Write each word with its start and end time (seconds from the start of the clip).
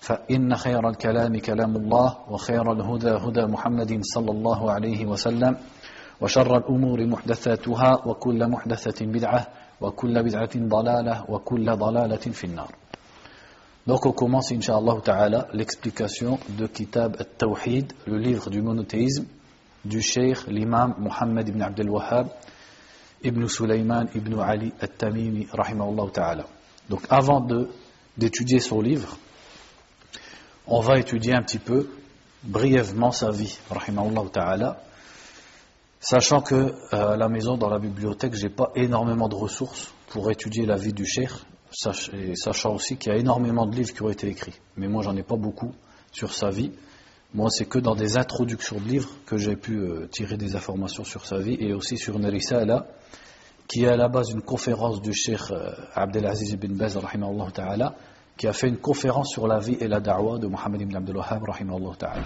فإن 0.00 0.54
خير 0.56 0.88
الكلام 0.88 1.38
كلام 1.38 1.76
الله 1.76 2.16
وخير 2.30 2.72
الهدى 2.72 3.10
هدى 3.10 3.46
محمد 3.46 3.98
صلى 4.02 4.30
الله 4.30 4.70
عليه 4.70 5.06
وسلم 5.06 5.56
وشر 6.20 6.56
الأمور 6.56 7.06
محدثاتها 7.06 8.06
وكل 8.06 8.48
محدثة 8.48 9.06
بدعة 9.06 9.46
وكل 9.80 10.22
بدعة 10.22 10.50
ضلالة 10.56 11.24
وكل 11.30 11.76
ضلالة 11.76 12.16
في 12.16 12.44
النار 12.44 12.70
Donc 13.86 14.04
on 14.04 14.12
commence, 14.12 14.52
Inch'Allah 14.52 15.00
Ta'ala, 15.02 15.48
l'explication 15.54 16.38
de 16.58 16.66
Kitab 16.66 17.16
al-Tawhid, 17.18 17.94
le 18.06 18.18
livre 18.18 18.50
du 18.50 18.60
monothéisme 18.60 19.24
du 19.82 20.02
Cheikh, 20.02 20.46
l'imam 20.46 20.94
Muhammad 20.98 21.48
ibn 21.48 21.62
Abdel 21.62 21.88
Wahhab, 21.88 22.28
ibn 23.22 23.46
Sulaiman 23.48 24.06
ibn 24.14 24.38
Ali 24.40 24.74
al-Tamimi, 24.78 25.48
rahimahullah 25.50 26.10
Ta'ala. 26.12 26.44
Donc 26.90 27.00
avant 27.08 27.46
d'étudier 28.18 28.58
son 28.60 28.82
livre, 28.82 29.16
on 30.68 30.80
va 30.80 30.98
étudier 30.98 31.34
un 31.34 31.42
petit 31.42 31.58
peu 31.58 31.88
brièvement 32.44 33.10
sa 33.10 33.30
vie, 33.30 33.58
ta'ala, 34.32 34.82
sachant 36.00 36.40
que 36.40 36.54
euh, 36.54 36.72
à 36.92 37.16
la 37.16 37.28
maison, 37.28 37.56
dans 37.56 37.68
la 37.68 37.78
bibliothèque, 37.78 38.34
j'ai 38.34 38.50
pas 38.50 38.70
énormément 38.76 39.28
de 39.28 39.34
ressources 39.34 39.92
pour 40.08 40.30
étudier 40.30 40.66
la 40.66 40.76
vie 40.76 40.92
du 40.92 41.04
cheikh, 41.04 41.30
et 42.12 42.34
sachant 42.36 42.74
aussi 42.74 42.96
qu'il 42.96 43.12
y 43.12 43.14
a 43.14 43.18
énormément 43.18 43.66
de 43.66 43.74
livres 43.74 43.92
qui 43.92 44.02
ont 44.02 44.10
été 44.10 44.28
écrits. 44.28 44.58
Mais 44.76 44.88
moi, 44.88 45.02
j'en 45.02 45.16
ai 45.16 45.22
pas 45.22 45.36
beaucoup 45.36 45.72
sur 46.12 46.32
sa 46.32 46.50
vie. 46.50 46.72
Moi, 47.34 47.50
c'est 47.50 47.66
que 47.66 47.78
dans 47.78 47.94
des 47.94 48.16
introductions 48.16 48.78
de 48.78 48.88
livres 48.88 49.10
que 49.26 49.36
j'ai 49.36 49.56
pu 49.56 49.78
euh, 49.78 50.06
tirer 50.06 50.36
des 50.36 50.56
informations 50.56 51.04
sur 51.04 51.26
sa 51.26 51.38
vie, 51.38 51.56
et 51.60 51.72
aussi 51.72 51.96
sur 51.96 52.16
une 52.16 52.26
risala, 52.26 52.86
qui 53.66 53.84
est 53.84 53.88
à 53.88 53.96
la 53.96 54.08
base 54.08 54.30
une 54.30 54.42
conférence 54.42 55.02
du 55.02 55.12
cheikh 55.12 55.50
euh, 55.50 55.72
Abdelaziz 55.94 56.52
ibn 56.52 56.74
Baz, 56.74 56.98
ta'ala, 57.52 57.94
qui 58.38 58.46
a 58.46 58.52
fait 58.52 58.68
une 58.68 58.78
conférence 58.78 59.30
sur 59.32 59.48
la 59.48 59.58
vie 59.58 59.76
et 59.80 59.88
la 59.88 59.98
da'wah 60.00 60.38
de 60.38 60.46
Mohammed 60.46 60.80
ibn 60.80 60.96
Abdul 60.96 61.20
ta'ala. 61.98 62.22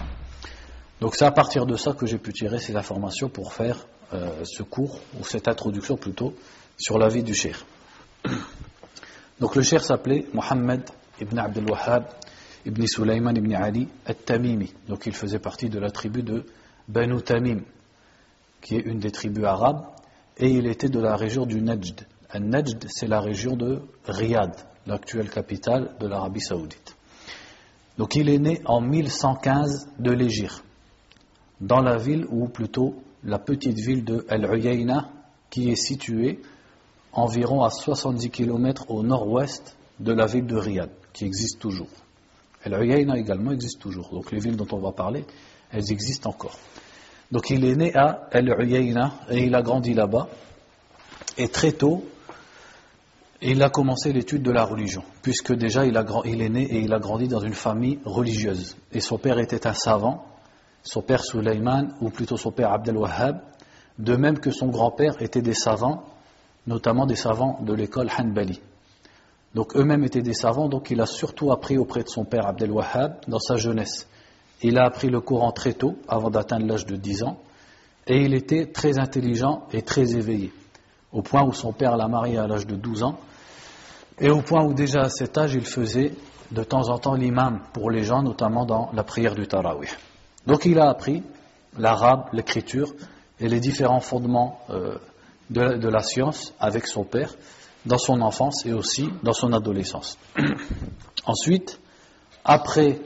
Donc 1.01 1.15
c'est 1.15 1.25
à 1.25 1.31
partir 1.31 1.65
de 1.65 1.75
ça 1.75 1.93
que 1.93 2.05
j'ai 2.05 2.19
pu 2.19 2.31
tirer 2.31 2.59
ces 2.59 2.75
informations 2.75 3.29
pour 3.29 3.51
faire 3.51 3.87
euh, 4.13 4.45
ce 4.45 4.61
cours, 4.61 4.99
ou 5.19 5.25
cette 5.25 5.47
introduction 5.47 5.97
plutôt, 5.97 6.35
sur 6.77 6.99
la 6.99 7.09
vie 7.09 7.23
du 7.23 7.33
cheikh. 7.33 7.55
Donc 9.39 9.55
le 9.55 9.63
cheikh 9.63 9.81
s'appelait 9.81 10.27
Mohammed 10.33 10.83
ibn 11.19 11.39
Abdul 11.39 11.69
Wahhab 11.71 12.05
ibn 12.63 12.85
Sulaiman 12.85 13.35
ibn 13.35 13.55
Ali 13.55 13.87
al-Tamimi. 14.05 14.71
Donc 14.87 15.07
il 15.07 15.13
faisait 15.13 15.39
partie 15.39 15.69
de 15.69 15.79
la 15.79 15.89
tribu 15.89 16.21
de 16.21 16.45
Banu 16.87 17.23
Tamim, 17.23 17.61
qui 18.61 18.75
est 18.75 18.81
une 18.81 18.99
des 18.99 19.11
tribus 19.11 19.45
arabes, 19.45 19.87
et 20.37 20.47
il 20.47 20.67
était 20.67 20.89
de 20.89 20.99
la 20.99 21.15
région 21.15 21.47
du 21.47 21.59
Najd. 21.59 22.05
Al-Najd, 22.29 22.85
c'est 22.87 23.07
la 23.07 23.19
région 23.19 23.55
de 23.55 23.81
Riyad, 24.05 24.55
l'actuelle 24.87 25.29
capitale 25.29 25.95
de 25.99 26.07
l'Arabie 26.07 26.41
saoudite. 26.41 26.95
Donc 27.97 28.15
il 28.15 28.29
est 28.29 28.39
né 28.39 28.61
en 28.65 28.81
1115 28.81 29.89
de 29.99 30.11
l'Égypte, 30.11 30.63
dans 31.61 31.81
la 31.81 31.97
ville, 31.97 32.25
ou 32.29 32.47
plutôt 32.47 32.95
la 33.23 33.39
petite 33.39 33.77
ville 33.77 34.03
de 34.03 34.25
Al-Uyayna, 34.29 35.09
qui 35.49 35.69
est 35.69 35.75
située 35.75 36.41
environ 37.11 37.63
à 37.63 37.69
70 37.69 38.29
km 38.31 38.89
au 38.89 39.03
nord-ouest 39.03 39.77
de 39.99 40.11
la 40.11 40.25
ville 40.25 40.47
de 40.47 40.57
Riyad, 40.57 40.89
qui 41.13 41.25
existe 41.25 41.59
toujours. 41.59 41.87
Al-Uyayna 42.65 43.17
également 43.17 43.51
existe 43.51 43.79
toujours. 43.79 44.09
Donc 44.09 44.31
les 44.31 44.39
villes 44.39 44.55
dont 44.55 44.67
on 44.71 44.79
va 44.79 44.91
parler, 44.91 45.25
elles 45.71 45.91
existent 45.91 46.31
encore. 46.31 46.57
Donc 47.31 47.49
il 47.49 47.63
est 47.65 47.75
né 47.75 47.95
à 47.95 48.27
Al-Uyayna 48.31 49.13
et 49.29 49.45
il 49.45 49.55
a 49.55 49.61
grandi 49.61 49.93
là-bas. 49.93 50.27
Et 51.37 51.47
très 51.47 51.71
tôt, 51.71 52.03
il 53.51 53.61
a 53.61 53.69
commencé 53.69 54.13
l'étude 54.13 54.41
de 54.41 54.51
la 54.51 54.63
religion, 54.63 55.03
puisque 55.21 55.53
déjà 55.53 55.85
il, 55.85 55.97
est 55.97 56.49
né 56.49 56.63
et 56.63 56.79
il 56.79 56.93
a 56.93 56.99
grandi 56.99 57.27
dans 57.27 57.41
une 57.41 57.53
famille 57.53 57.99
religieuse. 58.05 58.77
Et 58.91 59.01
son 59.01 59.17
père 59.17 59.39
était 59.39 59.67
un 59.67 59.73
savant, 59.73 60.25
son 60.83 61.01
père 61.01 61.23
Sulaiman, 61.23 61.93
ou 61.99 62.09
plutôt 62.09 62.37
son 62.37 62.51
père 62.51 62.71
Abdel 62.71 62.97
Wahhab, 62.97 63.41
de 63.99 64.15
même 64.15 64.39
que 64.39 64.51
son 64.51 64.67
grand-père 64.67 65.21
était 65.21 65.41
des 65.41 65.53
savants, 65.53 66.05
notamment 66.67 67.05
des 67.05 67.15
savants 67.15 67.59
de 67.61 67.73
l'école 67.73 68.09
Hanbali. 68.17 68.61
Donc 69.53 69.75
eux-mêmes 69.75 70.03
étaient 70.03 70.21
des 70.21 70.33
savants, 70.33 70.67
donc 70.67 70.89
il 70.89 70.99
a 71.01 71.05
surtout 71.05 71.51
appris 71.51 71.77
auprès 71.77 72.03
de 72.03 72.09
son 72.09 72.25
père 72.25 72.47
Abdel 72.47 72.71
Wahhab 72.71 73.17
dans 73.27 73.39
sa 73.39 73.55
jeunesse. 73.55 74.07
Il 74.61 74.77
a 74.77 74.85
appris 74.85 75.09
le 75.09 75.21
Coran 75.21 75.51
très 75.51 75.73
tôt, 75.73 75.97
avant 76.07 76.29
d'atteindre 76.29 76.65
l'âge 76.65 76.85
de 76.85 76.95
10 76.95 77.23
ans, 77.23 77.37
et 78.07 78.23
il 78.23 78.33
était 78.33 78.67
très 78.67 78.97
intelligent 78.99 79.67
et 79.71 79.81
très 79.81 80.15
éveillé, 80.15 80.51
au 81.13 81.21
point 81.21 81.43
où 81.43 81.53
son 81.53 81.71
père 81.71 81.95
l'a 81.95 82.07
marié 82.07 82.37
à 82.37 82.47
l'âge 82.47 82.67
de 82.67 82.75
12 82.75 83.03
ans, 83.03 83.19
et 84.19 84.29
au 84.29 84.41
point 84.41 84.63
où 84.63 84.73
déjà 84.73 85.01
à 85.01 85.09
cet 85.09 85.37
âge, 85.37 85.53
il 85.53 85.65
faisait 85.65 86.13
de 86.51 86.63
temps 86.63 86.89
en 86.89 86.97
temps 86.97 87.15
l'imam 87.15 87.61
pour 87.73 87.89
les 87.89 88.03
gens, 88.03 88.21
notamment 88.21 88.65
dans 88.65 88.91
la 88.93 89.03
prière 89.03 89.35
du 89.35 89.47
Tarawih. 89.47 89.89
Donc 90.45 90.65
il 90.65 90.79
a 90.79 90.89
appris 90.89 91.23
l'arabe, 91.77 92.25
l'écriture 92.33 92.93
et 93.39 93.47
les 93.47 93.59
différents 93.59 93.99
fondements 93.99 94.59
euh, 94.69 94.97
de, 95.49 95.87
la 95.87 96.01
science 96.01 96.53
avec 96.59 96.87
son 96.87 97.03
père 97.03 97.33
dans 97.85 97.97
son 97.97 98.21
enfance 98.21 98.65
et 98.65 98.73
aussi 98.73 99.09
dans 99.23 99.33
son 99.33 99.51
adolescence. 99.53 100.17
Ensuite, 101.25 101.79
après 102.45 102.99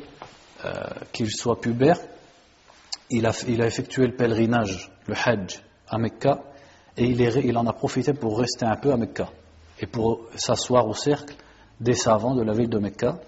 euh, 0.66 0.72
qu'il 1.13 1.29
soit 1.31 1.59
pubère, 1.59 2.00
il 3.09 3.25
a, 3.25 3.31
il 3.47 3.62
a, 3.62 3.66
effectué 3.66 4.06
le 4.06 4.16
pèlerinage, 4.16 4.91
le 5.07 5.16
Hajj, 5.16 5.62
à 5.88 5.97
Mecca, 5.97 6.41
et 6.97 7.05
il, 7.05 7.57
en 7.57 7.67
a 7.67 7.73
profité 7.73 8.13
pour 8.13 8.39
rester 8.39 8.65
un 8.65 8.75
peu 8.75 8.91
à 8.91 8.97
Mecca 8.97 9.29
et 9.79 9.85
pour 9.85 10.21
s'asseoir 10.35 10.87
au 10.87 10.93
cercle 10.93 11.35
des 11.79 11.93
savants 11.93 12.33
de 12.33 12.41
la 12.41 12.53
ville 12.53 12.69
de 12.69 12.79
Mecca. 12.79 13.19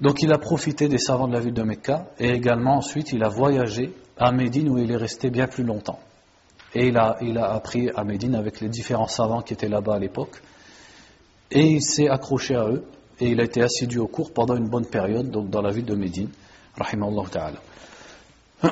Donc 0.00 0.22
il 0.22 0.32
a 0.32 0.38
profité 0.38 0.88
des 0.88 0.98
savants 0.98 1.26
de 1.26 1.32
la 1.32 1.40
ville 1.40 1.52
de 1.52 1.64
Mecca 1.64 2.06
et 2.18 2.30
également 2.30 2.76
ensuite 2.76 3.12
il 3.12 3.24
a 3.24 3.28
voyagé 3.28 3.92
à 4.16 4.30
Médine 4.30 4.68
où 4.68 4.78
il 4.78 4.90
est 4.90 4.96
resté 4.96 5.30
bien 5.30 5.48
plus 5.48 5.64
longtemps. 5.64 5.98
Et 6.72 6.86
il 6.86 6.96
a, 6.96 7.52
appris 7.52 7.90
à 7.90 8.04
Médine 8.04 8.36
avec 8.36 8.60
les 8.60 8.68
différents 8.68 9.08
savants 9.08 9.42
qui 9.42 9.54
étaient 9.54 9.68
là-bas 9.68 9.94
à 9.94 9.98
l'époque. 9.98 10.40
Et 11.50 11.66
il 11.66 11.82
s'est 11.82 12.08
accroché 12.08 12.54
à 12.54 12.68
eux 12.68 12.84
et 13.18 13.30
il 13.30 13.40
a 13.40 13.44
été 13.44 13.62
assidu 13.62 13.98
au 13.98 14.06
cours 14.06 14.32
pendant 14.32 14.54
une 14.54 14.68
bonne 14.68 14.86
période 14.86 15.28
donc 15.28 15.50
dans 15.50 15.62
la 15.62 15.72
ville 15.72 15.84
de 15.84 15.96
Médine. 15.96 16.30
ta'ala. 16.76 17.58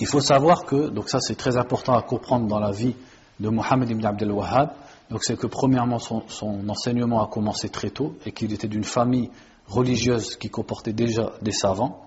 Il 0.00 0.06
faut 0.06 0.20
savoir 0.20 0.64
que, 0.64 0.88
donc 0.90 1.08
ça 1.08 1.20
c'est 1.20 1.34
très 1.34 1.56
important 1.56 1.94
à 1.94 2.02
comprendre 2.02 2.46
dans 2.46 2.60
la 2.60 2.70
vie 2.70 2.94
de 3.40 3.48
Mohammed 3.48 3.90
ibn 3.90 4.04
Abdel 4.04 4.32
Wahhab, 4.32 4.70
donc 5.10 5.24
c'est 5.24 5.36
que 5.36 5.46
premièrement 5.46 5.98
son, 5.98 6.22
enseignement 6.68 7.22
a 7.22 7.28
commencé 7.28 7.68
très 7.68 7.90
tôt 7.90 8.14
et 8.26 8.32
qu'il 8.32 8.52
était 8.52 8.68
d'une 8.68 8.84
famille 8.84 9.30
religieuse 9.66 10.36
qui 10.36 10.50
comportait 10.50 10.92
déjà 10.92 11.32
des 11.42 11.52
savants. 11.52 12.02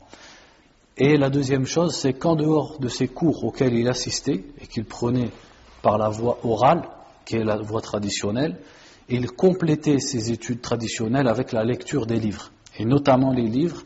Et 0.97 1.17
la 1.17 1.29
deuxième 1.29 1.65
chose, 1.65 1.95
c'est 1.95 2.13
qu'en 2.13 2.35
dehors 2.35 2.79
de 2.79 2.87
ces 2.87 3.07
cours 3.07 3.43
auxquels 3.43 3.73
il 3.73 3.87
assistait 3.87 4.43
et 4.59 4.67
qu'il 4.67 4.85
prenait 4.85 5.31
par 5.81 5.97
la 5.97 6.09
voie 6.09 6.37
orale, 6.43 6.87
qui 7.25 7.37
est 7.37 7.43
la 7.43 7.57
voie 7.57 7.81
traditionnelle, 7.81 8.59
il 9.09 9.31
complétait 9.31 9.99
ses 9.99 10.31
études 10.31 10.61
traditionnelles 10.61 11.27
avec 11.27 11.51
la 11.51 11.63
lecture 11.63 12.05
des 12.05 12.19
livres, 12.19 12.51
et 12.77 12.85
notamment 12.85 13.33
les 13.33 13.47
livres 13.47 13.83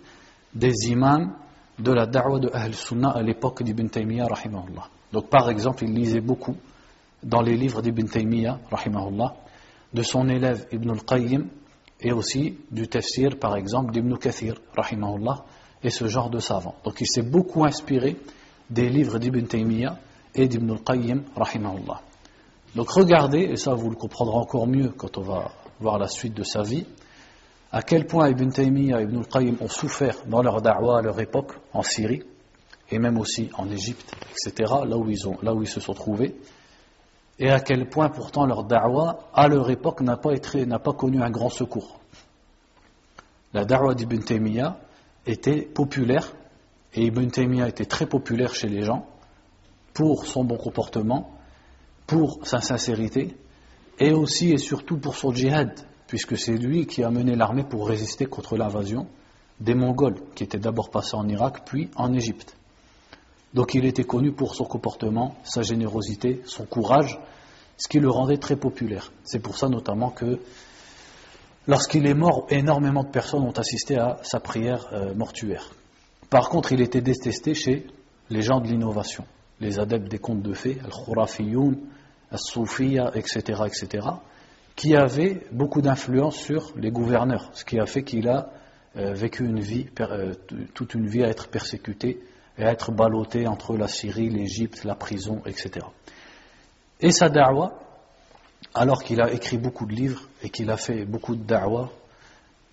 des 0.54 0.74
imams 0.90 1.34
de 1.80 1.92
la 1.92 2.06
da'wah 2.06 2.40
de 2.40 2.50
Ahl 2.54 2.74
Sunnah 2.74 3.12
à 3.12 3.22
l'époque 3.22 3.64
d'Ibn 3.64 3.88
Taymiyyah, 3.88 4.28
rahimahullah. 4.28 4.88
Donc 5.12 5.30
par 5.30 5.50
exemple, 5.50 5.84
il 5.84 5.94
lisait 5.94 6.22
beaucoup 6.22 6.56
dans 7.24 7.42
les 7.42 7.58
livres 7.58 7.82
d'Ibn 7.82 8.08
Taymiyyah, 8.08 8.60
rahimahullah, 8.72 9.36
de 9.94 10.02
son 10.02 10.28
élève 10.30 10.68
Ibn 10.72 10.92
al-Qayyim, 10.92 11.48
et 12.02 12.12
aussi 12.12 12.58
du 12.72 12.88
tafsir, 12.88 13.40
par 13.40 13.56
exemple, 13.56 13.92
d'Ibn 13.92 14.18
Kathir, 14.18 14.56
rahimahullah, 14.76 15.46
et 15.84 15.90
ce 15.90 16.08
genre 16.08 16.30
de 16.30 16.40
savants. 16.40 16.76
Donc 16.84 17.00
il 17.02 17.08
s'est 17.08 17.24
beaucoup 17.24 17.66
inspiré 17.66 18.18
des 18.70 18.90
livres 18.90 19.20
d'Ibn 19.20 19.46
Taymiyyah 19.46 19.98
et 20.34 20.48
d'Ibn 20.48 20.72
al-Qayyim, 20.72 21.24
rahimahullah. 21.36 22.02
Donc 22.76 22.90
regardez, 22.90 23.40
et 23.40 23.56
ça 23.56 23.74
vous 23.74 23.90
le 23.90 23.96
comprendrez 23.96 24.38
encore 24.38 24.68
mieux 24.68 24.90
quand 24.90 25.18
on 25.18 25.22
va 25.22 25.52
voir 25.80 25.98
la 25.98 26.08
suite 26.08 26.34
de 26.34 26.44
sa 26.44 26.62
vie, 26.62 26.86
à 27.72 27.82
quel 27.82 28.06
point 28.08 28.30
Ibn 28.30 28.50
Taymiyyah 28.50 29.02
et 29.02 29.04
Ibn 29.04 29.18
al-Qayyim 29.18 29.58
ont 29.60 29.68
souffert 29.68 30.18
dans 30.28 30.42
leur 30.42 30.62
da'wah 30.62 31.00
à 31.00 31.02
leur 31.02 31.20
époque, 31.20 31.54
en 31.74 31.84
Syrie, 31.84 32.24
et 32.90 33.00
même 33.00 33.18
aussi 33.18 33.50
en 33.58 33.70
Égypte, 33.70 34.16
etc., 34.32 34.74
là 34.86 34.98
où 34.98 35.10
ils, 35.10 35.28
ont, 35.28 35.38
là 35.42 35.54
où 35.54 35.62
ils 35.62 35.68
se 35.68 35.80
sont 35.80 35.94
trouvés, 35.94 36.36
et 37.38 37.50
à 37.50 37.60
quel 37.60 37.90
point 37.90 38.10
pourtant 38.10 38.46
leur 38.46 38.64
da'wah 38.64 39.20
à 39.34 39.48
leur 39.48 39.70
époque 39.70 40.02
n'a 40.02 40.18
pas, 40.18 40.32
pas 40.38 40.94
connu 40.94 41.22
un 41.22 41.30
grand 41.30 41.50
secours. 41.50 42.00
La 43.54 43.66
da'wah 43.66 43.94
d'Ibn 43.94 44.20
Taymiyyah 44.20 44.78
était 45.26 45.62
populaire, 45.62 46.34
et 46.94 47.06
Ibn 47.06 47.28
Taymiyyah 47.28 47.68
était 47.68 47.86
très 47.86 48.06
populaire 48.06 48.54
chez 48.54 48.68
les 48.68 48.84
gens, 48.84 49.06
pour 49.94 50.26
son 50.26 50.44
bon 50.44 50.58
comportement, 50.58 51.32
pour 52.08 52.46
sa 52.46 52.62
sincérité, 52.62 53.36
et 54.00 54.12
aussi 54.12 54.52
et 54.52 54.58
surtout 54.58 54.98
pour 54.98 55.16
son 55.16 55.34
djihad, 55.34 55.74
puisque 56.08 56.38
c'est 56.38 56.58
lui 56.58 56.86
qui 56.86 57.04
a 57.04 57.10
mené 57.10 57.36
l'armée 57.36 57.64
pour 57.64 57.88
résister 57.88 58.26
contre 58.26 58.58
l'invasion 58.58 59.08
des 59.60 59.74
Mongols, 59.74 60.18
qui 60.36 60.44
étaient 60.44 60.60
d'abord 60.60 60.90
passés 60.90 61.16
en 61.16 61.28
Irak, 61.28 61.64
puis 61.66 61.90
en 61.96 62.14
Égypte. 62.14 62.56
Donc 63.54 63.74
il 63.74 63.86
était 63.86 64.04
connu 64.04 64.32
pour 64.34 64.54
son 64.54 64.66
comportement, 64.66 65.36
sa 65.44 65.62
générosité, 65.62 66.42
son 66.46 66.66
courage, 66.66 67.18
ce 67.78 67.88
qui 67.88 68.00
le 68.00 68.10
rendait 68.10 68.38
très 68.38 68.58
populaire. 68.58 69.12
C'est 69.24 69.40
pour 69.40 69.58
ça 69.58 69.70
notamment 69.70 70.10
que 70.10 70.40
lorsqu'il 71.68 72.06
est 72.06 72.14
mort, 72.14 72.48
énormément 72.50 73.04
de 73.04 73.10
personnes 73.10 73.44
ont 73.44 73.52
assisté 73.52 73.98
à 73.98 74.18
sa 74.24 74.40
prière 74.40 74.90
euh, 74.92 75.14
mortuaire. 75.14 75.72
Par 76.30 76.50
contre, 76.50 76.74
il 76.74 76.82
était 76.82 77.02
détesté 77.02 77.54
chez 77.54 77.88
les 78.30 78.42
gens 78.42 78.60
de 78.60 78.68
l'innovation, 78.68 79.26
les 79.62 79.80
adeptes 79.80 80.10
des 80.10 80.20
contes 80.20 80.42
de 80.42 80.54
fées, 80.54 80.78
al-Khurafiyoun, 80.84 81.78
al-Soufiya, 82.32 83.12
etc., 83.16 83.62
etc., 83.68 84.08
qui 84.76 84.96
avaient 84.96 85.42
beaucoup 85.52 85.82
d'influence 85.82 86.36
sur 86.36 86.74
les 86.76 86.92
gouverneurs, 86.92 87.50
ce 87.54 87.64
qui 87.64 87.80
a 87.80 87.86
fait 87.86 88.04
qu'il 88.04 88.28
a 88.28 88.52
euh, 88.98 89.14
vécu 89.14 89.46
une 89.46 89.60
vie, 89.60 89.88
euh, 90.00 90.34
toute 90.74 90.94
une 90.94 91.08
vie 91.08 91.24
à 91.24 91.28
être 91.28 91.48
persécuté 91.48 92.22
et 92.58 92.64
à 92.64 92.72
être 92.72 92.92
ballotté 92.92 93.48
entre 93.48 93.78
la 93.78 93.88
Syrie, 93.88 94.30
l'Égypte, 94.30 94.84
la 94.84 94.96
prison, 94.96 95.42
etc. 95.46 95.86
Et 97.02 97.12
sa 97.12 97.30
da'wah, 97.30 97.80
alors 98.74 99.04
qu'il 99.04 99.22
a 99.22 99.32
écrit 99.32 99.58
beaucoup 99.58 99.86
de 99.86 99.94
livres 99.94 100.30
et 100.44 100.50
qu'il 100.50 100.70
a 100.70 100.78
fait 100.78 101.06
beaucoup 101.06 101.36
de 101.36 101.44
da'wah, 101.44 101.90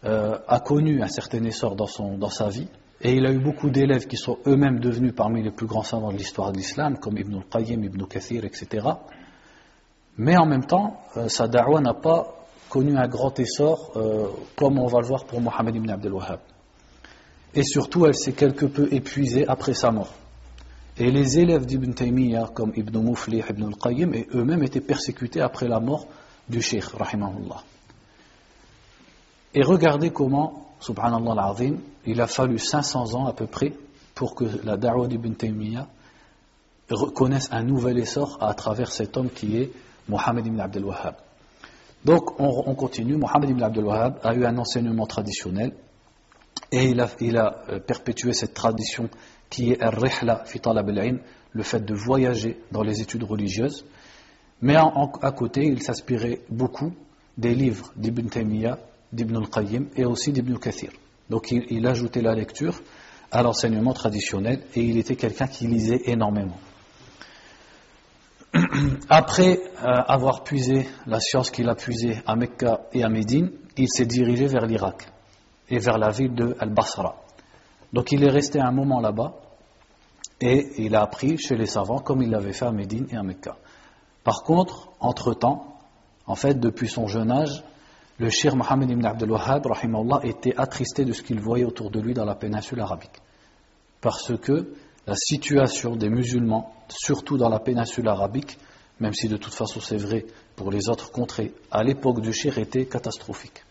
euh, 0.05 0.39
a 0.49 0.61
connu 0.61 1.03
un 1.03 1.09
certain 1.09 1.45
essor 1.45 1.77
dans, 1.77 1.87
son, 1.87 2.19
dans 2.19 2.31
sa 2.31 2.49
vie, 2.49 2.69
et 3.01 3.15
il 3.15 3.27
a 3.27 3.33
eu 3.33 3.39
beaucoup 3.39 3.71
d'élèves 3.71 4.07
qui 4.07 4.17
sont 4.17 4.39
eux-mêmes 4.47 4.79
devenus 4.79 5.13
parmi 5.15 5.43
les 5.43 5.51
plus 5.51 5.67
grands 5.67 5.83
savants 5.83 6.13
de 6.13 6.17
l'histoire 6.17 6.53
de 6.53 6.57
l'islam, 6.57 6.99
comme 6.99 7.19
Ibn 7.19 7.37
al-Qayyim, 7.37 7.83
Ibn 7.85 8.05
Kathir, 8.05 8.45
etc. 8.45 8.87
Mais 10.19 10.37
en 10.37 10.47
même 10.47 10.67
temps, 10.67 11.01
euh, 11.17 11.29
sa 11.29 11.49
da'wah 11.49 11.81
n'a 11.81 11.95
pas 11.95 12.47
connu 12.69 12.97
un 12.97 13.09
grand 13.09 13.39
essor, 13.39 13.93
euh, 13.97 14.29
comme 14.57 14.79
on 14.79 14.87
va 14.87 15.01
le 15.01 15.07
voir 15.07 15.25
pour 15.25 15.41
Mohammed 15.41 15.77
ibn 15.77 15.91
Abdel 15.91 16.13
Wahhab 16.13 16.41
et 17.55 17.63
surtout 17.63 18.07
elle 18.07 18.15
s'est 18.15 18.33
quelque 18.33 18.67
peu 18.67 18.89
épuisée 18.93 19.47
après 19.47 19.75
sa 19.75 19.91
mort. 19.91 20.13
Et 20.99 21.11
les 21.11 21.39
élèves 21.39 21.65
d'Ibn 21.65 21.93
Taymiyyah, 21.95 22.51
comme 22.55 22.73
Ibn 22.77 22.99
Muflih, 22.99 23.43
Ibn 23.49 23.65
al-Qayyim, 23.65 24.13
eux-mêmes 24.35 24.63
étaient 24.63 24.81
persécutés 24.81 25.41
après 25.41 25.69
la 25.69 25.81
mort 25.81 26.07
du 26.49 26.61
Cheikh, 26.61 26.85
rahimahullah. 26.85 27.63
Et 29.55 29.63
regardez 29.63 30.11
comment, 30.11 30.75
subhanallah 30.81 31.33
al-azim, 31.33 31.79
il 32.07 32.21
a 32.21 32.27
fallu 32.27 32.59
500 32.59 33.15
ans 33.15 33.27
à 33.27 33.33
peu 33.33 33.47
près 33.47 33.73
pour 34.15 34.35
que 34.35 34.45
la 34.65 34.77
da'wah 34.77 35.09
d'Ibn 35.09 35.35
Taymiyyah 35.35 35.87
reconnaisse 36.91 37.49
un 37.53 37.63
nouvel 37.63 37.99
essor 37.99 38.37
à 38.41 38.53
travers 38.53 38.93
cet 38.93 39.17
homme 39.17 39.31
qui 39.31 39.57
est 39.57 39.73
Mohammed 40.13 40.47
ibn 40.47 40.61
Abdel 40.61 40.85
Wahhab. 40.85 41.17
Donc 42.05 42.39
on, 42.41 42.65
on 42.67 42.75
continue, 42.75 43.17
Mohammed 43.17 43.51
ibn 43.51 43.63
Abdel 43.63 43.85
Wahhab 43.85 44.19
a 44.23 44.35
eu 44.35 44.45
un 44.45 44.57
enseignement 44.59 45.07
traditionnel, 45.07 45.73
et 46.71 46.89
il 46.89 47.01
a, 47.01 47.63
euh, 47.69 47.79
perpétué 47.81 48.33
cette 48.33 48.55
tradition 48.55 49.09
qui 49.51 49.73
est 49.73 49.83
al-rihla 49.83 50.45
fi 50.47 50.61
talab 50.61 50.89
al 50.89 51.21
le 51.53 51.63
fait 51.63 51.85
de 51.85 51.95
voyager 51.95 52.59
dans 52.71 52.83
les 52.83 53.03
études 53.03 53.25
religieuses. 53.25 53.85
Mais 54.63 54.77
à 54.77 55.33
côté, 55.33 55.65
il 55.67 55.83
s'inspirait 55.83 56.41
beaucoup 56.49 56.93
des 57.37 57.55
livres 57.55 57.93
d'Ibn 57.97 58.29
Taymiyyah, 58.29 58.79
d'Ibn 59.13 59.37
al-Qayyim 59.37 59.89
et 59.97 60.07
aussi 60.07 60.33
d'Ibn 60.33 60.53
al-Kathir. 60.53 60.93
Donc 61.29 61.51
il 61.51 61.87
ajoutait 61.87 62.23
la 62.23 62.35
lecture 62.35 62.81
à 63.31 63.43
l'enseignement 63.43 63.93
traditionnel 63.93 64.63
et 64.75 64.81
il 64.81 64.97
était 64.99 65.17
quelqu'un 65.17 65.47
qui 65.47 65.67
lisait 65.67 66.03
énormément. 66.07 66.59
Après 69.09 69.59
euh, 69.59 69.87
avoir 70.07 70.45
puisé 70.45 70.87
la 71.07 71.21
science 71.21 71.51
qu'il 71.51 71.69
a 71.69 71.75
puisée 71.75 72.19
à 72.27 72.37
Mecca 72.37 72.83
et 72.93 73.03
à 73.03 73.09
Médine, 73.09 73.51
il 73.77 73.89
s'est 73.89 74.07
dirigé 74.07 74.47
vers 74.47 74.67
l'Irak 74.67 75.07
et 75.71 75.79
vers 75.79 75.97
la 75.97 76.11
ville 76.11 76.35
de 76.35 76.55
Al-Basra. 76.59 77.17
Donc 77.93 78.13
il 78.13 78.23
est 78.25 78.31
resté 78.31 78.61
un 78.61 78.71
moment 78.71 79.01
là-bas 79.01 79.35
et 80.41 80.83
il 80.83 80.95
a 80.95 81.03
appris 81.03 81.39
chez 81.39 81.57
les 81.57 81.67
savants 81.67 82.01
comme 82.01 82.23
il 82.23 82.31
l'avait 82.31 82.53
fait 82.53 82.67
à 82.67 82.73
Médine 82.73 83.07
et 83.11 83.17
à 83.17 83.23
Mecca. 83.23 83.57
Par 84.25 84.43
contre, 84.43 84.91
entre-temps, 85.01 85.79
en 86.27 86.35
fait, 86.35 86.61
depuis 86.61 86.89
son 86.89 87.07
jeune 87.07 87.31
âge, 87.31 87.65
le 88.19 88.29
shir 88.29 88.55
Mohammed 88.55 88.91
ibn 88.91 89.05
Abdel 89.05 89.31
Wahhab 89.31 89.67
était 90.23 90.55
attristé 90.57 91.05
de 91.05 91.13
ce 91.13 91.23
qu'il 91.23 91.41
voyait 91.41 91.65
autour 91.65 91.91
de 91.91 92.01
lui 92.01 92.15
dans 92.15 92.25
la 92.25 92.35
péninsule 92.35 92.81
arabique. 92.81 93.19
Parce 94.01 94.37
que 94.39 94.75
la 95.07 95.15
situation 95.17 95.97
des 95.97 96.09
musulmans, 96.09 96.73
surtout 96.89 97.37
dans 97.37 97.49
la 97.49 97.59
péninsule 97.59 98.09
arabique, 98.09 98.59
même 99.01 99.15
si 99.15 99.29
de 99.29 99.37
toute 99.37 99.55
façon 99.55 99.81
c'est 99.81 99.97
vrai 99.97 100.27
pour 100.55 100.71
les 100.71 100.89
autres 100.89 101.11
contrées, 101.11 101.53
à 101.71 101.83
l'époque 101.83 102.21
du 102.21 102.33
shir 102.33 102.59
était 102.59 102.87
catastrophique. 102.87 103.65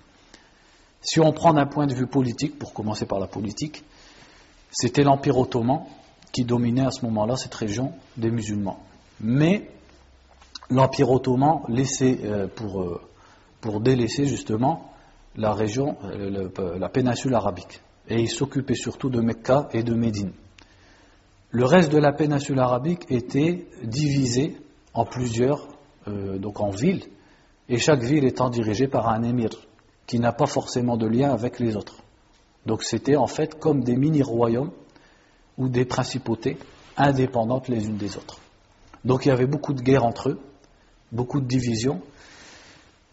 Si 1.01 1.19
on 1.19 1.31
prend 1.31 1.54
d'un 1.54 1.66
point 1.66 1.88
de 1.88 1.94
vue 1.94 2.07
politique, 2.07 2.60
pour 2.60 2.74
commencer 2.74 3.06
par 3.06 3.19
la 3.19 3.28
politique, 3.28 3.83
c'était 4.72 5.04
l'Empire 5.04 5.38
ottoman 5.38 5.86
qui 6.31 6.44
dominait 6.44 6.86
à 6.86 6.92
ce 6.92 7.06
moment-là 7.06 7.36
cette 7.36 7.56
région 7.56 7.94
des 8.18 8.30
musulmans. 8.30 8.80
Mais 9.19 9.69
l'Empire 10.69 11.10
ottoman 11.10 11.62
laissait, 11.69 12.19
euh, 12.24 12.48
pour, 12.48 12.81
euh, 12.81 13.01
pour 13.60 13.81
délaisser 13.81 14.25
justement 14.25 14.94
la 15.36 15.54
région, 15.54 15.98
euh, 16.04 16.77
la 16.77 16.89
péninsule 16.89 17.34
arabique. 17.34 17.81
Et 18.07 18.22
il 18.22 18.30
s'occupait 18.30 18.75
surtout 18.75 19.10
de 19.10 19.22
Mecca 19.22 19.69
et 19.74 19.84
de 19.84 19.94
Médine. 19.94 20.34
Le 21.51 21.65
reste 21.65 21.91
de 21.91 21.98
la 21.98 22.13
péninsule 22.13 22.60
arabique 22.60 23.05
était 23.10 23.67
divisé 23.84 24.55
en 24.93 25.05
plusieurs, 25.05 25.67
donc 26.08 26.62
en 26.62 26.70
villes, 26.70 27.03
et 27.67 27.77
chaque 27.77 28.01
ville 28.01 28.25
étant 28.25 28.50
dirigée 28.50 28.88
par 28.88 29.10
un 29.10 29.24
émir 29.24 29.50
qui 30.08 30.20
n'a 30.20 30.31
pas 30.31 30.46
forcément 30.46 30.98
de 30.98 31.08
lien 31.08 31.31
avec 31.31 31.60
les 31.60 31.75
autres. 31.75 31.98
Donc 32.65 32.84
c'était 32.84 33.15
en 33.15 33.27
fait 33.27 33.60
comme 33.60 33.84
des 33.84 33.96
mini-royaumes 33.96 34.72
ou 35.58 35.67
des 35.67 35.86
principautés 35.86 36.58
indépendantes 36.98 37.67
les 37.67 37.86
unes 37.86 37.98
des 37.98 38.17
autres. 38.17 38.39
Donc 39.03 39.25
il 39.25 39.29
y 39.29 39.31
avait 39.31 39.46
beaucoup 39.46 39.74
de 39.74 39.81
guerres 39.81 40.05
entre 40.05 40.29
eux, 40.29 40.39
beaucoup 41.12 41.41
de 41.41 41.48
divisions. 41.48 42.01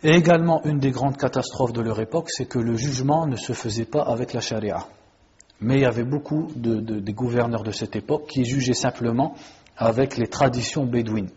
Et 0.04 0.11
également, 0.11 0.62
une 0.64 0.78
des 0.78 0.92
grandes 0.92 1.16
catastrophes 1.16 1.73
de 1.73 1.80
leur 1.80 1.99
époque, 2.00 2.30
c'est 2.30 2.47
que 2.47 2.61
le 2.61 2.76
jugement 2.76 3.26
ne 3.26 3.37
se 3.37 3.52
faisait 3.52 3.85
pas 3.85 4.02
avec 4.02 4.33
la 4.33 4.40
charia. 4.40 4.87
Mais 5.61 5.77
il 5.77 5.81
y 5.81 5.87
avait 5.87 6.05
beaucoup 6.05 6.49
de, 6.55 6.81
des 6.81 7.12
gouverneurs 7.12 7.65
de 7.65 7.73
cette 7.73 7.97
époque 7.97 8.29
qui 8.29 8.45
jugeaient 8.45 8.75
simplement 8.75 9.35
avec 9.77 10.17
les 10.17 10.29
traditions 10.29 10.85
bédouines, 10.85 11.31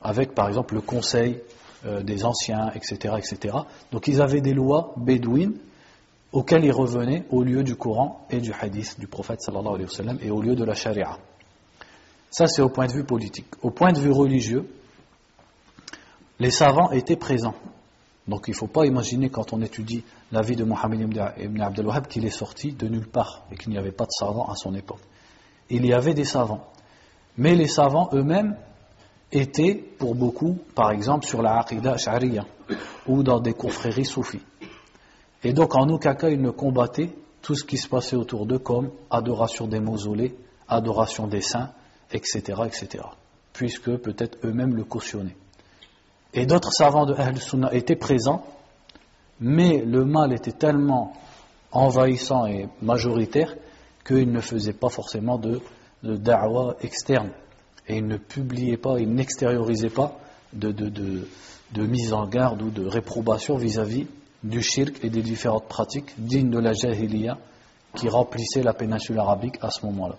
avec 0.00 0.34
par 0.34 0.48
exemple 0.48 0.74
le 0.74 0.80
conseil 0.80 1.40
euh, 1.86 2.02
des 2.02 2.24
anciens, 2.24 2.70
etc., 2.74 3.14
etc. 3.18 3.56
Donc 3.92 4.08
ils 4.08 4.20
avaient 4.20 4.40
des 4.40 4.52
lois 4.52 4.94
bédouines 4.96 5.56
auxquelles 6.32 6.64
ils 6.64 6.72
revenaient 6.72 7.24
au 7.30 7.42
lieu 7.42 7.62
du 7.62 7.76
Coran 7.76 8.26
et 8.30 8.40
du 8.40 8.52
hadith 8.52 9.00
du 9.00 9.06
prophète 9.06 9.40
sallallahu 9.40 9.86
et 10.22 10.30
au 10.30 10.40
lieu 10.40 10.54
de 10.54 10.64
la 10.64 10.74
charia. 10.74 11.18
Ça 12.30 12.46
c'est 12.46 12.62
au 12.62 12.68
point 12.68 12.86
de 12.86 12.92
vue 12.92 13.04
politique. 13.04 13.46
Au 13.62 13.70
point 13.70 13.92
de 13.92 13.98
vue 13.98 14.12
religieux, 14.12 14.68
les 16.38 16.50
savants 16.50 16.90
étaient 16.90 17.16
présents. 17.16 17.56
Donc 18.30 18.46
il 18.46 18.52
ne 18.52 18.56
faut 18.56 18.68
pas 18.68 18.86
imaginer 18.86 19.28
quand 19.28 19.52
on 19.52 19.60
étudie 19.60 20.04
la 20.30 20.40
vie 20.40 20.54
de 20.54 20.62
Mohammed 20.62 21.00
ibn 21.36 21.60
Abdel 21.60 21.84
Wahhab 21.84 22.06
qu'il 22.06 22.24
est 22.24 22.30
sorti 22.30 22.70
de 22.70 22.86
nulle 22.86 23.08
part 23.08 23.42
et 23.50 23.56
qu'il 23.56 23.72
n'y 23.72 23.76
avait 23.76 23.90
pas 23.90 24.04
de 24.04 24.12
savants 24.12 24.48
à 24.48 24.54
son 24.54 24.72
époque. 24.76 25.00
Il 25.68 25.84
y 25.84 25.92
avait 25.92 26.14
des 26.14 26.24
savants. 26.24 26.64
Mais 27.36 27.56
les 27.56 27.66
savants 27.66 28.08
eux-mêmes 28.12 28.56
était 29.32 29.74
pour 29.74 30.14
beaucoup, 30.14 30.58
par 30.76 30.92
exemple, 30.92 31.26
sur 31.26 31.42
la 31.42 31.58
Aqidah 31.58 31.94
Ash'ariya 31.94 32.46
ou 33.08 33.24
dans 33.24 33.40
des 33.40 33.52
confréries 33.52 34.04
soufis. 34.04 34.42
Et 35.42 35.52
donc, 35.52 35.74
en 35.74 35.88
aucun 35.88 36.14
cas, 36.14 36.28
ils 36.28 36.40
ne 36.40 36.50
combattaient 36.50 37.10
tout 37.42 37.56
ce 37.56 37.64
qui 37.64 37.78
se 37.78 37.88
passait 37.88 38.14
autour 38.14 38.46
d'eux 38.46 38.60
comme 38.60 38.92
adoration 39.10 39.66
des 39.66 39.80
mausolées, 39.80 40.36
adoration 40.68 41.26
des 41.26 41.40
saints, 41.40 41.72
etc., 42.12 42.62
etc. 42.64 43.02
Puisque 43.52 43.90
peut-être 43.96 44.38
eux-mêmes 44.44 44.76
le 44.76 44.84
cautionnaient. 44.84 45.36
Et 46.34 46.46
d'autres 46.46 46.72
savants 46.72 47.06
de 47.06 47.14
Ahl 47.14 47.36
Sunnah 47.38 47.74
étaient 47.74 47.96
présents, 47.96 48.44
mais 49.40 49.82
le 49.84 50.04
mal 50.04 50.32
était 50.32 50.52
tellement 50.52 51.12
envahissant 51.72 52.46
et 52.46 52.68
majoritaire 52.82 53.54
qu'il 54.06 54.30
ne 54.30 54.40
faisait 54.40 54.72
pas 54.72 54.88
forcément 54.88 55.38
de, 55.38 55.60
de 56.02 56.16
da'wah 56.16 56.76
externe. 56.82 57.30
Et 57.88 57.96
il 57.96 58.06
ne 58.06 58.16
publiait 58.16 58.76
pas, 58.76 58.98
il 58.98 59.12
n'extériorisait 59.12 59.90
pas 59.90 60.18
de, 60.52 60.70
de, 60.70 61.86
mise 61.86 62.12
en 62.12 62.26
garde 62.26 62.62
ou 62.62 62.70
de 62.70 62.86
réprobation 62.86 63.56
vis-à-vis 63.56 64.06
du 64.42 64.62
shirk 64.62 65.04
et 65.04 65.10
des 65.10 65.22
différentes 65.22 65.66
pratiques 65.66 66.12
dignes 66.18 66.50
de 66.50 66.58
la 66.58 66.72
jahiliya 66.72 67.38
qui 67.94 68.08
remplissaient 68.08 68.62
la 68.62 68.72
péninsule 68.72 69.18
arabique 69.18 69.56
à 69.60 69.70
ce 69.70 69.84
moment-là. 69.86 70.16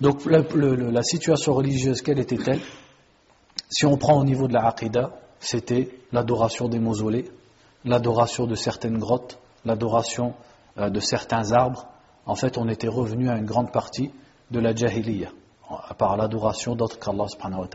Donc 0.00 0.26
la, 0.26 1.02
situation 1.02 1.54
religieuse, 1.54 2.02
quelle 2.02 2.18
était-elle? 2.18 2.60
Si 3.68 3.86
on 3.86 3.96
prend 3.96 4.18
au 4.18 4.24
niveau 4.24 4.48
de 4.48 4.54
la 4.54 4.66
aqidah, 4.66 5.10
c'était 5.40 5.90
l'adoration 6.12 6.68
des 6.68 6.78
mausolées, 6.78 7.30
l'adoration 7.84 8.46
de 8.46 8.54
certaines 8.54 8.98
grottes, 8.98 9.38
l'adoration 9.64 10.34
euh, 10.78 10.88
de 10.88 11.00
certains 11.00 11.52
arbres. 11.52 11.86
En 12.26 12.34
fait, 12.34 12.58
on 12.58 12.68
était 12.68 12.88
revenu 12.88 13.28
à 13.28 13.36
une 13.36 13.44
grande 13.44 13.72
partie 13.72 14.10
de 14.50 14.60
la 14.60 14.74
jahiliya, 14.74 15.30
par 15.98 16.16
l'adoration 16.16 16.74
d'autres 16.74 16.98
qu'Allah 16.98 17.28
subhanahu. 17.28 17.66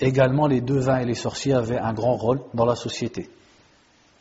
Également, 0.00 0.46
les 0.46 0.60
devins 0.60 0.98
et 0.98 1.04
les 1.04 1.14
sorciers 1.14 1.54
avaient 1.54 1.78
un 1.78 1.92
grand 1.92 2.16
rôle 2.16 2.40
dans 2.54 2.64
la 2.64 2.76
société. 2.76 3.28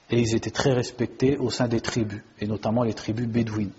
Et 0.10 0.20
ils 0.20 0.36
étaient 0.36 0.52
très 0.52 0.74
respectés 0.74 1.38
au 1.38 1.50
sein 1.50 1.68
des 1.68 1.82
tribus, 1.82 2.24
et 2.40 2.48
notamment 2.48 2.84
les 2.84 2.94
tribus 2.94 3.28
bédouines. 3.28 3.74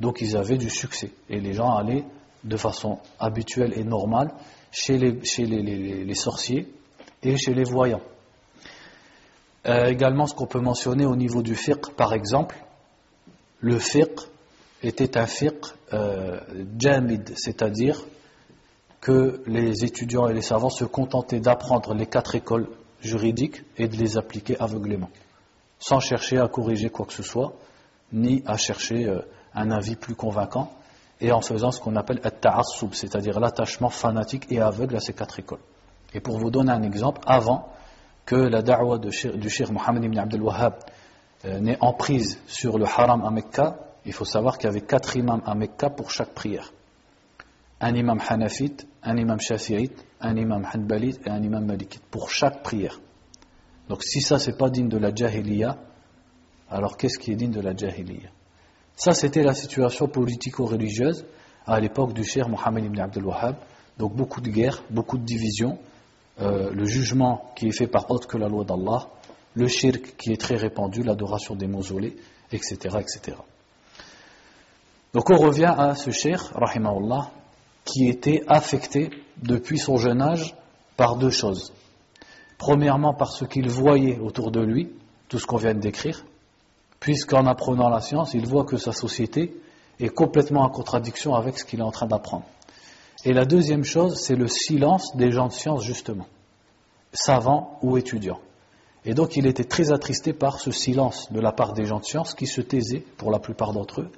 Donc 0.00 0.20
ils 0.20 0.36
avaient 0.36 0.56
du 0.56 0.70
succès. 0.70 1.12
Et 1.28 1.40
les 1.40 1.52
gens 1.52 1.74
allaient 1.74 2.04
de 2.42 2.56
façon 2.56 2.98
habituelle 3.18 3.74
et 3.76 3.84
normale 3.84 4.32
chez 4.72 4.98
les, 4.98 6.14
sorciers 6.14 6.72
et 7.22 7.36
chez 7.36 7.54
les 7.54 7.64
voyants. 7.64 8.02
Euh, 9.66 9.86
également, 9.86 10.26
ce 10.26 10.34
qu'on 10.34 10.46
peut 10.46 10.60
mentionner 10.60 11.04
au 11.04 11.16
niveau 11.16 11.42
du 11.42 11.54
fiqh, 11.54 11.90
par 11.96 12.12
exemple, 12.14 12.56
le 13.60 13.78
fiqh 13.78 14.20
était 14.82 15.18
un 15.18 15.26
fiqh 15.26 15.66
euh, 15.92 16.40
jamid, 16.78 17.32
c'est-à-dire 17.36 18.02
que 19.00 19.42
les 19.46 19.84
étudiants 19.84 20.28
et 20.28 20.34
les 20.34 20.42
savants 20.42 20.70
se 20.70 20.84
contentaient 20.84 21.40
d'apprendre 21.40 21.94
les 21.94 22.06
quatre 22.06 22.34
écoles 22.34 22.68
juridiques 23.00 23.62
et 23.76 23.88
de 23.88 23.96
les 23.96 24.16
appliquer 24.16 24.58
aveuglément, 24.60 25.10
sans 25.78 26.00
chercher 26.00 26.38
à 26.38 26.48
corriger 26.48 26.90
quoi 26.90 27.06
que 27.06 27.12
ce 27.12 27.22
soit, 27.22 27.54
ni 28.12 28.42
à 28.46 28.56
chercher 28.56 29.08
euh, 29.08 29.20
un 29.54 29.70
avis 29.70 29.96
plus 29.96 30.14
convaincant, 30.14 30.72
et 31.20 31.32
en 31.32 31.40
faisant 31.40 31.70
ce 31.70 31.80
qu'on 31.80 31.96
appelle 31.96 32.20
at-ta'assub, 32.24 32.94
c'est-à-dire 32.94 33.38
l'attachement 33.40 33.90
fanatique 33.90 34.46
et 34.50 34.60
aveugle 34.60 34.96
à 34.96 35.00
ces 35.00 35.12
quatre 35.12 35.38
écoles. 35.38 35.60
Et 36.14 36.20
pour 36.20 36.38
vous 36.38 36.50
donner 36.50 36.72
un 36.72 36.82
exemple, 36.82 37.20
avant 37.26 37.68
que 38.24 38.36
la 38.36 38.62
da'wah 38.62 38.98
du 38.98 39.50
shir 39.50 39.72
Mohammed 39.72 40.04
ibn 40.04 40.18
Abdel 40.18 40.42
Wahhab 40.42 40.74
euh, 41.44 41.58
n'ait 41.60 41.78
emprise 41.80 42.40
sur 42.46 42.78
le 42.78 42.84
haram 42.84 43.24
à 43.24 43.30
Mecca, 43.30 43.78
il 44.06 44.12
faut 44.12 44.24
savoir 44.24 44.56
qu'il 44.56 44.66
y 44.66 44.70
avait 44.70 44.80
quatre 44.80 45.16
imams 45.16 45.42
à 45.44 45.54
Mecca 45.54 45.90
pour 45.90 46.10
chaque 46.10 46.32
prière. 46.32 46.72
Un 47.80 47.94
imam 47.94 48.20
hanafite, 48.26 48.86
un 49.02 49.16
imam 49.16 49.40
shafi'ite, 49.40 50.04
un 50.20 50.36
imam 50.36 50.66
hanbalite 50.72 51.26
et 51.26 51.30
un 51.30 51.42
imam 51.42 51.64
malikite, 51.64 52.02
pour 52.10 52.30
chaque 52.30 52.62
prière. 52.62 53.00
Donc 53.88 54.02
si 54.02 54.20
ça 54.20 54.38
c'est 54.38 54.56
pas 54.56 54.70
digne 54.70 54.88
de 54.88 54.98
la 54.98 55.14
jahiliya, 55.14 55.76
alors 56.70 56.96
qu'est-ce 56.96 57.18
qui 57.18 57.32
est 57.32 57.36
digne 57.36 57.52
de 57.52 57.60
la 57.60 57.74
jahiliya? 57.74 58.30
Ça 59.00 59.12
c'était 59.12 59.42
la 59.42 59.54
situation 59.54 60.08
politico-religieuse 60.08 61.24
à 61.66 61.80
l'époque 61.80 62.12
du 62.12 62.22
cher 62.22 62.50
Mohammed 62.50 62.84
ibn 62.84 63.00
Abdul 63.00 63.24
Wahhab. 63.24 63.56
Donc 63.96 64.14
beaucoup 64.14 64.42
de 64.42 64.50
guerres, 64.50 64.82
beaucoup 64.90 65.16
de 65.16 65.24
divisions, 65.24 65.78
euh, 66.42 66.70
le 66.70 66.84
jugement 66.84 67.50
qui 67.56 67.68
est 67.68 67.72
fait 67.72 67.86
par 67.86 68.10
autre 68.10 68.28
que 68.28 68.36
la 68.36 68.46
loi 68.46 68.62
d'Allah, 68.64 69.08
le 69.54 69.68
shirk 69.68 70.16
qui 70.18 70.32
est 70.32 70.36
très 70.38 70.56
répandu, 70.56 71.02
l'adoration 71.02 71.54
des 71.54 71.66
mausolées, 71.66 72.14
etc., 72.52 72.98
etc. 73.00 73.38
Donc 75.14 75.30
on 75.30 75.36
revient 75.36 75.74
à 75.74 75.94
ce 75.94 76.10
cher, 76.10 76.52
rahimahullah, 76.54 77.30
qui 77.86 78.06
était 78.06 78.44
affecté 78.48 79.08
depuis 79.42 79.78
son 79.78 79.96
jeune 79.96 80.20
âge 80.20 80.54
par 80.98 81.16
deux 81.16 81.30
choses. 81.30 81.72
Premièrement, 82.58 83.14
par 83.14 83.32
ce 83.32 83.46
qu'il 83.46 83.70
voyait 83.70 84.18
autour 84.18 84.50
de 84.50 84.60
lui, 84.60 84.90
tout 85.30 85.38
ce 85.38 85.46
qu'on 85.46 85.56
vient 85.56 85.72
de 85.72 85.80
décrire, 85.80 86.22
puisqu'en 87.00 87.46
apprenant 87.46 87.88
la 87.88 88.00
science, 88.00 88.34
il 88.34 88.46
voit 88.46 88.64
que 88.64 88.76
sa 88.76 88.92
société 88.92 89.56
est 89.98 90.10
complètement 90.10 90.60
en 90.60 90.68
contradiction 90.68 91.34
avec 91.34 91.58
ce 91.58 91.64
qu'il 91.64 91.80
est 91.80 91.84
en 91.84 91.90
train 91.90 92.06
d'apprendre. 92.06 92.44
Et 93.24 93.32
la 93.32 93.44
deuxième 93.44 93.84
chose, 93.84 94.18
c'est 94.20 94.36
le 94.36 94.48
silence 94.48 95.16
des 95.16 95.30
gens 95.30 95.48
de 95.48 95.52
science, 95.52 95.82
justement, 95.82 96.26
savants 97.12 97.78
ou 97.82 97.96
étudiants. 97.96 98.40
Et 99.04 99.14
donc 99.14 99.36
il 99.36 99.46
était 99.46 99.64
très 99.64 99.92
attristé 99.92 100.32
par 100.32 100.60
ce 100.60 100.70
silence 100.70 101.32
de 101.32 101.40
la 101.40 101.52
part 101.52 101.72
des 101.72 101.86
gens 101.86 102.00
de 102.00 102.04
science 102.04 102.34
qui 102.34 102.46
se 102.46 102.60
taisaient, 102.60 103.04
pour 103.16 103.30
la 103.30 103.38
plupart 103.38 103.72
d'entre 103.72 104.02
eux, 104.02 104.10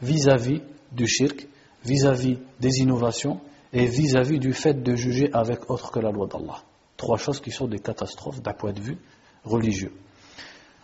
vis-à-vis 0.00 0.62
du 0.90 1.06
shirk, 1.06 1.46
vis-à-vis 1.84 2.38
des 2.60 2.80
innovations 2.80 3.40
et 3.72 3.86
vis-à-vis 3.86 4.38
du 4.38 4.52
fait 4.52 4.82
de 4.82 4.94
juger 4.94 5.30
avec 5.32 5.70
autre 5.70 5.90
que 5.90 6.00
la 6.00 6.10
loi 6.10 6.26
d'Allah. 6.26 6.62
Trois 6.96 7.18
choses 7.18 7.40
qui 7.40 7.50
sont 7.50 7.66
des 7.66 7.78
catastrophes 7.78 8.40
d'un 8.40 8.52
point 8.52 8.72
de 8.72 8.80
vue 8.80 8.98
religieux. 9.44 9.92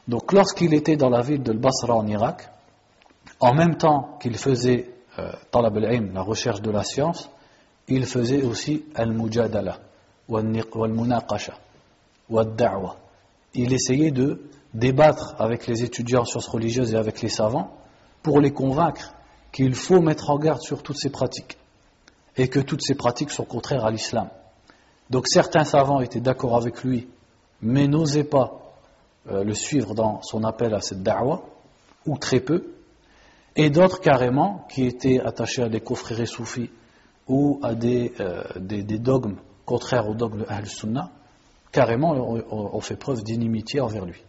Donc 0.08 0.32
lorsqu'il 0.32 0.72
était 0.72 0.96
dans 0.96 1.10
la 1.10 1.20
ville 1.20 1.42
de 1.42 1.52
Basra 1.52 1.94
en 1.94 2.06
Irak, 2.06 2.50
en 3.40 3.52
même 3.54 3.76
temps 3.76 4.18
qu'il 4.20 4.36
faisait 4.38 4.90
euh, 5.18 5.32
la 5.52 6.22
recherche 6.22 6.62
de 6.62 6.70
la 6.70 6.82
science, 6.82 7.30
il 7.88 8.06
faisait 8.06 8.42
aussi 8.42 8.86
al-mujadala, 8.94 9.78
wal-munaqasha, 10.28 11.54
wal-da'wa. 12.30 12.96
Il 13.54 13.72
essayait 13.72 14.10
de 14.10 14.42
débattre 14.72 15.34
avec 15.38 15.66
les 15.66 15.82
étudiants 15.82 16.22
en 16.22 16.24
sciences 16.24 16.48
religieuses 16.48 16.94
et 16.94 16.96
avec 16.96 17.20
les 17.20 17.28
savants 17.28 17.76
pour 18.22 18.40
les 18.40 18.52
convaincre 18.52 19.14
qu'il 19.52 19.74
faut 19.74 20.00
mettre 20.00 20.30
en 20.30 20.38
garde 20.38 20.60
sur 20.62 20.82
toutes 20.82 20.98
ces 20.98 21.10
pratiques 21.10 21.58
et 22.36 22.48
que 22.48 22.60
toutes 22.60 22.82
ces 22.82 22.94
pratiques 22.94 23.30
sont 23.30 23.44
contraires 23.44 23.84
à 23.84 23.90
l'islam. 23.90 24.28
Donc 25.10 25.26
certains 25.26 25.64
savants 25.64 26.00
étaient 26.00 26.20
d'accord 26.20 26.56
avec 26.56 26.82
lui, 26.84 27.08
mais 27.62 27.88
n'osaient 27.88 28.24
pas 28.24 28.67
euh, 29.30 29.44
le 29.44 29.54
suivre 29.54 29.94
dans 29.94 30.22
son 30.22 30.44
appel 30.44 30.74
à 30.74 30.80
cette 30.80 31.02
da'wah, 31.02 31.42
ou 32.06 32.16
très 32.18 32.40
peu, 32.40 32.72
et 33.56 33.70
d'autres 33.70 34.00
carrément, 34.00 34.66
qui 34.70 34.86
étaient 34.86 35.20
attachés 35.20 35.62
à 35.62 35.68
des 35.68 35.80
confrères 35.80 36.26
soufis 36.26 36.70
ou 37.26 37.60
à 37.62 37.74
des, 37.74 38.12
euh, 38.20 38.42
des, 38.56 38.98
dogmes 38.98 39.36
contraires 39.66 40.08
aux 40.08 40.14
dogmes 40.14 40.40
de 40.40 40.46
Ahl-Sunnah, 40.48 41.10
carrément 41.72 42.12
ont 42.50 42.80
fait 42.80 42.96
preuve 42.96 43.22
d'inimitié 43.22 43.80
envers 43.80 44.06
lui. 44.06 44.22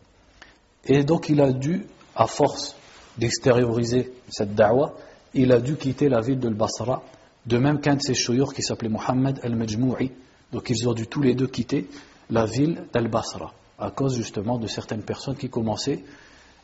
Et 0.86 1.04
donc 1.04 1.30
il 1.30 1.40
a 1.40 1.54
dû, 1.54 1.86
à 2.16 2.28
force 2.28 2.76
d'extérioriser 3.18 4.12
cette 4.30 4.56
da'wah, 4.56 4.94
il 5.34 5.52
a 5.52 5.60
dû 5.60 5.76
quitter 5.78 6.10
la 6.10 6.22
ville 6.22 6.40
de 6.40 6.50
Basra, 6.50 7.04
de 7.46 7.58
même 7.58 7.80
qu'un 7.80 7.96
de 7.96 8.02
ses 8.02 8.14
chouyours 8.14 8.54
qui 8.54 8.62
s'appelait 8.62 8.90
Mohammed 8.90 9.40
al-Majmoui. 9.44 10.12
Donc 10.52 10.70
ils 10.70 10.88
ont 10.88 10.94
dû 10.94 11.08
tous 11.08 11.22
les 11.22 11.36
deux 11.36 11.48
quitter 11.48 11.88
la 12.30 12.46
ville 12.46 12.84
d'Al-Basra, 12.94 13.54
à 13.80 13.92
cause 13.92 14.16
justement 14.16 14.58
de 14.58 14.68
certaines 14.68 15.04
personnes 15.04 15.36
qui 15.36 15.50
commençaient 15.50 16.04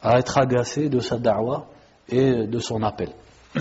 à 0.01 0.19
être 0.19 0.37
agacées 0.37 0.89
de 0.89 0.99
sa 0.99 1.17
da'wah 1.17 1.67
et 2.09 2.45
de 2.45 2.59
son 2.59 2.83
appel. 2.83 3.09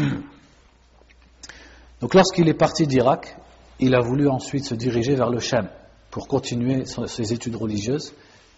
Donc 2.00 2.14
lorsqu'il 2.14 2.48
est 2.48 2.54
parti 2.54 2.86
d'Irak, 2.86 3.36
il 3.80 3.94
a 3.94 4.00
voulu 4.00 4.28
ensuite 4.28 4.64
se 4.64 4.74
diriger 4.74 5.14
vers 5.14 5.30
le 5.30 5.38
Sham 5.38 5.68
pour 6.10 6.28
continuer 6.28 6.84
ses 6.84 7.32
études 7.32 7.56
religieuses, 7.56 8.12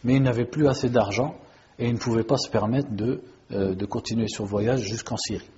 mais 0.05 0.17
il 0.17 0.23
n'avait 0.23 0.47
plus 0.47 0.69
assez 0.69 0.89
d'argent 0.89 1.37
et 1.79 1.87
il 1.87 1.93
ne 1.93 1.99
pouvait 1.99 2.25
pas 2.25 2.37
se 2.37 2.51
permettre 2.51 2.91
de, 2.91 3.23
euh, 3.53 3.75
de 3.75 3.87
continuer 3.87 4.29
son 4.29 4.45
voyage 4.45 4.81
jusqu'en 4.81 5.17
Syrie. 5.17 5.49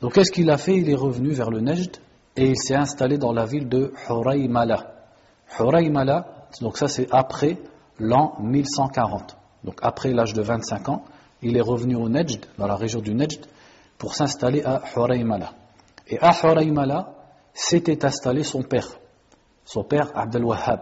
Donc 0.00 0.14
qu'est-ce 0.14 0.32
qu'il 0.32 0.50
a 0.50 0.58
fait? 0.58 0.76
Il 0.76 0.88
est 0.90 0.96
revenu 0.96 1.30
vers 1.30 1.50
le 1.50 1.60
Nejd 1.60 1.98
et 2.36 2.46
il 2.46 2.56
s'est 2.56 2.74
installé 2.74 3.18
dans 3.18 3.32
la 3.32 3.44
ville 3.44 3.68
de 3.68 3.92
Huraymala. 4.08 4.94
Huraymala, 5.58 6.48
donc 6.60 6.76
ça 6.78 6.88
c'est 6.88 7.08
après 7.10 7.58
l'an 8.02 8.34
1140. 8.40 9.36
Donc 9.64 9.78
après 9.82 10.12
l'âge 10.12 10.34
de 10.34 10.42
25 10.42 10.88
ans, 10.88 11.04
il 11.40 11.56
est 11.56 11.62
revenu 11.62 11.94
au 11.94 12.08
Nejd, 12.08 12.44
dans 12.58 12.66
la 12.66 12.76
région 12.76 13.00
du 13.00 13.14
Nejd, 13.14 13.46
pour 13.96 14.14
s'installer 14.14 14.62
à 14.64 14.82
Huraymala. 14.94 15.52
Et 16.08 16.18
à 16.20 16.32
Huraymala 16.42 17.14
s'était 17.54 18.04
installé 18.04 18.42
son 18.42 18.62
père, 18.62 18.98
son 19.64 19.84
père 19.84 20.10
Abdel 20.14 20.44
Wahhab, 20.44 20.80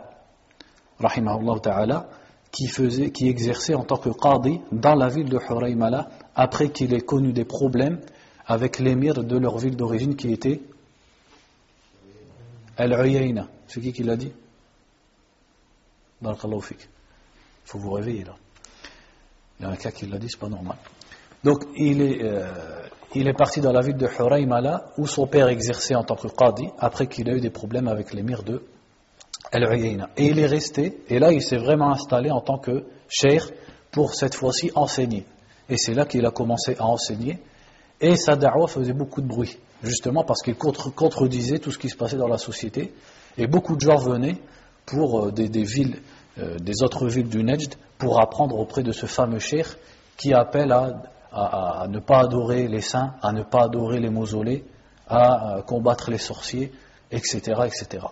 ta'ala, 1.63 2.09
qui, 2.51 2.67
faisait, 2.67 3.11
qui 3.11 3.29
exerçait 3.29 3.75
en 3.75 3.85
tant 3.85 3.99
que 3.99 4.11
qadi 4.11 4.61
dans 4.73 4.95
la 4.95 5.09
ville 5.09 5.29
de 5.29 5.39
Huraymala 5.39 6.09
après 6.35 6.71
qu'il 6.71 6.93
ait 6.95 7.01
connu 7.01 7.33
des 7.33 7.45
problèmes 7.45 8.01
avec 8.47 8.79
l'émir 8.79 9.23
de 9.23 9.37
leur 9.37 9.59
ville 9.59 9.77
d'origine 9.77 10.17
qui 10.17 10.33
était 10.33 10.61
Al-Uyayna. 12.77 13.47
C'est 13.69 13.81
qui 13.81 13.93
qui 13.93 14.03
l'a 14.03 14.17
dit? 14.17 14.33
Il 16.23 16.29
faut 17.71 17.79
vous 17.79 17.93
réveiller 17.93 18.25
là. 18.25 18.35
Il 19.59 19.67
y 19.67 19.69
a 19.69 19.73
un 19.73 19.77
cas 19.77 19.91
qui 19.91 20.07
l'a 20.07 20.19
dit, 20.19 20.29
c'est 20.29 20.41
pas 20.41 20.49
normal. 20.49 20.77
Donc 21.45 21.65
il 21.77 22.03
est, 22.03 22.25
euh, 22.25 22.51
il 23.15 23.29
est 23.29 23.35
parti 23.35 23.61
dans 23.61 23.73
la 23.73 23.81
ville 23.81 23.97
de 23.97 24.07
Huraymala 24.07 24.93
où 24.99 25.07
son 25.07 25.27
père 25.27 25.49
exerçait 25.49 25.95
en 25.95 26.03
tant 26.03 26.17
que 26.17 26.29
qadi 26.29 26.69
après 26.79 27.07
qu'il 27.07 27.29
a 27.31 27.35
eu 27.35 27.41
des 27.41 27.51
problèmes 27.51 27.89
avec 27.89 28.13
l'émir 28.13 28.43
de 28.43 28.63
Al-Uyayna. 29.53 30.11
Et 30.17 30.27
il 30.27 30.39
est 30.39 30.47
resté, 30.47 31.03
et 31.09 31.19
là 31.19 31.33
il 31.33 31.43
s'est 31.43 31.59
vraiment 31.59 31.91
installé 31.91 32.31
en 32.31 32.41
tant 32.41 32.59
que 32.59 32.85
cheikh 33.09 33.43
pour 33.91 34.15
cette 34.15 34.35
fois-ci 34.35 34.71
enseigner. 34.75 35.25
Et 35.69 35.77
c'est 35.77 35.95
là 35.95 36.05
qu'il 36.05 36.27
a 36.27 36.31
commencé 36.31 36.77
à 36.79 36.87
enseigner 36.87 37.39
Et 38.01 38.17
sa 38.17 38.35
da'wah 38.35 38.67
faisait 38.67 38.93
beaucoup 38.93 39.21
de 39.21 39.29
bruit, 39.29 39.59
justement 39.83 40.25
parce 40.25 40.43
qu'il 40.43 40.57
contredisait 40.57 41.61
tout 41.61 41.71
ce 41.71 41.79
qui 41.79 41.89
se 41.89 41.97
passait 41.97 42.17
dans 42.17 42.29
la 42.29 42.39
société. 42.39 42.93
Et 43.39 43.47
beaucoup 43.47 43.77
de 43.77 43.81
gens 43.81 43.97
venaient 43.97 44.39
pour 44.87 45.27
euh, 45.27 45.31
des, 45.31 45.63
villes, 45.63 46.01
euh, 46.41 46.59
des 46.59 46.83
autres 46.83 47.07
villes 47.07 47.29
du 47.29 47.43
Nejd, 47.43 47.75
pour 47.99 48.21
apprendre 48.21 48.59
auprès 48.59 48.83
de 48.83 48.93
ce 48.93 49.07
fameux 49.07 49.39
cheikh 49.39 49.67
qui 50.17 50.33
appelle 50.35 50.73
à, 50.73 51.87
ne 51.89 51.99
pas 51.99 52.21
adorer 52.21 52.67
les 52.67 52.81
saints, 52.81 53.15
à 53.23 53.33
ne 53.33 53.43
pas 53.43 53.65
adorer 53.65 54.01
les 54.01 54.11
mausolées, 54.11 54.65
à 55.09 55.63
combattre 55.67 56.11
les 56.11 56.19
sorciers, 56.19 56.73
etc., 57.11 57.39
etc. 57.65 58.07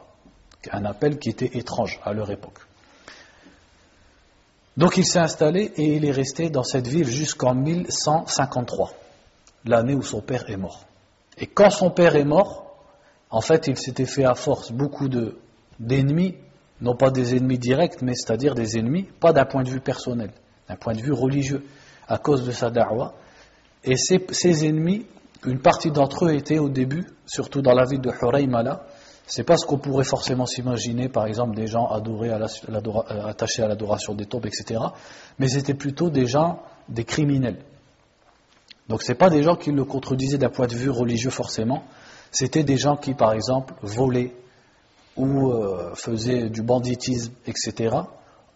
Un 0.71 0.85
appel 0.85 1.19
qui 1.19 1.29
était 1.29 1.59
étrange 1.59 2.01
à 2.05 2.13
leur 2.13 2.31
époque. 2.31 2.61
Donc 4.77 4.97
il 4.97 5.05
s'est 5.05 5.19
installé 5.19 5.73
et 5.77 5.97
il 5.97 6.05
est 6.05 6.13
resté 6.13 6.51
dans 6.51 6.63
cette 6.63 6.87
ville 6.87 7.09
jusqu'en 7.09 7.55
1153, 7.55 8.93
l'année 9.65 9.95
où 9.95 10.03
son 10.03 10.21
père 10.21 10.49
est 10.49 10.57
mort. 10.57 10.85
Et 11.37 11.47
quand 11.47 11.71
son 11.71 11.91
père 11.91 12.15
est 12.15 12.25
mort, 12.25 12.69
en 13.31 13.41
fait, 13.41 13.67
il 13.67 13.77
s'était 13.77 14.07
fait 14.07 14.25
à 14.25 14.35
force 14.35 14.73
beaucoup 14.73 15.09
d'ennemis, 15.79 16.37
non 16.81 16.95
pas 16.95 17.11
des 17.11 17.37
ennemis 17.37 17.59
directs, 17.59 18.03
mais 18.03 18.15
c'est-à-dire 18.15 18.55
des 18.55 18.79
ennemis, 18.79 19.05
pas 19.21 19.33
d'un 19.33 19.45
point 19.45 19.63
de 19.63 19.71
vue 19.71 19.81
personnel, 19.81 20.31
d'un 20.69 20.77
point 20.77 20.95
de 20.95 21.01
vue 21.01 21.13
religieux, 21.13 21.65
à 22.07 22.19
cause 22.19 22.45
de 22.45 22.53
sa 22.53 22.71
da'wah. 22.71 23.15
Et 23.85 23.97
ces, 23.97 24.67
ennemis, 24.67 25.07
une 25.45 25.61
partie 25.61 25.91
d'entre 25.91 26.27
eux 26.27 26.35
étaient 26.35 26.59
au 26.59 26.69
début, 26.69 27.07
surtout 27.27 27.63
dans 27.63 27.75
la 27.75 27.85
ville 27.85 28.01
de 28.01 28.11
Huraymala, 28.11 28.87
c'est 29.27 29.45
pas 29.45 29.59
ce 29.59 29.67
qu'on 29.67 29.79
pourrait 29.79 30.05
forcément 30.05 30.47
s'imaginer, 30.47 31.09
par 31.09 31.27
exemple, 31.27 31.55
des 31.55 31.67
gens 31.67 31.87
adorés 31.87 32.31
à 32.31 32.39
euh, 32.39 33.27
attachés 33.27 33.63
à 33.63 33.69
l'adoration 33.69 34.15
des 34.15 34.25
tombes, 34.25 34.47
etc. 34.47 34.81
Mais 35.39 35.49
c'était 35.49 35.75
plutôt 35.75 36.09
des 36.09 36.27
gens, 36.27 36.63
des 36.89 37.05
criminels. 37.05 37.59
Donc 38.89 39.03
c'est 39.03 39.15
pas 39.15 39.29
des 39.29 39.43
gens 39.43 39.55
qui 39.55 39.71
le 39.71 39.85
contredisaient 39.85 40.39
d'un 40.39 40.49
point 40.49 40.67
de 40.67 40.75
vue 40.75 40.89
religieux 40.89 41.31
forcément. 41.31 41.85
C'était 42.31 42.65
des 42.65 42.79
gens 42.79 42.97
qui, 42.97 43.13
par 43.13 43.35
exemple, 43.35 43.75
volaient 43.83 44.35
ou 45.19 45.53
euh, 45.53 46.49
du 46.49 46.63
banditisme, 46.63 47.33
etc. 47.47 47.97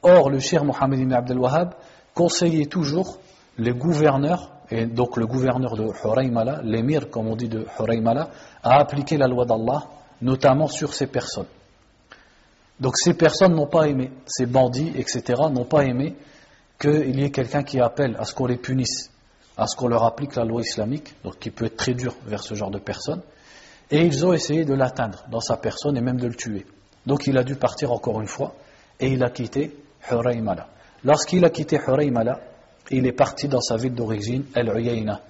Or, 0.03 0.31
le 0.31 0.39
cher 0.39 0.65
Mohammed 0.65 1.01
ibn 1.01 1.13
Abdel 1.13 1.39
Wahhab 1.39 1.75
conseillait 2.15 2.67
toujours 2.67 3.19
les 3.59 3.73
gouverneurs, 3.73 4.51
et 4.71 4.87
donc 4.87 5.17
le 5.17 5.27
gouverneur 5.27 5.77
de 5.77 5.85
Huraymala, 5.85 6.61
l'émir, 6.65 7.11
comme 7.11 7.29
on 7.29 7.37
dit 7.37 7.49
de 7.49 7.67
Huraymala, 7.79 8.31
à 8.63 8.81
appliquer 8.81 9.17
la 9.17 9.29
loi 9.29 9.45
d'Allah 9.45 9.85
notamment 10.23 10.69
sur 10.69 10.95
ces 10.95 11.07
personnes. 11.07 11.47
Donc 12.81 12.97
ces 12.97 13.15
personnes 13.15 13.55
n'ont 13.55 13.67
pas 13.67 13.89
aimé, 13.89 14.11
ces 14.27 14.47
bandits, 14.47 14.93
etc., 14.97 15.43
n'ont 15.51 15.65
pas 15.65 15.85
aimé 15.85 16.17
qu'il 16.81 17.19
y 17.21 17.25
ait 17.25 17.31
quelqu'un 17.31 17.63
qui 17.63 17.81
appelle 17.81 18.17
à 18.19 18.25
ce 18.25 18.35
qu'on 18.35 18.47
les 18.47 18.57
punisse, 18.57 19.11
à 19.57 19.67
ce 19.67 19.77
qu'on 19.77 19.89
leur 19.89 20.05
applique 20.05 20.35
la 20.37 20.45
loi 20.45 20.63
islamique, 20.63 21.15
donc 21.23 21.39
qui 21.39 21.51
peut 21.51 21.67
être 21.67 21.77
très 21.77 21.95
dur 21.95 22.15
vers 22.27 22.43
ce 22.43 22.55
genre 22.55 22.71
de 22.71 22.79
personnes, 22.79 23.23
et 23.93 24.01
ils 24.07 24.25
ont 24.25 24.33
essayé 24.33 24.65
de 24.65 24.73
l'atteindre 24.73 25.23
dans 25.31 25.41
sa 25.41 25.59
personne 25.59 25.99
et 25.99 26.01
même 26.01 26.19
de 26.19 26.27
le 26.27 26.35
tuer. 26.35 26.67
Donc 27.05 27.27
il 27.27 27.37
a 27.37 27.45
dû 27.45 27.57
partir 27.57 27.93
encore 27.93 28.23
une 28.23 28.27
fois, 28.27 28.55
et 28.99 29.09
il 29.09 29.23
a 29.23 29.29
quitté 29.29 29.77
Huraymala. 30.11 30.67
Lorsqu'il 31.05 31.45
a 31.45 31.51
quitté 31.51 31.77
Huraymala, 31.77 32.41
il 32.91 33.07
est 33.07 33.13
parti 33.13 33.49
dans 33.49 33.61
sa 33.61 33.77
ville 33.77 33.95
d'origine, 33.95 34.45
El-Uyayna, 34.55 35.21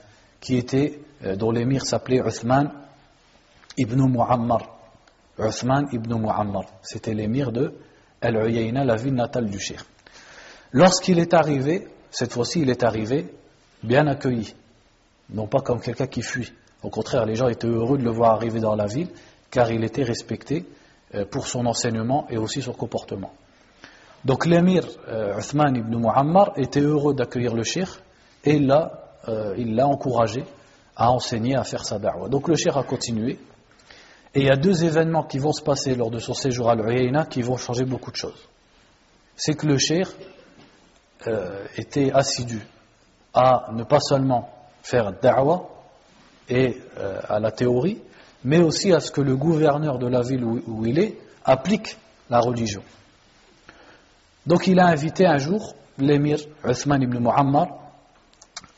qui 0.41 0.57
était, 0.57 1.01
euh, 1.25 1.35
dont 1.35 1.51
l'émir 1.51 1.85
s'appelait 1.85 2.23
Uthman 2.25 2.71
ibn 3.77 4.01
Muammar, 4.01 4.79
Uthman 5.41 5.89
ibn 5.93 6.15
Muammar. 6.15 6.67
C'était 6.83 7.15
l'émir 7.15 7.51
de 7.51 7.75
Al-Uyayna, 8.21 8.85
la 8.85 8.95
ville 8.95 9.15
natale 9.15 9.51
du 9.51 9.59
Cheikh. 9.59 9.81
Lorsqu'il 10.71 11.19
est 11.19 11.35
arrivé, 11.35 11.89
cette 12.13 12.33
fois-ci 12.33 12.61
il 12.61 12.71
est 12.71 12.85
arrivé 12.85 13.27
bien 13.83 14.07
accueilli, 14.07 14.55
non 15.31 15.49
pas 15.49 15.63
comme 15.63 15.81
quelqu'un 15.81 16.07
qui 16.07 16.23
fuit. 16.23 16.53
Au 16.83 16.91
contraire, 16.91 17.27
les 17.27 17.35
gens 17.35 17.49
étaient 17.49 17.69
heureux 17.69 17.99
de 17.99 18.05
le 18.05 18.11
voir 18.11 18.33
arriver 18.33 18.61
dans 18.61 18.75
la 18.75 18.87
ville, 18.87 19.09
car 19.51 19.71
il 19.71 19.85
était 19.85 20.03
respecté 20.03 20.65
euh, 21.15 21.25
pour 21.25 21.47
son 21.47 21.67
enseignement 21.67 22.27
et 22.31 22.39
aussi 22.39 22.63
son 22.63 22.73
comportement. 22.73 23.33
Donc 24.25 24.47
l'émir 24.47 24.87
euh, 25.09 25.39
Uthman 25.39 25.75
ibn 25.77 25.97
Muammar 25.97 26.53
était 26.57 26.81
heureux 26.81 27.15
d'accueillir 27.15 27.55
le 27.55 27.65
Cheikh 27.65 27.89
et 28.45 28.55
il 28.55 28.67
l'a 28.67 29.17
euh, 29.29 29.81
encouragé 29.81 30.45
à 30.97 31.11
enseigner, 31.11 31.57
à 31.57 31.65
faire 31.65 31.85
sa 31.85 31.99
da'wah. 31.99 32.29
Donc 32.29 32.49
le 32.49 32.55
Cheikh 32.55 32.77
a 32.77 32.83
continué 32.85 33.39
et 34.35 34.41
il 34.41 34.47
y 34.47 34.51
a 34.51 34.57
deux 34.57 34.85
événements 34.85 35.25
qui 35.25 35.39
vont 35.39 35.53
se 35.53 35.63
passer 35.63 35.95
lors 35.95 36.11
de 36.11 36.19
son 36.19 36.35
séjour 36.35 36.71
à 36.71 36.75
l'Uyayna 36.75 37.27
qui 37.27 37.43
vont 37.43 37.57
changer 37.57 37.85
beaucoup 37.85 38.11
de 38.11 38.17
choses. 38.17 38.49
C'est 39.37 39.55
que 39.55 39.67
le 39.67 39.77
euh, 41.27 41.65
était 41.77 42.13
assidu 42.13 42.61
à 43.35 43.69
ne 43.73 43.83
pas 43.83 44.01
seulement 44.01 44.49
faire 44.83 45.13
da'wah 45.13 45.69
et 46.49 46.77
euh, 46.99 47.21
à 47.29 47.41
la 47.41 47.51
théorie, 47.51 48.01
mais 48.45 48.61
aussi 48.61 48.93
à 48.93 49.01
ce 49.01 49.11
que 49.11 49.21
le 49.21 49.37
gouverneur 49.37 49.99
de 49.99 50.07
la 50.07 50.23
ville 50.23 50.45
où, 50.45 50.87
il 50.87 50.99
est 50.99 51.19
applique 51.45 51.97
la 52.31 52.41
religion. 52.41 52.83
Donc 54.47 54.67
il 54.67 54.81
a 54.81 54.87
invité 54.87 55.27
un 55.27 55.39
jour 55.39 55.75
l'émir 55.99 56.39
Uthman 56.65 57.03
ibn 57.03 57.19
Muammar 57.19 57.69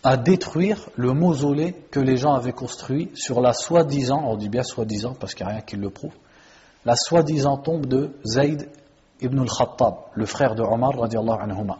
à 0.02 0.18
détruire 0.18 0.90
le 0.96 1.12
mausolée 1.12 1.72
que 1.90 2.00
les 2.00 2.16
gens 2.16 2.34
avaient 2.34 2.52
construit 2.52 3.10
sur 3.14 3.40
la 3.40 3.54
soi-disant, 3.54 4.22
on 4.26 4.36
dit 4.36 4.50
bien 4.50 4.62
soi-disant 4.62 5.14
parce 5.18 5.34
qu'il 5.34 5.46
n'y 5.46 5.52
a 5.52 5.54
rien 5.56 5.62
qui 5.62 5.76
le 5.76 5.88
prouve, 5.88 6.12
la 6.84 6.94
soi-disant 6.96 7.56
tombe 7.56 7.86
de 7.86 8.10
Zayd 8.26 8.68
ibn 9.22 9.38
al-Khattab, 9.40 9.94
le 10.14 10.26
frère 10.26 10.54
de 10.54 10.62
Omar 10.62 10.98
radiallahu 10.98 11.38
anhuma. 11.40 11.78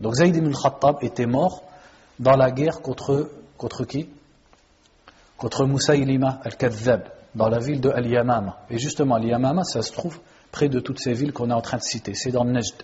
Donc 0.00 0.14
Zayd 0.14 0.36
ibn 0.36 0.46
al-Khattab 0.46 0.98
était 1.02 1.26
mort 1.26 1.64
dans 2.20 2.36
la 2.36 2.52
guerre 2.52 2.80
contre, 2.82 3.30
contre 3.56 3.84
qui? 3.84 4.08
Contre 5.40 5.64
Moussaïlima 5.64 6.40
al-Kadhab, 6.44 7.04
dans 7.34 7.48
la 7.48 7.58
ville 7.58 7.80
de 7.80 7.88
Al-Yamama. 7.88 8.58
Et 8.68 8.78
justement, 8.78 9.14
Al-Yamama, 9.14 9.64
ça 9.64 9.80
se 9.80 9.90
trouve 9.90 10.20
près 10.52 10.68
de 10.68 10.80
toutes 10.80 10.98
ces 10.98 11.14
villes 11.14 11.32
qu'on 11.32 11.48
est 11.50 11.54
en 11.54 11.62
train 11.62 11.78
de 11.78 11.82
citer, 11.82 12.14
c'est 12.14 12.30
dans 12.30 12.44
le 12.44 12.52
Najd. 12.52 12.74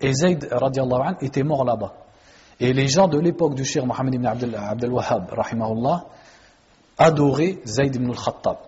Et 0.00 0.12
Zayd 0.12 0.48
radiallahu 0.50 1.00
anhu 1.00 1.16
était 1.22 1.42
mort 1.42 1.64
là-bas. 1.64 1.94
Et 2.60 2.72
les 2.72 2.86
gens 2.86 3.08
de 3.08 3.18
l'époque 3.18 3.54
du 3.54 3.64
Cheikh 3.64 3.84
Mohammed 3.84 4.14
ibn 4.14 4.26
Abdel 4.26 4.92
Wahhab, 4.92 5.30
rahimahullah, 5.30 6.04
adoraient 6.98 7.58
Zayd 7.66 7.96
ibn 7.96 8.10
al-Khattab 8.10 8.58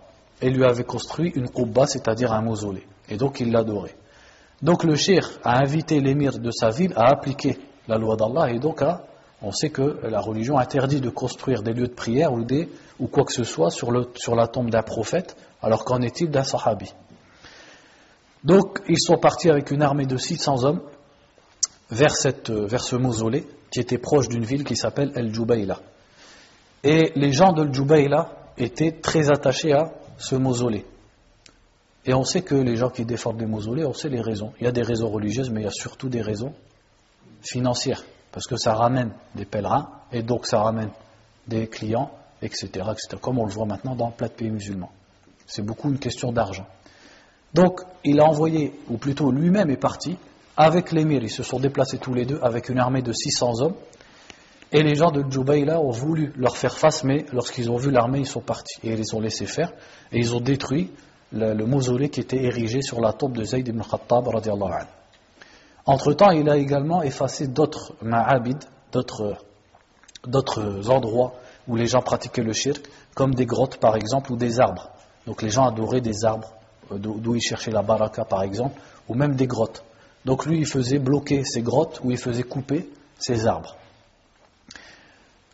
et 0.41 0.49
lui 0.49 0.65
avaient 0.65 0.83
construit 0.83 1.31
une 1.35 1.49
qubba, 1.49 1.85
c'est-à-dire 1.85 2.33
un 2.33 2.41
mausolée. 2.41 2.85
Et 3.09 3.17
donc 3.17 3.39
il 3.39 3.51
l'adorait. 3.51 3.95
Donc 4.61 4.83
le 4.83 4.95
Cheikh 4.95 5.23
a 5.43 5.57
invité 5.59 6.01
l'émir 6.01 6.37
de 6.37 6.51
sa 6.51 6.69
ville 6.69 6.93
à 6.95 7.09
appliquer 7.09 7.57
la 7.87 7.97
loi 7.97 8.15
d'Allah 8.15 8.51
et 8.51 8.59
donc 8.59 8.83
on 9.41 9.51
sait 9.51 9.69
que 9.69 9.99
la 10.03 10.19
religion 10.19 10.57
interdit 10.57 10.99
de 10.99 11.09
construire 11.09 11.63
des 11.63 11.73
lieux 11.73 11.87
de 11.87 11.93
prière 11.93 12.33
ou, 12.33 12.43
des, 12.43 12.69
ou 12.99 13.07
quoi 13.07 13.23
que 13.23 13.33
ce 13.33 13.43
soit 13.43 13.69
sur, 13.69 13.91
la 13.91 14.47
tombe 14.47 14.69
d'un 14.69 14.81
prophète, 14.81 15.35
alors 15.61 15.85
qu'en 15.85 16.01
est-il 16.01 16.29
d'un 16.29 16.43
sahabi? 16.43 16.93
Donc 18.43 18.79
ils 18.87 18.99
sont 18.99 19.17
partis 19.17 19.49
avec 19.49 19.71
une 19.71 19.81
armée 19.81 20.05
de 20.05 20.17
600 20.17 20.63
hommes 20.63 20.81
vers 21.89 22.15
ce 22.15 22.95
mausolée 22.95 23.47
qui 23.71 23.79
était 23.79 23.97
proche 23.97 24.29
d'une 24.29 24.45
ville 24.45 24.63
qui 24.63 24.75
s'appelle 24.75 25.11
El 25.15 25.33
Jubayla. 25.33 25.79
Et 26.83 27.11
les 27.15 27.31
gens 27.31 27.51
de 27.51 27.63
El 27.63 27.73
Jubayla 27.73 28.31
étaient 28.57 28.91
très 28.91 29.29
attachés 29.29 29.73
à 29.73 29.91
ce 30.17 30.35
mausolée. 30.35 30.85
Et 32.05 32.13
on 32.13 32.23
sait 32.23 32.41
que 32.41 32.55
les 32.55 32.75
gens 32.75 32.89
qui 32.89 33.05
défendent 33.05 33.39
les 33.39 33.45
mausolées, 33.45 33.85
on 33.85 33.93
sait 33.93 34.09
les 34.09 34.21
raisons. 34.21 34.53
Il 34.59 34.63
y 34.63 34.67
a 34.67 34.71
des 34.71 34.81
raisons 34.81 35.09
religieuses, 35.09 35.49
mais 35.49 35.61
il 35.61 35.63
y 35.65 35.67
a 35.67 35.71
surtout 35.71 36.09
des 36.09 36.21
raisons 36.21 36.53
financières. 37.41 38.03
Parce 38.31 38.47
que 38.47 38.55
ça 38.55 38.73
ramène 38.73 39.11
des 39.35 39.45
pèlerins, 39.45 39.89
et 40.11 40.23
donc 40.23 40.45
ça 40.45 40.61
ramène 40.61 40.91
des 41.47 41.67
clients, 41.67 42.11
etc. 42.41 42.69
comme 43.21 43.39
on 43.39 43.45
le 43.45 43.51
voit 43.51 43.65
maintenant 43.65 43.95
dans 43.95 44.11
plein 44.11 44.27
de 44.27 44.33
pays 44.33 44.49
musulmans. 44.49 44.91
C'est 45.45 45.63
beaucoup 45.63 45.89
une 45.89 45.99
question 45.99 46.31
d'argent. 46.31 46.67
Donc 47.53 47.81
il 48.03 48.19
a 48.19 48.25
envoyé, 48.25 48.73
ou 48.89 48.97
plutôt 48.97 49.31
lui-même 49.31 49.69
est 49.69 49.77
parti, 49.77 50.17
avec 50.55 50.91
l'émir, 50.91 51.23
ils 51.23 51.29
se 51.29 51.41
sont 51.41 51.59
déplacés 51.59 51.97
tous 51.97 52.13
les 52.13 52.25
deux 52.25 52.39
avec 52.41 52.69
une 52.69 52.79
armée 52.79 53.01
de 53.01 53.13
600 53.13 53.61
hommes. 53.61 53.75
Et 54.71 54.83
les 54.83 54.93
gens 54.93 55.09
de 55.09 55.23
Djoubaïla 55.27 55.79
ont 55.79 55.89
voulu 55.89 56.33
leur 56.35 56.57
faire 56.57 56.77
face, 56.77 57.03
mais 57.05 57.25
lorsqu'ils 57.31 57.71
ont 57.71 57.77
vu 57.77 57.89
l'armée, 57.91 58.19
ils 58.19 58.27
sont 58.27 58.41
partis. 58.41 58.77
Et 58.83 58.91
ils 58.91 58.97
les 58.97 59.15
ont 59.15 59.21
laissés 59.21 59.47
faire. 59.47 59.71
Et 60.11 60.19
ils 60.19 60.35
ont 60.35 60.41
détruit 60.41 60.91
le, 61.31 61.55
mausolée 61.65 62.09
qui 62.09 62.19
était 62.19 62.43
érigé 62.43 62.81
sur 62.81 62.99
la 62.99 63.13
tombe 63.13 63.37
de 63.37 63.43
Zayd 63.45 63.67
ibn 63.67 63.81
Khattab. 63.81 64.27
Entre-temps, 65.85 66.31
il 66.31 66.49
a 66.49 66.57
également 66.57 67.01
effacé 67.01 67.47
d'autres 67.47 67.93
ma'abid, 68.01 68.59
d'autres 68.91 70.89
endroits 70.89 71.33
où 71.69 71.75
les 71.75 71.85
gens 71.85 72.01
pratiquaient 72.01 72.43
le 72.43 72.51
shirk, 72.51 72.89
comme 73.13 73.33
des 73.35 73.45
grottes 73.45 73.77
par 73.77 73.95
exemple, 73.95 74.33
ou 74.33 74.35
des 74.35 74.59
arbres. 74.59 74.89
Donc 75.25 75.41
les 75.41 75.49
gens 75.49 75.65
adoraient 75.65 76.01
des 76.01 76.25
arbres, 76.25 76.51
euh, 76.91 76.97
d'où 76.97 77.35
ils 77.35 77.41
cherchaient 77.41 77.71
la 77.71 77.83
baraka 77.83 78.25
par 78.25 78.41
exemple, 78.41 78.81
ou 79.07 79.13
même 79.13 79.35
des 79.35 79.47
grottes. 79.47 79.83
Donc 80.25 80.45
lui, 80.45 80.57
il 80.57 80.65
faisait 80.65 80.99
bloquer 80.99 81.43
ces 81.45 81.61
grottes 81.61 82.01
ou 82.03 82.11
il 82.11 82.17
faisait 82.17 82.43
couper 82.43 82.89
ces 83.17 83.47
arbres. 83.47 83.75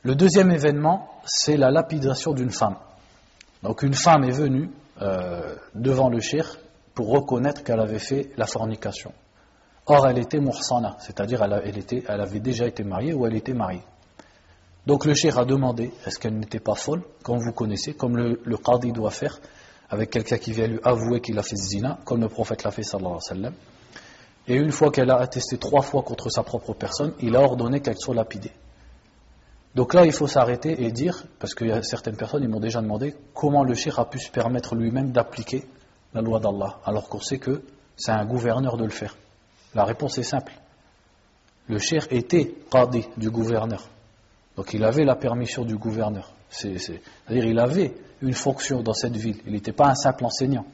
Le 0.01 0.15
deuxième 0.15 0.51
événement, 0.51 1.09
c'est 1.25 1.57
la 1.57 1.69
lapidation 1.69 2.31
d'une 2.33 2.51
femme. 2.51 2.77
Donc 3.61 3.83
une 3.83 3.93
femme 3.93 4.23
est 4.23 4.31
venue 4.31 4.69
euh, 5.01 5.55
devant 5.73 6.09
le 6.09 6.19
shir 6.21 6.57
pour 6.93 7.09
reconnaître 7.09 7.63
qu'elle 7.63 7.79
avait 7.79 7.99
fait 7.99 8.31
la 8.37 8.45
fornication. 8.45 9.11
Or, 9.87 10.07
elle 10.07 10.17
était 10.17 10.39
mursana, 10.39 10.95
c'est-à-dire 10.99 11.43
elle 11.43 12.21
avait 12.21 12.39
déjà 12.39 12.65
été 12.65 12.83
mariée 12.83 13.13
ou 13.13 13.27
elle 13.27 13.35
était 13.35 13.53
mariée. 13.53 13.83
Donc 14.85 15.05
le 15.05 15.13
cheikh 15.13 15.35
a 15.35 15.45
demandé, 15.45 15.91
est-ce 16.05 16.19
qu'elle 16.19 16.37
n'était 16.37 16.59
pas 16.59 16.75
folle, 16.75 17.01
comme 17.23 17.39
vous 17.39 17.53
connaissez, 17.53 17.93
comme 17.95 18.17
le, 18.17 18.41
le 18.43 18.57
qadi 18.57 18.91
doit 18.91 19.11
faire 19.11 19.39
avec 19.89 20.11
quelqu'un 20.11 20.37
qui 20.37 20.51
vient 20.51 20.67
lui 20.67 20.79
avouer 20.83 21.21
qu'il 21.21 21.37
a 21.39 21.43
fait 21.43 21.55
zina, 21.55 21.99
comme 22.05 22.21
le 22.21 22.29
prophète 22.29 22.63
l'a 22.63 22.71
fait 22.71 22.83
sallallahu 22.83 23.13
alayhi 23.13 23.43
wa 23.43 23.51
sallam. 23.51 23.53
Et 24.47 24.55
une 24.55 24.71
fois 24.71 24.91
qu'elle 24.91 25.09
a 25.09 25.17
attesté 25.17 25.57
trois 25.57 25.81
fois 25.81 26.03
contre 26.03 26.29
sa 26.29 26.43
propre 26.43 26.73
personne, 26.73 27.13
il 27.19 27.35
a 27.35 27.41
ordonné 27.41 27.81
qu'elle 27.81 27.97
soit 27.97 28.13
lapidée. 28.13 28.51
Donc 29.73 29.93
là, 29.93 30.05
il 30.05 30.11
faut 30.13 30.27
s'arrêter 30.27 30.83
et 30.83 30.91
dire, 30.91 31.25
parce 31.39 31.53
qu'il 31.53 31.67
y 31.67 31.71
a 31.71 31.81
certaines 31.81 32.15
personnes, 32.15 32.43
ils 32.43 32.49
m'ont 32.49 32.59
déjà 32.59 32.81
demandé 32.81 33.15
comment 33.33 33.63
le 33.63 33.73
cheikh 33.73 33.97
a 33.97 34.05
pu 34.05 34.19
se 34.19 34.31
permettre 34.31 34.75
lui-même 34.75 35.11
d'appliquer 35.11 35.65
la 36.13 36.21
loi 36.21 36.39
d'Allah, 36.39 36.79
alors 36.85 37.09
qu'on 37.09 37.19
sait 37.19 37.39
que 37.39 37.63
c'est 37.97 38.11
un 38.11 38.25
gouverneur 38.25 38.77
de 38.77 38.85
le 38.85 38.91
faire. 38.91 39.17
La 39.73 39.83
réponse 39.83 40.17
est 40.17 40.23
simple. 40.23 40.53
Le 41.67 41.79
cheikh 41.79 42.07
était 42.11 42.53
qadi 42.71 43.05
du 43.17 43.29
gouverneur. 43.29 43.83
Donc 44.55 44.73
il 44.73 44.83
avait 44.83 45.03
la 45.03 45.15
permission 45.15 45.65
du 45.65 45.77
gouverneur. 45.77 46.33
C'est-à-dire 46.49 47.45
il 47.45 47.59
avait 47.59 47.93
une 48.21 48.33
fonction 48.33 48.81
dans 48.81 48.93
cette 48.93 49.15
ville. 49.17 49.41
Il 49.45 49.53
n'était 49.53 49.73
pas 49.73 49.87
un 49.87 49.95
simple 49.95 50.25
enseignant. 50.25 50.65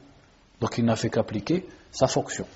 Donc 0.60 0.78
il 0.78 0.84
n'a 0.84 0.96
fait 0.96 1.10
qu'appliquer 1.10 1.66
sa 1.90 2.06
fonction. 2.06 2.46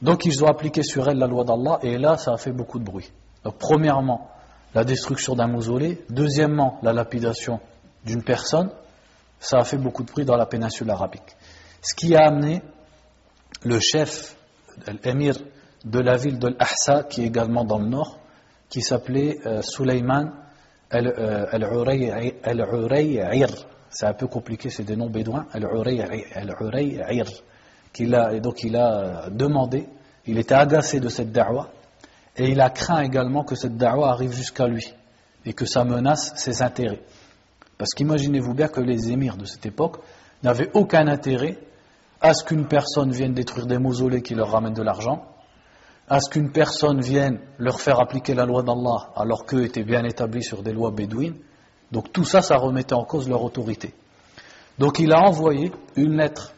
Donc 0.00 0.24
ils 0.24 0.42
ont 0.42 0.48
appliqué 0.48 0.82
sur 0.82 1.08
elle 1.08 1.18
la 1.18 1.26
loi 1.26 1.44
d'Allah 1.44 1.78
et 1.82 1.98
là 1.98 2.16
ça 2.16 2.32
a 2.32 2.36
fait 2.36 2.52
beaucoup 2.52 2.78
de 2.78 2.84
bruit. 2.84 3.10
Donc 3.44 3.58
premièrement, 3.58 4.30
la 4.74 4.84
destruction 4.84 5.34
d'un 5.34 5.48
mausolée. 5.48 6.04
Deuxièmement, 6.08 6.78
la 6.82 6.92
lapidation 6.92 7.60
d'une 8.04 8.22
personne. 8.22 8.70
Ça 9.38 9.58
a 9.58 9.64
fait 9.64 9.76
beaucoup 9.76 10.04
de 10.04 10.10
bruit 10.10 10.24
dans 10.24 10.36
la 10.36 10.46
péninsule 10.46 10.88
arabique. 10.90 11.36
Ce 11.82 11.94
qui 11.94 12.14
a 12.14 12.26
amené 12.28 12.62
le 13.64 13.78
chef, 13.80 14.36
l'émir 15.04 15.36
de 15.84 15.98
la 15.98 16.16
ville 16.16 16.38
de 16.38 16.48
l'Ahsa, 16.48 17.04
qui 17.04 17.22
est 17.22 17.26
également 17.26 17.64
dans 17.64 17.78
le 17.78 17.86
nord, 17.86 18.18
qui 18.72 18.80
s'appelait 18.80 19.38
euh, 19.44 19.60
al-Uray'ir. 22.42 23.48
C'est 23.90 24.06
un 24.06 24.14
peu 24.14 24.26
compliqué, 24.26 24.70
c'est 24.70 24.84
des 24.84 24.96
noms 24.96 25.10
bédouins. 25.10 25.46
Al-Uray'ir. 25.52 27.28
Et 27.98 28.40
donc 28.40 28.64
il 28.64 28.76
a 28.76 29.28
demandé, 29.28 29.86
il 30.26 30.38
était 30.38 30.54
agacé 30.54 31.00
de 31.00 31.10
cette 31.10 31.32
da'wah, 31.32 31.68
et 32.34 32.48
il 32.48 32.62
a 32.62 32.70
craint 32.70 33.02
également 33.02 33.44
que 33.44 33.54
cette 33.56 33.76
da'wah 33.76 34.10
arrive 34.10 34.32
jusqu'à 34.32 34.66
lui 34.66 34.94
et 35.44 35.52
que 35.52 35.66
ça 35.66 35.84
menace 35.84 36.32
ses 36.36 36.62
intérêts. 36.62 37.02
Parce 37.76 37.90
qu'imaginez-vous 37.90 38.54
bien 38.54 38.68
que 38.68 38.80
les 38.80 39.10
émirs 39.10 39.36
de 39.36 39.44
cette 39.44 39.66
époque 39.66 39.98
n'avaient 40.42 40.70
aucun 40.72 41.08
intérêt 41.08 41.58
à 42.22 42.32
ce 42.32 42.42
qu'une 42.42 42.66
personne 42.66 43.12
vienne 43.12 43.34
détruire 43.34 43.66
des 43.66 43.76
mausolées 43.76 44.22
qui 44.22 44.34
leur 44.34 44.50
ramènent 44.50 44.72
de 44.72 44.82
l'argent, 44.82 45.26
à 46.12 46.20
ce 46.20 46.28
qu'une 46.28 46.52
personne 46.52 47.00
vienne 47.00 47.40
leur 47.56 47.80
faire 47.80 47.98
appliquer 47.98 48.34
la 48.34 48.44
loi 48.44 48.62
d'Allah 48.62 49.12
alors 49.16 49.46
qu'eux 49.46 49.64
étaient 49.64 49.82
bien 49.82 50.04
établis 50.04 50.42
sur 50.42 50.62
des 50.62 50.74
lois 50.74 50.90
bédouines. 50.90 51.36
Donc 51.90 52.12
tout 52.12 52.24
ça, 52.24 52.42
ça 52.42 52.56
remettait 52.56 52.92
en 52.92 53.04
cause 53.04 53.30
leur 53.30 53.42
autorité. 53.42 53.94
Donc 54.78 54.98
il 54.98 55.10
a 55.10 55.20
envoyé 55.20 55.72
une 55.96 56.18
lettre 56.18 56.52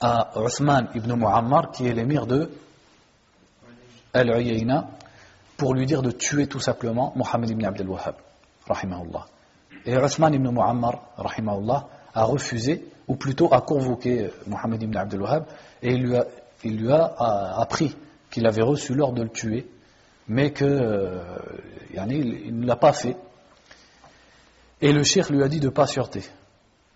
à 0.00 0.30
Uthman 0.36 0.90
ibn 0.94 1.12
Muammar, 1.12 1.72
qui 1.72 1.88
est 1.88 1.92
l'émir 1.92 2.28
de 2.28 2.52
Al-Uyayna 4.12 4.90
pour 5.56 5.74
lui 5.74 5.84
dire 5.84 6.00
de 6.00 6.12
tuer 6.12 6.46
tout 6.46 6.60
simplement 6.60 7.12
Mohammed 7.16 7.50
ibn 7.50 7.64
Abdel 7.64 7.88
Wahhab. 7.88 8.14
Et 9.84 9.92
Uthman 9.92 10.34
ibn 10.34 10.50
Muammar, 10.50 11.00
a 12.14 12.24
refusé, 12.24 12.86
ou 13.08 13.16
plutôt 13.16 13.52
a 13.52 13.60
convoqué 13.62 14.30
Mohammed 14.46 14.80
ibn 14.84 14.96
Abdel 14.96 15.20
Wahhab, 15.20 15.46
et 15.82 15.94
il 15.94 16.76
lui 16.76 16.92
a 16.92 17.58
appris 17.60 17.96
qu'il 18.32 18.46
avait 18.46 18.62
reçu 18.62 18.94
l'ordre 18.94 19.18
de 19.18 19.22
le 19.22 19.28
tuer, 19.28 19.68
mais 20.26 20.50
que 20.50 20.64
euh, 20.64 21.22
il 21.94 22.58
ne 22.58 22.66
l'a 22.66 22.76
pas 22.76 22.92
fait. 22.92 23.16
Et 24.80 24.92
le 24.92 25.04
cheikh 25.04 25.28
lui 25.28 25.42
a 25.42 25.48
dit 25.48 25.60
de 25.60 25.68
patienter. 25.68 26.24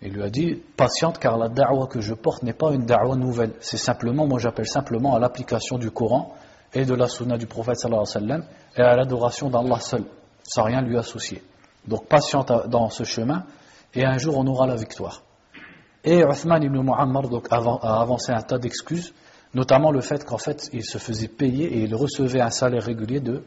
Il 0.01 0.13
lui 0.13 0.23
a 0.23 0.29
dit, 0.29 0.55
patiente 0.75 1.19
car 1.19 1.37
la 1.37 1.47
da'wa 1.47 1.87
que 1.87 2.01
je 2.01 2.13
porte 2.13 2.43
n'est 2.43 2.53
pas 2.53 2.73
une 2.73 2.85
da'wa 2.85 3.15
nouvelle. 3.15 3.53
C'est 3.61 3.77
simplement, 3.77 4.27
moi 4.27 4.39
j'appelle 4.39 4.67
simplement 4.67 5.15
à 5.15 5.19
l'application 5.19 5.77
du 5.77 5.91
Coran 5.91 6.35
et 6.73 6.85
de 6.85 6.93
la 6.93 7.07
sunna 7.07 7.37
du 7.37 7.47
prophète 7.47 7.77
sallallahu 7.77 8.03
alayhi 8.03 8.29
wa 8.29 8.37
sallam 8.37 8.45
et 8.75 8.81
à 8.81 8.95
l'adoration 8.95 9.49
d'Allah 9.49 9.79
seul, 9.79 10.03
sans 10.43 10.63
rien 10.63 10.81
lui 10.81 10.97
associer. 10.97 11.41
Donc 11.87 12.07
patiente 12.07 12.51
dans 12.67 12.89
ce 12.89 13.03
chemin 13.05 13.45
et 13.93 14.05
un 14.05 14.17
jour 14.17 14.37
on 14.37 14.45
aura 14.47 14.67
la 14.67 14.75
victoire. 14.75 15.23
Et 16.03 16.19
Uthman 16.19 16.61
ibn 16.63 16.79
Muammar 16.81 17.23
a 17.81 18.01
avancé 18.01 18.31
un 18.31 18.41
tas 18.41 18.59
d'excuses, 18.59 19.13
notamment 19.53 19.91
le 19.91 20.01
fait 20.01 20.23
qu'en 20.23 20.37
fait 20.37 20.69
il 20.73 20.83
se 20.83 20.97
faisait 20.97 21.27
payer 21.27 21.65
et 21.65 21.83
il 21.83 21.95
recevait 21.95 22.41
un 22.41 22.49
salaire 22.49 22.83
régulier 22.83 23.19
de, 23.19 23.43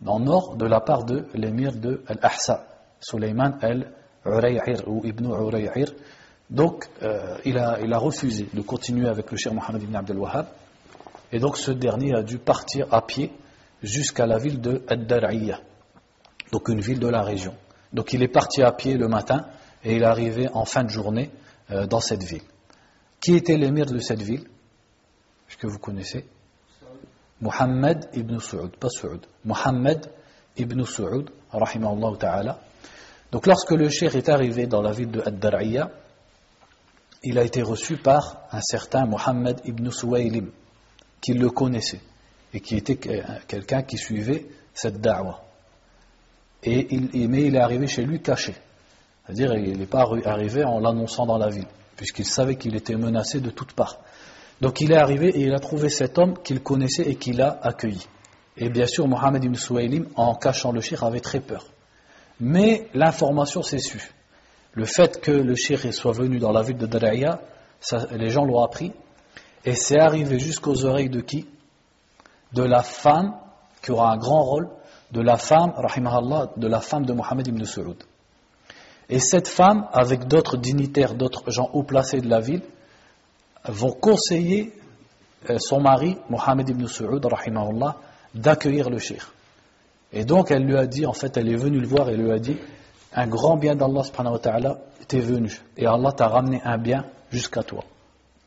nord 0.00 0.56
de 0.56 0.66
la 0.66 0.80
part 0.80 1.04
de 1.04 1.26
l'émir 1.34 1.72
de 1.72 2.02
Al-Ahsa, 2.06 2.66
Suleiman 3.00 3.58
al-Uray'ir 3.60 4.86
ou 4.86 5.02
Ibn 5.04 5.24
Uray'ir. 5.24 5.92
Donc 6.50 6.86
euh, 7.02 7.36
il, 7.44 7.58
a, 7.58 7.98
refusé 7.98 8.48
de 8.52 8.60
continuer 8.60 9.08
avec 9.08 9.30
le 9.30 9.36
cher 9.36 9.54
Mohammed 9.54 9.82
ibn 9.82 9.96
Abdel 9.96 10.18
Wahhab 10.18 10.46
et 11.32 11.38
donc 11.38 11.56
ce 11.56 11.70
dernier 11.70 12.14
a 12.14 12.22
dû 12.22 12.38
partir 12.38 12.86
à 12.92 13.06
pied 13.06 13.32
jusqu'à 13.82 14.26
la 14.26 14.38
ville 14.38 14.60
de 14.60 14.82
ad 14.88 15.10
donc 16.52 16.68
une 16.68 16.80
ville 16.80 17.00
de 17.00 17.08
la 17.08 17.22
région. 17.22 17.54
Donc 17.92 18.12
il 18.12 18.22
est 18.22 18.28
parti 18.28 18.62
à 18.62 18.72
pied 18.72 18.96
le 18.96 19.08
matin 19.08 19.46
et 19.82 19.96
il 19.96 20.02
est 20.02 20.06
arrivé 20.06 20.48
en 20.52 20.64
fin 20.64 20.84
de 20.84 20.88
journée 20.88 21.30
euh, 21.70 21.86
dans 21.86 22.00
cette 22.00 22.22
ville. 22.22 22.42
Qui 23.20 23.34
était 23.34 23.56
l'émir 23.56 23.86
de 23.86 23.98
cette 23.98 24.22
ville? 24.22 24.44
Que 25.56 25.66
vous 25.66 25.78
connaissez 25.78 26.26
Muhammad 27.40 28.08
ibn 28.14 28.38
Saoud, 28.38 28.76
pas 28.76 28.88
Saoud. 28.88 29.26
Muhammad 29.44 30.10
ibn 30.56 30.84
Saoud, 30.84 31.30
rahimahullah 31.52 32.16
ta'ala. 32.18 32.60
Donc 33.32 33.46
lorsque 33.46 33.72
le 33.72 33.88
cheikh 33.88 34.14
est 34.14 34.28
arrivé 34.28 34.66
dans 34.66 34.80
la 34.80 34.92
ville 34.92 35.10
de 35.10 35.20
ad 35.20 35.90
il 37.26 37.38
a 37.38 37.44
été 37.44 37.62
reçu 37.62 37.96
par 37.96 38.46
un 38.52 38.60
certain 38.60 39.06
Muhammad 39.06 39.60
ibn 39.64 39.90
Suwaylim, 39.90 40.50
qui 41.20 41.32
le 41.32 41.50
connaissait 41.50 42.00
et 42.52 42.60
qui 42.60 42.76
était 42.76 42.96
quelqu'un 43.48 43.82
qui 43.82 43.96
suivait 43.96 44.46
cette 44.74 45.00
da'wah. 45.00 45.40
Et 46.62 46.86
mais 47.28 47.44
il 47.44 47.56
est 47.56 47.60
arrivé 47.60 47.86
chez 47.86 48.04
lui 48.04 48.20
caché. 48.20 48.54
C'est-à-dire 49.24 49.54
il 49.54 49.78
n'est 49.78 49.86
pas 49.86 50.06
arrivé 50.24 50.64
en 50.64 50.80
l'annonçant 50.80 51.26
dans 51.26 51.38
la 51.38 51.48
ville, 51.48 51.66
puisqu'il 51.96 52.26
savait 52.26 52.56
qu'il 52.56 52.76
était 52.76 52.96
menacé 52.96 53.40
de 53.40 53.50
toutes 53.50 53.72
parts. 53.72 53.98
Donc 54.64 54.80
il 54.80 54.92
est 54.92 54.96
arrivé 54.96 55.28
et 55.28 55.42
il 55.42 55.52
a 55.52 55.58
trouvé 55.58 55.90
cet 55.90 56.16
homme 56.16 56.38
qu'il 56.42 56.62
connaissait 56.62 57.02
et 57.02 57.16
qu'il 57.16 57.42
a 57.42 57.58
accueilli. 57.60 58.06
Et 58.56 58.70
bien 58.70 58.86
sûr, 58.86 59.06
Mohamed 59.06 59.44
ibn 59.44 59.56
Souaylim, 59.56 60.06
en 60.16 60.34
cachant 60.36 60.72
le 60.72 60.80
shir, 60.80 61.04
avait 61.04 61.20
très 61.20 61.40
peur. 61.40 61.66
Mais 62.40 62.88
l'information 62.94 63.62
s'est 63.62 63.78
su. 63.78 64.14
Le 64.72 64.86
fait 64.86 65.20
que 65.20 65.32
le 65.32 65.54
shir 65.54 65.92
soit 65.92 66.12
venu 66.12 66.38
dans 66.38 66.50
la 66.50 66.62
ville 66.62 66.78
de 66.78 66.86
Daraya, 66.86 67.42
les 68.12 68.30
gens 68.30 68.46
l'ont 68.46 68.62
appris 68.62 68.92
et 69.66 69.74
c'est 69.74 70.00
arrivé 70.00 70.38
jusqu'aux 70.38 70.86
oreilles 70.86 71.10
de 71.10 71.20
qui? 71.20 71.46
De 72.54 72.62
la 72.62 72.82
femme, 72.82 73.34
qui 73.82 73.90
aura 73.90 74.12
un 74.12 74.16
grand 74.16 74.44
rôle, 74.44 74.70
de 75.12 75.20
la 75.20 75.36
femme, 75.36 75.74
rahimahallah, 75.76 76.52
de 76.56 76.68
la 76.68 76.80
femme 76.80 77.04
de 77.04 77.12
Mohammed 77.12 77.46
ibn 77.48 77.64
Saoud. 77.64 78.02
Et 79.10 79.18
cette 79.18 79.48
femme, 79.48 79.88
avec 79.92 80.26
d'autres 80.26 80.56
dignitaires, 80.56 81.14
d'autres 81.14 81.50
gens 81.50 81.68
haut 81.74 81.82
placés 81.82 82.22
de 82.22 82.30
la 82.30 82.40
ville, 82.40 82.62
vont 83.64 83.92
conseiller 83.92 84.72
euh, 85.50 85.58
son 85.58 85.80
mari, 85.80 86.16
Mohammed 86.28 86.68
ibn 86.68 86.86
Saoud, 86.86 87.26
d'accueillir 88.34 88.90
le 88.90 88.98
cheikh. 88.98 89.22
Et 90.12 90.24
donc 90.24 90.50
elle 90.50 90.64
lui 90.64 90.76
a 90.76 90.86
dit, 90.86 91.06
en 91.06 91.12
fait, 91.12 91.36
elle 91.36 91.48
est 91.48 91.56
venue 91.56 91.80
le 91.80 91.86
voir 91.86 92.08
et 92.08 92.16
lui 92.16 92.30
a 92.30 92.38
dit, 92.38 92.56
un 93.12 93.26
grand 93.26 93.56
bien 93.56 93.74
d'Allah 93.74 94.02
subhanahu 94.02 94.38
t'est 95.06 95.20
venu. 95.20 95.50
Et 95.76 95.86
Allah 95.86 96.12
t'a 96.12 96.28
ramené 96.28 96.60
un 96.64 96.78
bien 96.78 97.04
jusqu'à 97.30 97.62
toi. 97.62 97.84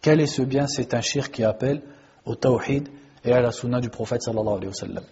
Quel 0.01 0.21
est 0.21 0.27
ce 0.27 0.41
bien? 0.41 0.67
C'est 0.67 0.93
un 0.93 1.01
shirk 1.01 1.31
qui 1.31 1.43
appelle 1.43 1.81
au 2.25 2.35
tawhid 2.35 2.89
et 3.23 3.33
à 3.33 3.41
la 3.41 3.51
sunna 3.51 3.79
du 3.79 3.89
prophète 3.89 4.21
sallallahu 4.21 4.57
alayhi 4.57 4.67
wa 4.67 4.73
sallam. 4.73 5.03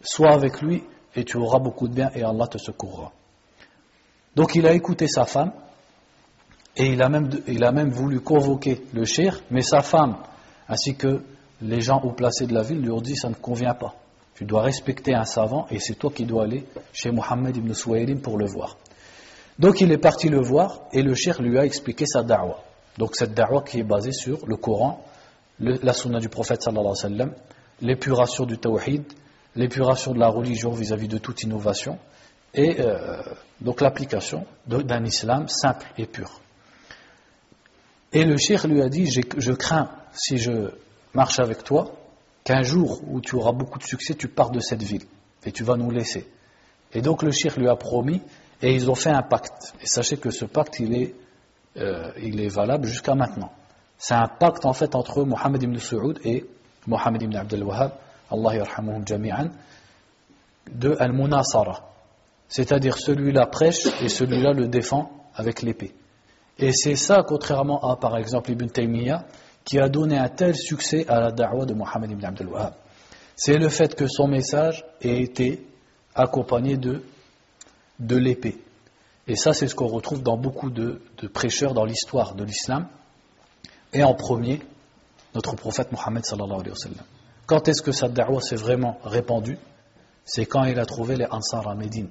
Sois 0.00 0.32
avec 0.32 0.60
lui 0.62 0.82
et 1.14 1.24
tu 1.24 1.36
auras 1.36 1.58
beaucoup 1.58 1.88
de 1.88 1.94
bien 1.94 2.10
et 2.14 2.22
Allah 2.22 2.46
te 2.46 2.58
secourra. 2.58 3.12
Donc 4.34 4.54
il 4.54 4.66
a 4.66 4.72
écouté 4.72 5.08
sa 5.08 5.24
femme 5.24 5.52
et 6.76 6.92
il 6.92 7.02
a 7.02 7.08
même, 7.08 7.30
il 7.46 7.64
a 7.64 7.72
même 7.72 7.90
voulu 7.90 8.20
convoquer 8.20 8.82
le 8.92 9.04
shir, 9.04 9.42
mais 9.50 9.62
sa 9.62 9.80
femme 9.80 10.16
ainsi 10.68 10.94
que 10.94 11.22
les 11.62 11.80
gens 11.80 12.00
haut 12.02 12.12
placés 12.12 12.46
de 12.46 12.54
la 12.54 12.62
ville 12.62 12.80
lui 12.80 12.90
ont 12.90 13.00
dit 13.00 13.16
ça 13.16 13.28
ne 13.28 13.34
convient 13.34 13.74
pas. 13.74 13.94
Tu 14.34 14.44
dois 14.44 14.62
respecter 14.62 15.14
un 15.14 15.24
savant 15.24 15.66
et 15.70 15.78
c'est 15.78 15.94
toi 15.94 16.10
qui 16.14 16.26
dois 16.26 16.44
aller 16.44 16.66
chez 16.92 17.10
Mohammed 17.10 17.56
ibn 17.56 17.72
Souaylim 17.72 18.20
pour 18.20 18.36
le 18.36 18.46
voir. 18.46 18.76
Donc 19.58 19.80
il 19.80 19.90
est 19.90 19.98
parti 19.98 20.28
le 20.28 20.42
voir 20.42 20.80
et 20.92 21.02
le 21.02 21.14
shir 21.14 21.40
lui 21.40 21.58
a 21.58 21.64
expliqué 21.64 22.04
sa 22.04 22.22
da'wah. 22.22 22.58
Donc 22.98 23.16
cette 23.16 23.32
da'wah 23.32 23.62
qui 23.62 23.78
est 23.78 23.84
basée 23.84 24.12
sur 24.12 24.44
le 24.46 24.56
Coran, 24.56 25.02
la 25.60 25.94
sunna 25.94 26.18
du 26.18 26.28
prophète 26.28 26.62
sallallahu 26.62 26.92
alayhi 26.92 27.18
wa 27.18 27.18
sallam, 27.18 27.32
l'épuration 27.80 28.44
du 28.44 28.58
tawhid, 28.58 29.04
l'épuration 29.54 30.12
de 30.12 30.18
la 30.18 30.28
religion 30.28 30.70
vis-à-vis 30.70 31.08
de 31.08 31.16
toute 31.16 31.42
innovation, 31.42 31.98
et 32.52 32.80
euh, 32.80 33.22
donc 33.62 33.80
l'application 33.80 34.46
d'un 34.66 35.04
islam 35.04 35.48
simple 35.48 35.86
et 35.96 36.06
pur. 36.06 36.40
Et 38.16 38.24
le 38.24 38.38
cheikh 38.38 38.64
lui 38.64 38.80
a 38.80 38.88
dit, 38.88 39.04
je 39.10 39.52
crains, 39.52 39.90
si 40.14 40.38
je 40.38 40.70
marche 41.12 41.38
avec 41.38 41.62
toi, 41.64 41.92
qu'un 42.44 42.62
jour 42.62 43.02
où 43.06 43.20
tu 43.20 43.36
auras 43.36 43.52
beaucoup 43.52 43.78
de 43.78 43.84
succès, 43.84 44.14
tu 44.14 44.26
pars 44.26 44.48
de 44.48 44.58
cette 44.58 44.82
ville 44.82 45.02
et 45.44 45.52
tu 45.52 45.64
vas 45.64 45.76
nous 45.76 45.90
laisser. 45.90 46.26
Et 46.94 47.02
donc 47.02 47.22
le 47.22 47.30
shir 47.30 47.58
lui 47.58 47.68
a 47.68 47.76
promis, 47.76 48.22
et 48.62 48.74
ils 48.74 48.90
ont 48.90 48.94
fait 48.94 49.10
un 49.10 49.20
pacte. 49.20 49.74
Et 49.82 49.86
sachez 49.86 50.16
que 50.16 50.30
ce 50.30 50.46
pacte, 50.46 50.80
il 50.80 50.94
est, 50.94 51.14
euh, 51.76 52.10
il 52.22 52.40
est 52.40 52.48
valable 52.48 52.86
jusqu'à 52.86 53.14
maintenant. 53.14 53.52
C'est 53.98 54.14
un 54.14 54.28
pacte 54.28 54.64
en 54.64 54.72
fait 54.72 54.94
entre 54.94 55.22
Mohammed 55.24 55.62
ibn 55.62 55.76
Saoud 55.76 56.18
et 56.24 56.46
Mohammed 56.86 57.20
ibn 57.20 57.36
Abdel 57.36 57.64
Wahhab, 57.64 57.92
Allah 58.30 58.56
yarhamuhum 58.56 59.06
jami'an, 59.06 59.50
de 60.72 60.96
Al-Munasara. 60.98 61.86
C'est-à-dire 62.48 62.96
celui-là 62.96 63.44
prêche 63.44 63.84
et 64.00 64.08
celui-là 64.08 64.54
le 64.54 64.68
défend 64.68 65.10
avec 65.34 65.60
l'épée. 65.60 65.92
Et 66.58 66.72
c'est 66.72 66.96
ça, 66.96 67.22
contrairement 67.26 67.80
à 67.80 67.96
par 67.96 68.16
exemple 68.16 68.50
Ibn 68.50 68.66
Taymiyyah, 68.66 69.26
qui 69.64 69.78
a 69.78 69.88
donné 69.88 70.16
un 70.16 70.28
tel 70.28 70.54
succès 70.54 71.06
à 71.08 71.20
la 71.20 71.32
da'wah 71.32 71.66
de 71.66 71.74
Mohammed 71.74 72.10
ibn 72.10 72.24
Abdel 72.24 72.46
Wahhab. 72.46 72.74
C'est 73.34 73.58
le 73.58 73.68
fait 73.68 73.94
que 73.94 74.06
son 74.06 74.28
message 74.28 74.84
ait 75.02 75.20
été 75.20 75.66
accompagné 76.14 76.76
de, 76.76 77.02
de 77.98 78.16
l'épée. 78.16 78.58
Et 79.26 79.36
ça, 79.36 79.52
c'est 79.52 79.68
ce 79.68 79.74
qu'on 79.74 79.88
retrouve 79.88 80.22
dans 80.22 80.36
beaucoup 80.38 80.70
de, 80.70 81.02
de 81.18 81.28
prêcheurs 81.28 81.74
dans 81.74 81.84
l'histoire 81.84 82.34
de 82.34 82.44
l'islam. 82.44 82.86
Et 83.92 84.02
en 84.02 84.14
premier, 84.14 84.62
notre 85.34 85.56
prophète 85.56 85.92
Mohammed 85.92 86.24
sallallahu 86.24 86.60
alayhi 86.60 86.70
wa 86.70 86.76
sallam. 86.76 87.04
Quand 87.46 87.68
est-ce 87.68 87.82
que 87.82 87.92
sa 87.92 88.08
da'wah 88.08 88.40
s'est 88.40 88.56
vraiment 88.56 88.98
répandue? 89.04 89.58
C'est 90.24 90.46
quand 90.46 90.64
il 90.64 90.78
a 90.78 90.86
trouvé 90.86 91.16
les 91.16 91.26
Ansar 91.26 91.68
à 91.68 91.74
Médine, 91.74 92.08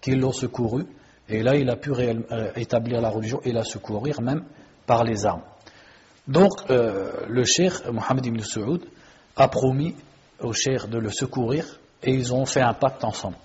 qui 0.00 0.14
l'ont 0.16 0.32
secouru, 0.32 0.86
et 1.28 1.42
là 1.42 1.56
il 1.56 1.68
a 1.70 1.76
pu 1.76 1.92
euh, 1.92 2.50
établir 2.56 3.00
la 3.00 3.10
religion 3.10 3.40
et 3.44 3.52
la 3.52 3.64
secourir 3.64 4.20
même 4.20 4.44
par 4.86 5.04
les 5.04 5.26
armes. 5.26 5.42
Donc 6.28 6.50
euh, 6.70 7.12
le 7.28 7.44
cheikh 7.44 7.86
Mohammed 7.90 8.26
ibn 8.26 8.40
Saoud 8.40 8.84
a 9.36 9.48
promis 9.48 9.94
au 10.40 10.52
cheikh 10.52 10.88
de 10.88 10.98
le 10.98 11.10
secourir 11.10 11.80
et 12.02 12.12
ils 12.12 12.32
ont 12.32 12.46
fait 12.46 12.60
un 12.60 12.74
pacte 12.74 13.04
ensemble. 13.04 13.36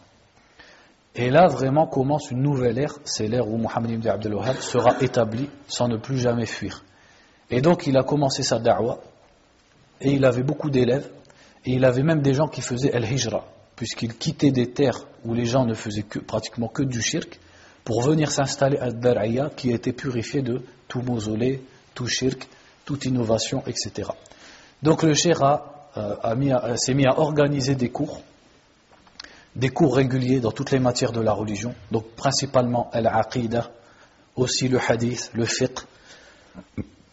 Et 1.16 1.30
là 1.30 1.48
vraiment 1.48 1.88
commence 1.88 2.32
une 2.32 2.42
nouvelle 2.42 2.78
ère, 2.78 2.96
c'est 3.04 3.28
l'ère 3.28 3.48
où 3.48 3.58
Mohammed 3.58 3.92
ibn 3.92 4.08
Abdel 4.08 4.34
Wahhab 4.34 4.58
sera 4.58 5.02
établi 5.02 5.50
sans 5.68 5.88
ne 5.88 5.98
plus 5.98 6.18
jamais 6.18 6.46
fuir. 6.46 6.84
Et 7.50 7.62
donc 7.62 7.88
il 7.88 7.98
a 7.98 8.04
commencé 8.04 8.44
sa 8.44 8.60
da'wah 8.60 9.00
et 10.00 10.12
il 10.12 10.24
avait 10.26 10.44
beaucoup 10.44 10.70
d'élèves 10.70 11.10
et 11.66 11.74
il 11.74 11.86
avait 11.86 12.04
même 12.04 12.22
des 12.22 12.34
gens 12.34 12.48
qui 12.48 12.62
faisaient 12.62 12.92
el-hijra 12.94 13.46
puisqu'il 13.76 14.16
quittait 14.16 14.52
des 14.52 14.72
terres 14.72 15.08
où 15.26 15.34
les 15.34 15.46
gens 15.46 15.66
ne 15.66 15.74
faisaient 15.74 16.04
que, 16.04 16.20
pratiquement 16.20 16.68
que 16.68 16.84
du 16.84 17.02
shirk 17.02 17.40
pour 17.84 18.02
venir 18.02 18.32
s'installer 18.32 18.78
à 18.78 18.92
Dar'aya 18.92 19.50
qui 19.56 19.72
a 19.72 19.76
été 19.76 19.92
purifié 19.94 20.42
de 20.42 20.62
tout 20.88 21.02
mausolée, 21.02 21.62
tout 21.94 22.08
shirk, 22.08 22.48
toute 22.86 23.06
innovation, 23.06 23.64
etc. 23.66 24.10
Donc 24.84 25.04
le 25.04 25.14
shir 25.14 25.42
euh, 25.98 26.76
s'est 26.78 26.94
mis 26.94 27.06
à 27.06 27.20
organiser 27.20 27.76
des 27.76 27.90
cours, 27.90 28.22
des 29.56 29.70
cours 29.70 29.96
réguliers 29.96 30.40
dans 30.40 30.52
toutes 30.52 30.72
les 30.72 30.80
matières 30.80 31.12
de 31.12 31.22
la 31.22 31.34
religion, 31.34 31.76
donc 31.92 32.08
principalement 32.16 32.90
al-aqidah, 32.92 33.70
aussi 34.36 34.68
le 34.68 34.80
hadith, 34.80 35.32
le 35.34 35.46
fiqh. 35.46 35.80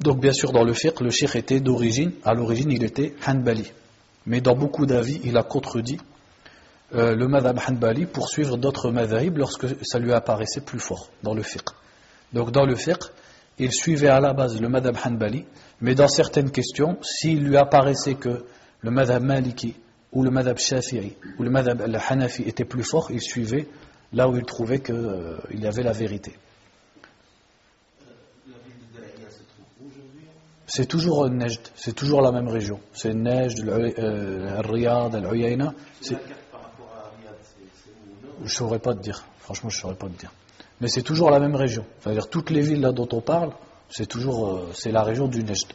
Donc 0.00 0.20
bien 0.20 0.32
sûr 0.32 0.52
dans 0.52 0.64
le 0.64 0.74
fiqh, 0.74 1.00
le 1.00 1.10
shir 1.10 1.34
était 1.36 1.60
d'origine, 1.60 2.12
à 2.24 2.34
l'origine 2.34 2.70
il 2.70 2.84
était 2.84 3.14
hanbali. 3.26 3.72
Mais 4.26 4.40
dans 4.40 4.54
beaucoup 4.54 4.86
d'avis, 4.86 5.20
il 5.24 5.36
a 5.36 5.42
contredit 5.42 5.98
euh, 6.94 7.14
le 7.14 7.28
madhab 7.28 7.58
hanbali 7.68 8.06
pour 8.06 8.28
suivre 8.28 8.56
d'autres 8.56 8.90
madhabs 8.90 9.36
lorsque 9.36 9.66
ça 9.82 9.98
lui 9.98 10.12
apparaissait 10.12 10.62
plus 10.62 10.78
fort 10.78 11.10
dans 11.22 11.34
le 11.34 11.42
fiqh. 11.42 11.68
Donc 12.32 12.50
dans 12.50 12.64
le 12.64 12.74
fiqh, 12.74 13.04
il 13.58 13.72
suivait 13.72 14.08
à 14.08 14.20
la 14.20 14.32
base 14.32 14.60
le 14.60 14.68
madhab 14.68 14.96
hanbali, 15.04 15.44
mais 15.80 15.94
dans 15.94 16.08
certaines 16.08 16.50
questions, 16.50 16.96
s'il 17.02 17.44
lui 17.44 17.56
apparaissait 17.56 18.14
que 18.14 18.44
le 18.80 18.90
madhab 18.90 19.22
maliki 19.22 19.74
ou 20.12 20.22
le 20.22 20.30
madhab 20.30 20.56
shafi'i 20.56 21.14
ou 21.38 21.42
le 21.42 21.50
madhab 21.50 21.82
al-hanafi 21.82 22.42
était 22.44 22.64
plus 22.64 22.84
fort, 22.84 23.10
il 23.10 23.20
suivait 23.20 23.68
là 24.12 24.28
où 24.28 24.36
il 24.36 24.44
trouvait 24.44 24.80
qu'il 24.80 24.94
euh, 24.94 25.36
y 25.52 25.66
avait 25.66 25.82
la 25.82 25.92
vérité. 25.92 26.32
C'est 30.70 30.86
toujours 30.86 31.28
Nejd, 31.30 31.60
c'est 31.74 31.94
toujours 31.94 32.20
la 32.20 32.30
même 32.30 32.48
région. 32.48 32.78
C'est 32.92 33.14
Nejd, 33.14 33.66
euh, 33.66 34.60
Riyad, 34.60 35.14
Al-Uyayna. 35.14 35.72
Je 38.38 38.44
ne 38.44 38.48
saurais 38.48 38.78
pas 38.78 38.94
te 38.94 39.00
dire. 39.00 39.24
Franchement, 39.40 39.70
je 39.70 39.76
ne 39.76 39.80
saurais 39.80 39.94
pas 39.94 40.08
te 40.08 40.18
dire. 40.18 40.32
Mais 40.80 40.88
c'est 40.88 41.02
toujours 41.02 41.30
la 41.30 41.40
même 41.40 41.56
région. 41.56 41.84
C'est-à-dire 42.00 42.28
toutes 42.28 42.50
les 42.50 42.60
villes 42.60 42.80
là 42.80 42.92
dont 42.92 43.08
on 43.12 43.20
parle, 43.20 43.50
c'est 43.90 44.06
toujours 44.06 44.48
euh, 44.48 44.72
la 44.86 45.02
région 45.02 45.28
du 45.28 45.42
Nejd. 45.42 45.72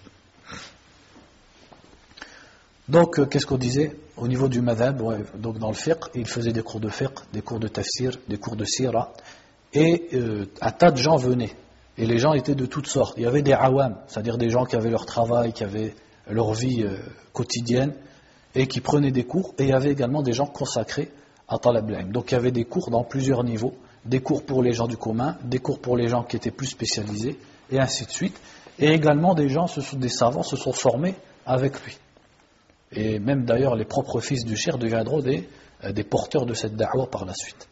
Donc, 2.88 3.20
euh, 3.20 3.26
qu'est-ce 3.26 3.46
qu'on 3.46 3.58
disait 3.58 3.96
Au 4.18 4.28
niveau 4.28 4.48
du 4.48 4.62
madhab, 4.62 5.02
donc 5.36 5.58
dans 5.58 5.70
le 5.70 5.76
fiqh, 5.76 6.00
il 6.16 6.28
faisait 6.28 6.52
des 6.52 6.62
cours 6.62 6.80
de 6.80 6.90
fiqh, 6.90 7.12
des 7.32 7.42
cours 7.42 7.60
de 7.60 7.68
tafsir, 7.68 8.12
des 8.28 8.38
cours 8.38 8.56
de 8.56 8.66
sira, 8.66 9.14
et 9.74 10.10
euh, 10.14 10.46
un 10.62 10.72
tas 10.72 10.92
de 10.92 10.98
gens 10.98 11.18
venaient. 11.18 11.56
Et 11.98 12.06
les 12.06 12.18
gens 12.18 12.34
étaient 12.34 12.56
de 12.56 12.66
toutes 12.66 12.88
sortes. 12.88 13.16
Il 13.18 13.24
y 13.24 13.26
avait 13.26 13.42
des 13.42 13.54
awam, 13.54 13.98
c'est-à-dire 14.08 14.38
des 14.38 14.50
gens 14.50 14.66
qui 14.66 14.76
avaient 14.76 14.90
leur 14.90 15.06
travail, 15.06 15.54
qui 15.54 15.64
avaient 15.64 15.96
leur 16.28 16.54
vie 16.54 16.86
quotidienne, 17.34 17.94
et 18.56 18.68
qui 18.68 18.82
prenaient 18.82 19.12
des 19.12 19.26
cours, 19.26 19.54
et 19.60 19.64
il 19.64 19.70
y 19.70 19.74
avait 19.74 19.92
également 19.92 20.24
des 20.24 20.34
gens 20.34 20.48
consacrés 20.48 21.12
donc 21.50 22.32
il 22.32 22.36
y 22.36 22.38
avait 22.38 22.52
des 22.52 22.66
cours 22.66 22.90
dans 22.90 23.04
plusieurs 23.04 23.44
niveaux, 23.44 23.74
des 24.06 24.22
cours 24.22 24.44
pour 24.46 24.64
les 24.64 24.74
gens 24.74 24.88
du 24.88 24.98
commun, 24.98 25.38
des 25.44 25.60
cours 25.60 25.80
pour 25.80 25.98
les 25.98 26.08
gens 26.08 26.24
qui 26.24 26.36
étaient 26.36 26.52
plus 26.52 26.68
spécialisés, 26.68 27.38
et 27.72 27.80
ainsi 27.80 28.06
de 28.06 28.12
suite. 28.12 28.40
Et 28.80 28.90
également 28.90 29.36
des 29.36 29.50
gens, 29.50 29.66
des 29.94 30.10
savants 30.10 30.44
se 30.44 30.56
sont 30.56 30.74
formés 30.74 31.16
avec 31.46 31.80
lui. 31.86 31.98
Et 32.92 33.20
même 33.20 33.46
d'ailleurs 33.46 33.76
les 33.76 33.86
propres 33.86 34.20
fils 34.20 34.46
du 34.46 34.56
Cher 34.56 34.78
deviendront 34.78 35.20
des, 35.20 35.48
euh, 35.84 35.92
des 35.92 36.04
porteurs 36.04 36.46
de 36.46 36.54
cette 36.54 36.76
da'wah 36.76 37.08
par 37.08 37.26
la 37.26 37.34
suite. 37.34 37.68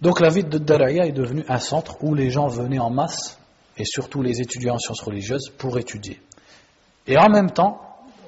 Donc 0.00 0.20
la 0.20 0.28
ville 0.28 0.48
de 0.48 0.58
Daraya 0.58 1.06
est 1.06 1.12
devenue 1.12 1.44
un 1.48 1.58
centre 1.58 1.96
où 2.02 2.14
les 2.14 2.30
gens 2.30 2.48
venaient 2.48 2.78
en 2.78 2.90
masse, 2.90 3.38
et 3.78 3.84
surtout 3.84 4.22
les 4.22 4.40
étudiants 4.40 4.74
en 4.74 4.78
sciences 4.78 5.02
religieuses, 5.02 5.50
pour 5.56 5.78
étudier. 5.78 6.20
Et 7.06 7.16
en 7.18 7.28
même 7.28 7.50
temps, 7.50 7.80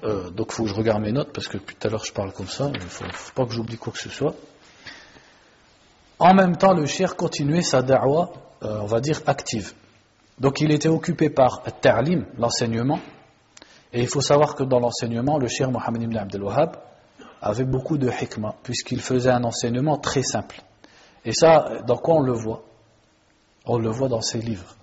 euh, 0.05 0.31
donc 0.31 0.49
il 0.51 0.55
faut 0.55 0.63
que 0.65 0.69
je 0.69 0.75
regarde 0.75 1.03
mes 1.03 1.13
notes 1.13 1.33
parce 1.33 1.49
que 1.49 1.59
tout 1.59 1.75
à 1.83 1.89
l'heure 1.89 2.05
je 2.05 2.13
parle 2.13 2.33
comme 2.33 2.49
ça, 2.49 2.71
il 2.73 2.81
ne 2.81 2.89
faut, 2.89 3.05
pas 3.35 3.47
que 3.47 3.53
j'oublie 3.53 3.77
quoi 3.77 3.93
que 3.93 3.99
ce 3.99 4.09
soit. 4.09 4.35
En 6.19 6.35
même 6.35 6.57
temps, 6.57 6.75
le 6.75 6.87
cher 6.87 7.17
continuait 7.17 7.63
sa 7.63 7.83
da'wah, 7.83 8.31
euh, 8.63 8.81
on 8.83 8.87
va 8.87 9.01
dire, 9.01 9.21
active. 9.27 9.73
Donc 10.39 10.61
il 10.61 10.73
était 10.73 10.89
occupé 10.89 11.31
par 11.31 11.63
ta'lim, 11.81 12.27
l'enseignement, 12.39 13.01
et 13.93 14.01
il 14.01 14.09
faut 14.09 14.21
savoir 14.21 14.55
que 14.55 14.65
dans 14.65 14.81
l'enseignement, 14.81 15.39
le 15.39 15.49
cher 15.49 15.71
Mohammed 15.71 16.03
ibn 16.03 16.17
Abdel 16.17 16.43
Wahhab 16.43 16.77
avait 17.41 17.65
beaucoup 17.65 17.99
de 17.99 18.09
hikmah, 18.09 18.57
puisqu'il 18.63 19.01
faisait 19.01 19.31
un 19.31 19.45
enseignement 19.45 19.97
très 19.97 20.23
simple. 20.23 20.61
Et 21.25 21.33
ça, 21.33 21.83
dans 21.87 21.97
quoi 21.97 22.17
on 22.17 22.21
le 22.21 22.33
voit? 22.33 22.63
On 23.65 23.79
le 23.79 23.91
voit 23.91 24.09
dans 24.09 24.21
ses 24.21 24.41
livres. 24.41 24.75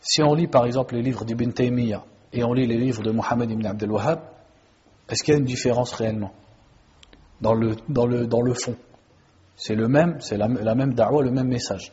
Si 0.00 0.22
on 0.22 0.34
lit 0.34 0.46
par 0.46 0.66
exemple 0.66 0.94
les 0.94 1.02
livres 1.02 1.24
d'Ibn 1.24 1.52
Taymiyyah, 1.52 2.04
et 2.32 2.44
on 2.44 2.52
lit 2.52 2.66
les 2.66 2.76
livres 2.76 3.02
de 3.02 3.10
Mohammed 3.10 3.50
ibn 3.50 3.66
Abdel 3.66 3.90
Wahhab, 3.90 4.20
est-ce 5.08 5.22
qu'il 5.22 5.34
y 5.34 5.36
a 5.36 5.38
une 5.38 5.46
différence 5.46 5.92
réellement 5.92 6.32
dans 7.40 7.54
le, 7.54 7.76
dans 7.88 8.06
le, 8.06 8.26
dans 8.26 8.42
le 8.42 8.54
fond? 8.54 8.76
C'est 9.56 9.74
le 9.74 9.88
même, 9.88 10.20
c'est 10.20 10.36
la, 10.36 10.48
même 10.48 10.94
da'wah, 10.94 11.22
le 11.22 11.30
même 11.30 11.48
message. 11.48 11.92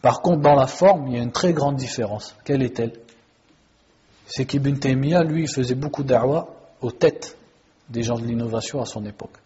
Par 0.00 0.20
contre, 0.20 0.40
dans 0.40 0.54
la 0.54 0.66
forme, 0.66 1.08
il 1.08 1.16
y 1.16 1.20
a 1.20 1.22
une 1.22 1.30
très 1.30 1.52
grande 1.52 1.76
différence. 1.76 2.34
Quelle 2.44 2.62
est-elle? 2.62 2.92
C'est 4.26 4.46
qu'Ibn 4.46 4.78
Taymiyyah, 4.78 5.22
lui, 5.22 5.46
faisait 5.46 5.76
beaucoup 5.76 6.02
da'wah 6.02 6.48
aux 6.80 6.90
têtes 6.90 7.36
des 7.88 8.02
gens 8.02 8.18
de 8.18 8.24
l'innovation 8.24 8.80
à 8.80 8.86
son 8.86 9.04
époque. 9.04 9.36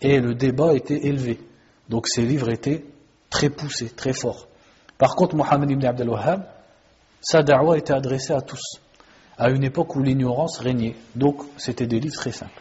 Et 0.00 0.20
le 0.20 0.34
débat 0.34 0.72
était 0.74 1.06
élevé. 1.06 1.38
Donc 1.88 2.06
ses 2.06 2.22
livres 2.22 2.48
étaient 2.48 2.84
très 3.28 3.50
poussés, 3.50 3.90
très 3.90 4.14
forts. 4.14 4.46
Par 4.96 5.14
contre, 5.16 5.36
Mohammed 5.36 5.70
ibn 5.70 5.84
Abdel 5.84 6.08
Wahhab, 6.08 6.44
sa 7.20 7.42
da'wah 7.42 7.76
était 7.76 7.92
adressée 7.92 8.32
à 8.32 8.40
tous 8.40 8.80
à 9.40 9.48
une 9.48 9.64
époque 9.64 9.96
où 9.96 10.02
l'ignorance 10.02 10.58
régnait. 10.58 10.94
Donc 11.16 11.42
c'était 11.56 11.86
des 11.86 11.98
livres 11.98 12.14
très 12.14 12.30
simples. 12.30 12.60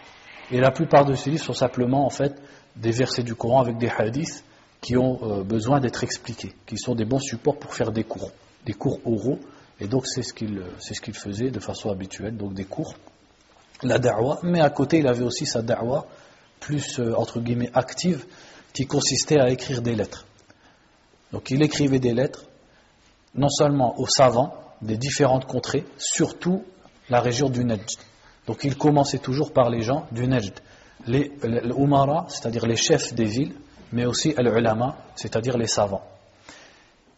Et 0.49 0.59
la 0.59 0.71
plupart 0.71 1.03
de 1.05 1.13
ces 1.13 1.29
livres 1.29 1.43
sont 1.43 1.53
simplement 1.53 2.05
en 2.05 2.09
fait 2.09 2.41
des 2.77 2.91
versets 2.91 3.21
du 3.21 3.35
Coran 3.35 3.61
avec 3.61 3.77
des 3.77 3.89
hadiths 3.89 4.45
qui 4.79 4.95
ont 4.95 5.19
euh, 5.21 5.43
besoin 5.43 5.81
d'être 5.81 6.05
expliqués, 6.05 6.55
qui 6.65 6.77
sont 6.77 6.95
des 6.95 7.03
bons 7.03 7.19
supports 7.19 7.59
pour 7.59 7.75
faire 7.75 7.91
des 7.91 8.05
cours, 8.05 8.31
des 8.65 8.73
cours 8.73 9.01
oraux. 9.05 9.39
Et 9.81 9.87
donc 9.87 10.07
c'est 10.07 10.23
ce 10.23 10.33
qu'il 10.33 10.61
c'est 10.79 10.93
ce 10.93 11.11
faisait 11.11 11.51
de 11.51 11.59
façon 11.59 11.89
habituelle, 11.89 12.37
donc 12.37 12.53
des 12.53 12.63
cours, 12.63 12.95
la 13.83 13.99
da'wa. 13.99 14.39
Mais 14.43 14.61
à 14.61 14.69
côté 14.69 14.99
il 14.99 15.07
avait 15.07 15.25
aussi 15.25 15.45
sa 15.45 15.61
da'wa 15.61 16.07
plus 16.61 16.99
euh, 16.99 17.13
entre 17.15 17.41
guillemets 17.41 17.71
active, 17.73 18.25
qui 18.73 18.85
consistait 18.85 19.39
à 19.39 19.49
écrire 19.49 19.81
des 19.81 19.95
lettres. 19.95 20.25
Donc 21.33 21.51
il 21.51 21.61
écrivait 21.61 21.99
des 21.99 22.13
lettres 22.13 22.45
non 23.35 23.49
seulement 23.49 23.99
aux 23.99 24.07
savants, 24.07 24.53
des 24.81 24.97
différentes 24.97 25.45
contrées, 25.45 25.85
surtout 25.97 26.63
la 27.09 27.21
région 27.21 27.49
du 27.49 27.63
Najd. 27.63 27.85
Donc 28.47 28.63
il 28.63 28.77
commençait 28.77 29.19
toujours 29.19 29.51
par 29.51 29.69
les 29.69 29.81
gens 29.81 30.05
du 30.11 30.27
Najd, 30.27 30.53
les, 31.07 31.31
Umara, 31.77 32.25
c'est-à-dire 32.29 32.65
les 32.65 32.75
chefs 32.75 33.13
des 33.13 33.25
villes, 33.25 33.55
mais 33.91 34.05
aussi 34.05 34.33
les 34.37 34.49
ulama, 34.49 34.97
c'est-à-dire 35.15 35.57
les 35.57 35.67
savants. 35.67 36.03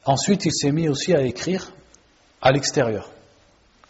Ensuite, 0.05 0.45
il 0.45 0.53
s'est 0.53 0.71
mis 0.71 0.89
aussi 0.89 1.13
à 1.13 1.21
écrire 1.21 1.71
à 2.41 2.51
l'extérieur, 2.51 3.11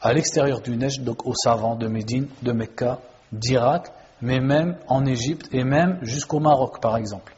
à 0.02 0.14
l'extérieur 0.14 0.62
du 0.62 0.76
Najd, 0.76 1.04
donc 1.04 1.26
aux 1.26 1.36
savants 1.36 1.76
de 1.76 1.88
Médine, 1.88 2.28
de 2.42 2.52
Mecca, 2.52 3.00
d'Irak, 3.32 3.92
mais 4.22 4.40
même 4.40 4.78
en 4.88 5.06
Égypte 5.06 5.48
et 5.52 5.64
même 5.64 6.00
jusqu'au 6.02 6.40
Maroc, 6.40 6.82
par 6.82 6.98
exemple. 6.98 7.34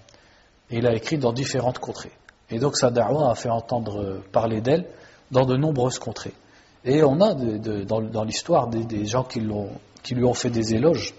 Et 0.69 0.77
il 0.77 0.87
a 0.87 0.93
écrit 0.93 1.17
dans 1.17 1.33
différentes 1.33 1.79
contrées. 1.79 2.11
Et 2.49 2.59
donc 2.59 2.77
sa 2.77 2.89
da'wah 2.89 3.31
a 3.31 3.35
fait 3.35 3.49
entendre 3.49 4.21
parler 4.31 4.61
d'elle 4.61 4.85
dans 5.33 5.45
de 5.45 5.57
nombreuses 5.57 5.99
contrées. 5.99 6.33
Et 6.85 7.03
on 7.03 7.19
a 7.21 7.33
dans, 7.33 8.23
l'histoire 8.23 8.67
des, 8.67 9.05
gens 9.05 9.23
qui, 9.23 9.39
lui 9.41 10.23
ont 10.23 10.33
fait 10.33 10.49
des 10.49 10.75
éloges 10.75 11.13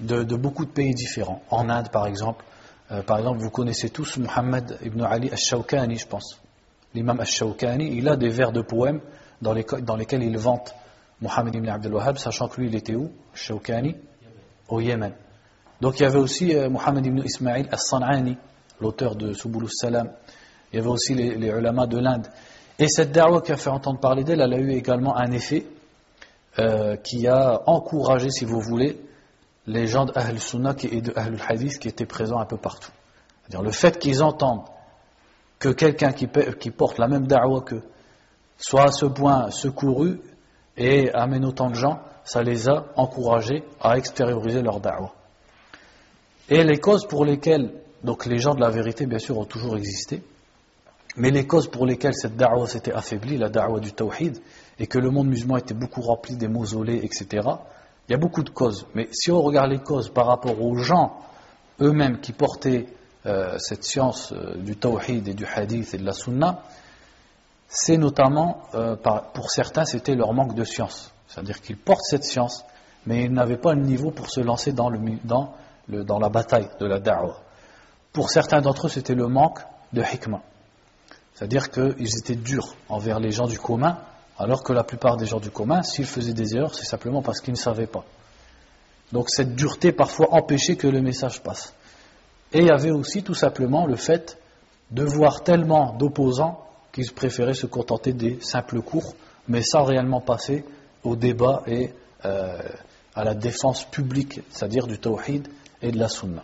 de, 0.00 0.36
beaucoup 0.36 0.64
de 0.64 0.70
pays 0.70 0.94
différents. 0.94 1.42
En 1.50 1.68
Inde, 1.68 1.90
par 1.90 2.06
exemple. 2.06 2.44
Euh, 2.90 3.02
par 3.02 3.18
exemple, 3.18 3.38
vous 3.38 3.50
connaissez 3.50 3.88
tous 3.88 4.18
Muhammad 4.18 4.78
ibn 4.82 5.02
Ali 5.02 5.30
al-Shawkani, 5.30 5.96
je 5.96 6.06
pense. 6.06 6.38
L'imam 6.94 7.18
al-Shawkani, 7.20 7.96
il 7.96 8.08
a 8.08 8.16
des 8.16 8.28
vers 8.28 8.52
de 8.52 8.60
poèmes 8.60 9.00
dans, 9.40 9.52
lesquels 9.52 10.22
il 10.22 10.36
vante 10.36 10.74
Muhammad 11.20 11.54
ibn 11.54 11.68
Abdel 11.68 11.94
sachant 12.16 12.48
que 12.48 12.60
lui, 12.60 12.68
il 12.68 12.74
était 12.74 12.94
où? 12.94 13.10
Shawkani? 13.34 13.96
Au 14.68 14.80
Yémen. 14.80 15.14
Donc 15.80 16.00
il 16.00 16.02
y 16.02 16.06
avait 16.06 16.18
aussi 16.18 16.54
euh, 16.54 16.68
Muhammad 16.68 17.04
ibn 17.04 17.22
Ismail 17.24 17.68
al-San'ani, 17.70 18.36
l'auteur 18.80 19.16
de 19.16 19.32
Subul 19.32 19.68
salam 19.70 20.10
Il 20.72 20.76
y 20.76 20.78
avait 20.78 20.88
aussi 20.88 21.14
les, 21.14 21.36
les 21.36 21.48
ulama 21.48 21.86
de 21.86 21.98
l'Inde. 21.98 22.26
Et 22.78 22.88
cette 22.88 23.12
da'wah 23.12 23.40
qui 23.40 23.52
a 23.52 23.56
fait 23.56 23.70
entendre 23.70 24.00
parler 24.00 24.24
d'elle, 24.24 24.40
elle 24.40 24.52
a 24.52 24.58
eu 24.58 24.72
également 24.72 25.16
un 25.16 25.30
effet 25.30 25.66
euh, 26.58 26.96
qui 26.96 27.26
a 27.28 27.62
encouragé, 27.66 28.30
si 28.30 28.44
vous 28.44 28.60
voulez, 28.60 29.00
les 29.66 29.86
gens 29.86 30.04
d'Ahl 30.06 30.38
Sunnah 30.38 30.74
et 30.82 31.00
de 31.00 31.12
Hadith 31.16 31.78
qui 31.78 31.88
étaient 31.88 32.06
présents 32.06 32.38
un 32.38 32.46
peu 32.46 32.56
partout. 32.56 32.90
C'est-à-dire 33.42 33.62
le 33.62 33.70
fait 33.70 33.98
qu'ils 33.98 34.22
entendent 34.22 34.64
que 35.58 35.68
quelqu'un 35.70 36.12
qui, 36.12 36.28
qui, 36.58 36.70
porte 36.70 36.98
la 36.98 37.08
même 37.08 37.26
da'wah 37.26 37.62
qu'eux 37.62 37.82
soit 38.58 38.84
à 38.84 38.92
ce 38.92 39.06
point 39.06 39.50
secouru 39.50 40.20
et 40.76 41.10
amène 41.12 41.44
autant 41.44 41.70
de 41.70 41.74
gens, 41.74 42.00
ça 42.24 42.42
les 42.42 42.68
a 42.68 42.86
encouragés 42.96 43.64
à 43.80 43.96
extérioriser 43.96 44.62
leur 44.62 44.80
da'wah. 44.80 45.12
Et 46.48 46.62
les 46.64 46.78
causes 46.78 47.06
pour 47.06 47.24
lesquelles, 47.24 47.72
donc 48.02 48.26
les 48.26 48.38
gens 48.38 48.54
de 48.54 48.60
la 48.60 48.70
vérité 48.70 49.06
bien 49.06 49.18
sûr 49.18 49.38
ont 49.38 49.44
toujours 49.44 49.76
existé, 49.76 50.22
mais 51.16 51.30
les 51.30 51.46
causes 51.46 51.68
pour 51.68 51.86
lesquelles 51.86 52.14
cette 52.14 52.36
da'wah 52.36 52.66
s'était 52.66 52.92
affaiblie, 52.92 53.36
la 53.36 53.48
da'wah 53.48 53.80
du 53.80 53.92
tawhid, 53.92 54.38
et 54.78 54.86
que 54.86 54.98
le 54.98 55.10
monde 55.10 55.28
musulman 55.28 55.58
était 55.58 55.74
beaucoup 55.74 56.00
rempli 56.00 56.36
des 56.36 56.48
mausolées, 56.48 57.00
etc., 57.02 57.48
il 58.08 58.12
y 58.12 58.14
a 58.14 58.18
beaucoup 58.18 58.42
de 58.42 58.50
causes. 58.50 58.86
Mais 58.94 59.08
si 59.12 59.30
on 59.30 59.40
regarde 59.40 59.70
les 59.70 59.78
causes 59.78 60.10
par 60.10 60.26
rapport 60.26 60.60
aux 60.60 60.76
gens 60.76 61.16
eux-mêmes 61.80 62.20
qui 62.20 62.32
portaient 62.32 62.86
euh, 63.26 63.56
cette 63.58 63.84
science 63.84 64.32
euh, 64.32 64.56
du 64.56 64.76
tawhid 64.76 65.26
et 65.26 65.34
du 65.34 65.46
hadith 65.46 65.94
et 65.94 65.98
de 65.98 66.04
la 66.04 66.12
sunna, 66.12 66.62
c'est 67.66 67.96
notamment, 67.96 68.62
euh, 68.74 68.96
pour 69.32 69.50
certains, 69.50 69.84
c'était 69.84 70.14
leur 70.14 70.32
manque 70.34 70.54
de 70.54 70.64
science. 70.64 71.12
C'est-à-dire 71.28 71.60
qu'ils 71.60 71.78
portent 71.78 72.04
cette 72.04 72.24
science, 72.24 72.64
mais 73.06 73.24
ils 73.24 73.32
n'avaient 73.32 73.56
pas 73.56 73.72
le 73.74 73.80
niveau 73.80 74.10
pour 74.10 74.28
se 74.30 74.40
lancer 74.40 74.72
dans, 74.72 74.90
dans 75.88 76.18
la 76.18 76.28
bataille 76.28 76.68
de 76.78 76.86
la 76.86 77.00
da'wah. 77.00 77.40
Pour 78.12 78.30
certains 78.30 78.60
d'entre 78.60 78.86
eux, 78.86 78.90
c'était 78.90 79.14
le 79.14 79.26
manque 79.28 79.60
de 79.92 80.02
hikmah. 80.02 80.42
C'est-à-dire 81.34 81.70
qu'ils 81.70 82.18
étaient 82.18 82.36
durs 82.36 82.74
envers 82.88 83.18
les 83.18 83.32
gens 83.32 83.46
du 83.46 83.58
commun, 83.58 83.98
alors 84.38 84.62
que 84.62 84.72
la 84.72 84.84
plupart 84.84 85.16
des 85.16 85.26
gens 85.26 85.40
du 85.40 85.50
commun, 85.50 85.82
s'ils 85.82 86.06
faisaient 86.06 86.32
des 86.32 86.56
erreurs, 86.56 86.74
c'est 86.74 86.84
simplement 86.84 87.22
parce 87.22 87.40
qu'ils 87.40 87.54
ne 87.54 87.58
savaient 87.58 87.86
pas. 87.86 88.04
Donc 89.12 89.30
cette 89.30 89.54
dureté 89.54 89.92
parfois 89.92 90.32
empêchait 90.32 90.76
que 90.76 90.86
le 90.86 91.00
message 91.00 91.42
passe. 91.42 91.74
Et 92.52 92.60
il 92.60 92.66
y 92.66 92.70
avait 92.70 92.90
aussi 92.90 93.22
tout 93.22 93.34
simplement 93.34 93.86
le 93.86 93.96
fait 93.96 94.38
de 94.90 95.04
voir 95.04 95.42
tellement 95.42 95.92
d'opposants 95.94 96.64
qu'ils 96.92 97.12
préféraient 97.12 97.54
se 97.54 97.66
contenter 97.66 98.12
des 98.12 98.38
simples 98.40 98.80
cours, 98.80 99.14
mais 99.48 99.62
sans 99.62 99.84
réellement 99.84 100.20
passer 100.20 100.64
au 101.02 101.16
débat 101.16 101.62
et 101.66 101.90
euh, 102.24 102.58
à 103.14 103.24
la 103.24 103.34
défense 103.34 103.84
publique, 103.84 104.40
c'est-à-dire 104.50 104.86
du 104.86 104.98
tawhid 104.98 105.48
et 105.82 105.90
de 105.90 105.98
la 105.98 106.08
sunna. 106.08 106.42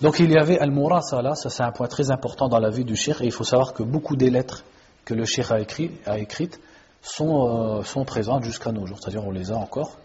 Donc 0.00 0.20
il 0.20 0.30
y 0.30 0.38
avait 0.38 0.58
Al-Murasala, 0.58 1.34
ça 1.34 1.50
c'est 1.50 1.64
un 1.64 1.72
point 1.72 1.88
très 1.88 2.12
important 2.12 2.48
dans 2.48 2.60
la 2.60 2.70
vie 2.70 2.84
du 2.84 2.94
shir, 2.94 3.20
et 3.20 3.26
il 3.26 3.32
faut 3.32 3.44
savoir 3.44 3.72
que 3.72 3.82
beaucoup 3.82 4.14
des 4.14 4.30
lettres 4.30 4.64
que 5.04 5.12
le 5.12 5.24
shir 5.24 5.50
a, 5.50 5.60
écrit, 5.60 5.90
a 6.06 6.18
écrites 6.18 6.60
sont, 7.02 7.78
euh, 7.78 7.82
sont 7.82 8.04
présentes 8.04 8.44
jusqu'à 8.44 8.70
nos 8.70 8.86
jours, 8.86 8.98
c'est-à-dire 9.00 9.26
on 9.26 9.32
les 9.32 9.50
a 9.50 9.56
encore. 9.56 9.96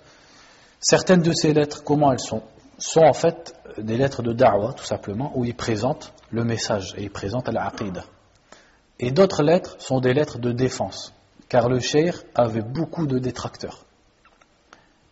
Certaines 0.80 1.22
de 1.22 1.32
ces 1.32 1.54
lettres, 1.54 1.84
comment 1.84 2.12
elles 2.12 2.20
sont 2.20 2.42
Sont 2.80 3.02
en 3.02 3.14
fait 3.14 3.54
des 3.78 3.98
lettres 3.98 4.24
de 4.24 4.34
da'wah, 4.34 4.74
tout 4.74 4.84
simplement, 4.84 5.32
où 5.36 5.46
il 5.46 5.54
présente 5.54 6.12
le 6.32 6.44
message, 6.44 6.96
et 6.98 7.04
il 7.04 7.12
présente 7.12 7.48
al-aqidah. 7.48 8.04
Et 9.00 9.12
d'autres 9.12 9.44
lettres 9.44 9.76
sont 9.78 10.00
des 10.00 10.14
lettres 10.14 10.40
de 10.40 10.52
défense, 10.52 11.14
car 11.50 11.70
le 11.70 11.80
shir 11.80 12.24
avait 12.34 12.64
beaucoup 12.64 13.06
de 13.06 13.20
détracteurs. 13.20 13.86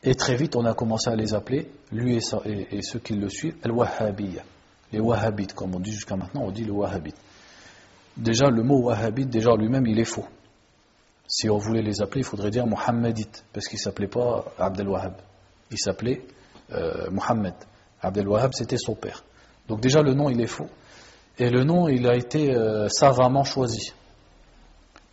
Et 0.04 0.16
très 0.16 0.36
vite, 0.36 0.56
on 0.56 0.66
a 0.66 0.74
commencé 0.74 1.12
à 1.12 1.16
les 1.16 1.36
appeler, 1.36 1.72
lui 1.92 2.18
et, 2.18 2.68
et 2.72 2.82
ceux 2.82 3.00
qui 3.00 3.14
le 3.14 3.30
suivent, 3.30 3.58
al-wahhabiyya 3.64 4.42
les 4.92 5.00
wahhabites, 5.00 5.54
comme 5.54 5.76
on 5.76 5.80
dit 5.80 5.92
jusqu'à 5.92 6.16
maintenant, 6.16 6.44
on 6.44 6.52
dit 6.52 6.64
le 6.64 6.74
wahhabite. 6.74 7.16
Déjà, 8.18 8.50
le 8.50 8.62
mot 8.64 8.80
wahhabite, 8.84 9.30
déjà 9.30 9.56
lui-même, 9.56 9.86
il 9.88 10.00
est 10.00 10.06
faux. 10.06 10.26
Si 11.28 11.50
on 11.50 11.58
voulait 11.58 11.82
les 11.82 12.02
appeler, 12.02 12.22
il 12.22 12.26
faudrait 12.26 12.52
dire 12.52 12.68
Muhammadite, 12.68 13.46
parce 13.54 13.68
qu'il 13.68 13.78
ne 13.78 13.84
s'appelait 13.84 14.08
pas 14.08 14.46
Abdel 14.60 14.90
Wahhab. 14.90 15.14
Il 15.72 15.78
s'appelait 15.78 16.24
euh, 16.74 17.10
Muhammad. 17.10 17.54
Abdel 18.02 18.28
Wahhab, 18.28 18.52
c'était 18.54 18.78
son 18.78 18.96
père. 18.96 19.24
Donc 19.70 19.80
déjà, 19.80 20.02
le 20.02 20.14
nom, 20.14 20.30
il 20.30 20.42
est 20.42 20.48
faux. 20.48 20.68
Et 21.40 21.50
le 21.50 21.64
nom, 21.64 21.88
il 21.88 22.06
a 22.06 22.16
été 22.16 22.54
euh, 22.54 22.90
savamment 22.90 23.46
choisi. 23.46 23.94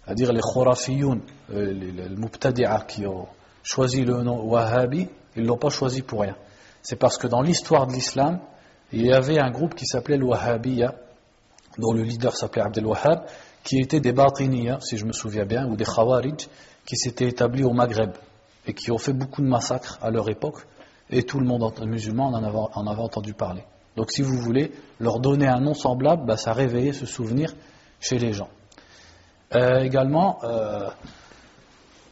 C'est-à-dire 0.04 0.32
les 0.32 0.40
khurafiyoun, 0.40 1.20
euh, 1.52 1.72
les, 1.72 1.92
les, 1.92 2.08
les 2.08 2.86
qui 2.88 3.06
ont 3.06 3.28
choisi 3.62 4.04
le 4.04 4.22
nom 4.22 4.42
Wahhabi, 4.42 5.06
ils 5.36 5.42
ne 5.42 5.46
l'ont 5.46 5.56
pas 5.56 5.68
choisi 5.68 6.02
pour 6.02 6.22
rien. 6.22 6.34
C'est 6.82 6.96
parce 6.96 7.16
que 7.16 7.28
dans 7.28 7.42
l'histoire 7.42 7.86
de 7.86 7.92
l'islam, 7.92 8.40
il 8.92 9.06
y 9.06 9.12
avait 9.12 9.38
un 9.38 9.50
groupe 9.50 9.74
qui 9.74 9.86
s'appelait 9.86 10.16
le 10.16 10.26
dont 11.78 11.92
le 11.92 12.02
leader 12.02 12.36
s'appelait 12.36 12.62
Abdel 12.62 12.86
Wahhab, 12.86 13.26
qui 13.62 13.78
était 13.78 14.00
des 14.00 14.12
Batiniya, 14.12 14.78
si 14.80 14.96
je 14.96 15.04
me 15.04 15.12
souviens 15.12 15.44
bien, 15.44 15.68
ou 15.68 15.76
des 15.76 15.84
Khawarij, 15.84 16.48
qui 16.86 16.96
s'étaient 16.96 17.28
établis 17.28 17.64
au 17.64 17.72
Maghreb 17.72 18.12
et 18.66 18.74
qui 18.74 18.90
ont 18.90 18.98
fait 18.98 19.12
beaucoup 19.12 19.42
de 19.42 19.46
massacres 19.46 19.98
à 20.02 20.10
leur 20.10 20.28
époque, 20.28 20.66
et 21.10 21.22
tout 21.22 21.40
le 21.40 21.46
monde 21.46 21.72
musulman 21.86 22.26
en 22.26 22.34
avait, 22.34 22.58
en 22.74 22.86
avait 22.86 23.00
entendu 23.00 23.32
parler. 23.32 23.62
Donc 23.96 24.10
si 24.12 24.22
vous 24.22 24.38
voulez 24.38 24.72
leur 25.00 25.20
donner 25.20 25.46
un 25.46 25.60
nom 25.60 25.74
semblable, 25.74 26.26
bah, 26.26 26.36
ça 26.36 26.52
réveillait 26.52 26.92
ce 26.92 27.06
souvenir 27.06 27.54
chez 28.00 28.18
les 28.18 28.32
gens. 28.32 28.48
Euh, 29.54 29.80
également, 29.80 30.38
euh, 30.44 30.88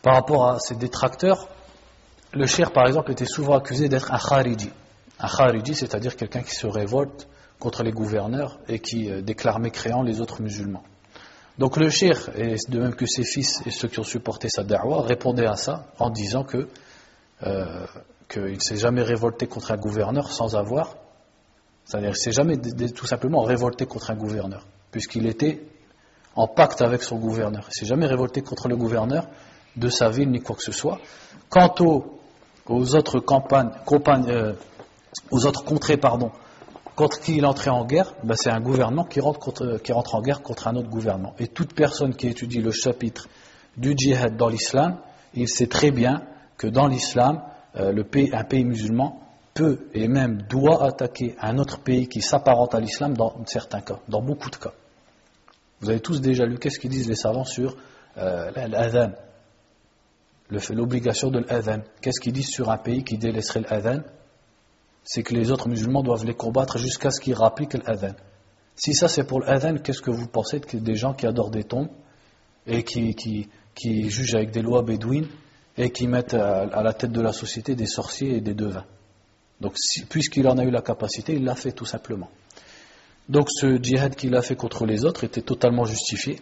par 0.03 0.15
rapport 0.15 0.49
à 0.49 0.59
ces 0.59 0.75
détracteurs, 0.75 1.49
le 2.33 2.47
cher 2.47 2.73
par 2.73 2.87
exemple 2.87 3.13
était 3.13 3.27
souvent 3.27 3.55
accusé 3.55 3.89
d'être 3.89 4.13
un 4.13 4.19
khariji. 4.19 4.71
Un 5.19 5.29
khariji, 5.29 5.75
c'est-à-dire 5.75 6.17
quelqu'un 6.17 6.43
qui 6.43 6.55
se 6.55 6.67
révolte 6.67 7.29
contre 7.59 7.83
les 7.83 7.93
gouverneurs 7.93 8.59
et 8.69 8.79
qui 8.81 9.11
euh, 9.11 9.23
déclare 9.23 9.59
mécréant 9.59 10.03
les 10.03 10.21
autres 10.21 10.43
musulmans. 10.43 10.83
Donc 11.59 11.79
le 11.79 11.89
shir, 11.89 12.29
et 12.37 12.57
de 12.69 12.79
même 12.79 12.95
que 12.95 13.07
ses 13.07 13.25
fils 13.25 13.63
et 13.65 13.71
ceux 13.71 13.89
qui 13.89 13.99
ont 13.99 14.05
supporté 14.05 14.49
sa 14.51 14.63
da'wah, 14.63 15.03
répondaient 15.03 15.47
à 15.47 15.57
ça 15.57 15.87
en 15.99 16.11
disant 16.11 16.45
que 16.45 16.69
euh, 17.45 17.87
qu'il 18.29 18.43
ne 18.43 18.59
s'est 18.59 18.77
jamais 18.77 19.03
révolté 19.03 19.47
contre 19.47 19.73
un 19.73 19.77
gouverneur 19.77 20.31
sans 20.31 20.55
avoir, 20.57 20.97
c'est-à-dire 21.85 22.11
qu'il 22.11 22.19
s'est 22.19 22.33
jamais 22.33 22.57
tout 22.59 23.07
simplement 23.07 23.43
révolté 23.43 23.87
contre 23.87 24.11
un 24.11 24.17
gouverneur, 24.17 24.67
puisqu'il 24.91 25.27
était 25.27 25.63
en 26.35 26.49
pacte 26.49 26.83
avec 26.83 27.03
son 27.03 27.17
gouverneur. 27.17 27.67
Il 27.69 27.75
s'est 27.75 27.87
jamais 27.87 28.07
révolté 28.07 28.43
contre 28.43 28.69
le 28.69 28.77
gouverneur 28.77 29.27
de 29.77 29.89
sa 29.89 30.11
ville 30.11 30.31
ni 30.31 30.41
quoi 30.41 30.57
que 30.57 30.63
ce 30.63 30.73
soit. 30.73 30.99
Quant 31.49 31.73
aux, 31.81 32.97
autres 32.97 33.21
campagnes, 33.21 33.71
campagnes 33.85 34.29
euh, 34.29 34.53
aux 35.31 35.47
autres 35.47 35.65
contrées, 35.65 35.97
pardon, 35.97 36.31
contre 36.95 37.21
qui 37.21 37.37
il 37.37 37.47
entrait 37.47 37.71
en 37.71 37.85
guerre, 37.85 38.15
ben 38.25 38.35
c'est 38.37 38.51
un 38.51 38.61
gouvernement 38.61 39.05
qui 39.05 39.21
rentre, 39.21 39.79
qui 39.83 39.93
rentre 39.93 40.15
en 40.15 40.23
guerre 40.23 40.43
contre 40.43 40.67
un 40.69 40.77
autre 40.77 40.89
gouvernement. 40.89 41.35
Et 41.39 41.49
toute 41.49 41.75
personne 41.75 42.15
qui 42.15 42.29
étudie 42.29 42.61
le 42.61 42.73
chapitre 42.73 43.29
du 43.77 43.95
djihad 43.97 44.37
dans 44.37 44.49
l'islam, 44.49 44.99
il 45.35 45.49
sait 45.49 45.67
très 45.67 45.91
bien 45.91 46.23
que 46.57 46.67
dans 46.67 46.87
l'islam, 46.87 47.43
euh, 47.77 48.03
un 48.33 48.45
pays 48.45 48.65
musulman 48.65 49.21
peut 49.53 49.89
et 49.93 50.09
même 50.09 50.43
doit 50.43 50.85
attaquer 50.85 51.37
un 51.41 51.59
autre 51.59 51.81
pays 51.81 52.09
qui 52.09 52.23
s'apparente 52.23 52.75
à 52.75 52.81
l'islam 52.81 53.15
dans 53.15 53.35
certains 53.47 53.81
cas, 53.81 53.99
dans 54.09 54.23
beaucoup 54.23 54.51
de 54.51 54.57
cas. 54.57 54.73
Vous 55.81 55.91
avez 55.91 56.01
tous 56.01 56.21
déjà 56.21 56.47
lu 56.47 56.59
qu'est-ce 56.59 56.79
qu'ils 56.79 56.91
disent 56.91 57.09
les 57.09 57.17
savants 57.17 57.45
sur 57.45 57.77
euh, 58.17 58.51
l'adhan, 58.55 59.13
l'obligation 60.71 61.31
de 61.31 61.41
l'adhan? 61.41 61.83
Qu'est-ce 62.01 62.21
qu'ils 62.21 62.33
disent 62.33 62.51
sur 62.51 62.71
un 62.71 62.79
pays 62.79 63.05
qui 63.05 63.19
délaisserait 63.19 63.63
l'adhan? 63.69 64.01
C'est 65.07 65.23
que 65.23 65.35
les 65.35 65.53
autres 65.53 65.69
musulmans 65.69 66.03
doivent 66.03 66.27
les 66.27 66.35
combattre 66.35 66.79
jusqu'à 66.79 67.11
ce 67.11 67.21
qu'ils 67.21 67.35
rappliquent 67.35 67.75
l'adhan. 67.87 68.15
Si 68.75 68.93
ça 68.93 69.09
c'est 69.09 69.25
pour 69.25 69.41
l'adhan, 69.41 69.79
qu'est-ce 69.79 70.03
que 70.03 70.11
vous 70.11 70.27
pensez 70.27 70.59
de 70.59 70.79
des 70.79 70.97
gens 70.97 71.15
qui 71.15 71.27
adorent 71.27 71.53
des 71.53 71.63
tombes 71.63 71.89
et 72.67 72.83
qui, 72.83 73.15
qui, 73.15 74.11
jugent 74.11 74.35
avec 74.35 74.51
des 74.51 74.63
lois 74.63 74.83
bédouines 74.83 75.29
et 75.79 75.91
qui 75.91 76.09
mettent 76.09 76.35
à, 76.35 76.83
la 76.83 76.93
tête 76.93 77.13
de 77.13 77.21
la 77.21 77.33
société 77.33 77.77
des 77.77 77.87
sorciers 77.87 78.37
et 78.37 78.41
des 78.41 78.55
devins? 78.55 78.85
Donc 79.61 79.77
puisqu'il 80.11 80.47
en 80.49 80.59
a 80.59 80.65
eu 80.65 80.71
la 80.71 80.83
capacité, 80.83 81.35
il 81.35 81.45
l'a 81.45 81.55
fait 81.55 81.73
tout 81.73 81.87
simplement. 81.87 82.29
Donc 83.29 83.47
ce 83.49 83.81
djihad 83.81 84.17
qu'il 84.17 84.35
a 84.35 84.43
fait 84.43 84.57
contre 84.57 84.87
les 84.87 85.05
autres 85.05 85.23
était 85.23 85.41
totalement 85.41 85.85
justifié. 85.85 86.41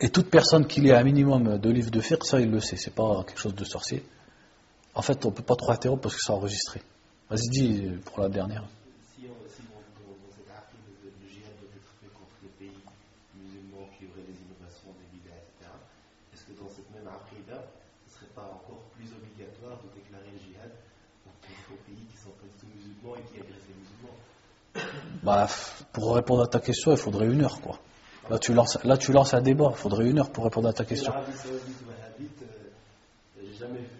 Et 0.00 0.08
toute 0.10 0.28
personne 0.28 0.66
qui 0.66 0.80
lit 0.80 0.92
un 0.92 1.04
minimum 1.04 1.58
de 1.58 1.70
livres 1.70 1.90
de 1.90 2.00
fiqh, 2.00 2.24
ça 2.24 2.40
il 2.40 2.50
le 2.50 2.60
sait, 2.60 2.76
c'est 2.76 2.94
pas 2.94 3.22
quelque 3.24 3.40
chose 3.40 3.54
de 3.54 3.64
sorcier. 3.64 4.04
En 4.94 5.02
fait, 5.02 5.24
on 5.24 5.30
ne 5.30 5.34
peut 5.34 5.42
pas 5.42 5.56
trop 5.56 5.70
interrompre 5.70 6.02
parce 6.02 6.16
que 6.16 6.20
c'est 6.20 6.32
enregistré. 6.32 6.80
Vas-y, 7.30 7.48
dis 7.48 7.86
pour 8.06 8.22
la 8.22 8.28
dernière. 8.28 8.64
Si 9.14 9.22
on, 9.22 9.38
si 9.46 9.62
on, 9.70 9.78
cet 10.34 10.50
article 10.50 10.82
de, 10.98 11.28
jihad 11.30 11.54
doit 11.62 11.70
être 11.70 11.94
fait 12.02 12.10
contre 12.10 12.34
les 12.42 12.50
pays 12.58 12.74
musulmans 13.38 13.86
qui 13.94 14.10
auraient 14.10 14.26
des 14.26 14.34
innovations, 14.34 14.90
des 14.98 15.06
bidas, 15.14 15.38
etc., 15.38 15.70
est-ce 16.34 16.42
que 16.50 16.58
dans 16.58 16.66
cette 16.66 16.90
même 16.90 17.06
article-là, 17.06 17.62
ce 17.62 18.10
ne 18.10 18.14
serait 18.18 18.34
pas 18.34 18.50
encore 18.50 18.82
plus 18.98 19.06
obligatoire 19.14 19.78
de 19.78 19.94
déclarer 19.94 20.34
le 20.34 20.42
jihad 20.42 20.74
aux 21.22 21.78
pays, 21.86 22.02
qui 22.10 22.18
sont 22.18 22.34
pas 22.34 22.50
du 22.50 22.58
tout 22.58 22.66
musulmans 22.66 23.14
et 23.14 23.22
qui 23.30 23.38
agressent 23.38 23.70
les 23.70 23.78
musulmans? 23.78 24.18
Bah, 25.22 25.46
pour 25.92 26.16
répondre 26.18 26.42
à 26.42 26.48
ta 26.48 26.58
question, 26.58 26.90
il 26.90 26.98
faudrait 26.98 27.30
une 27.30 27.46
heure, 27.46 27.60
quoi. 27.62 27.78
Là, 28.28 28.40
tu 28.40 28.52
lances, 28.52 28.82
là, 28.82 28.98
tu 28.98 29.12
lances 29.12 29.34
un 29.34 29.40
débat. 29.40 29.70
Il 29.70 29.78
faudrait 29.78 30.10
une 30.10 30.18
heure 30.18 30.32
pour 30.34 30.42
répondre 30.42 30.66
à 30.66 30.72
ta 30.72 30.84
question. 30.84 31.12
J'ai 33.38 33.54
jamais 33.54 33.86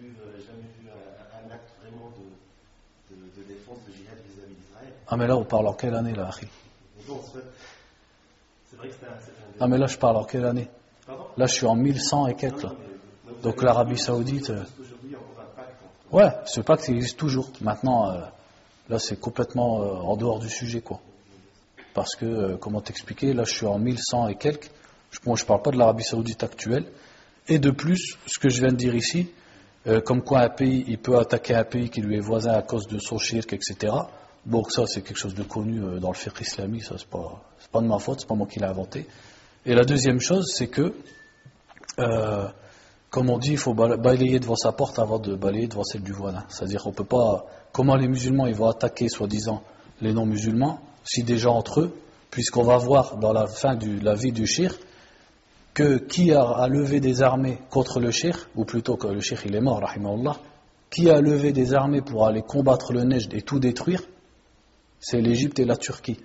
Ah, 5.13 5.17
mais 5.17 5.27
là, 5.27 5.35
on 5.35 5.43
parle 5.43 5.67
en 5.67 5.73
quelle 5.73 5.93
année, 5.93 6.13
là, 6.13 6.29
un 6.29 6.47
Ah, 9.59 9.67
mais 9.67 9.77
là, 9.77 9.85
je 9.87 9.97
parle 9.97 10.15
en 10.15 10.23
quelle 10.23 10.45
année? 10.45 10.69
Pardon? 11.05 11.25
Là, 11.35 11.47
je 11.47 11.53
suis 11.53 11.65
en 11.65 11.75
1100 11.75 12.27
et 12.27 12.35
quelques. 12.35 12.63
Là. 12.63 12.71
Donc, 13.43 13.61
l'Arabie 13.61 13.97
Saoudite. 13.97 14.51
euh, 14.51 14.63
Ouais, 16.13 16.29
ce 16.45 16.61
pacte 16.61 16.87
existe 16.87 17.17
toujours. 17.17 17.49
Maintenant, 17.59 18.09
euh, 18.09 18.21
là, 18.87 18.99
c'est 18.99 19.19
complètement 19.19 19.81
euh, 19.81 19.95
en 19.95 20.15
dehors 20.15 20.39
du 20.39 20.47
sujet, 20.49 20.79
quoi. 20.79 21.01
Parce 21.93 22.15
que, 22.15 22.25
euh, 22.25 22.57
comment 22.57 22.79
t'expliquer, 22.79 23.33
là, 23.33 23.43
je 23.43 23.53
suis 23.53 23.65
en 23.65 23.79
1100 23.79 24.29
et 24.29 24.35
quelques. 24.35 24.71
Je, 25.11 25.19
moi, 25.25 25.35
je 25.35 25.43
parle 25.43 25.61
pas 25.61 25.71
de 25.71 25.77
l'Arabie 25.77 26.05
Saoudite 26.05 26.41
actuelle. 26.41 26.85
Et 27.49 27.59
de 27.59 27.71
plus, 27.71 28.15
ce 28.27 28.39
que 28.39 28.47
je 28.47 28.61
viens 28.61 28.71
de 28.71 28.77
dire 28.77 28.95
ici, 28.95 29.29
comme 30.05 30.21
quoi 30.21 30.39
un 30.41 30.49
pays, 30.49 30.85
il 30.87 30.99
peut 30.99 31.17
attaquer 31.17 31.55
un 31.55 31.63
pays 31.65 31.89
qui 31.89 32.01
lui 32.01 32.15
est 32.15 32.21
voisin 32.21 32.53
à 32.53 32.61
cause 32.61 32.87
de 32.87 32.99
son 32.99 33.17
shirk, 33.17 33.51
etc. 33.51 33.93
Bon, 34.45 34.63
ça, 34.63 34.87
c'est 34.87 35.01
quelque 35.01 35.19
chose 35.19 35.35
de 35.35 35.43
connu 35.43 35.81
euh, 35.81 35.99
dans 35.99 36.09
le 36.09 36.15
fiqh 36.15 36.41
islamique, 36.41 36.83
ça, 36.83 36.95
c'est 36.97 37.07
pas, 37.07 37.41
pas 37.71 37.81
de 37.81 37.87
ma 37.87 37.99
faute, 37.99 38.21
c'est 38.21 38.27
pas 38.27 38.35
moi 38.35 38.47
qui 38.47 38.59
l'ai 38.59 38.65
inventé. 38.65 39.05
Et 39.65 39.75
la 39.75 39.83
deuxième 39.83 40.19
chose, 40.19 40.51
c'est 40.55 40.67
que, 40.67 40.95
euh, 41.99 42.47
comme 43.11 43.29
on 43.29 43.37
dit, 43.37 43.51
il 43.51 43.57
faut 43.57 43.75
bala- 43.75 43.97
balayer 43.97 44.39
devant 44.39 44.55
sa 44.55 44.71
porte 44.71 44.97
avant 44.97 45.19
de 45.19 45.35
balayer 45.35 45.67
devant 45.67 45.83
celle 45.83 46.01
du 46.01 46.11
voisin. 46.11 46.43
C'est-à-dire 46.49 46.81
qu'on 46.81 46.91
peut 46.91 47.03
pas. 47.03 47.45
Comment 47.71 47.95
les 47.95 48.07
musulmans 48.07 48.47
ils 48.47 48.55
vont 48.55 48.67
attaquer, 48.67 49.09
soi-disant, 49.09 49.61
les 50.01 50.11
non-musulmans, 50.13 50.79
si 51.03 51.21
déjà 51.23 51.51
entre 51.51 51.81
eux, 51.81 51.95
puisqu'on 52.31 52.63
va 52.63 52.77
voir 52.77 53.17
dans 53.17 53.33
la 53.33 53.45
fin 53.45 53.75
de 53.75 54.03
la 54.03 54.15
vie 54.15 54.31
du 54.31 54.47
shir 54.47 54.75
que 55.73 55.97
qui 55.97 56.33
a, 56.33 56.67
levé 56.67 56.99
des 56.99 57.21
armées 57.21 57.59
contre 57.69 57.99
le 57.99 58.11
shir, 58.11 58.49
ou 58.55 58.65
plutôt 58.65 58.97
que 58.97 59.07
le 59.07 59.21
shir 59.21 59.39
il 59.45 59.55
est 59.55 59.61
mort, 59.61 59.81
qui 60.89 61.09
a 61.09 61.21
levé 61.21 61.53
des 61.53 61.73
armées 61.73 62.01
pour 62.01 62.25
aller 62.25 62.41
combattre 62.41 62.91
le 62.91 63.03
Nejd 63.03 63.33
et 63.33 63.41
tout 63.41 63.59
détruire, 63.59 64.01
c'est 65.01 65.19
l'Égypte 65.19 65.59
et 65.59 65.65
la 65.65 65.75
Turquie. 65.75 66.19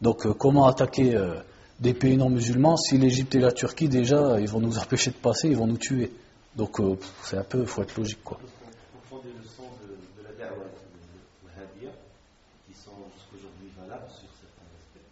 Donc 0.00 0.24
euh, 0.26 0.32
comment 0.32 0.66
attaquer 0.66 1.14
euh, 1.16 1.40
des 1.80 1.92
pays 1.92 2.16
non 2.16 2.30
musulmans 2.30 2.76
si 2.78 2.96
l'Égypte 2.96 3.34
et 3.34 3.40
la 3.40 3.52
Turquie 3.52 3.88
déjà 3.88 4.40
ils 4.40 4.48
vont 4.48 4.60
nous 4.60 4.78
empêcher 4.78 5.10
de 5.10 5.16
passer, 5.16 5.48
ils 5.48 5.56
vont 5.56 5.66
nous 5.66 5.76
tuer? 5.78 6.10
Donc 6.54 6.80
euh, 6.80 6.96
c'est 7.22 7.36
un 7.36 7.44
peu, 7.44 7.64
faut 7.66 7.82
être 7.82 7.96
logique 7.98 8.22
quoi. 8.24 8.38
On 8.40 9.08
prend 9.08 9.18
des 9.22 9.32
leçons 9.36 9.68
de, 9.84 9.92
de 10.22 10.22
la 10.26 10.32
da'wah 10.32 10.64
de 10.64 11.20
Wahhabiyya 11.44 11.90
qui 12.66 12.74
sont 12.74 12.96
jusqu'aujourd'hui 13.16 13.68
valables 13.76 14.08
sur 14.08 14.28
certains 14.40 14.68
aspects. 14.72 15.08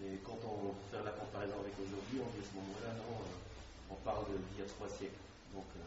Mais 0.00 0.18
quand 0.24 0.38
on 0.42 0.74
faire 0.90 1.04
la 1.04 1.12
comparaison 1.12 1.54
avec 1.60 1.74
aujourd'hui, 1.78 2.18
on 2.18 2.30
dit 2.34 2.42
à 2.42 2.46
ce 2.50 2.54
moment-là, 2.58 2.90
non, 2.98 3.14
euh, 3.20 3.94
on 3.94 3.98
parle 4.04 4.24
d'il 4.26 4.58
y 4.58 4.66
a 4.66 4.68
trois 4.70 4.88
siècles. 4.88 5.18
Donc, 5.54 5.66
euh, 5.76 5.82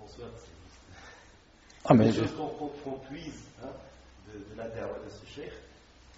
bonsoir, 0.00 0.28
Ah 1.84 1.94
mais 1.94 2.12
des 2.12 2.12
choses 2.12 2.32
qu'on 2.36 2.48
qu'on- 2.48 2.68
qu'on 2.84 2.98
puise 3.08 3.24
de, 3.24 3.28
de 3.32 3.39
la 4.60 4.68
da'wah 4.68 4.98
de 5.04 5.10
ce 5.10 5.24
cheikh. 5.26 5.52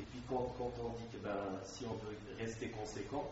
Et 0.01 0.05
puis 0.11 0.21
quand, 0.29 0.51
quand 0.59 0.73
on 0.83 0.91
dit 0.99 1.07
que 1.13 1.19
ben, 1.23 1.39
si 1.65 1.85
on 1.87 1.95
veut 2.03 2.17
rester 2.39 2.69
conséquent, 2.71 3.29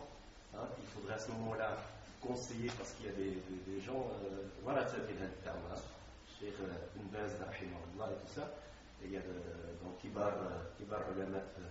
hein, 0.55 0.67
il 0.79 0.87
faudrait 0.95 1.15
à 1.15 1.19
ce 1.19 1.31
moment-là 1.33 1.77
conseiller 2.21 2.71
parce 2.79 2.93
qu'il 2.95 3.07
y 3.07 3.09
a 3.09 3.13
des, 3.13 3.31
des- 3.49 3.65
des 3.75 3.81
gens, 3.81 4.07
euh, 4.23 4.45
voilà, 4.63 4.87
ça 4.87 4.95
fait 5.03 5.17
hein, 5.21 5.81
Cheikh 6.39 6.55
Ibn 6.97 7.09
Baz, 7.13 7.33
rahimahullah, 7.41 8.13
et 8.13 8.19
tout 8.27 8.33
ça. 8.35 8.47
Et 9.03 9.07
il 9.07 9.13
y 9.13 9.17
a 9.17 9.21
de- 9.21 9.83
dans 9.83 9.91
Kibar, 10.01 10.33
Kibar 10.79 11.01
Ulamat 11.17 11.39
euh, 11.59 11.67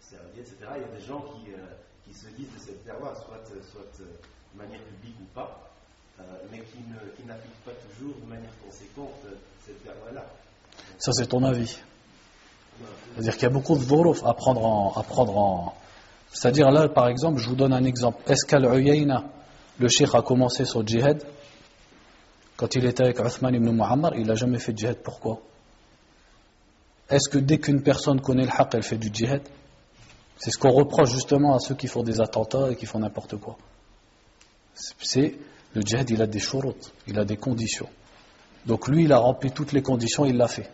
Saoudi, 0.00 0.40
etc. 0.40 0.56
Il 0.76 0.82
y 0.82 0.84
a 0.84 0.94
des 1.00 1.04
gens 1.04 1.22
qui, 1.32 1.52
euh, 1.52 1.64
qui 2.04 2.12
se 2.14 2.28
disent 2.36 2.52
de 2.54 2.58
cette 2.60 2.84
da'wah, 2.84 3.14
soit, 3.16 3.40
soit 3.72 3.80
euh, 4.00 4.12
de 4.54 4.58
manière 4.58 4.80
publique 4.84 5.16
ou 5.20 5.28
pas, 5.34 5.70
euh, 6.20 6.22
mais 6.50 6.60
qui 6.60 7.24
n'appliquent 7.24 7.64
pas 7.64 7.72
toujours 7.90 8.14
de 8.20 8.26
manière 8.28 8.52
conséquente 8.64 9.16
euh, 9.26 9.34
cette 9.64 9.82
da'wah-là. 9.84 10.24
ça 10.98 11.12
c'est 11.12 11.26
ton 11.26 11.42
avis. 11.44 11.80
C'est-à-dire 13.14 13.34
qu'il 13.34 13.42
y 13.42 13.46
a 13.46 13.50
beaucoup 13.50 13.76
de 13.76 13.84
dhuruf 13.84 14.24
à 14.24 14.34
prendre 14.34 14.64
en, 14.64 14.92
à 14.94 15.02
prendre 15.02 15.36
en... 15.36 15.74
C'est-à-dire 16.30 16.70
là, 16.70 16.88
par 16.88 17.08
exemple, 17.08 17.38
je 17.38 17.48
vous 17.48 17.56
donne 17.56 17.72
un 17.72 17.84
exemple. 17.84 18.22
Est-ce 18.30 18.44
qu'Al-Uyayna, 18.44 19.24
le 19.78 19.88
cheikh 19.88 20.14
a 20.14 20.22
commencé 20.22 20.64
son 20.64 20.86
djihad? 20.86 21.24
Quand 22.56 22.74
il 22.74 22.84
était 22.84 23.04
avec 23.04 23.18
Uthman 23.18 23.54
ibn 23.54 23.70
Muhammad, 23.70 24.14
il 24.16 24.26
n'a 24.26 24.34
jamais 24.34 24.58
fait 24.58 24.76
djihad. 24.76 24.98
Pourquoi? 25.02 25.40
Est-ce 27.08 27.28
que 27.28 27.38
dès 27.38 27.58
qu'une 27.58 27.82
personne 27.82 28.20
connaît 28.20 28.44
le 28.44 28.50
haqq, 28.50 28.74
elle 28.74 28.82
fait 28.82 28.98
du 28.98 29.10
djihad? 29.12 29.42
C'est 30.36 30.50
ce 30.50 30.58
qu'on 30.58 30.70
reproche 30.70 31.10
justement 31.10 31.54
à 31.54 31.58
ceux 31.58 31.74
qui 31.74 31.88
font 31.88 32.02
des 32.02 32.20
attentats 32.20 32.70
et 32.70 32.76
qui 32.76 32.86
font 32.86 33.00
n'importe 33.00 33.36
quoi. 33.36 33.56
C'est 34.74 35.34
le 35.74 35.80
djihad, 35.80 36.08
il 36.10 36.22
a 36.22 36.26
des 36.26 36.38
shurut, 36.38 36.76
il 37.06 37.18
a 37.18 37.24
des 37.24 37.36
conditions. 37.36 37.88
Donc 38.66 38.86
lui, 38.86 39.04
il 39.04 39.12
a 39.12 39.18
rempli 39.18 39.50
toutes 39.50 39.72
les 39.72 39.82
conditions, 39.82 40.24
il 40.24 40.36
l'a 40.36 40.46
fait. 40.46 40.70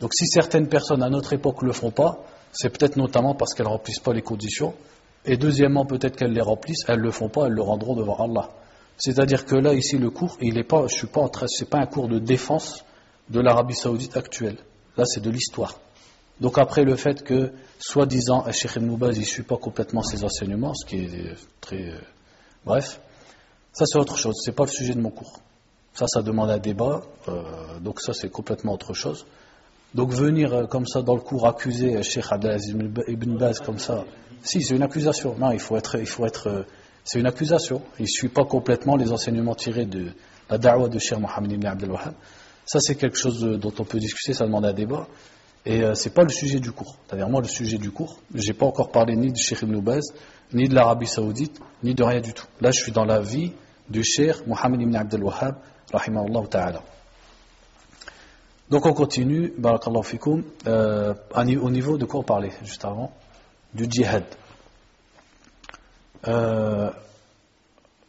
Donc 0.00 0.12
si 0.14 0.26
certaines 0.26 0.68
personnes 0.68 1.02
à 1.02 1.10
notre 1.10 1.32
époque 1.32 1.62
ne 1.62 1.68
le 1.68 1.72
font 1.72 1.90
pas, 1.90 2.24
c'est 2.52 2.70
peut-être 2.70 2.96
notamment 2.96 3.34
parce 3.34 3.54
qu'elles 3.54 3.66
ne 3.66 3.70
remplissent 3.70 4.00
pas 4.00 4.12
les 4.12 4.22
conditions. 4.22 4.74
Et 5.24 5.36
deuxièmement, 5.36 5.86
peut-être 5.86 6.16
qu'elles 6.16 6.32
les 6.32 6.40
remplissent, 6.40 6.84
elles 6.88 6.98
ne 6.98 7.04
le 7.04 7.10
font 7.12 7.28
pas, 7.28 7.46
elles 7.46 7.52
le 7.52 7.62
rendront 7.62 7.94
devant 7.94 8.16
Allah. 8.16 8.48
C'est-à-dire 8.98 9.46
que 9.46 9.54
là, 9.54 9.74
ici, 9.74 9.98
le 9.98 10.10
cours, 10.10 10.36
il 10.40 10.58
est 10.58 10.64
pas, 10.64 10.86
je 10.88 10.94
suis 10.94 11.06
pas 11.06 11.20
en 11.20 11.28
train, 11.28 11.46
c'est 11.48 11.68
pas 11.68 11.78
un 11.78 11.86
cours 11.86 12.08
de 12.08 12.18
défense 12.18 12.84
de 13.30 13.40
l'Arabie 13.40 13.74
Saoudite 13.74 14.16
actuelle. 14.16 14.56
Là, 14.96 15.04
c'est 15.06 15.20
de 15.20 15.30
l'histoire. 15.30 15.78
Donc 16.40 16.58
après 16.58 16.84
le 16.84 16.96
fait 16.96 17.22
que, 17.22 17.52
soi-disant, 17.78 18.50
Cheikh 18.50 18.76
Ibn 18.76 18.96
Baz, 18.96 19.18
ne 19.18 19.24
suit 19.24 19.44
pas 19.44 19.56
complètement 19.56 20.02
ses 20.02 20.24
enseignements, 20.24 20.74
ce 20.74 20.84
qui 20.84 20.96
est 21.04 21.34
très, 21.60 21.90
euh, 21.90 22.00
bref, 22.64 23.00
ça 23.72 23.86
c'est 23.86 23.98
autre 23.98 24.16
chose. 24.16 24.34
C'est 24.44 24.54
pas 24.54 24.64
le 24.64 24.70
sujet 24.70 24.94
de 24.94 25.00
mon 25.00 25.10
cours. 25.10 25.40
Ça, 25.94 26.06
ça 26.08 26.22
demande 26.22 26.50
un 26.50 26.58
débat. 26.58 27.02
euh, 27.28 27.78
donc 27.80 28.00
ça, 28.00 28.12
c'est 28.12 28.30
complètement 28.30 28.72
autre 28.72 28.92
chose. 28.92 29.26
Donc 29.94 30.10
venir 30.10 30.54
euh, 30.54 30.66
comme 30.66 30.86
ça 30.86 31.02
dans 31.02 31.14
le 31.14 31.20
cours 31.20 31.46
accuser 31.46 31.96
euh, 31.96 32.02
Cheikh 32.02 32.24
Abdelaziz 32.30 32.74
ibn 33.08 33.36
Baz 33.36 33.60
comme 33.60 33.78
ça, 33.78 34.04
si 34.42 34.62
c'est 34.62 34.74
une 34.74 34.82
accusation. 34.82 35.36
Non, 35.38 35.52
il 35.52 35.60
faut 35.60 35.76
être, 35.76 35.98
il 35.98 36.06
faut 36.06 36.24
être, 36.24 36.48
euh, 36.48 36.62
c'est 37.04 37.20
une 37.20 37.26
accusation. 37.26 37.82
Il 37.98 38.08
suit 38.08 38.28
pas 38.28 38.44
complètement 38.44 38.96
les 38.96 39.12
enseignements 39.12 39.54
tirés 39.54 39.84
de 39.86 40.08
la 40.48 40.58
da'wah 40.58 40.88
de 40.88 40.98
Cheikh 40.98 41.18
Mohammed 41.18 41.52
ibn 41.52 41.66
Abdel 41.66 41.90
Wahhab. 41.90 42.14
Ça 42.64 42.78
c'est 42.80 42.94
quelque 42.94 43.18
chose 43.18 43.42
dont 43.42 43.72
on 43.78 43.84
peut 43.84 43.98
discuter, 43.98 44.32
ça 44.32 44.46
demande 44.46 44.64
un 44.64 44.72
débat. 44.72 45.06
Et 45.64 45.82
euh, 45.82 45.94
c'est 45.94 46.14
pas 46.14 46.22
le 46.22 46.30
sujet 46.30 46.58
du 46.58 46.72
cours. 46.72 46.96
C'est-à-dire 47.06 47.28
moi 47.28 47.40
le 47.40 47.48
sujet 47.48 47.78
du 47.78 47.90
cours, 47.90 48.18
j'ai 48.34 48.52
pas 48.52 48.66
encore 48.66 48.90
parlé 48.90 49.14
ni 49.14 49.30
de 49.30 49.36
Cheikh 49.36 49.62
Ibn 49.62 49.80
Baz, 49.80 50.12
ni 50.52 50.68
de 50.68 50.74
l'Arabie 50.74 51.06
Saoudite, 51.06 51.60
ni 51.82 51.94
de 51.94 52.02
rien 52.02 52.20
du 52.20 52.32
tout. 52.32 52.46
Là 52.60 52.70
je 52.70 52.80
suis 52.80 52.92
dans 52.92 53.04
la 53.04 53.20
vie 53.20 53.52
du 53.88 54.02
Cheikh 54.02 54.46
Mohammed 54.46 54.80
ibn 54.80 54.96
Abdel 54.96 55.22
Wahhab, 55.22 55.56
rahimahullah 55.92 56.46
ta'ala. 56.48 56.82
Donc 58.72 58.86
on 58.86 58.94
continue, 58.94 59.52
barakallahu 59.58 60.02
fikoum, 60.02 60.44
euh, 60.66 61.12
au 61.60 61.70
niveau 61.70 61.98
de 61.98 62.06
quoi 62.06 62.20
on 62.20 62.22
parlait 62.22 62.52
juste 62.64 62.82
avant? 62.86 63.12
Du 63.74 63.84
djihad. 63.84 64.24
Euh, 66.26 66.90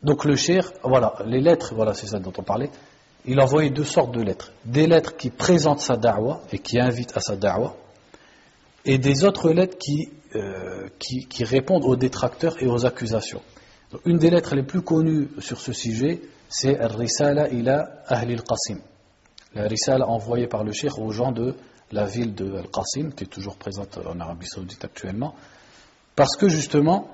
donc 0.02 0.24
le 0.24 0.38
cher, 0.38 0.72
voilà, 0.82 1.16
les 1.26 1.42
lettres, 1.42 1.76
voilà, 1.76 1.94
c'est 1.94 2.08
ça 2.08 2.20
dont 2.20 2.32
on 2.38 2.44
parlait. 2.44 2.70
Il 3.26 3.42
a 3.42 3.44
envoyé 3.44 3.72
deux 3.72 3.84
sortes 3.84 4.14
de 4.14 4.22
lettres. 4.22 4.54
Des 4.64 4.88
lettres 4.88 5.18
qui 5.18 5.32
présentent 5.32 5.82
sa 5.82 5.98
da'wah 5.98 6.40
et 6.54 6.60
qui 6.60 6.80
invitent 6.80 7.18
à 7.18 7.20
sa 7.20 7.36
da'wah, 7.36 7.76
et 8.86 8.98
des 8.98 9.26
autres 9.26 9.50
lettres 9.50 9.78
qui, 9.78 10.12
euh, 10.34 10.88
qui, 10.98 11.44
répondent 11.44 11.84
aux 11.84 11.98
détracteurs 11.98 12.64
et 12.64 12.68
aux 12.68 12.86
accusations. 12.86 13.42
Une 14.06 14.18
des 14.18 14.30
lettres 14.30 14.56
les 14.56 14.64
plus 14.64 14.82
connues 14.82 15.28
sur 15.40 15.60
ce 15.60 15.74
sujet, 15.74 16.22
c'est 16.48 16.80
Al-Risala 16.80 17.50
ila 17.50 18.02
Ahli 18.08 18.36
al-Qasim. 18.36 18.80
La 19.56 19.68
risala 19.68 20.08
envoyée 20.08 20.48
par 20.48 20.64
le 20.64 20.72
cheikh 20.72 20.98
aux 20.98 21.12
gens 21.12 21.32
de 21.32 21.56
la 21.92 22.06
ville 22.06 22.34
de 22.34 22.56
Al-Qasim, 22.56 23.12
qui 23.12 23.26
est 23.26 23.28
toujours 23.28 23.56
présente 23.56 24.00
en 24.04 24.20
Arabie 24.20 24.48
Saoudite 24.48 24.84
actuellement, 24.84 25.36
parce 26.16 26.36
que 26.36 26.50
justement, 26.50 27.08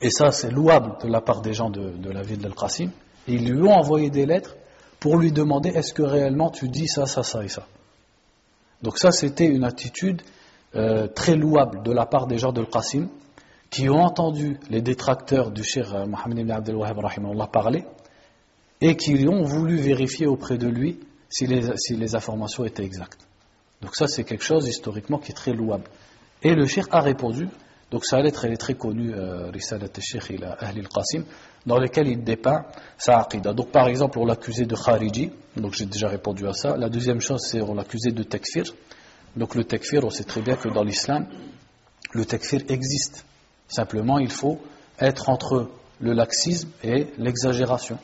et 0.00 0.10
ça 0.10 0.32
c'est 0.32 0.50
louable 0.50 0.96
de 1.02 1.08
la 1.08 1.20
part 1.20 1.42
des 1.42 1.52
gens 1.52 1.68
de, 1.68 1.90
de 1.90 2.10
la 2.10 2.22
ville 2.22 2.38
d'Al-Qasim, 2.38 2.90
ils 3.28 3.46
lui 3.46 3.62
ont 3.62 3.74
envoyé 3.74 4.10
des 4.10 4.24
lettres 4.24 4.56
pour 4.98 5.18
lui 5.18 5.30
demander 5.30 5.68
est-ce 5.70 5.92
que 5.92 6.02
réellement 6.02 6.50
tu 6.50 6.68
dis 6.68 6.88
ça, 6.88 7.06
ça, 7.06 7.22
ça 7.22 7.44
et 7.44 7.48
ça? 7.48 7.66
Donc 8.82 8.98
ça 8.98 9.10
c'était 9.12 9.46
une 9.46 9.64
attitude 9.64 10.22
euh, 10.74 11.06
très 11.06 11.36
louable 11.36 11.82
de 11.82 11.92
la 11.92 12.06
part 12.06 12.26
des 12.26 12.38
gens 12.38 12.52
d'Al-Qasim, 12.52 13.08
qui 13.68 13.90
ont 13.90 14.00
entendu 14.00 14.58
les 14.70 14.80
détracteurs 14.80 15.50
du 15.50 15.64
cheikh 15.64 15.86
euh, 15.92 16.06
Mohammed 16.06 16.38
ibn 16.38 16.50
Abdel 16.50 16.76
Wahhab 16.76 16.98
parler, 17.52 17.84
et 18.80 18.96
qui 18.96 19.28
ont 19.28 19.42
voulu 19.42 19.76
vérifier 19.76 20.26
auprès 20.26 20.56
de 20.56 20.66
lui 20.66 20.98
si 21.32 21.46
les, 21.46 22.14
informations 22.14 22.64
étaient 22.64 22.84
exactes. 22.84 23.26
Donc 23.80 23.96
ça, 23.96 24.06
c'est 24.06 24.24
quelque 24.24 24.44
chose 24.44 24.68
historiquement 24.68 25.18
qui 25.18 25.32
est 25.32 25.34
très 25.34 25.52
louable. 25.52 25.84
Et 26.42 26.54
le 26.54 26.66
cheikh 26.66 26.86
a 26.90 27.00
répondu 27.00 27.48
Donc 27.90 28.04
sa 28.04 28.20
lettre, 28.20 28.44
elle 28.44 28.52
est 28.52 28.58
très 28.58 28.74
connue, 28.74 29.14
euh, 29.14 29.50
Risalat 29.50 29.88
al-Sheikh 29.96 30.30
ila 30.30 30.52
Ahli 30.60 30.80
al-Qasim, 30.80 31.24
dans 31.66 31.78
lequel 31.78 32.08
il 32.08 32.22
dépeint 32.22 32.64
sa 32.98 33.18
aqidah. 33.18 33.54
Donc 33.54 33.70
par 33.70 33.88
exemple, 33.88 34.18
on 34.18 34.26
l'accusait 34.26 34.66
de 34.66 34.76
Khariji, 34.76 35.30
donc 35.56 35.74
j'ai 35.74 35.86
déjà 35.86 36.08
répondu 36.08 36.46
à 36.46 36.52
ça. 36.52 36.76
La 36.76 36.88
deuxième 36.88 37.20
chose, 37.20 37.40
c'est 37.42 37.60
on 37.60 37.74
l'accusait 37.74 38.12
de 38.12 38.22
takfir. 38.22 38.64
Donc 39.36 39.54
le 39.54 39.64
takfir, 39.64 40.04
on 40.04 40.10
sait 40.10 40.24
très 40.24 40.42
bien 40.42 40.56
que 40.56 40.68
dans 40.68 40.84
l'islam, 40.84 41.26
le 42.12 42.24
takfir 42.24 42.60
existe. 42.68 43.24
Simplement, 43.68 44.18
il 44.18 44.30
faut 44.30 44.60
être 44.98 45.30
entre 45.30 45.70
le 46.00 46.12
laxisme 46.12 46.68
et 46.84 47.06
l'exagération. 47.16 47.98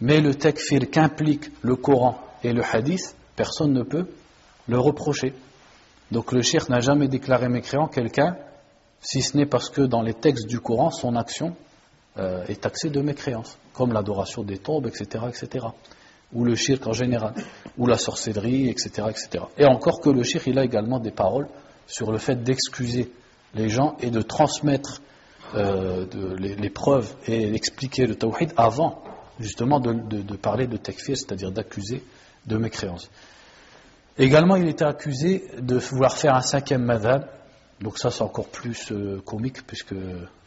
Mais 0.00 0.20
le 0.20 0.34
takfir 0.34 0.90
qu'implique 0.90 1.50
le 1.62 1.76
Coran 1.76 2.25
et 2.42 2.52
le 2.52 2.62
hadith, 2.64 3.16
personne 3.34 3.72
ne 3.72 3.82
peut 3.82 4.06
le 4.68 4.78
reprocher. 4.78 5.34
Donc 6.10 6.32
le 6.32 6.42
shirk 6.42 6.68
n'a 6.68 6.80
jamais 6.80 7.08
déclaré 7.08 7.48
mécréant 7.48 7.88
quelqu'un, 7.88 8.36
si 9.00 9.22
ce 9.22 9.36
n'est 9.36 9.46
parce 9.46 9.70
que 9.70 9.82
dans 9.82 10.02
les 10.02 10.14
textes 10.14 10.46
du 10.46 10.60
Coran, 10.60 10.90
son 10.90 11.16
action 11.16 11.54
euh, 12.18 12.44
est 12.46 12.60
taxée 12.60 12.90
de 12.90 13.00
mécréance, 13.00 13.58
comme 13.72 13.92
l'adoration 13.92 14.42
des 14.42 14.58
tombes, 14.58 14.86
etc., 14.86 15.24
etc., 15.28 15.66
ou 16.32 16.44
le 16.44 16.54
shirk 16.54 16.86
en 16.86 16.92
général, 16.92 17.34
ou 17.78 17.86
la 17.86 17.98
sorcellerie, 17.98 18.68
etc., 18.68 19.08
etc. 19.10 19.44
Et 19.58 19.64
encore 19.64 20.00
que 20.00 20.10
le 20.10 20.22
shirk, 20.22 20.46
il 20.46 20.58
a 20.58 20.64
également 20.64 20.98
des 20.98 21.12
paroles 21.12 21.46
sur 21.86 22.10
le 22.10 22.18
fait 22.18 22.42
d'excuser 22.42 23.12
les 23.54 23.68
gens 23.68 23.96
et 24.00 24.10
de 24.10 24.22
transmettre 24.22 25.00
euh, 25.54 26.06
les, 26.38 26.70
preuves 26.70 27.14
et 27.26 27.50
d'expliquer 27.50 28.06
le 28.06 28.16
tawhid 28.16 28.52
avant 28.56 29.02
justement 29.38 29.78
de, 29.78 30.36
parler 30.36 30.66
de 30.66 30.76
takfir, 30.76 31.16
c'est-à-dire 31.16 31.52
d'accuser 31.52 32.02
de 32.46 32.56
mécréance. 32.56 33.10
Également, 34.18 34.56
il 34.56 34.66
était 34.68 34.84
accusé 34.84 35.46
de 35.60 35.76
vouloir 35.76 36.16
faire 36.16 36.34
un 36.34 36.40
cinquième 36.40 36.82
madhab. 36.82 37.26
Donc 37.80 37.98
ça, 37.98 38.10
c'est 38.10 38.22
encore 38.22 38.48
plus 38.48 38.90
euh, 38.90 39.20
comique, 39.24 39.66
puisque 39.66 39.94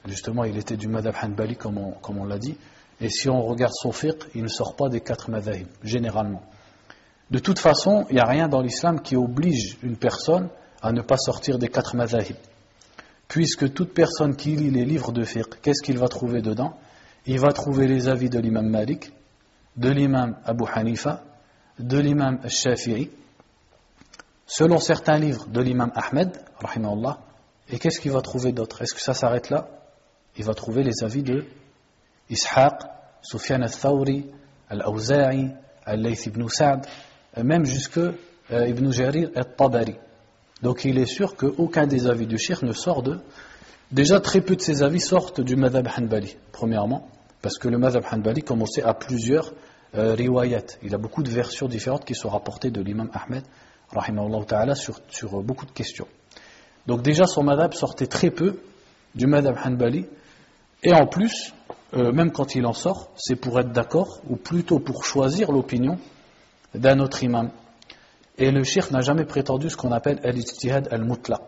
justement, 0.08 0.44
il 0.44 0.58
était 0.58 0.78
du 0.78 0.88
madhab 0.88 1.14
hanbali, 1.22 1.56
comme 1.56 1.78
on, 1.78 2.26
l'a 2.26 2.40
dit. 2.40 2.58
Et 3.00 3.10
si 3.10 3.30
on 3.30 3.44
regarde 3.44 3.74
son 3.74 3.92
fiqh, 3.92 4.24
il 4.34 4.44
ne 4.44 4.48
sort 4.48 4.76
pas 4.76 4.90
des 4.90 5.02
quatre 5.02 5.30
madhab, 5.30 5.68
généralement. 5.84 6.42
De 7.30 7.38
toute 7.38 7.60
façon, 7.60 8.06
il 8.10 8.16
n'y 8.16 8.22
a 8.22 8.26
rien 8.26 8.48
dans 8.48 8.62
l'islam 8.62 9.02
qui 9.02 9.16
oblige 9.16 9.78
une 9.84 9.98
personne 9.98 10.50
à 10.82 10.92
ne 10.92 11.02
pas 11.02 11.18
sortir 11.18 11.60
des 11.60 11.68
quatre 11.68 11.96
madhab. 11.96 12.24
Puisque 13.28 13.72
toute 13.72 13.94
personne 13.94 14.36
qui 14.36 14.56
lit 14.56 14.72
les 14.72 14.86
livres 14.86 15.12
de 15.12 15.24
fiqh, 15.24 15.62
qu'est-ce 15.62 15.84
qu'il 15.84 16.00
va 16.00 16.08
trouver 16.08 16.42
dedans? 16.42 16.76
Il 17.28 17.40
va 17.40 17.54
trouver 17.54 17.86
les 17.88 18.08
avis 18.08 18.30
de 18.30 18.40
l'imam 18.40 18.68
Malik, 18.68 19.12
de 19.78 19.90
l'imam 19.90 20.38
Abu 20.46 20.64
Hanifa, 20.74 21.24
de 21.80 21.98
l'imam 21.98 22.40
Shafi'i, 22.48 23.10
selon 24.46 24.80
certains 24.80 25.18
livres 25.18 25.48
de 25.48 25.62
l'imam 25.62 25.92
Ahmed, 25.96 26.38
et 27.72 27.80
qu'est-ce 27.80 28.00
qu'il 28.00 28.12
va 28.12 28.22
trouver 28.22 28.52
d'autre? 28.52 28.82
Est-ce 28.82 28.94
que 28.94 29.02
ça 29.02 29.14
s'arrête 29.14 29.50
là? 29.50 29.68
Il 30.38 30.44
va 30.44 30.54
trouver 30.54 30.84
les 30.84 31.04
avis 31.04 31.24
de 31.24 31.46
Ishaq, 32.30 32.82
Sufyan 33.22 33.62
al-Thawri, 33.62 34.28
Al-Awza'i, 34.70 35.52
Al-Layth 35.86 36.28
ibn 36.28 36.48
Sa'd, 36.48 36.86
même 37.38 37.66
jusque 37.66 37.98
euh, 37.98 38.68
Ibn 38.68 38.92
Jarir 38.92 39.30
al-Tabari. 39.36 39.96
Donc 40.62 40.84
il 40.86 40.98
est 40.98 41.06
sûr 41.06 41.36
qu'aucun 41.36 41.88
des 41.88 42.08
avis 42.08 42.28
du 42.28 42.38
shir 42.38 42.64
ne 42.64 42.74
sort 42.74 43.04
de... 43.04 43.20
Déjà 43.92 44.20
très 44.20 44.42
peu 44.42 44.56
de 44.56 44.62
ces 44.62 44.84
avis 44.84 45.00
sortent 45.00 45.42
du 45.42 45.56
madhab 45.56 45.88
hanbali, 45.88 46.38
premièrement, 46.52 47.08
parce 47.42 47.58
que 47.58 47.68
le 47.68 47.78
madhab 47.78 48.04
hanbali, 48.12 48.44
comme 48.44 48.62
on 48.62 48.68
sait, 48.68 48.84
a 48.84 48.94
plusieurs 48.94 49.52
euh, 49.96 50.14
riwayat. 50.14 50.66
Il 50.84 50.94
a 50.94 50.98
beaucoup 50.98 51.24
de 51.24 51.30
versions 51.30 51.68
différentes 51.68 52.06
qui 52.06 52.16
sont 52.16 52.30
rapportées 52.30 52.72
de 52.72 52.82
l'imam 52.82 53.10
Ahmed 53.14 53.44
ta'ala, 54.48 54.76
sur, 54.76 55.00
sur 55.10 55.42
beaucoup 55.42 55.66
de 55.66 55.72
questions. 55.72 56.08
Donc 56.86 57.02
déjà, 57.02 57.26
son 57.26 57.44
madhab 57.44 57.74
sortait 57.74 58.08
très 58.08 58.30
peu 58.30 58.60
du 59.16 59.26
madhab 59.26 59.58
hanbali, 59.64 60.06
et 60.84 60.94
en 60.94 61.08
plus, 61.08 61.54
euh, 61.94 62.12
même 62.12 62.32
quand 62.32 62.56
il 62.56 62.66
en 62.66 62.74
sort, 62.74 63.10
c'est 63.16 63.36
pour 63.36 63.60
être 63.60 63.72
d'accord, 63.72 64.22
ou 64.30 64.36
plutôt 64.36 64.80
pour 64.80 65.04
choisir 65.04 65.52
l'opinion 65.52 65.98
d'un 66.74 67.00
autre 67.00 67.24
imam. 67.24 67.50
Et 68.38 68.52
le 68.52 68.64
shirk 68.64 68.92
n'a 68.92 69.02
jamais 69.02 69.26
prétendu 69.26 69.70
ce 69.70 69.76
qu'on 69.76 69.92
appelle 69.92 70.20
al-ijtihad 70.24 70.88
al-mutlaq. 70.92 71.42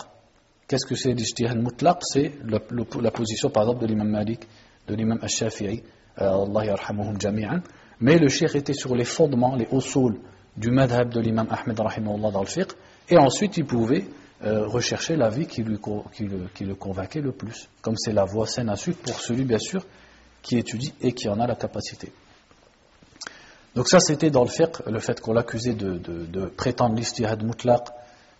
Qu'est-ce 0.67 0.85
que 0.85 0.95
c'est 0.95 1.13
l'ijtihad 1.13 1.57
al-mutlaq? 1.57 1.99
C'est 2.01 2.33
la, 2.43 3.11
position, 3.11 3.49
par 3.49 3.63
exemple, 3.63 3.81
de 3.81 3.87
l'imam 3.87 4.09
Malik, 4.09 4.47
de 4.87 4.95
l'imam 4.95 5.19
al-Shafi'i, 5.21 5.83
euh, 6.19 6.43
Allah 6.43 6.65
yarhamuhum 6.65 7.19
jami'an. 7.19 7.61
Mais 8.01 8.17
le 8.17 8.27
shirk 8.27 8.55
était 8.55 8.73
sur 8.73 8.95
les 8.95 9.05
fondements, 9.05 9.55
les 9.55 9.67
usul 9.71 10.19
du 10.57 10.71
madhab 10.71 11.09
de 11.09 11.19
l'imam 11.19 11.47
Ahmed 11.49 11.77
dans 11.77 12.41
le 12.41 12.47
fiqh, 12.47 12.71
et 13.09 13.17
ensuite 13.17 13.57
il 13.57 13.65
pouvait 13.65 14.05
euh, 14.43 14.67
rechercher 14.67 15.17
qui, 15.47 15.63
lui, 15.63 15.77
qui, 16.11 16.23
le, 16.25 16.47
qui 16.53 16.65
le 16.65 16.75
convainquait 16.75 17.21
le 17.21 17.31
plus, 17.31 17.69
comme 17.81 17.95
c'est 17.95 18.11
la 18.11 18.25
voie 18.25 18.47
saine 18.47 18.69
à 18.69 18.75
suivre 18.75 18.97
pour 18.97 19.19
celui 19.19 19.43
bien 19.45 19.59
sûr 19.59 19.85
qui 20.41 20.57
étudie 20.57 20.93
et 20.99 21.13
qui 21.13 21.29
en 21.29 21.39
a 21.39 21.45
la 21.45 21.55
capacité. 21.55 22.11
Donc 23.75 23.87
ça 23.87 23.99
c'était 23.99 24.31
dans 24.31 24.43
le 24.43 24.49
fiqh, 24.49 24.79
le 24.87 24.99
fait 24.99 25.21
qu'on 25.21 25.33
l'accusait 25.33 25.75
de, 25.75 26.45
prétendre 26.57 26.95
l'istihad 26.95 27.43
mutlaq, 27.43 27.87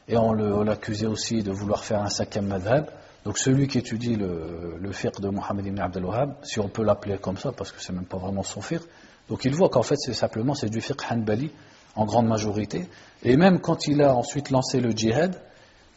et 0.08 0.18
on 0.18 0.34
l'accusait 0.64 1.06
aussi 1.06 1.44
de 1.44 1.52
vouloir 1.52 1.86
faire 1.86 2.02
un 2.02 2.10
cinquième 2.10 2.48
madhab. 2.48 2.90
Donc 3.24 3.38
celui 3.38 3.68
qui 3.68 3.78
étudie 3.78 4.16
le, 4.16 4.78
le 4.82 4.92
fiqh 4.92 5.22
de 5.22 5.30
Mohammed 5.30 5.68
ibn 5.68 5.80
Abdel 5.80 6.04
Wahhab, 6.04 6.34
si 6.42 6.60
on 6.60 6.68
peut 6.68 6.84
l'appeler 6.84 7.20
comme 7.20 7.38
ça, 7.38 7.52
parce 7.52 7.72
que 7.72 7.80
c'est 7.80 7.94
même 7.94 8.06
pas 8.06 8.18
vraiment 8.18 8.42
son 8.42 8.62
fiqh, 8.62 8.82
donc 9.30 9.46
il 9.46 9.56
voit 9.56 9.70
qu'en 9.70 9.84
fait 9.84 9.98
c'est 9.98 10.14
simplement 10.14 10.54
c'est 10.54 10.70
du 10.70 10.82
fiqh 10.82 11.02
hanbali, 11.10 11.52
en 11.96 12.06
grande 12.06 12.28
majorité. 12.28 12.88
Et 13.24 13.38
même 13.38 13.60
quand 13.60 13.88
il 13.88 14.02
a 14.02 14.16
ensuite 14.16 14.50
lancé 14.50 14.80
le 14.80 14.92
djihad, 14.92 15.36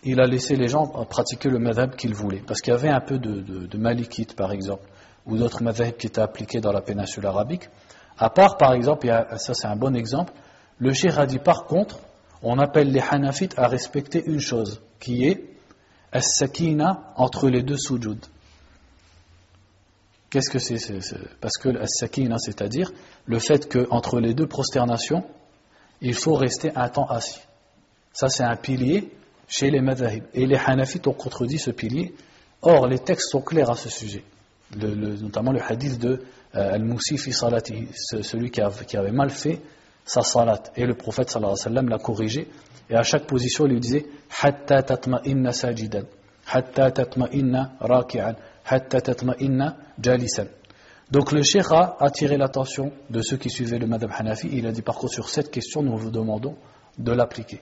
il 0.02 0.20
a 0.20 0.26
laissé 0.26 0.56
les 0.56 0.68
gens 0.68 0.86
pratiquer 0.86 1.48
le 1.48 1.58
madhab 1.58 1.96
qu'ils 1.96 2.14
voulaient. 2.14 2.42
Parce 2.46 2.60
qu'il 2.60 2.72
y 2.72 2.76
avait 2.76 2.90
un 2.90 3.00
peu 3.00 3.18
de, 3.18 3.78
malikite, 3.78 4.36
par 4.36 4.52
exemple, 4.52 4.84
ou 5.26 5.36
d'autres 5.36 5.62
madhabs 5.62 5.96
qui 5.96 6.06
étaient 6.06 6.20
appliqués 6.20 6.60
dans 6.60 6.72
la 6.72 6.82
péninsule 6.82 7.26
arabique. 7.26 7.68
À 8.18 8.30
part, 8.30 8.56
par 8.58 8.74
exemple, 8.74 9.06
ça 9.36 9.54
c'est 9.54 9.66
un 9.66 9.76
bon 9.76 9.96
exemple, 9.96 10.32
le 10.78 10.92
cheikh 10.92 11.16
a 11.16 11.26
dit 11.26 11.38
par 11.38 11.64
contre, 11.64 11.98
on 12.42 12.58
appelle 12.58 12.92
les 12.92 13.00
hanafites 13.00 13.54
à 13.58 13.66
respecter 13.66 14.22
une 14.26 14.40
chose, 14.40 14.82
qui 15.00 15.24
est 15.26 15.56
as-sakina 16.12 17.12
entre 17.16 17.48
les 17.48 17.62
deux 17.62 17.78
sujud. 17.78 18.18
Qu'est-ce 20.34 20.50
que 20.50 20.58
c'est 20.58 20.76
Parce 21.40 21.58
que 21.58 21.68
as-sakina, 21.78 22.38
c'est-à-dire 22.38 22.90
le 23.24 23.38
fait 23.38 23.72
qu'entre 23.72 24.18
les 24.18 24.34
deux 24.34 24.48
prosternations, 24.48 25.22
il 26.00 26.14
faut 26.14 26.34
rester 26.34 26.72
un 26.74 26.88
temps 26.88 27.06
assis. 27.06 27.38
Ça, 28.12 28.28
c'est 28.28 28.42
un 28.42 28.56
pilier 28.56 29.12
chez 29.46 29.70
les 29.70 29.80
madhahib. 29.80 30.24
Et 30.34 30.44
les 30.46 30.56
hanafites 30.56 31.06
ont 31.06 31.12
contredit 31.12 31.60
ce 31.60 31.70
pilier. 31.70 32.16
Or, 32.62 32.88
les 32.88 32.98
textes 32.98 33.30
sont 33.30 33.42
clairs 33.42 33.70
à 33.70 33.76
ce 33.76 33.88
sujet. 33.88 34.24
notamment 34.76 35.52
le 35.52 35.60
hadith 35.62 36.00
de 36.00 36.24
euh, 36.56 36.74
Al-Moussi 36.74 37.16
salati, 37.16 37.86
celui 37.92 38.50
qui, 38.50 38.60
avait 38.60 39.12
mal 39.12 39.30
fait 39.30 39.60
sa 40.04 40.22
salat. 40.22 40.64
Et 40.74 40.84
le 40.84 40.94
prophète 40.94 41.30
sallallahu 41.30 41.52
alayhi 41.52 41.64
wa 41.64 41.74
sallam 41.76 41.88
l'a 41.88 41.98
corrigé. 41.98 42.48
Et 42.90 42.96
à 42.96 43.04
chaque 43.04 43.28
position, 43.28 43.66
il 43.66 43.74
lui 43.74 43.80
disait 43.80 44.06
Hatta 44.42 44.82
tatma'inna 44.82 45.52
sajidan, 45.52 46.02
Hatta 46.44 46.90
raki'an, 46.90 46.90
Hatta 46.90 47.04
tatma'inna 47.04 47.72
jalisan. 47.80 48.34
Donc 51.10 51.32
le 51.32 51.42
cheikh 51.42 51.66
a 51.70 51.96
attiré 52.00 52.36
l'attention 52.36 52.92
de 53.10 53.20
ceux 53.22 53.36
qui 53.36 53.50
suivaient 53.50 53.78
le 53.78 53.86
madhab 53.86 54.10
Hanafi. 54.16 54.48
Il 54.52 54.66
a 54.66 54.72
dit 54.72 54.82
par 54.82 54.96
contre 54.96 55.12
sur 55.12 55.28
cette 55.28 55.50
question, 55.50 55.82
nous 55.82 55.96
vous 55.96 56.10
demandons 56.10 56.56
de 56.98 57.12
l'appliquer. 57.12 57.60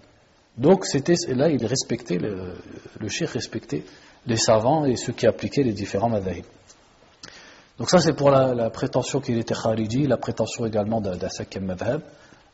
Donc 0.57 0.85
c'était 0.87 1.15
là, 1.29 1.49
il 1.49 1.65
respectait, 1.65 2.19
le, 2.19 2.55
le 3.01 3.27
respectait 3.27 3.85
les 4.27 4.37
savants 4.37 4.85
et 4.85 4.97
ceux 4.97 5.13
qui 5.13 5.27
appliquaient 5.27 5.63
les 5.63 5.73
différents 5.73 6.09
madhahib. 6.09 6.45
Donc 7.79 7.91
ça 7.91 7.99
c'est 7.99 8.13
pour 8.13 8.31
la, 8.31 8.71
prétention 8.71 9.21
qu'il 9.21 9.39
était 9.39 9.55
khariji, 9.55 10.07
la 10.07 10.19
prétention 10.19 10.67
également 10.67 11.01
d'un 11.01 11.29
cinquième 11.29 11.65
madhab, 11.65 12.03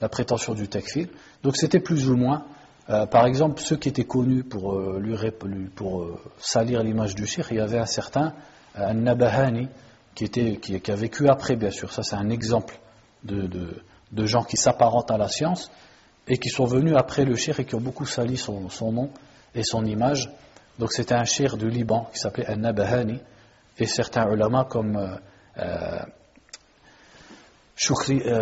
la 0.01 0.09
prétention 0.09 0.55
du 0.55 0.69
takfir. 0.69 1.09
Donc 1.43 1.57
c'était 1.57 1.81
plus 1.81 2.09
ou 2.09 2.17
moins, 2.17 2.45
euh, 2.91 3.05
par 3.05 3.27
exemple, 3.27 3.61
ceux 3.61 3.77
qui 3.77 3.91
étaient 3.91 4.05
connus 4.05 4.45
pour, 4.45 4.75
euh, 4.75 5.03
euh, 5.03 6.17
salir 6.39 6.83
l'image 6.83 7.15
du 7.15 7.27
cheikh, 7.27 7.47
il 7.51 7.59
y 7.59 7.61
avait 7.61 7.79
un 7.79 7.87
certain 7.87 8.35
Nabahani, 8.77 9.69
qui, 10.15 10.83
a 10.89 10.95
vécu 10.95 11.29
après, 11.29 11.57
bien 11.57 11.71
sûr. 11.71 11.93
Ça, 11.93 12.03
c'est 12.03 12.17
un 12.17 12.31
exemple 12.31 12.79
de, 13.25 14.27
gens 14.27 14.43
qui 14.43 14.57
s'apparentent 14.57 15.11
à 15.11 15.19
la 15.19 15.29
science 15.29 15.71
et 16.27 16.39
qui 16.39 16.49
sont 16.49 16.65
venus 16.65 16.95
après 16.97 17.25
le 17.25 17.37
shir 17.37 17.61
et 17.61 17.65
qui 17.65 17.75
ont 17.75 17.81
beaucoup 17.81 18.07
sali 18.07 18.37
son, 18.37 18.69
nom 18.93 19.11
et 19.55 19.65
son 19.65 19.85
image. 19.85 20.31
Donc, 20.79 20.93
c'était 20.93 21.15
un 21.15 21.25
shir 21.25 21.57
du 21.57 21.69
Liban 21.69 22.09
qui 22.13 22.19
s'appelait 22.19 22.47
Al-Nabahani 22.47 23.21
et 23.79 23.87
certains 23.87 24.31
ulama 24.31 24.65
comme 24.65 25.19
euh 25.59 26.05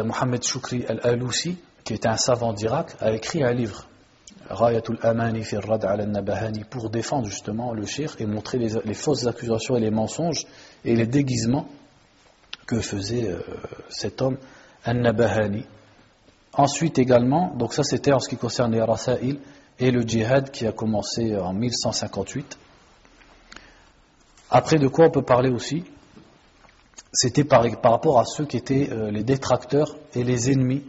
Mohamed 0.04 0.42
Shukri 0.42 0.86
Al-Alousi, 0.86 1.58
qui 1.84 1.94
était 1.94 2.08
un 2.08 2.16
savant 2.16 2.52
d'Irak, 2.52 2.96
a 3.00 3.12
écrit 3.12 3.42
un 3.44 3.52
livre 3.52 3.86
Rayatul 4.48 4.98
Amani 5.02 5.42
al-Nabahani 5.52 6.64
pour 6.64 6.90
défendre 6.90 7.26
justement 7.26 7.72
le 7.72 7.86
shir 7.86 8.14
et 8.18 8.26
montrer 8.26 8.58
les, 8.58 8.94
fausses 8.94 9.26
accusations 9.26 9.76
et 9.76 9.80
les 9.80 9.90
mensonges 9.90 10.46
et 10.84 10.94
les 10.94 11.06
déguisements 11.06 11.68
que 12.66 12.80
faisait 12.80 13.28
euh, 13.28 13.40
cet 13.88 14.22
homme 14.22 14.38
An-Nabahani. 14.84 15.64
Ensuite 16.52 16.98
également, 16.98 17.54
donc 17.54 17.74
ça 17.74 17.82
c'était 17.82 18.12
en 18.12 18.20
ce 18.20 18.28
qui 18.28 18.36
concerne 18.36 18.72
les 18.72 18.82
Rasail 18.82 19.38
et 19.78 19.90
le 19.90 20.02
djihad 20.02 20.50
qui 20.50 20.66
a 20.66 20.72
commencé 20.72 21.36
en 21.36 21.52
1158. 21.52 22.58
Après, 24.50 24.78
de 24.78 24.88
quoi 24.88 25.06
on 25.06 25.10
peut 25.10 25.22
parler 25.22 25.50
aussi? 25.50 25.84
C'était 27.12 27.44
par, 27.44 27.64
rapport 27.82 28.20
à 28.20 28.24
ceux 28.24 28.46
qui 28.46 28.56
étaient 28.56 28.90
euh, 28.90 29.10
les 29.10 29.24
détracteurs 29.24 29.96
et 30.14 30.22
les 30.22 30.50
ennemis 30.50 30.84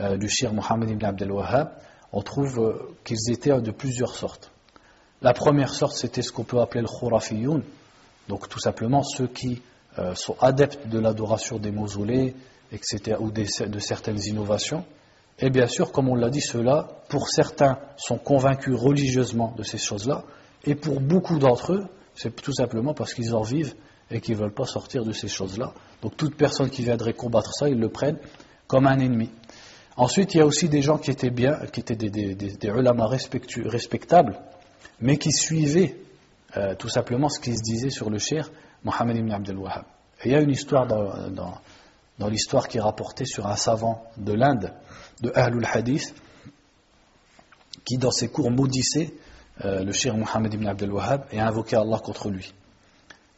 euh, 0.00 0.16
du 0.16 0.28
shir 0.28 0.52
Mohammed 0.52 0.90
ibn 0.90 1.04
Abdel 1.04 1.30
Wahhab. 1.30 1.72
On 2.14 2.22
trouve 2.22 2.58
euh, 2.60 2.96
qu'ils 3.04 3.30
étaient 3.30 3.60
de 3.60 3.70
plusieurs 3.70 4.14
sortes. 4.14 4.50
La 5.20 5.34
première 5.34 5.74
sorte, 5.74 5.96
c'était 5.96 6.22
ce 6.22 6.32
qu'on 6.32 6.44
peut 6.44 6.60
appeler 6.60 6.80
le 6.80 6.86
khurafiyoun, 6.86 7.62
donc 8.28 8.48
tout 8.48 8.60
simplement 8.60 9.02
ceux 9.02 9.26
qui 9.26 9.62
sont 10.14 10.36
adeptes 10.40 10.88
de 10.88 10.98
l'adoration 10.98 11.58
des 11.58 11.70
mausolées, 11.70 12.34
etc., 12.72 13.16
ou 13.20 13.30
de 13.30 13.78
certaines 13.78 14.20
innovations. 14.26 14.84
Et 15.38 15.50
bien 15.50 15.66
sûr, 15.66 15.92
comme 15.92 16.08
on 16.08 16.14
l'a 16.14 16.30
dit, 16.30 16.40
ceux-là, 16.40 16.88
pour 17.08 17.28
certains, 17.28 17.78
sont 17.96 18.18
convaincus 18.18 18.74
religieusement 18.76 19.54
de 19.56 19.62
ces 19.62 19.78
choses-là, 19.78 20.24
et 20.64 20.74
pour 20.74 21.00
beaucoup 21.00 21.38
d'entre 21.38 21.74
eux, 21.74 21.86
c'est 22.14 22.34
tout 22.34 22.52
simplement 22.52 22.94
parce 22.94 23.14
qu'ils 23.14 23.34
en 23.34 23.42
vivent 23.42 23.74
et 24.10 24.20
qu'ils 24.20 24.36
ne 24.36 24.40
veulent 24.40 24.54
pas 24.54 24.66
sortir 24.66 25.04
de 25.04 25.12
ces 25.12 25.28
choses-là. 25.28 25.72
Donc 26.02 26.16
toute 26.16 26.36
personne 26.36 26.70
qui 26.70 26.82
viendrait 26.82 27.14
combattre 27.14 27.52
ça, 27.52 27.68
ils 27.68 27.78
le 27.78 27.88
prennent 27.88 28.18
comme 28.66 28.86
un 28.86 28.98
ennemi. 28.98 29.30
Ensuite, 29.96 30.34
il 30.34 30.38
y 30.38 30.40
a 30.40 30.46
aussi 30.46 30.68
des 30.68 30.82
gens 30.82 30.98
qui 30.98 31.10
étaient 31.10 31.30
bien, 31.30 31.54
qui 31.72 31.80
étaient 31.80 31.94
des, 31.94 32.10
des, 32.34 32.70
respectables, 32.70 34.40
mais 35.00 35.18
qui 35.18 35.30
suivaient 35.30 35.96
euh, 36.56 36.74
tout 36.74 36.88
simplement 36.88 37.28
ce 37.28 37.38
qui 37.38 37.56
se 37.56 37.62
disait 37.62 37.90
sur 37.90 38.10
le 38.10 38.18
cher 38.18 38.50
Mohammed 38.82 39.16
ibn 39.16 39.30
Abdel 39.30 39.56
Wahhab. 39.56 39.84
Et 40.22 40.28
il 40.28 40.32
y 40.32 40.34
a 40.34 40.40
une 40.40 40.50
histoire 40.50 40.86
dans, 40.86 42.28
l'histoire 42.28 42.66
qui 42.68 42.78
est 42.78 42.80
rapportée 42.80 43.24
sur 43.24 43.46
un 43.46 43.56
savant 43.56 44.04
de 44.16 44.32
l'Inde, 44.32 44.72
de 45.22 45.30
Ahlul 45.34 45.66
Hadith, 45.70 46.14
qui 47.84 47.98
dans 47.98 48.10
ses 48.10 48.28
cours 48.28 48.50
maudissait 48.50 49.14
euh, 49.64 49.84
le 49.84 49.92
cher 49.92 50.16
Mohammed 50.16 50.54
ibn 50.54 50.66
Abdel 50.66 50.92
Wahhab 50.92 51.26
et 51.30 51.38
a 51.38 51.46
invoqué 51.46 51.76
Allah 51.76 51.98
contre 51.98 52.30
lui. 52.30 52.52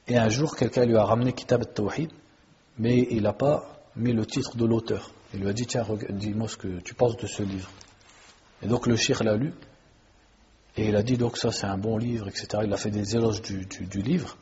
Et 0.08 0.16
un 0.16 0.28
jour, 0.28 0.56
quelqu'un 0.56 0.84
lui 0.86 0.96
a 0.96 1.04
ramené 1.04 1.32
Kitab 1.32 1.62
al-Tawhid, 1.62 2.10
mais 2.78 3.08
il 3.10 3.22
n'a 3.22 3.32
pas 3.32 3.80
mis 3.96 4.12
le 4.12 4.24
titre 4.24 4.56
de 4.56 4.64
l'auteur. 4.64 5.10
Il 5.36 5.42
lui 5.42 5.50
a 5.50 5.52
dit 5.52 5.66
Tiens, 5.66 5.86
dis-moi 6.08 6.48
ce 6.48 6.56
que 6.56 6.80
tu 6.80 6.94
penses 6.94 7.16
de 7.18 7.26
ce 7.26 7.42
livre. 7.42 7.70
Et 8.62 8.66
donc 8.66 8.86
le 8.86 8.96
shir 8.96 9.22
l'a 9.22 9.36
lu, 9.36 9.52
et 10.76 10.88
il 10.88 10.96
a 10.96 11.02
dit 11.02 11.18
Donc 11.18 11.36
ça, 11.36 11.52
c'est 11.52 11.66
un 11.66 11.76
bon 11.76 11.98
livre, 11.98 12.26
etc. 12.28 12.62
Il 12.64 12.72
a 12.72 12.76
fait 12.78 12.90
des 12.90 13.16
éloges 13.16 13.42
du, 13.42 14.02
livre. 14.02 14.38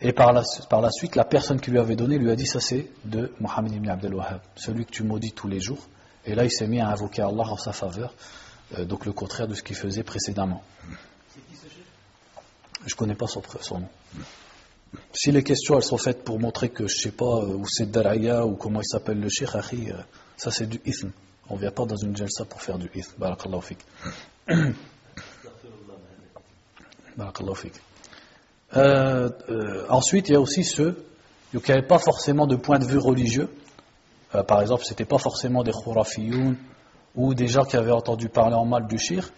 Et 0.00 0.12
par 0.12 0.32
la, 0.32 0.42
par 0.68 0.82
la, 0.82 0.90
suite, 0.90 1.16
la 1.16 1.24
personne 1.24 1.58
qui 1.58 1.70
lui 1.70 1.78
avait 1.78 1.96
donné 1.96 2.18
lui 2.18 2.30
a 2.30 2.36
dit 2.36 2.46
Ça, 2.46 2.60
c'est 2.60 2.90
de 3.06 3.32
Mohammed 3.40 3.72
ibn 3.72 3.88
Abdel 3.88 4.14
Wahhab, 4.14 4.42
celui 4.56 4.84
que 4.84 4.90
tu 4.90 5.04
maudis 5.04 5.32
tous 5.32 5.48
les 5.48 5.60
jours. 5.60 5.88
Et 6.26 6.34
là, 6.34 6.44
il 6.44 6.50
s'est 6.52 6.68
mis 6.68 6.80
à 6.80 6.88
invoquer 6.90 7.22
Allah 7.22 7.44
en 7.44 7.56
sa 7.56 7.72
faveur. 7.72 8.14
Euh, 8.76 8.84
donc 8.84 9.06
le 9.06 9.12
contraire 9.12 9.48
de 9.48 9.54
ce 9.54 9.62
qu'il 9.62 9.76
faisait 9.76 10.02
précédemment. 10.02 10.62
Je 12.86 12.94
ne 12.94 12.96
connais 12.98 13.14
pas 13.14 13.26
son, 13.26 13.42
nom. 13.80 13.88
Si 15.12 15.32
les 15.32 15.42
questions 15.42 15.76
elles 15.76 15.82
sont 15.82 15.98
faites 15.98 16.24
pour 16.24 16.38
montrer 16.40 16.70
que 16.70 16.86
je 16.88 16.96
sais 16.96 17.10
pas 17.10 17.42
euh, 17.42 17.56
où 17.56 17.66
c'est 17.68 17.90
Daraya 17.90 18.46
ou 18.46 18.56
comment 18.56 18.80
il 18.80 18.86
s'appelle 18.86 19.20
le 19.20 19.28
Sheikh, 19.28 19.50
euh, 19.54 19.92
ça 20.36 20.50
c'est 20.50 20.66
du 20.66 20.80
ithm. 20.84 21.10
On 21.50 21.54
ne 21.56 21.60
vient 21.60 21.70
pas 21.70 21.84
dans 21.84 21.96
une 21.96 22.16
jalsa 22.16 22.44
pour 22.44 22.62
faire 22.62 22.78
du 22.78 22.90
ithm. 22.94 23.12
Barakallahu 23.18 23.62
fik. 23.62 23.78
Barakallahu 27.16 27.56
fik. 27.56 27.72
ensuite, 29.90 30.28
il 30.28 30.32
y 30.32 30.36
a 30.36 30.40
aussi 30.40 30.64
ceux 30.64 31.04
qui 31.50 31.70
n'avaient 31.70 31.86
pas 31.86 31.98
forcément 31.98 32.46
de 32.46 32.56
point 32.56 32.78
de 32.78 32.84
vue 32.84 32.98
religieux. 32.98 33.48
par 34.46 34.60
exemple, 34.60 34.84
ce 34.84 34.90
n'était 34.90 35.06
pas 35.06 35.18
forcément 35.18 35.62
des 35.62 35.72
khurafiyoun 35.72 36.56
ou 37.14 37.34
des 37.34 37.48
gens 37.48 37.64
qui 37.64 37.76
avaient 37.76 37.92
entendu 37.92 38.28
parler 38.28 38.54
en 38.54 38.64
mal 38.64 38.86
du 38.86 38.98
shir, 38.98 39.30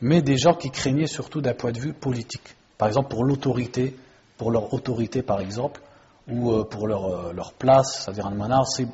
mais 0.00 0.22
des 0.22 0.36
gens 0.36 0.54
qui 0.54 0.70
craignaient 0.70 1.06
surtout 1.06 1.40
d'un 1.40 1.54
point 1.54 1.72
de 1.72 1.80
vue 1.80 1.92
politique. 1.92 2.54
Par 2.78 2.88
exemple, 2.88 3.08
pour 3.08 3.24
l'autorité, 3.24 3.96
pour 4.36 4.50
leur 4.50 4.72
autorité 4.72 5.22
par 5.22 5.40
exemple, 5.40 5.80
ou 6.28 6.52
euh, 6.52 6.64
pour 6.64 6.86
leur, 6.86 7.06
euh, 7.06 7.32
leur 7.32 7.52
place, 7.52 8.02
c'est-à-dire 8.02 8.26
un 8.26 8.34
manasib, 8.34 8.90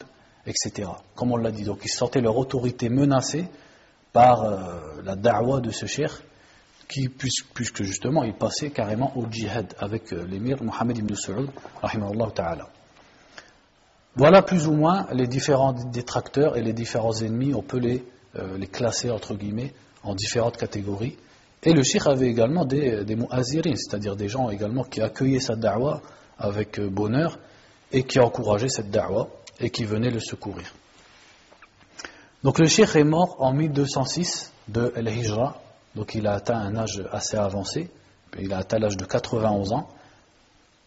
etc. 0.47 0.91
Comme 1.15 1.33
on 1.33 1.37
l'a 1.37 1.51
dit, 1.51 1.65
donc 1.65 1.81
ils 1.85 1.91
sentaient 1.91 2.21
leur 2.21 2.37
autorité 2.37 2.89
menacée 2.89 3.47
par 4.13 4.43
euh, 4.43 5.03
la 5.05 5.17
da'wa 5.17 5.61
de 5.61 5.71
ce 5.71 5.87
shir, 5.87 6.23
qui, 6.89 7.09
puisque 7.09 7.83
justement 7.83 8.23
il 8.23 8.35
passait 8.35 8.71
carrément 8.71 9.17
au 9.17 9.27
djihad 9.31 9.75
avec 9.79 10.11
l'émir 10.11 10.63
Mohammed 10.63 10.99
ibn 10.99 11.15
Saoud, 11.15 11.49
ta'ala. 12.35 12.69
Voilà 14.15 14.43
plus 14.43 14.67
ou 14.67 14.73
moins 14.73 15.07
les 15.13 15.27
différents 15.27 15.73
détracteurs 15.73 16.59
et 16.59 16.63
les 16.63 16.75
différents 16.75 17.15
ennemis, 17.15 17.55
on 17.55 17.63
peut 17.63 17.79
les 17.79 18.05
les 18.57 18.67
classer 18.67 19.11
entre 19.11 19.35
guillemets 19.35 19.75
en 20.03 20.15
différentes 20.15 20.57
catégories. 20.57 21.17
Et 21.65 21.73
le 21.73 21.83
shir 21.83 22.09
avait 22.09 22.29
également 22.29 22.65
des, 22.65 23.05
des 23.05 23.17
c'est-à-dire 23.17 24.17
des 24.17 24.29
gens 24.29 24.51
également 24.51 24.83
qui 24.83 25.01
accueillaient 25.01 25.41
sa 25.41 25.55
da'wa 25.55 26.03
avec 26.39 26.81
euh, 26.81 26.89
bonheur 26.89 27.39
et 27.93 28.03
qui 28.03 28.19
encourageaient 28.19 28.69
cette 28.69 28.91
da'wa 28.91 29.29
et 29.61 29.71
qui 29.71 29.85
venaient 29.85 30.11
le 30.11 30.19
secourir. 30.19 30.73
Donc 32.43 32.59
le 32.59 32.67
shir 32.67 32.97
est 32.97 33.05
mort 33.05 33.37
en 33.39 33.53
1206 33.53 34.53
de 34.69 34.93
El-Hijra, 34.97 35.61
donc 35.95 36.15
il 36.17 36.27
a 36.27 36.35
atteint 36.35 36.59
un 36.59 36.77
âge 36.77 37.03
assez 37.13 37.37
avancé, 37.37 37.91
il 38.41 38.53
a 38.53 38.59
atteint 38.59 38.79
l'âge 38.79 38.97
de 38.97 39.05
91 39.05 39.73
ans. 39.73 39.89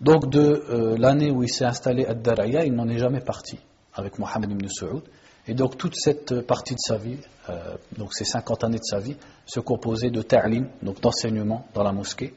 Donc 0.02 0.30
de 0.30 0.42
euh, 0.42 0.98
l'année 0.98 1.32
où 1.32 1.44
il 1.44 1.50
s'est 1.50 1.64
installé 1.64 2.06
à 2.06 2.14
Daraya, 2.14 2.66
il 2.66 2.74
n'en 2.74 2.90
est 2.90 2.98
jamais 2.98 3.22
parti 3.22 3.58
avec 3.94 4.20
Mohammed 4.20 4.52
ibn 4.52 4.68
Saoud. 4.68 5.04
Et 5.48 5.54
donc 5.54 5.78
toute 5.78 5.96
cette 5.96 6.42
partie 6.42 6.74
de 6.74 6.80
sa 6.80 6.98
vie, 6.98 7.18
euh, 7.50 7.76
donc 7.98 8.14
ces 8.14 8.26
50 8.26 8.64
années 8.64 8.80
de 8.80 8.84
sa 8.84 9.00
vie, 9.00 9.16
se 9.46 9.60
composaient 9.60 10.10
de 10.10 10.22
ta'lim, 10.22 10.68
donc 10.82 11.02
d'enseignement 11.02 11.68
dans 11.74 11.84
la 11.84 11.92
mosquée, 11.92 12.34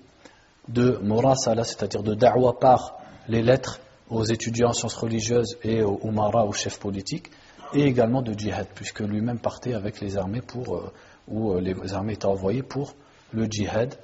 de 0.69 0.99
murasala, 1.03 1.65
c'est-à-dire 1.65 2.03
de 2.03 2.15
da'wa 2.15 2.59
par 2.59 2.99
les 3.29 3.43
lettres 3.43 3.81
aux 4.11 4.25
étudiants 4.25 4.71
en 4.71 4.73
sciences 4.73 4.97
religieuses 4.97 5.57
et 5.63 5.83
aux 5.83 6.01
umara, 6.05 6.45
aux 6.45 6.53
chefs 6.53 6.79
politiques, 6.79 7.31
et 7.73 7.85
également 7.85 8.23
de 8.23 8.33
djihad, 8.33 8.67
puisque 8.75 9.01
lui-même 9.01 9.39
partait 9.39 9.75
avec 9.75 10.01
les 10.01 10.17
armées 10.17 10.43
pour, 10.43 10.77
euh, 10.77 10.93
où 11.29 11.53
euh, 11.53 11.61
les 11.61 11.95
armées 11.95 12.15
étaient 12.15 12.27
envoyées 12.27 12.63
pour 12.63 12.95
le 13.33 13.47
djihad. 13.47 13.95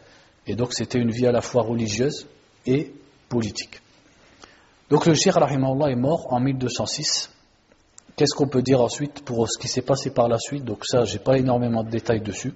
Et 0.46 0.54
donc 0.54 0.72
c'était 0.72 0.98
une 0.98 1.10
vie 1.10 1.26
à 1.26 1.32
la 1.32 1.40
fois 1.40 1.62
religieuse 1.62 2.26
et 2.66 2.92
politique. 3.28 3.80
Donc 4.90 5.06
le 5.06 5.14
shir 5.14 5.36
est 5.38 5.96
mort 5.96 6.32
en 6.32 6.40
1206 6.40 7.33
Qu'est-ce 8.16 8.34
qu'on 8.34 8.46
peut 8.46 8.62
dire 8.62 8.80
ensuite 8.80 9.24
pour 9.24 9.48
ce 9.48 9.58
qui 9.58 9.66
s'est 9.66 9.82
passé 9.82 10.10
par 10.10 10.28
la 10.28 10.38
suite? 10.38 10.64
Donc 10.64 10.84
ça, 10.84 11.04
j'ai 11.04 11.18
pas 11.18 11.36
énormément 11.36 11.82
de 11.82 11.90
détails 11.90 12.20
dessus. 12.20 12.54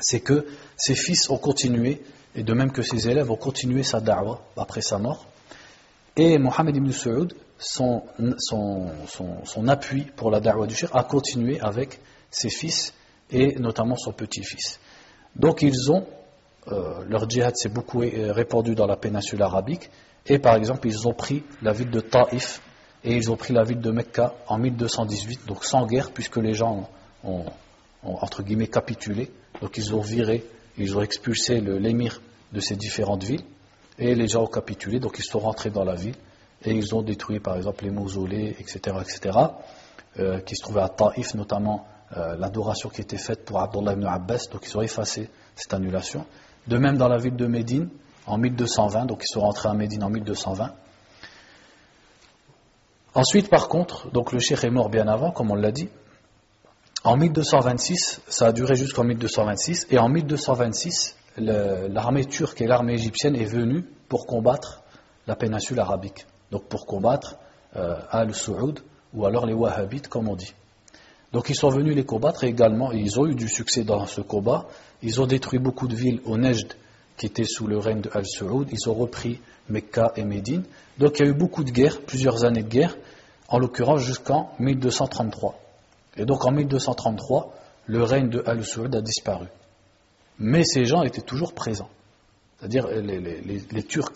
C'est 0.00 0.20
que 0.20 0.46
ses 0.76 0.96
fils 0.96 1.30
ont 1.30 1.38
continué, 1.38 2.02
et 2.34 2.42
de 2.42 2.52
même 2.54 2.72
que 2.72 2.82
ses 2.82 3.08
élèves 3.08 3.30
ont 3.30 3.36
continué 3.36 3.82
sa 3.84 4.00
da'wa 4.00 4.42
après 4.56 4.80
sa 4.80 4.98
mort. 4.98 5.26
Et 6.16 6.38
Mohamed 6.38 6.76
ibn 6.76 6.90
Saoud, 6.90 7.34
son, 7.58 8.02
appui 9.68 10.02
pour 10.16 10.30
la 10.30 10.40
da'wa 10.40 10.66
du 10.66 10.74
shir 10.74 10.94
a 10.94 11.04
continué 11.04 11.60
avec 11.60 12.00
ses 12.30 12.50
fils 12.50 12.92
et 13.30 13.56
notamment 13.60 13.96
son 13.96 14.12
petit-fils. 14.12 14.80
Donc 15.36 15.62
ils 15.62 15.90
ont, 15.92 16.04
euh, 16.68 17.04
leur 17.08 17.28
djihad 17.28 17.56
s'est 17.56 17.68
beaucoup 17.68 18.00
répandu 18.00 18.74
dans 18.74 18.86
la 18.86 18.96
péninsule 18.96 19.42
arabique, 19.42 19.90
et 20.26 20.38
par 20.38 20.56
exemple 20.56 20.88
ils 20.88 21.06
ont 21.06 21.14
pris 21.14 21.44
la 21.62 21.72
ville 21.72 21.90
de 21.90 22.00
Taïf, 22.00 22.60
et 23.04 23.16
ils 23.16 23.30
ont 23.30 23.36
pris 23.36 23.52
la 23.54 23.62
ville 23.62 23.80
de 23.80 23.90
Mecca 23.90 24.34
en 24.48 24.58
1218, 24.58 25.46
donc 25.46 25.64
sans 25.64 25.86
guerre, 25.86 26.10
puisque 26.10 26.36
les 26.36 26.54
gens 26.54 26.88
ont, 27.24 27.44
entre 28.02 28.42
guillemets 28.42 28.66
capitulé. 28.66 29.30
Donc 29.60 29.76
ils 29.76 29.94
ont 29.94 30.00
viré, 30.00 30.44
ils 30.76 30.96
ont 30.96 31.02
expulsé 31.02 31.60
l'émir 31.60 32.20
de 32.52 32.60
ces 32.60 32.76
différentes 32.76 33.24
villes, 33.24 33.44
et 33.98 34.14
les 34.14 34.28
gens 34.28 34.44
ont 34.44 34.48
capitulé, 34.48 35.00
donc 35.00 35.16
ils 35.18 35.24
sont 35.24 35.38
rentrés 35.38 35.70
dans 35.70 35.84
la 35.84 35.94
ville, 35.94 36.16
et 36.64 36.72
ils 36.72 36.94
ont 36.94 37.02
détruit 37.02 37.40
par 37.40 37.56
exemple 37.56 37.84
les 37.84 37.90
mausolées, 37.90 38.56
etc., 38.58 38.96
etc., 39.00 39.38
euh, 40.18 40.40
qui 40.40 40.56
se 40.56 40.62
trouvaient 40.62 40.82
à 40.82 40.88
Taïf, 40.88 41.34
notamment 41.34 41.86
euh, 42.16 42.36
l'adoration 42.36 42.88
qui 42.88 43.00
était 43.00 43.18
faite 43.18 43.44
pour 43.44 43.60
Abdullah 43.60 43.92
ibn 43.92 44.06
Abbas, 44.06 44.46
donc 44.50 44.66
ils 44.66 44.76
ont 44.76 44.82
effacé 44.82 45.28
cette 45.54 45.74
annulation. 45.74 46.24
De 46.66 46.78
même 46.78 46.96
dans 46.96 47.08
la 47.08 47.18
ville 47.18 47.36
de 47.36 47.46
Médine, 47.46 47.88
en 48.26 48.38
1220, 48.38 49.06
donc 49.06 49.22
ils 49.22 49.32
sont 49.32 49.40
rentrés 49.40 49.68
à 49.68 49.74
Médine 49.74 50.02
en 50.04 50.10
1220, 50.10 50.72
Ensuite, 53.18 53.50
par 53.50 53.66
contre, 53.66 54.08
donc 54.12 54.30
le 54.30 54.38
cheikh 54.38 54.62
est 54.62 54.70
mort 54.70 54.90
bien 54.90 55.08
avant, 55.08 55.32
comme 55.32 55.50
on 55.50 55.56
l'a 55.56 55.72
dit. 55.72 55.88
En 57.02 57.16
1226, 57.16 58.20
ça 58.28 58.46
a 58.46 58.52
duré 58.52 58.76
jusqu'en 58.76 59.02
1226, 59.02 59.88
et 59.90 59.98
en 59.98 60.08
1226, 60.08 61.16
l'armée 61.36 62.26
turque 62.26 62.60
et 62.60 62.68
l'armée 62.68 62.92
égyptienne 62.92 63.34
est 63.34 63.44
venue 63.44 63.84
pour 64.08 64.24
combattre 64.24 64.84
la 65.26 65.34
péninsule 65.34 65.80
arabique, 65.80 66.26
donc 66.52 66.66
pour 66.68 66.86
combattre 66.86 67.34
euh, 67.74 67.96
Al-Saoud 68.08 68.84
ou 69.12 69.26
alors 69.26 69.46
les 69.46 69.52
Wahhabites, 69.52 70.06
comme 70.06 70.28
on 70.28 70.36
dit. 70.36 70.54
Donc 71.32 71.50
ils 71.50 71.56
sont 71.56 71.70
venus 71.70 71.96
les 71.96 72.04
combattre 72.04 72.44
et 72.44 72.46
également, 72.46 72.92
ils 72.92 73.18
ont 73.18 73.26
eu 73.26 73.34
du 73.34 73.48
succès 73.48 73.82
dans 73.82 74.06
ce 74.06 74.20
combat. 74.20 74.68
Ils 75.02 75.20
ont 75.20 75.26
détruit 75.26 75.58
beaucoup 75.58 75.88
de 75.88 75.96
villes 75.96 76.20
au 76.24 76.36
Nejd 76.36 76.72
qui 77.16 77.26
étaient 77.26 77.42
sous 77.44 77.66
le 77.66 77.78
règne 77.78 78.00
de 78.00 78.10
Al-Saoud. 78.14 78.68
Ils 78.70 78.88
ont 78.88 78.94
repris 78.94 79.40
Mecca 79.68 80.12
et 80.16 80.24
Médine. 80.24 80.62
Donc 80.98 81.18
il 81.18 81.24
y 81.24 81.28
a 81.28 81.30
eu 81.30 81.34
beaucoup 81.34 81.64
de 81.64 81.70
guerres, 81.70 82.00
plusieurs 82.00 82.44
années 82.44 82.62
de 82.62 82.68
guerre, 82.68 82.96
en 83.48 83.58
l'occurrence 83.58 84.02
jusqu'en 84.02 84.50
1233. 84.58 85.58
Et 86.16 86.24
donc 86.24 86.44
en 86.44 86.52
1233, 86.52 87.54
le 87.86 88.02
règne 88.02 88.28
de 88.28 88.42
Al-Saoud 88.46 88.94
a 88.94 89.00
disparu. 89.00 89.46
Mais 90.38 90.62
ces 90.64 90.84
gens 90.84 91.02
étaient 91.02 91.22
toujours 91.22 91.54
présents. 91.54 91.88
C'est-à-dire 92.58 92.88
les, 92.88 93.82
Turcs 93.84 94.12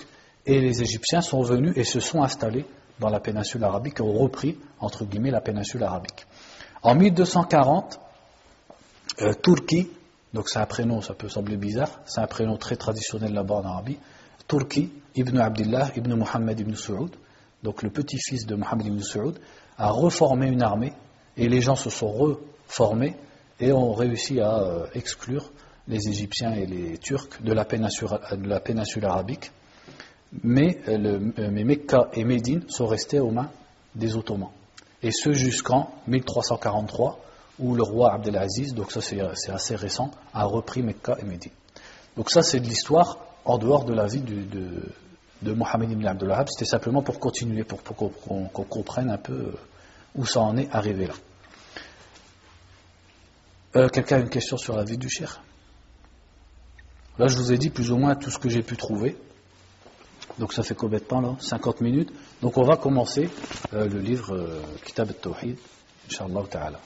Et 0.47 0.61
les 0.61 0.83
Égyptiens 0.83 1.21
sont 1.21 1.43
venus 1.43 1.73
et 1.77 1.85
se 1.85 2.01
sont 2.01 2.23
installés 2.23 2.65
dans 2.99 3.09
la 3.09 3.21
péninsule 3.21 3.65
arabique 3.65 4.01
et 4.01 4.03
ont 4.03 4.13
repris, 4.13 4.59
entre 4.81 5.05
guillemets, 5.05 5.31
la 5.31 5.41
péninsule 5.41 5.83
arabique. 5.83 6.27
En 6.83 6.95
1240, 6.95 8.01
euh, 9.23 9.33
Turki, 9.43 9.89
donc 10.35 10.49
c'est 10.49 10.59
un 10.59 10.67
prénom, 10.67 11.01
ça 11.01 11.15
peut 11.15 11.29
sembler 11.29 11.57
bizarre, 11.57 12.01
c'est 12.07 12.21
un 12.21 12.27
prénom 12.27 12.57
très 12.57 12.77
traditionnel 12.77 13.33
là-bas 13.33 13.57
en 13.57 13.65
Arabie, 13.65 13.99
Turki, 14.49 14.93
Ibn 15.15 15.39
Abdullah, 15.39 15.91
Ibn 15.97 16.15
Muhammad 16.15 16.59
Ibn 16.59 16.75
Saoud, 16.75 17.11
donc 17.63 17.83
le 17.83 17.91
petit-fils 17.91 18.47
de 18.47 18.55
Muhammad 18.55 18.87
Ibn 18.87 19.01
Saoud, 19.01 19.39
a 19.79 19.91
reformé 19.91 20.49
une 20.49 20.63
armée 20.63 20.93
et 21.37 21.49
les 21.49 21.61
gens 21.61 21.77
se 21.77 21.91
sont 21.91 22.11
reformés 22.11 23.17
et 23.61 23.73
ont 23.73 23.93
réussi 23.93 24.41
à 24.41 24.59
euh, 24.59 24.87
exclure 24.95 25.51
les 25.89 26.09
Égyptiens 26.09 26.53
et 26.53 26.67
les 26.67 26.99
Turcs 26.99 27.43
de 27.43 27.53
la 27.53 27.65
péninsule, 27.65 29.05
arabique. 29.05 29.51
Mais, 30.43 30.79
euh, 30.89 31.21
euh, 31.39 31.51
mais 31.53 31.65
Mecca 31.65 32.09
et 32.15 32.25
Médine 32.25 32.65
sont 32.69 32.87
restés 32.87 33.21
aux 33.21 33.31
mains 33.31 33.51
des 33.95 34.17
Ottomans. 34.17 34.51
Et 35.03 35.11
ce 35.11 35.33
jusqu'en 35.33 35.91
1343, 36.07 37.19
où 37.59 37.75
le 37.75 37.83
roi 37.83 38.15
Abdelaziz, 38.15 38.75
donc 38.75 38.93
ça 38.93 39.01
c'est 39.01 39.21
assez 39.21 39.77
récent, 39.77 40.11
a 40.33 40.45
repris 40.45 40.83
Mecca 40.83 41.17
et 41.21 41.25
Médine. 41.25 41.53
Donc 42.17 42.31
ça 42.31 42.43
c'est 42.43 42.61
de 42.61 42.67
l'histoire 42.67 43.19
en 43.45 43.59
dehors 43.59 43.85
de 43.85 43.93
la 43.93 44.07
vie 44.07 44.21
de, 44.21 44.71
de 45.43 45.53
Mohamed 45.53 45.91
ibn 45.91 46.07
Abdullah. 46.07 46.45
C'était 46.49 46.69
simplement 46.69 47.03
pour 47.03 47.19
continuer, 47.19 47.65
pour, 47.65 47.83
qu'on 47.83 48.65
comprenne 48.65 49.11
un 49.11 49.19
peu 49.19 49.53
où 50.15 50.27
ça 50.27 50.41
en 50.41 50.57
est 50.57 50.69
arrivé 50.73 51.07
là. 51.07 51.15
Euh, 53.75 53.89
quelqu'un 53.89 54.17
a 54.17 54.21
une 54.21 54.29
question 54.29 54.57
sur 54.59 54.77
la 54.77 54.85
vie 54.85 54.99
du 54.99 55.09
cher 55.09 55.43
Là, 57.19 57.27
je 57.27 57.37
vous 57.37 57.53
ai 57.53 57.59
dit 57.59 57.71
plus 57.71 57.91
ou 57.91 57.97
moins 57.97 58.15
tout 58.15 58.31
ce 58.31 58.39
que 58.39 58.49
j'ai 58.49 58.63
pu 58.63 58.77
trouver. 58.77 59.17
Donc 60.39 60.53
ça 60.53 60.63
fait 60.63 60.75
combien 60.75 60.99
de 60.99 61.05
temps 61.05 61.21
là? 61.21 61.37
50 61.39 61.81
minutes. 61.83 62.11
Donc 62.41 62.57
on 62.57 62.63
va 62.63 62.77
commencer 62.77 63.31
euh, 63.75 63.87
le 63.87 63.99
livre 63.99 64.35
euh, 64.35 64.63
Kitab 64.85 65.09
al-Tawhid, 65.09 65.59
Inch'Allah 66.09 66.43
ta'ala. 66.49 66.81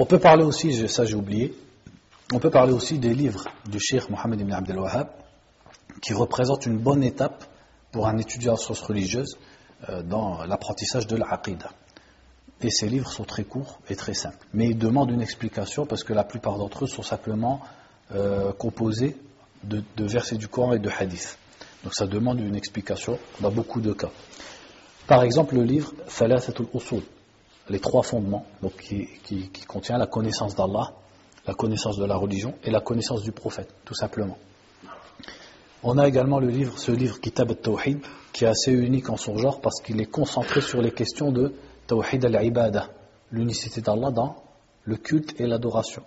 On 0.00 0.06
peut 0.06 0.20
parler 0.20 0.44
aussi, 0.44 0.88
ça 0.88 1.04
j'ai 1.04 1.16
oublié, 1.16 1.52
on 2.32 2.38
peut 2.38 2.50
parler 2.50 2.72
aussi 2.72 3.00
des 3.00 3.12
livres 3.12 3.44
du 3.68 3.80
Cheikh 3.80 4.08
Mohammed 4.08 4.40
ibn 4.40 4.52
Abdel 4.52 4.78
Wahhab 4.78 5.08
qui 6.00 6.14
représentent 6.14 6.66
une 6.66 6.78
bonne 6.78 7.02
étape 7.02 7.44
pour 7.90 8.06
un 8.06 8.16
étudiant 8.16 8.52
en 8.52 8.56
sciences 8.56 8.80
religieuses 8.80 9.36
euh, 9.88 10.04
dans 10.04 10.44
l'apprentissage 10.44 11.08
de 11.08 11.16
l'aqida. 11.16 11.72
Et 12.60 12.70
ces 12.70 12.88
livres 12.88 13.10
sont 13.10 13.24
très 13.24 13.42
courts 13.42 13.80
et 13.88 13.96
très 13.96 14.14
simples. 14.14 14.46
Mais 14.54 14.68
ils 14.68 14.78
demandent 14.78 15.10
une 15.10 15.20
explication 15.20 15.84
parce 15.84 16.04
que 16.04 16.12
la 16.12 16.22
plupart 16.22 16.58
d'entre 16.58 16.84
eux 16.84 16.88
sont 16.88 17.02
simplement 17.02 17.60
euh, 18.14 18.52
composés 18.52 19.16
de, 19.64 19.82
versets 19.98 20.36
du 20.36 20.46
Coran 20.46 20.74
et 20.74 20.78
de 20.78 20.90
hadiths. 20.96 21.38
Donc 21.82 21.94
ça 21.94 22.06
demande 22.06 22.38
une 22.38 22.54
explication 22.54 23.18
dans 23.40 23.50
beaucoup 23.50 23.80
de 23.80 23.92
cas. 23.92 24.10
Par 25.08 25.24
exemple, 25.24 25.56
le 25.56 25.64
livre 25.64 25.92
Thalathatul 26.16 26.66
Usul, 26.72 27.02
les 27.68 27.80
trois 27.80 28.02
fondements, 28.02 28.46
donc 28.62 28.76
qui, 28.76 29.06
qui 29.24 29.64
contient 29.66 29.98
la 29.98 30.06
connaissance 30.06 30.54
d'Allah, 30.54 30.92
la 31.46 31.54
connaissance 31.54 31.96
de 31.96 32.04
la 32.04 32.16
religion 32.16 32.54
et 32.62 32.70
la 32.70 32.80
connaissance 32.80 33.22
du 33.22 33.32
prophète, 33.32 33.72
tout 33.84 33.94
simplement. 33.94 34.36
On 35.82 35.96
a 35.96 36.06
également 36.06 36.40
le 36.40 36.48
livre, 36.48 36.78
ce 36.78 36.92
livre 36.92 37.20
Kitab 37.20 37.50
al-Tawhid, 37.50 38.00
qui 38.32 38.44
est 38.44 38.48
assez 38.48 38.72
unique 38.72 39.08
en 39.10 39.16
son 39.16 39.36
genre 39.38 39.60
parce 39.60 39.80
qu'il 39.80 40.00
est 40.00 40.10
concentré 40.10 40.60
sur 40.60 40.82
les 40.82 40.90
questions 40.90 41.32
de 41.32 41.54
Tawhid 41.86 42.24
al-Ibadah, 42.24 42.88
l'unicité 43.30 43.80
d'Allah 43.80 44.10
dans 44.10 44.42
le 44.84 44.96
culte 44.96 45.40
et 45.40 45.46
l'adoration. 45.46 46.02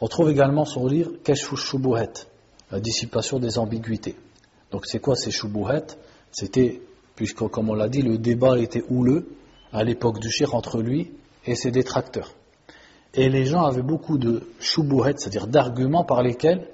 On 0.00 0.08
trouve 0.08 0.30
également 0.30 0.64
son 0.64 0.86
livre 0.86 1.12
Kashfu 1.24 1.56
Shubuhat, 1.56 2.26
la 2.70 2.80
dissipation 2.80 3.38
des 3.38 3.58
ambiguïtés. 3.58 4.16
Donc 4.70 4.86
c'est 4.86 5.00
quoi 5.00 5.16
ces 5.16 5.30
Shubuhat 5.30 5.86
C'était, 6.30 6.80
puisque 7.16 7.46
comme 7.48 7.70
on 7.70 7.74
l'a 7.74 7.88
dit, 7.88 8.02
le 8.02 8.18
débat 8.18 8.58
était 8.58 8.84
houleux 8.90 9.26
à 9.72 9.84
l'époque 9.84 10.18
du 10.18 10.30
shir 10.30 10.54
entre 10.54 10.80
lui 10.82 11.12
et 11.46 11.54
ses 11.54 11.70
détracteurs. 11.70 12.32
Et 13.14 13.28
les 13.28 13.44
gens 13.44 13.62
avaient 13.62 13.82
beaucoup 13.82 14.18
de 14.18 14.48
shubuhet, 14.58 15.14
c'est-à-dire 15.16 15.46
d'arguments 15.46 16.04
par 16.04 16.22
lesquels 16.22 16.66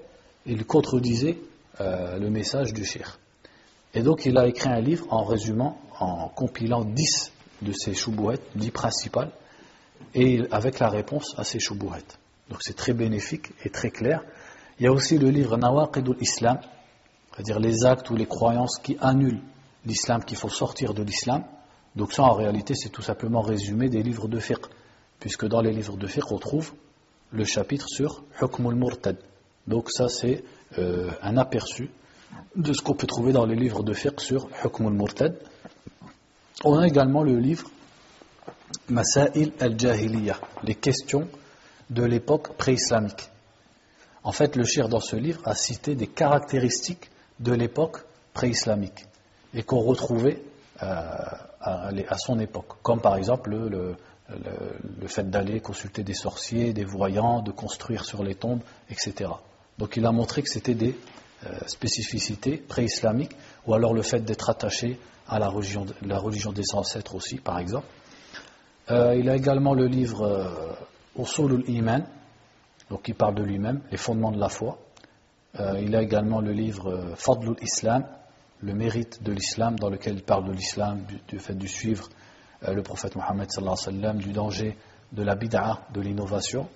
ils 0.47 0.65
contredisaient 0.65 1.39
euh, 1.81 2.19
le 2.19 2.31
message 2.31 2.73
du 2.73 2.85
shir. 2.85 3.19
Et 3.95 4.03
donc 4.03 4.27
il 4.27 4.37
a 4.39 4.47
écrit 4.47 4.69
un 4.69 4.81
livre 4.81 5.07
en 5.11 5.25
résumant, 5.25 5.79
en 5.99 6.29
compilant 6.29 6.85
dix 6.85 7.33
de 7.63 7.73
ces 7.73 7.95
shubuhet, 7.95 8.39
dix 8.55 8.71
principales, 8.71 9.31
et 10.15 10.43
avec 10.51 10.79
la 10.79 10.89
réponse 10.89 11.35
à 11.37 11.45
ces 11.45 11.59
shubuhet. 11.59 12.05
Donc 12.49 12.59
c'est 12.61 12.77
très 12.77 12.93
bénéfique 12.93 13.53
et 13.65 13.71
très 13.71 13.91
clair. 13.91 14.23
Il 14.79 14.85
y 14.85 14.87
a 14.87 14.93
aussi 14.93 15.19
le 15.19 15.29
livre 15.31 15.57
Nawaqidul 15.57 16.17
Islam, 16.21 16.61
c'est-à-dire 17.33 17.59
les 17.59 17.85
actes 17.85 18.11
ou 18.11 18.17
les 18.17 18.27
croyances 18.27 18.79
qui 18.79 18.97
annulent 19.01 19.43
l'islam, 19.85 20.25
qu'il 20.25 20.37
faut 20.37 20.49
sortir 20.49 20.95
de 20.95 21.03
l'islam. 21.03 21.45
Donc 21.99 22.15
ça 22.15 22.23
en 22.23 22.33
réalité 22.33 22.75
c'est 22.75 22.89
tout 22.89 23.03
simplement 23.03 23.43
résumé 23.43 23.91
des 23.91 24.03
livres 24.03 24.29
de 24.29 24.39
fiqh 24.39 24.65
puisque 25.21 25.47
dans 25.47 25.61
les 25.61 25.73
livres 25.73 25.97
de 25.97 26.07
fiqh, 26.07 26.31
on 26.31 26.39
trouve 26.39 26.73
le 27.33 27.45
chapitre 27.45 27.89
sur 27.89 28.23
Hukmul 28.41 28.75
Murtad. 28.75 29.17
Donc 29.67 29.91
ça, 29.91 30.09
c'est 30.09 30.45
euh, 30.79 31.11
un 31.23 31.37
aperçu 31.37 31.91
de 32.57 32.73
ce 32.73 32.81
qu'on 32.83 32.95
peut 32.95 33.07
trouver 33.07 33.33
dans 33.33 33.45
les 33.45 33.57
livres 33.57 33.83
de 33.83 33.93
fiqh 33.93 34.21
sur 34.21 34.49
Hukmul 34.65 34.93
Murtad. 34.93 35.39
On 36.65 36.79
a 36.79 36.87
également 36.87 37.23
le 37.23 37.37
livre 37.39 37.69
Masail 38.89 39.53
al-Jahiliya, 39.61 40.39
les 40.63 40.75
questions 40.75 41.29
de 41.91 42.05
l'époque 42.05 42.57
pré-islamique. 42.57 43.29
En 44.23 44.33
fait, 44.33 44.57
le 44.57 44.65
shir 44.65 44.89
dans 44.89 45.01
ce 45.01 45.17
livre 45.17 45.41
a 45.45 45.55
cité 45.55 45.95
des 45.95 46.07
caractéristiques 46.07 47.11
de 47.41 47.53
l'époque 47.53 47.99
pré-islamique 48.35 49.07
et 49.53 49.63
qu'on 49.63 49.81
retrouvait 49.81 50.43
euh, 50.83 51.07
à, 52.09 52.19
son 52.19 52.39
époque, 52.39 52.83
comme 52.83 53.01
par 53.01 53.17
exemple 53.17 53.51
le, 53.51 53.69
le, 53.71 55.07
fait 55.09 55.29
d'aller 55.29 55.61
consulter 55.61 56.03
des 56.03 56.15
sorciers, 56.15 56.73
des 56.73 56.85
voyants, 56.85 57.41
de 57.41 57.51
construire 57.51 58.05
sur 58.05 58.23
les 58.23 58.35
tombes, 58.35 58.61
etc. 58.91 59.31
Donc 59.79 59.97
il 59.97 60.05
a 60.07 60.13
montré 60.13 60.43
que 60.43 60.49
c'était 60.49 60.75
des 60.75 60.97
euh, 61.47 61.59
spécificités 61.67 62.57
pré-islamiques, 62.57 63.37
ou 63.67 63.75
alors 63.75 63.95
le 63.95 64.03
fait 64.03 64.21
d'être 64.21 64.51
attaché 64.51 64.99
à 65.29 65.39
la 65.39 65.49
religion, 65.49 65.87
la 66.03 66.19
religion, 66.19 66.53
des 66.53 66.75
ancêtres 66.75 67.15
aussi, 67.15 67.37
par 67.37 67.59
exemple. 67.59 67.87
Euh, 68.91 69.15
il 69.17 69.29
a 69.29 69.37
également 69.37 69.75
le 69.75 69.87
livre 69.87 70.23
euh, 70.23 71.23
Usul 71.23 71.65
iman 71.69 72.05
donc 72.91 73.03
qui 73.03 73.13
parle 73.13 73.35
de 73.35 73.43
lui-même, 73.43 73.81
les 73.91 73.99
fondements 73.99 74.31
de 74.31 74.39
la 74.39 74.49
foi. 74.49 74.79
il 75.79 75.95
a 75.95 76.01
également 76.01 76.41
le 76.41 76.53
livre 76.53 77.13
Fadlul 77.17 77.57
Islam, 77.61 78.07
le 78.61 78.75
mérite 78.75 79.23
de 79.23 79.33
l'islam, 79.33 79.79
dans 79.79 79.91
lequel 79.91 80.15
il 80.15 80.23
parle 80.23 80.47
de 80.47 80.53
l'islam, 80.53 81.05
du, 81.29 81.39
fait 81.39 81.55
de 81.55 81.67
suivre 81.67 82.09
euh, 82.67 82.73
le 82.73 82.83
prophète 82.83 83.15
Mohammed 83.17 83.49
du 84.17 84.33
danger 84.33 84.77
de 85.13 85.23
la 85.23 85.35
bid'a, 85.35 85.87
de 85.93 86.01
l'innovation. 86.01 86.69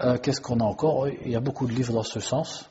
Euh, 0.00 0.16
qu'est-ce 0.18 0.40
qu'on 0.40 0.60
a 0.60 0.64
encore? 0.64 1.08
Il 1.08 1.30
y 1.30 1.36
a 1.36 1.40
beaucoup 1.40 1.66
de 1.66 1.72
livres 1.72 1.92
dans 1.92 2.02
ce 2.02 2.20
sens. 2.20 2.68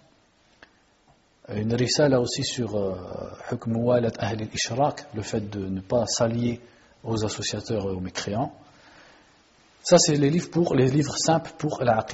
Une 1.54 1.74
risala 1.74 2.20
aussi 2.20 2.44
sur 2.44 2.76
euh, 2.76 2.96
Hukm 3.52 3.78
Walat 3.78 4.12
Ahl 4.18 4.42
al-Ishraq, 4.42 5.06
le 5.14 5.22
fait 5.22 5.50
de 5.50 5.66
ne 5.66 5.80
pas 5.80 6.06
s'allier 6.06 6.60
aux 7.04 7.24
associateurs 7.24 7.86
et 7.86 7.94
aux 7.94 8.02
mécréants. 8.02 8.54
Ça, 9.84 9.98
c'est 9.98 10.18
les 10.18 10.30
livres 10.30 10.50
pour 10.50 10.76
les 10.76 10.88
livres 10.88 11.16
simples 11.16 11.52
pour 11.58 11.82
la. 11.82 12.06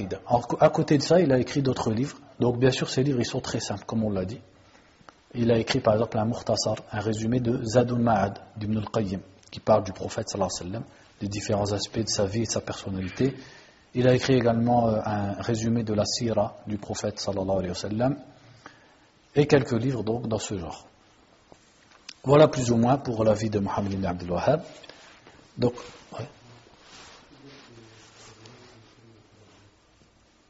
À 0.60 0.70
côté 0.70 0.98
de 0.98 1.02
ça, 1.02 1.20
il 1.20 1.32
a 1.32 1.38
écrit 1.40 1.62
d'autres 1.62 1.90
livres. 1.90 2.18
Donc, 2.38 2.58
bien 2.58 2.70
sûr, 2.70 2.88
ces 2.88 3.02
livres, 3.02 3.18
ils 3.18 3.26
sont 3.26 3.40
très 3.40 3.58
simples, 3.58 3.84
comme 3.84 4.04
on 4.04 4.10
l'a 4.10 4.24
dit. 4.24 4.40
Il 5.34 5.50
a 5.50 5.58
écrit, 5.58 5.80
par 5.80 5.94
exemple, 5.94 6.18
un 6.18 6.24
Muhtasar, 6.26 6.76
un 6.92 7.00
résumé 7.00 7.40
de 7.40 7.62
Zadul 7.64 7.98
Ma'ad 7.98 8.38
d'Ibn 8.56 8.78
al-Qayyim 8.78 9.20
qui 9.50 9.60
parle 9.60 9.84
du 9.84 9.92
prophète 9.92 10.28
sallallahu 10.28 10.50
alayhi 10.60 10.72
wa 10.72 10.78
sallam, 10.78 10.84
des 11.20 11.28
différents 11.28 11.72
aspects 11.72 12.00
de 12.00 12.08
sa 12.08 12.26
vie 12.26 12.42
et 12.42 12.46
de 12.46 12.50
sa 12.50 12.60
personnalité. 12.60 13.34
Il 13.94 14.08
a 14.08 14.14
écrit 14.14 14.34
également 14.34 14.88
euh, 14.88 15.00
un 15.04 15.40
résumé 15.40 15.84
de 15.84 15.94
la 15.94 16.04
sira 16.04 16.56
du 16.66 16.76
prophète 16.76 17.20
sallallahu 17.20 17.58
alayhi 17.58 17.68
wa 17.68 17.74
sallam 17.74 18.16
et 19.36 19.46
quelques 19.46 19.72
livres 19.80 20.02
donc 20.02 20.26
dans 20.26 20.38
ce 20.38 20.58
genre. 20.58 20.86
Voilà 22.24 22.48
plus 22.48 22.70
ou 22.70 22.76
moins 22.76 22.96
pour 22.96 23.22
la 23.22 23.34
vie 23.34 23.50
de 23.50 23.58
Mohammed 23.58 23.92
ibn 23.92 24.06
Abdul 24.06 24.32
Wahhab. 24.32 24.62
Donc, 25.56 25.74
ouais. 26.18 26.26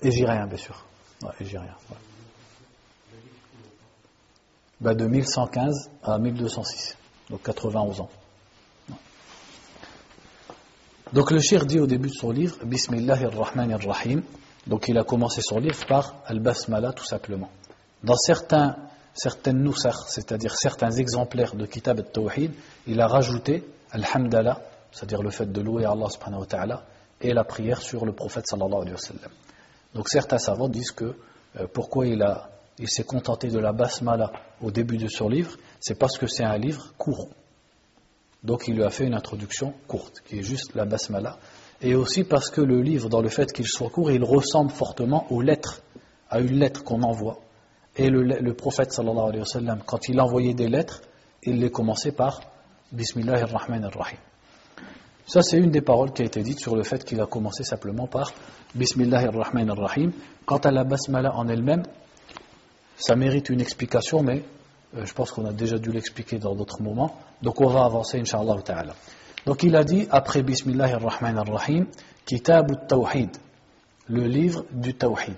rien, 0.02 0.46
bien 0.46 0.56
sûr. 0.56 0.82
Bah, 4.80 4.94
de 4.94 5.06
1115 5.06 5.90
à 6.02 6.18
1206, 6.18 6.96
donc 7.30 7.42
91 7.42 8.00
ans. 8.00 8.10
Donc 11.12 11.30
le 11.30 11.40
shir 11.40 11.64
dit 11.64 11.78
au 11.78 11.86
début 11.86 12.08
de 12.08 12.14
son 12.14 12.30
livre, 12.30 12.56
Bismillahirrahmanirrahim. 12.64 14.22
Donc 14.66 14.88
il 14.88 14.98
a 14.98 15.04
commencé 15.04 15.42
son 15.42 15.58
livre 15.58 15.86
par 15.86 16.16
Al-Basmala 16.26 16.92
tout 16.92 17.04
simplement. 17.04 17.50
Dans 18.02 18.16
certains, 18.16 18.76
certaines 19.14 19.62
nusakh, 19.62 19.94
c'est-à-dire 20.08 20.56
certains 20.56 20.90
exemplaires 20.90 21.54
de 21.54 21.66
Kitab 21.66 22.00
al-Tawhid, 22.00 22.52
il 22.86 23.00
a 23.00 23.06
rajouté 23.06 23.64
Al-Hamdala 23.92 24.60
c'est-à-dire 24.94 25.22
le 25.22 25.30
fait 25.30 25.50
de 25.50 25.60
louer 25.60 25.84
Allah 25.84 26.08
subhanahu 26.08 26.40
wa 26.40 26.46
ta'ala, 26.46 26.84
et 27.20 27.32
la 27.32 27.42
prière 27.42 27.82
sur 27.82 28.06
le 28.06 28.12
prophète 28.12 28.46
sallallahu 28.46 28.82
alayhi 28.82 28.92
wa 28.92 28.98
sallam. 28.98 29.30
Donc 29.92 30.08
certains 30.08 30.38
savants 30.38 30.68
disent 30.68 30.92
que 30.92 31.16
euh, 31.56 31.66
pourquoi 31.72 32.06
il, 32.06 32.22
a, 32.22 32.48
il 32.78 32.88
s'est 32.88 33.04
contenté 33.04 33.48
de 33.48 33.58
la 33.58 33.72
basmala 33.72 34.32
au 34.60 34.70
début 34.70 34.96
de 34.96 35.08
son 35.08 35.28
livre, 35.28 35.56
c'est 35.80 35.98
parce 35.98 36.18
que 36.18 36.26
c'est 36.26 36.44
un 36.44 36.58
livre 36.58 36.92
court. 36.98 37.28
Donc 38.42 38.68
il 38.68 38.74
lui 38.74 38.84
a 38.84 38.90
fait 38.90 39.06
une 39.06 39.14
introduction 39.14 39.74
courte, 39.86 40.20
qui 40.26 40.38
est 40.38 40.42
juste 40.42 40.74
la 40.74 40.84
basmala. 40.84 41.38
Et 41.80 41.94
aussi 41.94 42.24
parce 42.24 42.50
que 42.50 42.60
le 42.60 42.80
livre, 42.80 43.08
dans 43.08 43.20
le 43.20 43.28
fait 43.28 43.52
qu'il 43.52 43.66
soit 43.66 43.90
court, 43.90 44.10
il 44.10 44.22
ressemble 44.24 44.70
fortement 44.70 45.26
aux 45.30 45.40
lettres, 45.40 45.82
à 46.30 46.40
une 46.40 46.58
lettre 46.58 46.84
qu'on 46.84 47.02
envoie. 47.02 47.38
Et 47.96 48.10
le, 48.10 48.54
prophète 48.54 48.92
sallallahu 48.92 49.28
alayhi 49.28 49.40
wa 49.40 49.46
sallam, 49.46 49.82
quand 49.86 50.08
il 50.08 50.20
envoyait 50.20 50.54
des 50.54 50.68
lettres, 50.68 51.02
il 51.42 51.60
les 51.60 51.70
commençait 51.70 52.12
par 52.12 52.40
Bismillahir 52.90 53.48
Rahmanir 53.48 53.90
Rahim. 53.96 54.18
Ça, 55.26 55.42
c'est 55.42 55.58
une 55.58 55.70
des 55.70 55.80
paroles 55.80 56.12
qui 56.12 56.22
a 56.22 56.24
été 56.24 56.42
dite 56.42 56.58
sur 56.58 56.76
le 56.76 56.82
fait 56.82 57.04
qu'il 57.04 57.20
a 57.20 57.26
commencé 57.26 57.64
simplement 57.64 58.06
par 58.06 58.32
Bismillahir 58.74 59.32
Rahmanir 59.32 59.76
Rahim. 59.76 60.12
Quant 60.44 60.58
à 60.58 60.70
la 60.70 60.84
basmala 60.84 61.34
en 61.34 61.48
elle-même, 61.48 61.84
ça 62.96 63.16
mérite 63.16 63.50
une 63.50 63.60
explication, 63.60 64.22
mais 64.22 64.42
euh, 64.96 65.04
je 65.04 65.12
pense 65.14 65.30
qu'on 65.30 65.46
a 65.46 65.52
déjà 65.52 65.78
dû 65.78 65.90
l'expliquer 65.90 66.38
dans 66.38 66.54
d'autres 66.54 66.82
moments. 66.82 67.18
Donc 67.42 67.60
on 67.60 67.68
va 67.68 67.84
avancer, 67.84 68.20
Inch'Allah. 68.20 68.56
Donc 69.46 69.62
il 69.62 69.76
a 69.76 69.84
dit, 69.84 70.06
après 70.10 70.42
Bismillahir 70.42 71.00
Rahmanir 71.00 71.44
Rahim, 71.52 71.86
Kitab 72.24 72.70
al-Tawhid, 72.70 73.30
le 74.08 74.26
livre 74.26 74.64
du 74.70 74.94
Tawhid. 74.94 75.36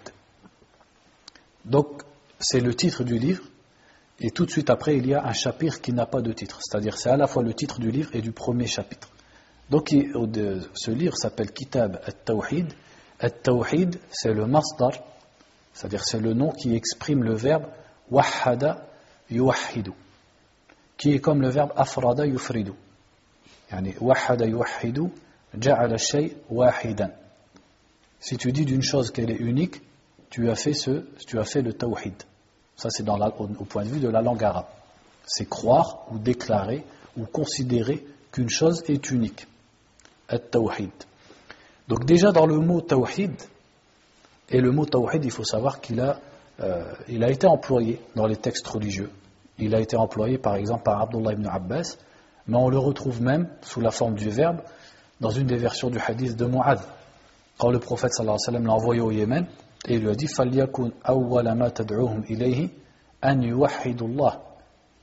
Donc 1.65 2.03
c'est 2.39 2.61
le 2.61 2.75
titre 2.75 3.03
du 3.03 3.19
livre, 3.19 3.43
et 4.21 4.31
tout 4.31 4.47
de 4.47 4.51
suite 4.51 4.71
après, 4.71 4.97
il 4.97 5.07
y 5.07 5.15
a 5.15 5.25
un 5.25 5.33
chapitre 5.33 5.81
qui 5.81 5.93
n'a 5.93 6.07
pas 6.07 6.23
de 6.23 6.33
titre. 6.33 6.59
C'est-à-dire, 6.63 6.97
c'est 6.97 7.11
à 7.11 7.17
la 7.17 7.27
fois 7.27 7.43
le 7.43 7.53
titre 7.53 7.79
du 7.81 7.91
livre 7.91 8.11
et 8.15 8.23
du 8.23 8.33
premier 8.33 8.67
chapitre. 8.67 9.09
Donc, 9.69 9.91
ce 9.91 10.91
livre 10.91 11.17
s'appelle 11.17 11.53
Kitab 11.53 12.01
al-Tawhid. 12.05 12.73
Al-Tawhid, 13.21 13.99
c'est 14.11 14.33
le 14.33 14.47
masdar, 14.47 14.93
c'est-à-dire 15.77 16.05
c'est 16.05 16.21
le 16.21 16.33
nom 16.33 16.53
qui 16.53 16.75
exprime 16.75 17.23
le 17.23 17.35
verbe 17.35 17.67
wahhada 18.11 18.89
yuwahhidu, 19.31 19.93
qui 20.97 21.13
est 21.13 21.21
comme 21.21 21.43
le 21.43 21.51
verbe 21.51 21.73
afrada 21.77 22.25
yufridu. 22.25 22.73
Yani, 23.71 23.95
wahhada 24.01 24.47
yuwahhidu, 24.47 25.11
ja'ala 25.55 25.99
shay 25.99 26.35
wahidan. 26.49 27.11
Si 28.21 28.39
tu 28.39 28.53
dis 28.53 28.65
d'une 28.65 28.81
chose 28.81 29.11
qu'elle 29.11 29.31
est 29.31 29.39
unique, 29.39 29.83
tu 30.31 30.49
as 30.49 30.55
fait, 30.55 30.73
ce, 30.73 31.05
tu 31.27 31.39
as 31.39 31.45
fait 31.45 31.61
le 31.61 31.75
tawhid. 31.75 32.15
Ça, 32.77 32.89
c'est 32.89 33.07
au, 33.07 33.65
point 33.65 33.85
de 33.85 33.91
vue 33.91 34.01
de 34.01 34.09
la 34.09 34.23
langue 34.23 34.43
arabe. 34.43 34.67
C'est 35.27 35.49
croire 35.49 36.07
ou 36.11 36.19
déclarer 36.19 36.85
ou 37.19 37.27
considérer 37.27 38.03
qu'une 38.33 38.49
chose 38.49 38.83
est 38.89 39.11
unique. 39.11 39.47
At-tawhid. 40.29 40.91
Donc 41.89 42.07
déjà 42.07 42.33
dans 42.33 42.47
le 42.47 42.57
mot 42.57 42.81
tawhid, 42.81 43.35
et 44.51 44.61
le 44.61 44.71
mot 44.71 44.85
tawhid, 44.87 45.25
il 45.25 45.31
faut 45.31 45.45
savoir 45.45 45.81
qu'il 45.81 46.01
a, 46.01 46.21
euh, 46.61 46.85
a 47.09 47.31
été 47.31 47.47
employé 47.47 48.01
dans 48.15 48.27
les 48.27 48.37
textes 48.37 48.67
religieux. 48.67 49.11
Il 49.59 49.75
a 49.75 49.81
été 49.81 49.97
employé 49.97 50.39
par 50.39 50.57
exemple 50.57 50.83
par 50.83 51.01
Abdullah 51.01 51.33
ibn 51.33 51.47
Abbas, 51.47 51.97
mais 52.47 52.57
on 52.57 52.69
le 52.69 52.79
retrouve 52.79 53.23
même 53.23 53.49
sous 53.63 53.81
la 53.81 53.91
forme 53.91 54.15
du 54.15 54.29
verbe 54.31 54.61
dans 55.21 55.31
une 55.31 55.47
des 55.47 55.57
versions 55.57 55.91
du 55.91 55.99
hadith 55.99 56.37
de 56.37 56.47
Mu'adh. 56.47 56.81
Quand 57.59 57.71
le 57.71 57.79
prophète 57.79 58.13
sallallahu 58.13 58.37
alayhi 58.37 58.43
wa 58.43 58.53
sallam 58.53 58.67
l'a 58.67 58.73
envoyé 58.75 59.01
au 59.01 59.11
Yémen, 59.11 59.47
et 59.89 59.95
il 59.95 60.03
lui 60.03 60.11
a 60.11 60.15
dit 60.15 60.27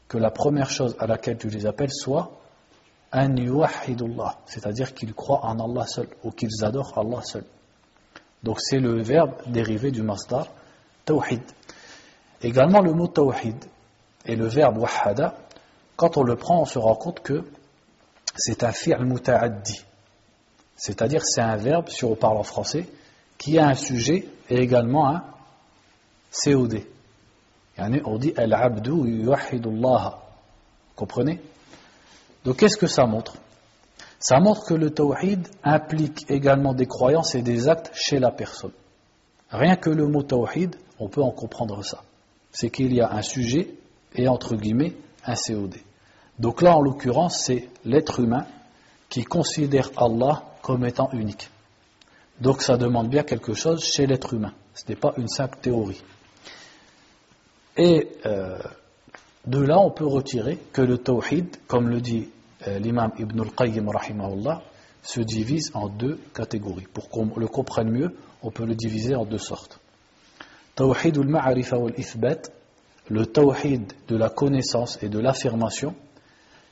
que 0.07 0.17
la 0.17 0.31
première 0.31 0.69
chose 0.69 0.95
à 0.99 1.07
laquelle 1.07 1.37
tu 1.37 1.49
les 1.49 1.65
appelles 1.65 1.91
soit 1.91 2.31
c'est-à-dire 4.45 4.93
qu'ils 4.95 5.13
croient 5.13 5.45
en 5.45 5.59
Allah 5.59 5.85
seul 5.85 6.07
ou 6.23 6.31
qu'ils 6.31 6.63
adorent 6.63 6.97
Allah 6.97 7.21
seul. 7.21 7.43
Donc 8.43 8.59
c'est 8.59 8.79
le 8.79 9.01
verbe 9.01 9.33
dérivé 9.47 9.91
du 9.91 10.01
masdar 10.01 10.47
tawhid. 11.05 11.41
Également 12.41 12.81
le 12.81 12.93
mot 12.93 13.07
tawhid 13.07 13.55
et 14.25 14.35
le 14.35 14.47
verbe 14.47 14.77
wahada, 14.77 15.35
quand 15.95 16.17
on 16.17 16.23
le 16.23 16.35
prend, 16.35 16.61
on 16.61 16.65
se 16.65 16.77
rend 16.77 16.95
compte 16.95 17.21
que 17.21 17.43
c'est 18.35 18.63
un 18.63 18.71
fi'l 18.71 19.03
muta'addi. 19.05 19.83
C'est-à-dire 20.75 21.21
c'est 21.23 21.41
un 21.41 21.55
verbe, 21.55 21.87
si 21.89 22.03
on 22.03 22.15
parle 22.15 22.37
en 22.37 22.43
français, 22.43 22.87
qui 23.37 23.57
a 23.59 23.67
un 23.67 23.75
sujet 23.75 24.27
et 24.49 24.57
également 24.57 25.07
un 25.07 25.23
COD. 26.43 26.81
On 27.77 28.17
dit 28.17 28.33
Al-Abdu 28.35 28.91
yuwahidullah. 28.91 30.19
Comprenez? 30.95 31.39
Donc 32.43 32.57
qu'est-ce 32.57 32.77
que 32.77 32.87
ça 32.87 33.05
montre? 33.05 33.35
Ça 34.23 34.39
montre 34.39 34.65
que 34.65 34.73
le 34.73 34.89
tawhid 34.89 35.49
implique 35.65 36.25
également 36.29 36.73
des 36.73 36.85
croyances 36.85 37.35
et 37.35 37.41
des 37.41 37.67
actes 37.67 37.91
chez 37.93 38.19
la 38.19 38.31
personne. 38.31 38.71
Rien 39.51 39.75
que 39.75 39.89
le 39.89 40.07
mot 40.07 40.23
tawhid, 40.23 40.77
on 40.97 41.09
peut 41.09 41.21
en 41.21 41.31
comprendre 41.31 41.83
ça. 41.83 42.03
C'est 42.49 42.69
qu'il 42.69 42.93
y 42.93 43.01
a 43.01 43.11
un 43.11 43.21
sujet 43.21 43.75
et 44.15 44.29
entre 44.29 44.55
guillemets 44.55 44.93
un 45.25 45.33
COD. 45.35 45.75
Donc 46.39 46.61
là, 46.61 46.77
en 46.77 46.81
l'occurrence, 46.81 47.37
c'est 47.43 47.67
l'être 47.83 48.21
humain 48.21 48.45
qui 49.09 49.25
considère 49.25 49.91
Allah 49.97 50.45
comme 50.61 50.85
étant 50.85 51.09
unique. 51.11 51.49
Donc 52.39 52.61
ça 52.61 52.77
demande 52.77 53.09
bien 53.09 53.23
quelque 53.23 53.53
chose 53.53 53.83
chez 53.83 54.07
l'être 54.07 54.33
humain. 54.33 54.53
Ce 54.73 54.85
n'est 54.87 54.95
pas 54.95 55.13
une 55.17 55.27
simple 55.27 55.57
théorie. 55.61 56.01
Et 57.75 58.07
euh, 58.25 58.57
de 59.47 59.59
là, 59.59 59.79
on 59.79 59.91
peut 59.91 60.07
retirer 60.07 60.59
que 60.71 60.81
le 60.81 60.97
tawhid, 60.97 61.57
comme 61.67 61.89
le 61.89 61.99
dit 61.99 62.29
euh, 62.67 62.79
l'imam 62.79 63.11
Ibn 63.17 63.41
al-Qayyim, 63.41 63.89
se 65.03 65.19
divise 65.19 65.71
en 65.73 65.89
deux 65.89 66.19
catégories. 66.33 66.87
Pour 66.93 67.09
qu'on 67.09 67.29
le 67.35 67.47
comprenne 67.47 67.89
mieux, 67.89 68.15
on 68.41 68.51
peut 68.51 68.65
le 68.65 68.75
diviser 68.75 69.15
en 69.15 69.25
deux 69.25 69.37
sortes. 69.37 69.79
Tawhid 70.75 71.17
al-ma'arifa 71.17 71.77
wal-ithbat, 71.77 72.51
le 73.09 73.25
tawhid 73.25 73.91
de 74.07 74.15
la 74.15 74.29
connaissance 74.29 74.97
et 75.03 75.09
de 75.09 75.19
l'affirmation, 75.19 75.93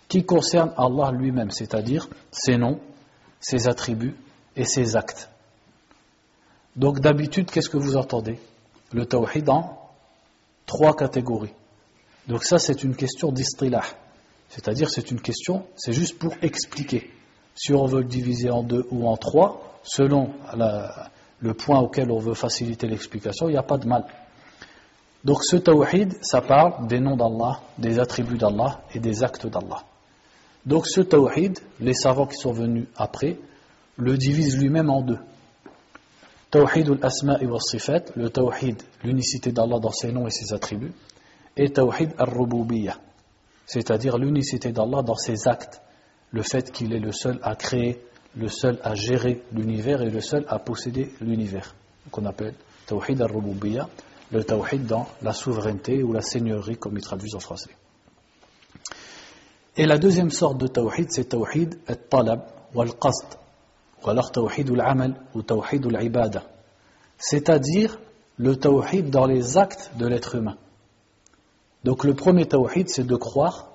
qui 0.07 0.23
concerne 0.23 0.73
Allah 0.77 1.11
lui-même, 1.11 1.51
c'est-à-dire 1.51 2.07
ses 2.31 2.57
noms, 2.57 2.79
ses 3.39 3.67
attributs 3.67 4.15
et 4.55 4.65
ses 4.65 4.95
actes. 4.95 5.29
Donc 6.75 6.99
d'habitude, 6.99 7.51
qu'est-ce 7.51 7.69
que 7.69 7.77
vous 7.77 7.97
entendez? 7.97 8.39
Le 8.93 9.05
tawhid 9.05 9.49
en 9.49 9.77
trois 10.65 10.95
catégories. 10.95 11.53
Donc 12.27 12.43
ça, 12.43 12.59
c'est 12.59 12.83
une 12.83 12.95
question 12.95 13.31
d'istilah. 13.31 13.83
C'est-à-dire, 14.51 14.89
c'est 14.89 15.11
une 15.11 15.21
question, 15.21 15.65
c'est 15.77 15.93
juste 15.93 16.19
pour 16.19 16.33
expliquer. 16.41 17.09
Si 17.55 17.73
on 17.73 17.85
veut 17.85 18.01
le 18.01 18.07
diviser 18.07 18.49
en 18.49 18.63
deux 18.63 18.85
ou 18.91 19.07
en 19.07 19.15
trois, 19.15 19.79
selon 19.83 20.31
le 21.39 21.53
point 21.53 21.79
auquel 21.79 22.11
on 22.11 22.19
veut 22.19 22.33
faciliter 22.33 22.87
l'explication, 22.87 23.47
il 23.47 23.53
n'y 23.53 23.57
a 23.57 23.63
pas 23.63 23.77
de 23.77 23.87
mal. 23.87 24.05
Donc 25.23 25.43
ce 25.43 25.55
tawhid, 25.55 26.17
ça 26.21 26.41
parle 26.41 26.85
des 26.87 26.99
noms 26.99 27.15
d'Allah, 27.15 27.61
des 27.77 27.97
attributs 27.97 28.37
d'Allah 28.37 28.81
et 28.93 28.99
des 28.99 29.23
actes 29.23 29.47
d'Allah. 29.47 29.83
Donc 30.65 30.85
ce 30.85 30.99
tawhid, 30.99 31.57
les 31.79 31.93
savants 31.93 32.25
qui 32.25 32.35
sont 32.35 32.51
venus 32.51 32.87
après, 32.97 33.37
le 33.95 34.17
divisent 34.17 34.57
lui-même 34.57 34.89
en 34.89 35.01
deux. 35.01 35.19
Tawhid 36.49 36.89
al-asma 36.89 37.39
wa 37.41 37.59
sifat, 37.61 38.03
le 38.15 38.29
tawhid, 38.29 38.81
l'unicité 39.05 39.53
d'Allah 39.53 39.79
dans 39.79 39.91
ses 39.91 40.11
noms 40.11 40.27
et 40.27 40.31
ses 40.31 40.53
attributs, 40.53 40.91
et 41.55 41.69
tawhid 41.69 42.11
al-rububiyya, 42.17 42.97
c'est-à-dire 43.65 44.17
l'unicité 44.17 44.71
d'Allah 44.71 45.01
dans 45.01 45.15
ses 45.15 45.47
actes, 45.47 45.81
le 46.31 46.43
fait 46.43 46.71
qu'il 46.71 46.93
est 46.93 46.99
le 46.99 47.11
seul 47.11 47.39
à 47.43 47.55
créer, 47.55 48.01
le 48.35 48.47
seul 48.47 48.79
à 48.83 48.95
gérer 48.95 49.43
l'univers 49.51 50.01
et 50.01 50.09
le 50.09 50.21
seul 50.21 50.45
à 50.47 50.59
posséder 50.59 51.11
l'univers, 51.19 51.75
qu'on 52.11 52.25
appelle 52.25 52.55
tawhid 52.85 53.21
al-rububiyya, 53.21 53.87
le 54.31 54.43
tawhid 54.43 54.85
dans 54.85 55.07
la 55.21 55.33
souveraineté 55.33 56.03
ou 56.03 56.13
la 56.13 56.21
seigneurie 56.21 56.77
comme 56.77 56.97
ils 56.97 57.03
traduisent 57.03 57.35
en 57.35 57.39
français. 57.39 57.71
Et 59.75 59.85
la 59.85 59.97
deuxième 59.97 60.31
sorte 60.31 60.57
de 60.57 60.67
tawhid, 60.67 61.07
c'est 61.11 61.29
tawhid 61.29 61.79
al-talab 61.87 62.41
wal-qasd, 62.73 63.37
ou 64.03 64.09
alors 64.09 64.31
tawhid 64.31 64.69
al-amal 64.71 65.15
ou 65.33 65.41
tawhid 65.41 65.85
al-ibada, 65.85 66.43
c'est-à-dire 67.17 67.99
le 68.37 68.55
tawhid 68.55 69.09
dans 69.09 69.25
les 69.25 69.57
actes 69.57 69.91
de 69.97 70.07
l'être 70.07 70.35
humain. 70.35 70.57
Donc 71.83 72.03
le 72.03 72.13
premier 72.13 72.45
tawhid, 72.45 72.89
c'est 72.89 73.05
de 73.05 73.15
croire, 73.15 73.71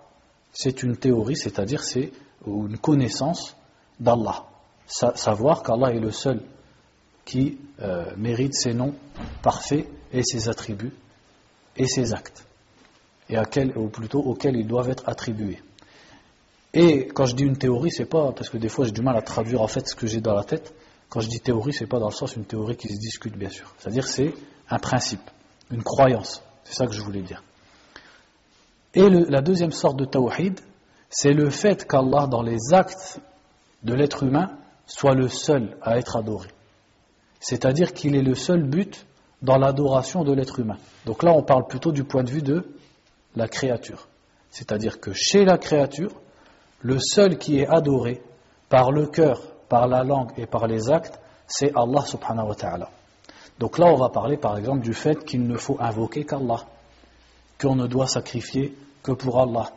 c'est 0.53 0.83
une 0.83 0.97
théorie, 0.97 1.37
c'est-à-dire 1.37 1.83
c'est 1.83 2.13
une 2.47 2.79
connaissance 2.79 3.57
d'Allah. 3.99 4.45
savoir 4.87 5.63
qu'Allah 5.63 5.93
est 5.93 6.01
le 6.01 6.13
seul 6.13 6.41
qui 7.25 7.59
euh, 7.83 8.05
mérite 8.17 8.55
ses 8.55 8.73
noms 8.73 8.95
parfaits 9.43 9.87
et 10.13 10.23
ses 10.23 10.49
attributs 10.49 10.93
et 11.77 11.87
ses 11.87 12.15
actes, 12.15 12.47
et 13.29 13.37
ou 13.77 13.89
plutôt 13.89 14.21
auxquels 14.21 14.57
ils 14.57 14.67
doivent 14.67 14.89
être 14.89 15.09
attribués. 15.09 15.61
Et 16.73 17.09
quand 17.09 17.27
je 17.27 17.35
dis 17.35 17.45
une 17.45 17.57
théorie, 17.57 17.91
c'est 17.91 18.07
pas 18.07 18.33
parce 18.33 18.49
que 18.49 18.59
des 18.59 18.69
fois 18.69 18.85
j'ai 18.85 18.93
du 18.93 19.03
mal 19.03 19.17
à 19.17 19.23
traduire 19.23 19.63
en 19.63 19.67
fait 19.67 19.89
ce 19.89 19.95
que 19.95 20.07
j'ai 20.07 20.21
dans 20.21 20.35
la 20.35 20.45
tête. 20.45 20.75
Quand 21.09 21.21
je 21.21 21.29
dis 21.29 21.41
théorie, 21.41 21.73
c'est 21.73 21.87
pas 21.87 21.99
dans 21.99 22.09
le 22.09 22.15
sens 22.15 22.37
une 22.37 22.45
théorie 22.45 22.77
qui 22.77 22.89
se 22.89 22.99
discute 22.99 23.37
bien 23.37 23.51
sûr. 23.51 23.75
C'est-à-dire 23.79 24.07
c'est 24.07 24.33
un 24.69 24.79
principe, 24.79 25.31
une 25.71 25.83
croyance. 25.83 26.43
C'est 26.65 26.75
ça 26.75 26.87
que 26.87 26.93
je 26.93 27.03
voulais 27.03 27.23
dire. 27.23 27.43
Et 28.97 29.11
la 29.11 29.43
deuxième 29.43 29.73
sorte 29.73 29.99
de 29.99 30.07
tawhid, 30.07 30.59
c'est 31.11 31.35
le 31.35 31.51
fait 31.51 31.87
qu'Allah 31.87 32.27
dans 32.27 32.41
les 32.41 32.73
actes 32.73 33.21
de 33.83 33.93
l'être 33.93 34.23
humain 34.23 34.57
soit 34.87 35.15
le 35.15 35.29
seul 35.29 35.77
à 35.83 35.99
être 35.99 36.17
adoré. 36.17 36.49
C'est-à-dire 37.39 37.93
qu'il 37.93 38.17
est 38.17 38.23
le 38.23 38.35
seul 38.35 38.63
but 38.63 39.07
dans 39.43 39.59
l'adoration 39.59 40.25
de 40.25 40.33
l'être 40.33 40.61
humain. 40.61 40.79
Donc 41.05 41.23
là, 41.23 41.33
on 41.33 41.43
parle 41.43 41.67
plutôt 41.67 41.93
du 41.93 42.05
point 42.05 42.25
de 42.25 42.31
vue 42.31 42.41
de 42.41 42.65
la 43.37 43.49
créature. 43.49 44.09
C'est-à-dire 44.51 44.99
que 44.99 45.13
chez 45.13 45.45
la 45.45 45.59
créature, 45.59 46.13
le 46.81 46.99
seul 46.99 47.37
qui 47.37 47.59
est 47.59 47.67
adoré 47.67 48.23
par 48.71 48.93
le 48.93 49.07
cœur, 49.09 49.43
par 49.69 49.89
la 49.89 50.05
langue 50.05 50.31
et 50.39 50.47
par 50.47 50.67
les 50.67 50.89
actes, 50.89 51.21
c'est 51.47 51.71
Allah 51.77 52.01
subhanahu 52.01 52.49
wa 52.49 52.55
ta'ala. 52.55 52.91
Donc 53.59 53.77
là, 53.77 53.89
on 53.93 53.97
va 53.97 54.09
parler 54.09 54.39
par 54.39 54.57
exemple 54.57 54.81
du 54.81 54.95
fait 54.95 55.23
qu'il 55.23 55.47
ne 55.47 55.59
faut 55.59 55.77
invoquer 55.81 56.25
qu'Allah, 56.25 56.65
qu'on 57.61 57.77
ne 57.77 57.87
doit 57.87 58.07
sacrifier 58.07 58.75
que 59.07 59.13
pour 59.13 59.41
Allah, 59.41 59.71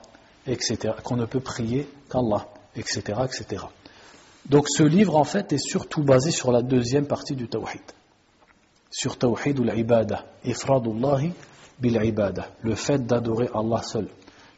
etc., 0.47 0.95
qu'on 1.03 1.15
ne 1.15 1.25
peut 1.25 1.39
prier 1.39 1.87
qu'Allah, 2.09 2.47
etc., 2.75 3.01
etc. 3.23 3.63
Donc 4.47 4.67
ce 4.67 4.81
livre, 4.81 5.15
en 5.17 5.23
fait, 5.23 5.53
est 5.53 5.59
surtout 5.63 6.01
basé 6.01 6.31
sur 6.31 6.51
la 6.51 6.63
deuxième 6.63 7.05
partie 7.05 7.35
du 7.35 7.47
Tawhid. 7.47 7.83
Sur 8.89 9.19
Tawhid 9.19 9.59
ou 9.59 9.63
l'Ibada, 9.63 10.25
Ifradullahi 10.43 11.31
bil 11.79 12.03
Ibada, 12.03 12.47
le 12.63 12.73
fait 12.73 13.05
d'adorer 13.05 13.49
Allah 13.53 13.83
seul, 13.83 14.07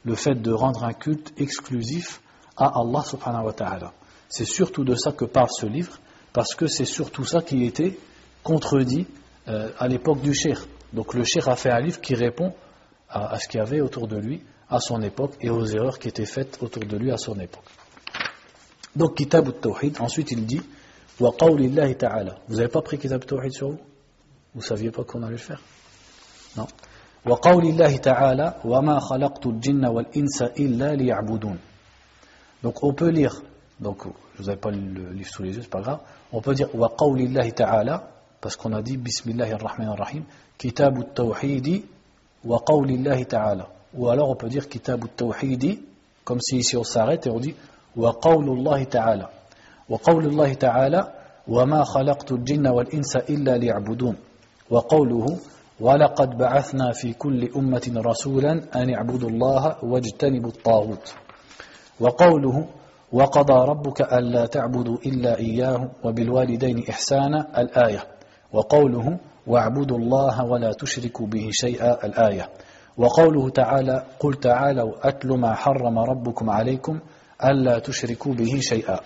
le 0.05 0.15
fait 0.15 0.35
de 0.35 0.53
rendre 0.53 0.85
un 0.85 0.93
culte 0.93 1.33
exclusif 1.37 2.21
à 2.55 2.71
Allah 2.79 3.03
subhanahu 3.03 3.47
wa 3.47 3.53
ta'ala. 3.53 3.91
C'est 4.29 4.45
surtout 4.45 4.85
de 4.85 4.95
ça 4.95 5.11
que 5.11 5.25
parle 5.25 5.49
ce 5.51 5.65
livre, 5.65 5.99
parce 6.31 6.55
que 6.55 6.67
c'est 6.67 6.85
surtout 6.85 7.25
ça 7.25 7.41
qui 7.41 7.65
était 7.65 7.99
contredit 8.41 9.05
euh, 9.49 9.69
à 9.77 9.89
l'époque 9.89 10.21
du 10.21 10.33
Cheikh. 10.33 10.59
Donc 10.93 11.13
le 11.13 11.25
Cheikh 11.25 11.49
a 11.49 11.57
fait 11.57 11.71
un 11.71 11.81
livre 11.81 11.99
qui 11.99 12.15
répond 12.15 12.53
à, 13.09 13.33
à 13.33 13.37
ce 13.37 13.49
qu'il 13.49 13.57
y 13.57 13.61
avait 13.61 13.81
autour 13.81 14.07
de 14.07 14.15
lui 14.15 14.41
à 14.71 14.79
son 14.79 15.01
époque 15.01 15.33
et 15.41 15.49
aux 15.49 15.65
erreurs 15.65 15.99
qui 15.99 16.07
étaient 16.07 16.25
faites 16.25 16.57
autour 16.61 16.83
de 16.85 16.97
lui 16.97 17.11
à 17.11 17.17
son 17.17 17.37
époque. 17.39 17.65
Donc, 18.95 19.15
Kitab 19.15 19.47
al-Tawhid, 19.47 19.99
ensuite 19.99 20.31
il 20.31 20.45
dit 20.45 20.61
Wa 21.19 21.31
ta'ala. 21.37 22.37
Vous 22.47 22.55
n'avez 22.55 22.69
pas 22.69 22.81
pris 22.81 22.97
Kitab 22.97 23.21
al-Tawhid 23.21 23.51
sur 23.51 23.71
vous? 23.71 23.79
Vous 24.55 24.61
ne 24.61 24.65
saviez 24.65 24.91
pas 24.91 25.03
qu'on 25.03 25.21
allait 25.23 25.33
le 25.33 25.37
faire? 25.37 25.61
Non. 26.55 26.67
Wa 27.25 27.37
ta'ala 27.37 28.59
Wa 28.63 28.81
ma 28.81 28.99
khalaqtu 28.99 29.49
al-jinna 29.49 29.91
wal-insa 29.91 30.51
illa 30.55 30.95
liya'budun. 30.95 31.57
Donc, 32.63 32.83
on 32.83 32.93
peut 32.93 33.09
lire, 33.09 33.41
donc 33.79 34.03
je 34.37 34.43
vous 34.43 34.55
pas 34.55 34.71
le 34.71 35.11
livre 35.11 35.29
sous 35.29 35.43
les 35.43 35.55
yeux, 35.55 35.61
c'est 35.63 35.69
pas 35.69 35.81
grave. 35.81 35.99
On 36.31 36.41
peut 36.41 36.53
dire 36.53 36.73
Wa 36.73 36.89
ta'ala, 37.55 38.09
parce 38.39 38.55
qu'on 38.55 38.71
a 38.71 38.81
dit 38.81 38.95
Bismillahir 38.97 39.59
Rahmanir 39.61 39.95
Rahim, 39.97 40.23
Kitab 40.57 40.97
al-Tawhid 40.97 41.83
wa 42.45 42.63
ta'ala. 43.27 43.69
Ou 43.93 44.09
alors 44.09 44.29
on 44.29 44.35
peut 44.35 44.49
dire 44.49 44.67
Kitab 44.69 45.03
al-Tawhidi, 45.03 45.81
comme 46.23 46.39
si 46.39 46.57
ici 46.57 46.77
on 46.77 46.83
s'arrête 46.83 47.27
et 47.27 47.29
on 47.29 47.39
dit 47.39 47.55
Wa 47.95 48.13
qawlullahi 48.21 48.87
ta'ala. 48.87 49.29
Wa 49.89 49.97
qawlullahi 49.97 50.55
ta'ala, 50.57 51.13
wa 51.47 51.65
ma 51.65 51.83
khalaqtu 51.83 52.33
al-jinna 52.35 52.73
wal-insa 52.73 53.23
illa 53.27 53.57
li'abudun. 53.57 54.15
Wa 54.69 54.83
qawluhu, 54.83 55.37
wa 55.79 55.97
laqad 55.97 56.37
ba'athna 56.37 56.93
fi 56.93 57.13
kulli 57.15 57.49
ummatin 57.53 58.01
rasulan 58.01 58.61
an 58.71 58.89
i'budu 58.89 59.27
allaha 59.27 59.77
wa 59.81 59.99
jtanibu 59.99 60.47
al-taghut. 60.47 61.15
Wa 61.99 62.11
qawluhu, 62.11 62.67
وقضى 63.11 63.53
ربك 63.53 64.01
ألا 64.01 64.45
تعبدوا 64.45 64.97
إلا 65.05 65.37
إياه 65.39 65.89
وبالوالدين 66.03 66.83
إحسانا 66.89 67.61
الآية 67.61 68.03
وقوله 68.53 69.17
واعبدوا 69.47 69.97
الله 69.97 70.45
ولا 70.45 70.71
تشركوا 70.73 71.27
به 71.27 71.49
شيئا 71.51 72.05
الآية 72.05 72.49
وقوله 73.01 73.49
تعالى 73.49 74.05
قل 74.19 74.33
تعالوا 74.33 75.07
أتل 75.09 75.29
ما 75.39 75.53
حرم 75.55 75.99
ربكم 75.99 76.49
عليكم 76.49 76.99
ألا 77.43 77.79
تشركوا 77.79 78.33
به 78.33 78.59
شيئا. 78.59 78.99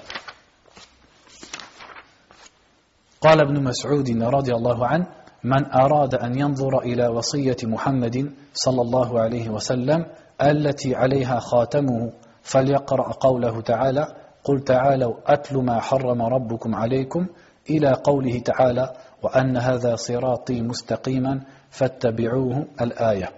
قال 3.21 3.41
ابن 3.41 3.63
مسعود 3.63 4.09
رضي 4.23 4.53
الله 4.53 4.87
عنه 4.87 5.05
من 5.43 5.71
أراد 5.73 6.15
أن 6.15 6.39
ينظر 6.39 6.79
إلى 6.79 7.07
وصية 7.07 7.57
محمد 7.63 8.31
صلى 8.53 8.81
الله 8.81 9.19
عليه 9.19 9.49
وسلم 9.49 10.05
التي 10.41 10.95
عليها 10.95 11.39
خاتمه 11.39 12.11
فليقرأ 12.43 13.11
قوله 13.11 13.61
تعالى 13.61 14.07
قل 14.43 14.59
تعالوا 14.63 15.13
أتل 15.25 15.57
ما 15.57 15.79
حرم 15.79 16.21
ربكم 16.21 16.75
عليكم 16.75 17.27
إلى 17.69 17.91
قوله 18.03 18.39
تعالى 18.39 18.93
وأن 19.23 19.57
هذا 19.57 19.95
صراطي 19.95 20.61
مستقيما 20.61 21.41
فاتبعوه 21.69 22.65
الآية 22.81 23.29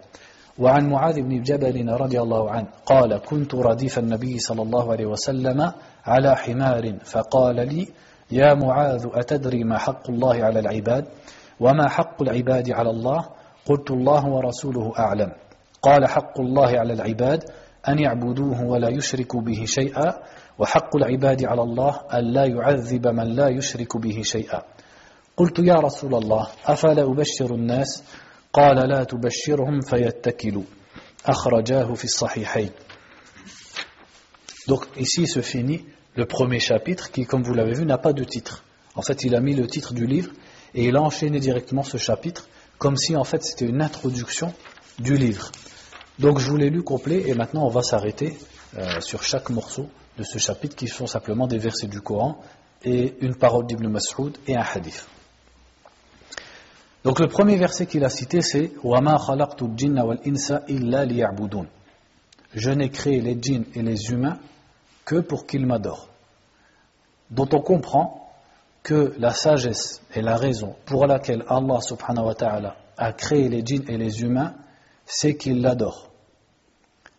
وعن 0.60 0.89
معاذ 0.89 1.22
بن 1.22 1.41
جبل 1.41 1.89
رضي 1.89 2.22
الله 2.22 2.51
عنه 2.51 2.68
قال 2.86 3.18
كنت 3.18 3.55
رديف 3.55 3.99
النبي 3.99 4.39
صلى 4.39 4.62
الله 4.62 4.91
عليه 4.91 5.05
وسلم 5.05 5.72
على 6.05 6.36
حمار 6.36 6.97
فقال 7.03 7.55
لي 7.55 7.88
يا 8.32 8.53
معاذ 8.53 9.08
أتدري 9.14 9.64
ما 9.64 9.78
حق 9.78 10.10
الله 10.10 10.43
على 10.43 10.60
العباد؟ 10.60 11.05
وما 11.60 11.89
حق 11.89 12.22
العباد 12.22 12.72
على 12.72 12.89
الله؟ 12.89 13.26
قلت 13.66 13.91
الله 13.91 14.26
ورسوله 14.26 14.93
أعلم. 14.99 15.32
قال 15.82 16.08
حق 16.08 16.39
الله 16.39 16.80
على 16.80 16.93
العباد 16.93 17.43
أن 17.89 17.99
يعبدوه 17.99 18.66
ولا 18.66 18.89
يشركوا 18.89 19.41
به 19.41 19.66
شيئا 19.66 20.14
وحق 20.60 20.95
العباد 20.95 21.45
على 21.45 21.62
الله 21.62 22.01
أن 22.14 22.24
لا 22.34 22.45
يعذب 22.45 23.08
من 23.08 23.24
لا 23.24 23.47
يشرك 23.47 23.97
به 23.97 24.22
شيئا. 24.22 24.62
قلت 25.38 25.60
يا 25.60 25.76
رسول 25.76 26.16
الله 26.16 26.47
أفلا 26.66 27.03
أبشر 27.03 27.55
الناس 27.55 28.03
قال 28.57 28.89
لا 28.89 29.05
تبشرهم 29.05 29.81
فيتكلوا 29.81 30.62
أخرجاه 31.27 31.95
في 31.95 32.05
الصحيحين 32.05 32.70
Donc 34.68 34.87
ici 34.97 35.27
se 35.27 35.41
finit 35.41 35.85
le 36.14 36.25
premier 36.25 36.61
chapitre 36.61 37.11
qui, 37.11 37.27
comme 37.27 37.43
vous 37.43 37.53
l'avez 37.53 37.73
vu, 37.73 37.85
n'a 37.85 37.99
pas 37.99 38.12
de 38.12 38.23
titre. 38.23 38.62
En 38.95 39.03
fait, 39.03 39.25
il 39.25 39.35
a 39.35 39.41
mis 39.41 39.55
le 39.55 39.66
titre 39.66 39.93
du 39.93 40.07
livre 40.07 40.31
et 40.75 40.85
il 40.85 40.97
a 40.97 41.03
enchaîné 41.03 41.41
directement 41.41 41.83
ce 41.83 41.97
chapitre 41.97 42.49
comme 42.79 42.97
si 42.97 43.16
en 43.16 43.25
fait 43.25 43.43
c'était 43.43 43.66
une 43.66 43.81
introduction 43.81 44.53
du 44.99 45.16
livre. 45.16 45.51
Donc 46.18 46.39
je 46.39 46.51
vous 46.51 46.57
l'ai 46.57 46.70
lu 46.70 46.83
complet 46.83 47.23
et 47.27 47.35
maintenant 47.35 47.64
on 47.64 47.68
va 47.68 47.83
s'arrêter 47.83 48.37
euh, 48.77 49.01
sur 49.01 49.23
chaque 49.23 49.51
morceau 49.51 49.89
de 50.18 50.25
ce 50.25 50.39
chapitre 50.39 50.77
qui 50.77 50.89
sont 50.89 51.07
simplement 51.07 51.47
des 51.47 51.59
versets 51.59 51.87
du 51.87 52.01
Coran 52.01 52.41
et 52.85 53.14
une 53.20 53.37
parole 53.37 53.66
d'Ibn 53.66 53.89
Mas'ud 53.89 54.37
et 54.47 54.57
un 54.57 54.62
hadith. 54.62 55.07
Donc 57.04 57.20
le 57.20 57.28
premier 57.28 57.58
verset 57.58 57.86
qu'il 57.86 58.04
a 58.04 58.10
cité 58.10 58.41
c'est 58.41 58.72
Je 62.54 62.70
n'ai 62.72 62.89
créé 62.89 63.22
les 63.22 63.38
djinns 63.41 63.66
et 63.76 63.82
les 63.82 64.12
humains 64.12 64.39
que 65.06 65.20
pour 65.20 65.45
qu'ils 65.45 65.66
m'adorent. 65.66 66.10
Dont 67.30 67.48
on 67.54 67.62
comprend 67.62 68.30
que 68.84 69.14
la 69.20 69.32
sagesse 69.32 70.02
et 70.16 70.22
la 70.22 70.38
raison 70.38 70.76
pour 70.86 71.06
laquelle 71.06 71.43
Allah 71.48 71.82
subhanahu 71.82 72.26
wa 72.26 72.36
ta'ala 72.36 72.76
a 72.98 73.14
créé 73.14 73.50
les 73.50 73.66
djinns 73.66 73.86
et 73.88 73.98
les 73.98 74.22
humains, 74.22 74.56
c'est 75.06 75.36
qu'ils 75.36 75.62
l'adorent. 75.62 76.10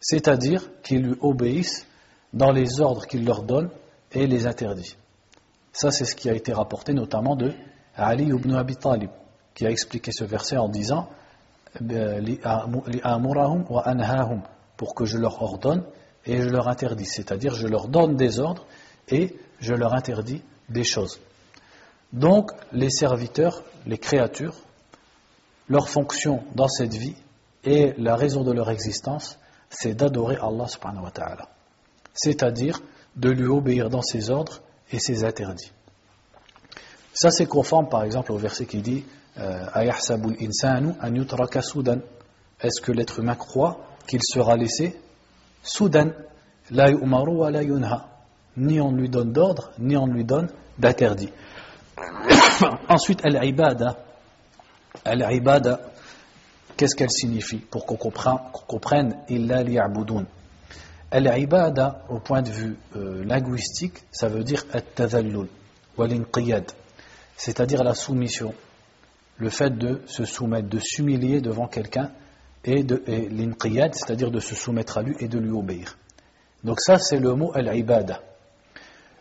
C'est-à-dire 0.01 0.69
qu'ils 0.83 1.03
lui 1.03 1.17
obéissent 1.21 1.87
dans 2.33 2.53
les 2.53 2.81
ordres 2.81 3.07
qu'il 3.07 3.25
leur 3.25 3.43
donne 3.43 3.71
et 4.13 4.27
les 4.27 4.47
interdit. 4.47 4.97
Ça, 5.73 5.91
c'est 5.91 6.05
ce 6.05 6.15
qui 6.17 6.29
a 6.29 6.35
été 6.35 6.53
rapporté 6.53 6.93
notamment 6.93 7.37
de 7.37 7.53
Ali 7.95 8.25
ibn 8.25 8.55
Abi 8.55 8.77
Talib 8.77 9.11
qui 9.59 9.67
a 9.67 9.71
expliqué 9.71 10.13
ce 10.13 10.23
verset 10.23 10.57
en 10.57 10.69
disant 10.69 11.09
pour 14.77 14.95
que 14.95 15.05
je 15.05 15.19
leur 15.19 15.43
ordonne 15.43 15.83
et 16.25 16.41
je 16.41 16.49
leur 16.49 16.69
interdis, 16.69 17.07
c'est-à-dire 17.07 17.57
je 17.57 17.67
leur 17.67 17.89
donne 17.89 18.15
des 18.15 18.39
ordres 18.39 18.67
et 19.09 19.37
je 19.59 19.75
leur 19.75 19.95
interdis 19.95 20.45
des 20.69 20.85
choses. 20.85 21.19
Donc 22.13 22.53
les 22.71 22.89
serviteurs, 22.89 23.65
les 23.85 23.99
créatures, 23.99 24.55
leur 25.69 25.89
fonction 25.89 26.45
dans 26.55 26.69
cette 26.69 26.95
vie 26.95 27.17
et 27.65 27.95
la 27.99 28.15
raison 28.15 28.45
de 28.45 28.53
leur 28.53 28.71
existence, 28.71 29.41
c'est 29.71 29.95
d'adorer 29.95 30.37
Allah 30.41 30.69
subhanahu 30.69 31.03
wa 31.03 31.11
ta'ala, 31.11 31.49
c'est-à-dire 32.15 32.81
de 33.17 33.31
lui 33.31 33.49
obéir 33.49 33.91
dans 33.91 34.03
ses 34.03 34.31
ordres 34.31 34.61
et 34.93 35.01
ses 35.01 35.25
interdits. 35.25 35.73
Ça 37.21 37.33
c'est 37.33 37.47
conforme 37.47 37.89
par 37.89 38.05
exemple 38.05 38.31
au 38.31 38.37
verset 38.37 38.65
qui 38.65 38.81
dit 38.81 39.05
est-ce 42.63 42.81
que 42.81 42.93
l'être 42.93 43.19
humain 43.19 43.35
croit 43.35 43.81
qu'il 44.07 44.21
sera 44.23 44.57
laissé 44.57 44.97
soudan? 45.65 46.11
La 46.71 46.93
ni 48.57 48.81
on 48.81 48.93
lui 48.93 49.09
donne 49.09 49.33
d'ordre 49.33 49.73
ni 49.81 49.97
on 49.97 50.07
lui 50.07 50.25
donne 50.25 50.49
d'interdit. 50.79 51.33
Ensuite 52.89 53.25
al-ibada. 53.25 53.97
Al-ibada 55.05 55.81
qu'est-ce 56.77 56.95
qu'elle 56.95 57.11
signifie 57.11 57.59
pour 57.59 57.85
qu'on 57.85 57.97
comprenne, 57.97 58.39
qu'on 58.53 58.65
comprenne? 58.65 59.17
Illa 59.29 59.65
al-ibada 61.11 62.05
au 62.11 62.21
point 62.21 62.43
de 62.43 62.51
vue 62.51 62.77
euh, 62.95 63.25
linguistique 63.25 64.05
ça 64.13 64.29
veut 64.29 64.45
dire 64.45 64.63
at-tadhallul 64.73 65.49
wal-inqiyad 65.97 66.71
c'est-à-dire 67.39 67.85
la 67.85 67.95
soumission 67.95 68.53
le 69.39 69.49
fait 69.49 69.71
de 69.71 70.03
se 70.07 70.25
soumettre, 70.25 70.69
de 70.69 70.81
s'humilier 70.81 71.41
devant 71.41 71.69
quelqu'un 71.69 72.11
et, 72.65 72.83
de, 72.83 73.03
c'est-à-dire 73.93 74.33
de 74.33 74.41
se 74.41 74.57
soumettre 74.57 74.99
à 74.99 75.03
lui 75.03 75.15
et 75.21 75.29
de 75.29 75.39
lui 75.39 75.53
obéir. 75.53 75.97
Donc 76.65 76.81
ça, 76.81 76.99
c'est 76.99 77.21
le 77.21 77.35
mot 77.35 77.53
al-ibada. 77.55 78.21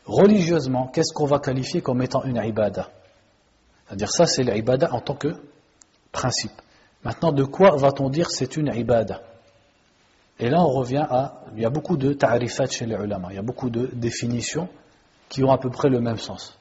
Religieusement, 0.06 0.88
qu'est-ce 0.88 1.14
qu'on 1.14 1.28
va 1.28 1.38
qualifier 1.38 1.82
comme 1.82 2.02
étant 2.02 2.24
une 2.24 2.38
ibada? 2.44 2.90
C'est-à-dire 3.86 4.10
ça, 4.10 4.26
c'est 4.26 4.44
l'ibada 4.44 4.92
en 4.92 5.00
tant 5.00 5.16
que 5.16 5.36
principe. 6.12 6.60
Maintenant, 7.04 7.32
de 7.32 7.44
quoi 7.44 7.76
va-t-on 7.76 8.10
dire 8.10 8.32
c'est 8.32 8.58
une 8.58 8.74
ibada? 8.74 9.22
Et 10.40 10.50
là, 10.50 10.62
on 10.62 10.70
revient 10.70 11.06
à... 11.08 11.44
Il 11.56 11.62
y 11.62 11.66
a 11.66 11.70
beaucoup 11.70 11.98
de 11.98 12.14
ta'rifat 12.14 12.66
chez 12.66 12.88
les 12.88 12.96
ulama, 12.96 13.28
il 13.30 13.36
y 13.36 13.40
a 13.40 13.44
beaucoup 13.44 13.70
de 13.70 13.92
définitions 13.94 14.70
qui 15.30 15.44
ont 15.44 15.52
à 15.52 15.60
peu 15.60 15.70
près 15.70 15.90
le 15.90 16.00
même 16.00 16.18
sens. 16.18 16.57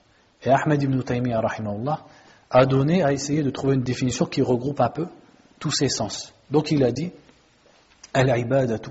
Et 0.46 0.50
Ahmed 0.50 0.80
ibn 0.80 1.02
Taymiyyah, 1.02 1.42
a 2.50 2.66
donné, 2.66 3.02
a 3.02 3.12
essayé 3.12 3.42
de 3.42 3.50
trouver 3.50 3.74
une 3.74 3.82
définition 3.82 4.26
qui 4.26 4.42
regroupe 4.42 4.80
un 4.80 4.88
peu 4.88 5.08
tous 5.58 5.72
ces 5.72 5.88
sens. 5.88 6.32
Donc 6.50 6.70
il 6.70 6.84
a 6.84 6.92
dit 6.92 7.10
Al-ibadatu 8.14 8.90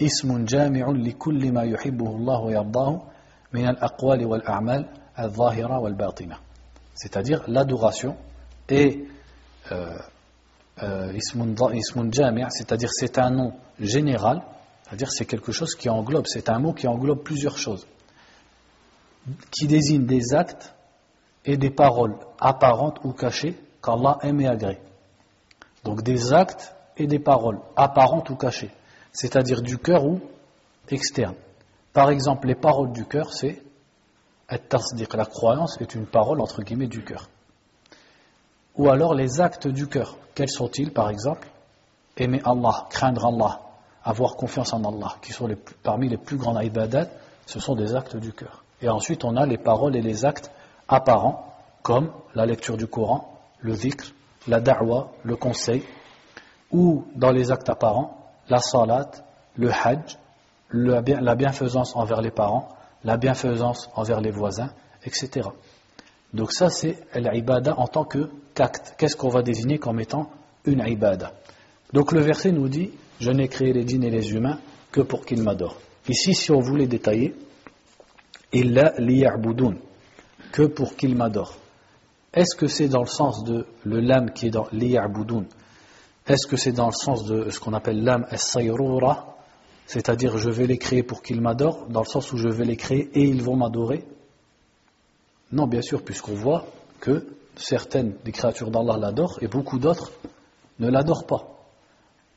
ismun 0.00 0.44
jami'un 0.46 0.92
li 0.92 1.14
kulli 1.14 1.52
ma 1.52 1.64
yuhibbuhu 1.64 2.16
Allah 2.20 2.64
wa 2.64 3.02
min 3.52 3.66
al-aqwali 3.66 4.24
wal 4.24 4.42
wal 4.46 5.94
batina. 5.94 6.40
C'est-à-dire 6.94 7.44
l'adoration 7.46 8.16
et 8.68 9.04
euh, 9.70 9.96
euh, 10.82 11.12
c'est-à-dire 12.50 12.90
c'est 12.90 13.18
un 13.18 13.30
nom 13.30 13.52
général, 13.78 14.42
c'est-à-dire 14.84 15.12
c'est 15.12 15.26
quelque 15.26 15.52
chose 15.52 15.76
qui 15.76 15.88
englobe, 15.88 16.26
c'est 16.26 16.48
un 16.48 16.58
mot 16.58 16.72
qui 16.72 16.88
englobe 16.88 17.22
plusieurs 17.22 17.56
choses, 17.56 17.86
qui 19.52 19.68
désigne 19.68 20.04
des 20.04 20.34
actes 20.34 20.74
et 21.48 21.56
des 21.56 21.70
paroles 21.70 22.14
apparentes 22.38 23.00
ou 23.04 23.12
cachées 23.12 23.58
qu'Allah 23.82 24.18
aime 24.22 24.42
et 24.42 24.46
agrée. 24.46 24.78
Donc 25.82 26.02
des 26.02 26.34
actes 26.34 26.74
et 26.98 27.06
des 27.06 27.18
paroles 27.18 27.58
apparentes 27.74 28.28
ou 28.28 28.36
cachées, 28.36 28.70
c'est-à-dire 29.12 29.62
du 29.62 29.78
cœur 29.78 30.04
ou 30.04 30.20
externe. 30.90 31.34
Par 31.94 32.10
exemple, 32.10 32.48
les 32.48 32.54
paroles 32.54 32.92
du 32.92 33.06
cœur, 33.06 33.32
c'est 33.32 33.62
la 34.50 35.24
croyance 35.24 35.80
est 35.80 35.94
une 35.94 36.04
parole 36.04 36.42
entre 36.42 36.62
guillemets 36.62 36.86
du 36.86 37.02
cœur. 37.02 37.30
Ou 38.76 38.90
alors 38.90 39.14
les 39.14 39.40
actes 39.40 39.68
du 39.68 39.86
cœur, 39.86 40.18
quels 40.34 40.50
sont-ils 40.50 40.92
par 40.92 41.08
exemple? 41.08 41.48
Aimer 42.18 42.42
Allah, 42.44 42.86
craindre 42.90 43.24
Allah, 43.24 43.60
avoir 44.04 44.36
confiance 44.36 44.74
en 44.74 44.84
Allah, 44.84 45.16
qui 45.22 45.32
sont 45.32 45.48
parmi 45.82 46.10
les 46.10 46.18
plus 46.18 46.36
grands 46.36 46.60
ibadat, 46.60 47.06
ce 47.46 47.58
sont 47.58 47.74
des 47.74 47.94
actes 47.94 48.16
du 48.16 48.34
cœur. 48.34 48.64
Et 48.82 48.90
ensuite 48.90 49.24
on 49.24 49.36
a 49.36 49.46
les 49.46 49.58
paroles 49.58 49.96
et 49.96 50.02
les 50.02 50.26
actes 50.26 50.50
apparents, 50.88 51.54
comme 51.82 52.10
la 52.34 52.46
lecture 52.46 52.76
du 52.76 52.86
Coran, 52.86 53.38
le 53.60 53.74
dhikr, 53.74 54.12
la 54.46 54.60
da'wa, 54.60 55.12
le 55.22 55.36
conseil, 55.36 55.82
ou 56.70 57.04
dans 57.14 57.30
les 57.30 57.50
actes 57.50 57.68
apparents, 57.68 58.32
la 58.48 58.58
salat, 58.58 59.10
le 59.56 59.70
hajj, 59.70 60.18
la 60.72 61.34
bienfaisance 61.34 61.96
envers 61.96 62.20
les 62.20 62.30
parents, 62.30 62.68
la 63.04 63.16
bienfaisance 63.16 63.88
envers 63.94 64.20
les 64.20 64.30
voisins, 64.30 64.70
etc. 65.04 65.48
Donc 66.32 66.52
ça 66.52 66.68
c'est 66.68 66.98
l'ibada 67.14 67.74
en 67.78 67.86
tant 67.86 68.04
que 68.04 68.30
qu'acte. 68.54 68.94
Qu'est-ce 68.98 69.16
qu'on 69.16 69.28
va 69.28 69.42
désigner 69.42 69.78
comme 69.78 70.00
étant 70.00 70.30
une 70.64 70.82
ibada? 70.86 71.32
Donc 71.92 72.12
le 72.12 72.20
verset 72.20 72.52
nous 72.52 72.68
dit 72.68 72.90
Je 73.20 73.30
n'ai 73.30 73.48
créé 73.48 73.72
les 73.72 73.86
djinns 73.86 74.04
et 74.04 74.10
les 74.10 74.32
humains 74.32 74.58
que 74.92 75.00
pour 75.00 75.24
qu'ils 75.24 75.42
m'adorent. 75.42 75.78
Ici, 76.08 76.34
si 76.34 76.50
on 76.50 76.60
voulait 76.60 76.86
détailler, 76.86 77.34
illa 78.52 78.92
liya'budun, 78.98 79.74
que 80.52 80.62
pour 80.62 80.96
qu'ils 80.96 81.16
m'adorent. 81.16 81.56
Est-ce 82.32 82.56
que 82.56 82.66
c'est 82.66 82.88
dans 82.88 83.00
le 83.00 83.06
sens 83.06 83.44
de 83.44 83.66
le 83.84 84.00
lam 84.00 84.32
qui 84.32 84.46
est 84.46 84.50
dans 84.50 84.66
liya'budun? 84.72 85.44
Est-ce 86.26 86.46
que 86.46 86.56
c'est 86.56 86.72
dans 86.72 86.86
le 86.86 86.92
sens 86.92 87.24
de 87.24 87.50
ce 87.50 87.58
qu'on 87.58 87.72
appelle 87.72 88.02
l'âme 88.02 88.26
as-sayrura? 88.30 89.36
C'est-à-dire 89.86 90.36
je 90.36 90.50
vais 90.50 90.66
les 90.66 90.76
créer 90.76 91.02
pour 91.02 91.22
qu'ils 91.22 91.40
m'adorent, 91.40 91.86
dans 91.88 92.02
le 92.02 92.06
sens 92.06 92.32
où 92.32 92.36
je 92.36 92.48
vais 92.48 92.66
les 92.66 92.76
créer 92.76 93.10
et 93.14 93.24
ils 93.24 93.42
vont 93.42 93.56
m'adorer? 93.56 94.04
Non, 95.52 95.66
bien 95.66 95.80
sûr, 95.80 96.02
puisqu'on 96.04 96.34
voit 96.34 96.66
que 97.00 97.26
certaines 97.56 98.14
des 98.24 98.32
créatures 98.32 98.70
d'Allah 98.70 98.98
l'adorent 98.98 99.38
et 99.40 99.48
beaucoup 99.48 99.78
d'autres 99.78 100.12
ne 100.78 100.90
l'adorent 100.90 101.26
pas. 101.26 101.58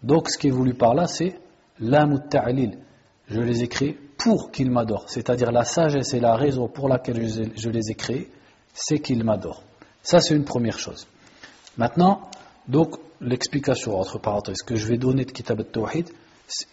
Donc 0.01 0.29
ce 0.29 0.37
qui 0.37 0.47
est 0.47 0.51
voulu 0.51 0.73
par 0.73 0.95
là, 0.95 1.07
c'est 1.07 1.37
l'âme 1.79 2.23
ta'lil. 2.29 2.79
Je 3.27 3.41
les 3.41 3.63
ai 3.63 3.67
créés 3.67 3.99
pour 4.23 4.51
qu'ils 4.51 4.69
m'adorent. 4.69 5.09
C'est-à-dire 5.09 5.51
la 5.51 5.63
sagesse 5.63 6.13
et 6.13 6.19
la 6.19 6.35
raison 6.35 6.67
pour 6.67 6.87
laquelle 6.87 7.27
je 7.27 7.69
les 7.69 7.91
ai 7.91 7.95
créés, 7.95 8.29
c'est 8.73 8.99
qu'ils 8.99 9.23
m'adorent. 9.23 9.63
Ça, 10.03 10.19
c'est 10.19 10.35
une 10.35 10.45
première 10.45 10.77
chose. 10.77 11.07
Maintenant, 11.77 12.29
donc, 12.67 12.97
l'explication, 13.19 13.99
entre 13.99 14.19
parenthèses, 14.19 14.61
que 14.61 14.75
je 14.75 14.87
vais 14.87 14.97
donner 14.97 15.25
de 15.25 15.31
Kitab 15.31 15.59
al-Tawhid, 15.59 16.09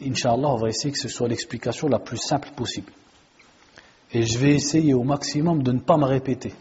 Inch'Allah, 0.04 0.48
on 0.48 0.56
va 0.56 0.68
essayer 0.68 0.92
que 0.92 0.98
ce 0.98 1.08
soit 1.08 1.28
l'explication 1.28 1.88
la 1.88 1.98
plus 1.98 2.18
simple 2.18 2.50
possible. 2.54 2.92
Et 4.12 4.22
je 4.22 4.38
vais 4.38 4.54
essayer 4.54 4.92
au 4.92 5.02
maximum 5.02 5.62
de 5.62 5.72
ne 5.72 5.80
pas 5.80 5.96
me 5.96 6.04
répéter. 6.04 6.52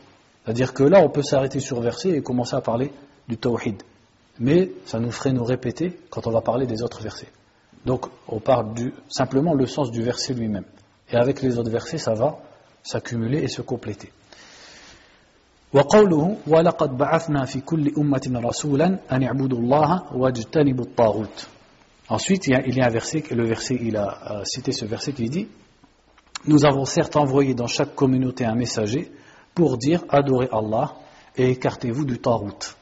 C'est-à-dire 0.44 0.74
que 0.74 0.84
là, 0.84 1.02
on 1.02 1.10
peut 1.10 1.24
s'arrêter 1.24 1.60
sur 1.60 1.82
verset 1.82 2.12
et 2.12 2.22
commencer 2.22 2.56
à 2.56 2.62
parler 2.62 2.92
du 3.28 3.38
tawhid. 3.38 3.84
Mais 4.40 4.72
ça 4.86 5.00
nous 5.00 5.12
ferait 5.12 5.34
nous 5.34 5.44
répéter 5.44 6.00
quand 6.10 6.28
on 6.28 6.32
va 6.32 6.42
parler 6.42 6.66
des 6.66 6.82
autres 6.82 7.02
versets. 7.02 7.28
Donc, 7.87 8.07
on 8.29 8.39
parle 8.39 8.75
du, 8.75 8.95
simplement 9.09 9.55
le 9.55 9.67
sens 9.67 9.91
du 9.91 10.03
verset 10.03 10.35
lui-même. 10.35 10.65
Et 11.11 11.17
avec 11.17 11.43
les 11.43 11.59
autres 11.59 11.71
versets, 11.71 11.99
ça 11.99 12.15
va 12.15 12.39
s'accumuler 12.83 13.43
et 13.43 13.49
se 13.49 13.63
compléter. 13.63 14.13
وقوله 15.75 16.37
ولقد 16.47 16.97
بعثنا 16.97 17.45
في 17.45 17.61
كل 17.61 17.95
أمة 17.99 18.41
رسولا 18.45 18.99
أن 19.13 19.23
اعبدوا 19.23 19.59
الله 19.59 20.03
واجتنبوا 20.17 20.85
الطاغوت 20.85 21.47
Ensuite, 22.11 22.47
il 22.47 22.77
y 22.77 22.81
a, 22.81 22.87
un 22.87 22.91
verset, 22.91 23.25
le 23.31 23.47
verset, 23.47 23.79
il 23.81 23.97
a 23.97 24.43
cité 24.45 24.73
ce 24.73 24.85
verset 24.85 25.15
qui 25.15 25.31
dit 25.31 25.49
Nous 26.47 26.67
avons 26.67 26.85
certes 26.85 27.17
envoyé 27.17 27.55
dans 27.55 27.69
chaque 27.69 27.95
communauté 27.95 28.45
un 28.45 28.55
messager 28.55 29.11
pour 29.55 29.79
dire 29.79 30.05
adorez 30.11 30.49
Allah 30.53 30.95
et 31.37 31.51
écartez-vous 31.51 32.05
du 32.05 32.19
tarout. 32.19 32.77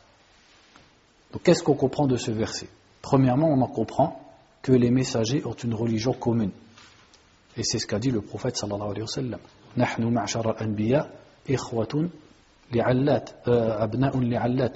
Donc, 1.33 1.43
qu'est-ce 1.45 1.63
qu'on 1.63 1.75
comprend 1.75 2.09
de 2.09 2.17
ce 2.17 2.33
verset 2.33 2.67
Premièrement, 3.03 3.49
on 3.49 3.61
en 3.61 3.69
comprend 3.69 4.21
que 4.66 4.72
les 4.72 4.90
messagers 4.90 5.46
ont 5.46 5.54
une 5.54 5.76
religion 5.76 6.14
commune. 6.14 6.50
Et 7.56 7.62
c'est 7.62 7.78
ce 7.78 7.86
qu'a 7.86 8.00
dit 8.00 8.10
le 8.10 8.22
prophète 8.22 8.58
sallallahu 8.58 8.90
alayhi 8.90 9.02
wa 9.02 9.08
sallam. 9.08 9.40
Euh, 13.48 13.88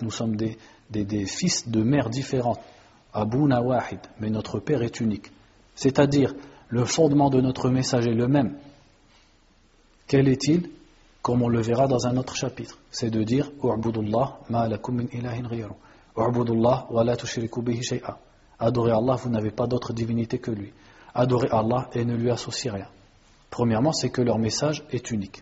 Nous 0.03 0.11
sommes 0.11 0.35
des, 0.35 0.57
des 0.91 1.25
fils 1.25 1.67
de 1.67 1.81
mères 1.81 2.11
différentes. 2.11 2.59
Abouna 3.15 3.63
wahid, 3.63 3.99
mais 4.19 4.29
notre 4.29 4.59
Père 4.59 4.83
est 4.83 4.99
unique. 4.99 5.31
C'est-à-dire, 5.73 6.35
le 6.67 6.85
fondement 6.85 7.31
de 7.31 7.41
notre 7.41 7.71
message 7.71 8.05
est 8.05 8.13
le 8.13 8.27
même. 8.27 8.59
Quel 10.05 10.27
est-il? 10.27 10.69
Comme 11.23 11.41
on 11.41 11.49
le 11.49 11.61
verra 11.61 11.87
dans 11.87 12.05
un 12.05 12.15
autre 12.15 12.35
chapitre. 12.35 12.77
C'est 12.91 13.09
de 13.09 13.23
dire 13.23 13.49
Adorez 18.59 18.91
Allah, 18.91 19.15
vous 19.15 19.29
n'avez 19.29 19.51
pas 19.51 19.67
d'autre 19.67 19.93
divinité 19.93 20.39
que 20.39 20.51
lui. 20.51 20.73
Adorez 21.13 21.49
Allah 21.51 21.89
et 21.93 22.03
ne 22.05 22.15
lui 22.15 22.29
associez 22.29 22.71
rien. 22.71 22.87
Premièrement, 23.49 23.93
c'est 23.93 24.09
que 24.09 24.21
leur 24.21 24.37
message 24.37 24.83
est 24.91 25.11
unique. 25.11 25.41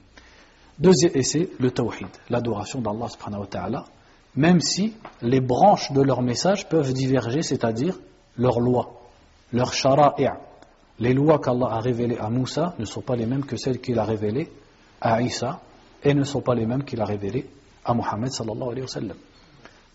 Deuxième, 0.80 1.22
c'est 1.24 1.50
le 1.60 1.72
tawhid, 1.72 2.08
l'adoration 2.30 2.82
d'Allah 2.82 3.08
subhanahu 3.10 3.42
wa 3.42 3.48
ta'ala, 3.48 3.86
même 4.36 4.62
si 4.62 4.94
les 5.22 5.42
branches 5.42 5.92
de 5.92 6.02
leur 6.02 6.22
message 6.22 6.70
peuvent 6.70 6.94
diverger, 6.94 7.42
c'est-à-dire 7.42 7.98
leurs 8.38 8.60
lois, 8.60 9.02
leurs 9.52 9.74
shara'i'. 9.74 10.30
Les 11.00 11.14
lois 11.14 11.40
qu'Allah 11.40 11.68
a 11.72 11.80
révélées 11.80 12.18
à 12.18 12.30
Moussa 12.30 12.76
ne 12.78 12.86
sont 12.86 13.02
pas 13.02 13.16
les 13.16 13.26
mêmes 13.26 13.46
que 13.46 13.58
celles 13.58 13.80
qu'il 13.80 13.98
a 13.98 14.04
révélées 14.04 14.52
à 15.02 15.22
Isa 15.22 15.60
et 16.04 16.14
ne 16.14 16.24
sont 16.24 16.42
pas 16.42 16.56
les 16.56 16.66
mêmes 16.66 16.84
qu'il 16.84 17.02
a 17.02 17.06
révélées 17.06 17.48
à 17.84 17.94
Muhammad 17.94 18.32
sallallahu 18.32 18.72
alayhi 18.72 18.86
wa. 18.86 19.16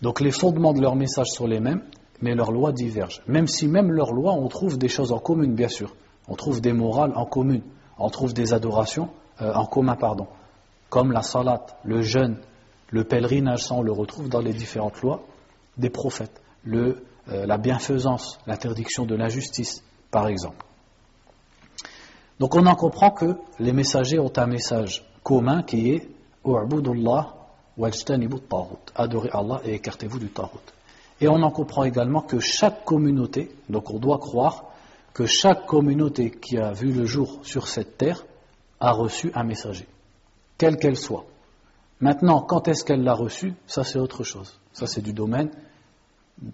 Donc 0.01 0.21
les 0.21 0.33
fondements 0.33 0.73
de 0.73 0.81
leur 0.81 0.97
message 0.97 1.29
sont 1.29 1.47
les 1.47 1.61
mêmes, 1.61 1.83
mais 2.23 2.35
leurs 2.35 2.53
lois 2.53 2.73
divergent. 2.73 3.21
Même 3.27 3.49
si 3.49 3.67
même 3.69 3.93
leurs 3.93 4.13
lois, 4.13 4.33
on 4.33 4.49
trouve 4.49 4.79
des 4.79 4.89
choses 4.89 5.13
en 5.13 5.19
commun, 5.19 5.49
bien 5.49 5.69
sûr. 5.69 5.95
On 6.29 6.37
trouve 6.37 6.61
des 6.61 6.73
morales 6.73 7.13
en 7.17 7.27
commun, 7.27 7.61
on 7.99 8.09
trouve 8.09 8.33
des 8.33 8.55
adorations 8.55 9.11
euh, 9.43 9.53
en 9.53 9.67
commun, 9.67 9.97
pardon. 9.97 10.29
Comme 10.89 11.13
la 11.13 11.23
salat, 11.23 11.67
le 11.85 12.03
jeûne, 12.03 12.39
le 12.91 13.05
pèlerinage, 13.05 13.65
ça 13.65 13.75
on 13.75 13.83
le 13.83 13.93
retrouve 13.93 14.29
dans 14.29 14.41
les 14.41 14.53
différentes 14.53 15.01
lois 15.03 15.23
des 15.77 15.91
prophètes. 15.91 16.41
Euh, 16.67 16.95
la 17.29 17.59
bienfaisance, 17.59 18.39
l'interdiction 18.47 19.05
de 19.05 19.15
l'injustice, 19.15 19.85
par 20.11 20.29
exemple. 20.29 20.65
Donc 22.41 22.55
on 22.57 22.67
en 22.67 22.75
comprend 22.75 23.11
que 23.11 23.37
les 23.61 23.73
messagers 23.73 24.19
ont 24.19 24.33
un 24.37 24.47
message 24.47 25.05
commun 25.23 25.63
qui 25.63 25.91
est 25.91 26.09
Adorez 28.95 29.31
Allah 29.33 29.61
et 29.65 29.75
écartez-vous 29.75 30.19
du 30.19 30.29
Tarot. 30.29 30.61
Et 31.23 31.29
on 31.29 31.41
en 31.41 31.53
comprend 31.53 31.85
également 31.85 32.21
que 32.21 32.41
chaque 32.41 32.85
communauté, 32.85 33.55
donc 33.69 33.91
on 33.91 34.01
doit 34.01 34.19
croire 34.19 34.65
que 35.15 35.25
chaque 35.25 35.67
communauté 35.67 36.33
qui 36.33 36.59
a 36.59 36.73
vu 36.73 36.91
le 36.91 37.07
jour 37.07 37.39
sur 37.45 37.69
cette 37.69 37.97
terre 37.97 38.25
a 38.81 38.91
reçu 38.91 39.31
un 39.37 39.45
messager, 39.45 39.87
quelle 40.59 40.79
qu'elle 40.79 40.97
soit. 40.97 41.25
Maintenant, 42.01 42.41
quand 42.41 42.67
est-ce 42.67 42.85
qu'elle 42.85 43.05
l'a 43.05 43.15
reçu? 43.15 43.55
Ça, 43.69 43.85
c'est 43.85 44.01
autre 44.01 44.25
chose. 44.25 44.59
Ça, 44.73 44.89
c'est 44.89 45.01
du 45.01 45.13
domaine, 45.13 45.51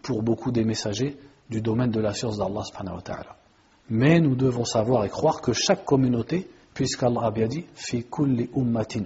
pour 0.02 0.22
beaucoup 0.22 0.52
des 0.52 0.64
messagers, 0.64 1.16
du 1.48 1.62
domaine 1.62 1.90
de 1.90 2.00
la 2.00 2.12
science 2.12 2.36
d'Allah 2.36 2.62
subhanahu 2.62 2.96
wa 2.96 3.02
ta'ala. 3.02 3.36
Mais 3.88 4.20
nous 4.20 4.36
devons 4.36 4.66
savoir 4.66 5.06
et 5.06 5.08
croire 5.08 5.40
que 5.40 5.54
chaque 5.54 5.86
communauté, 5.86 6.46
puisqu'Allah 6.74 7.22
a 7.22 7.30
bien 7.30 7.46
dit 7.46 7.64
fi 7.74 8.04
kulli 8.04 8.50
ummatin 8.54 9.04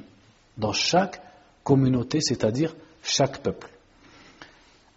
dans 0.59 0.73
chaque 0.73 1.23
communauté, 1.63 2.21
c'est-à-dire 2.21 2.75
chaque 3.05 3.45
peuple 3.45 3.72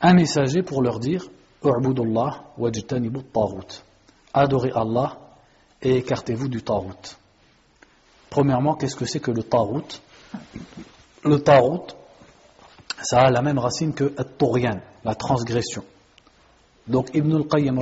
Un 0.01 0.15
messager 0.15 0.63
pour 0.63 0.83
leur 0.83 0.99
dire 0.99 1.25
U'budullah 1.65 2.45
wajtanibu 2.59 3.23
taghut. 3.33 3.83
Adorez 4.33 4.73
Allah 4.75 5.19
et 5.83 5.97
écartez-vous 5.97 6.49
du 6.49 6.63
tarout. 6.63 7.17
Premièrement, 8.31 8.75
qu'est-ce 8.75 8.97
que 8.97 9.07
c'est 9.07 9.21
que 9.21 9.31
le 9.31 9.43
tarout 9.43 10.01
Le 11.25 11.43
tarout, 11.43 11.97
ça 13.03 13.23
a 13.23 13.31
la 13.31 13.43
même 13.43 13.59
racine 13.59 13.93
que 13.93 14.13
at 14.17 14.27
la 15.05 15.15
transgression. 15.15 15.85
Donc 16.87 17.11
Ibn 17.15 17.35
al-Qayyim 17.37 17.81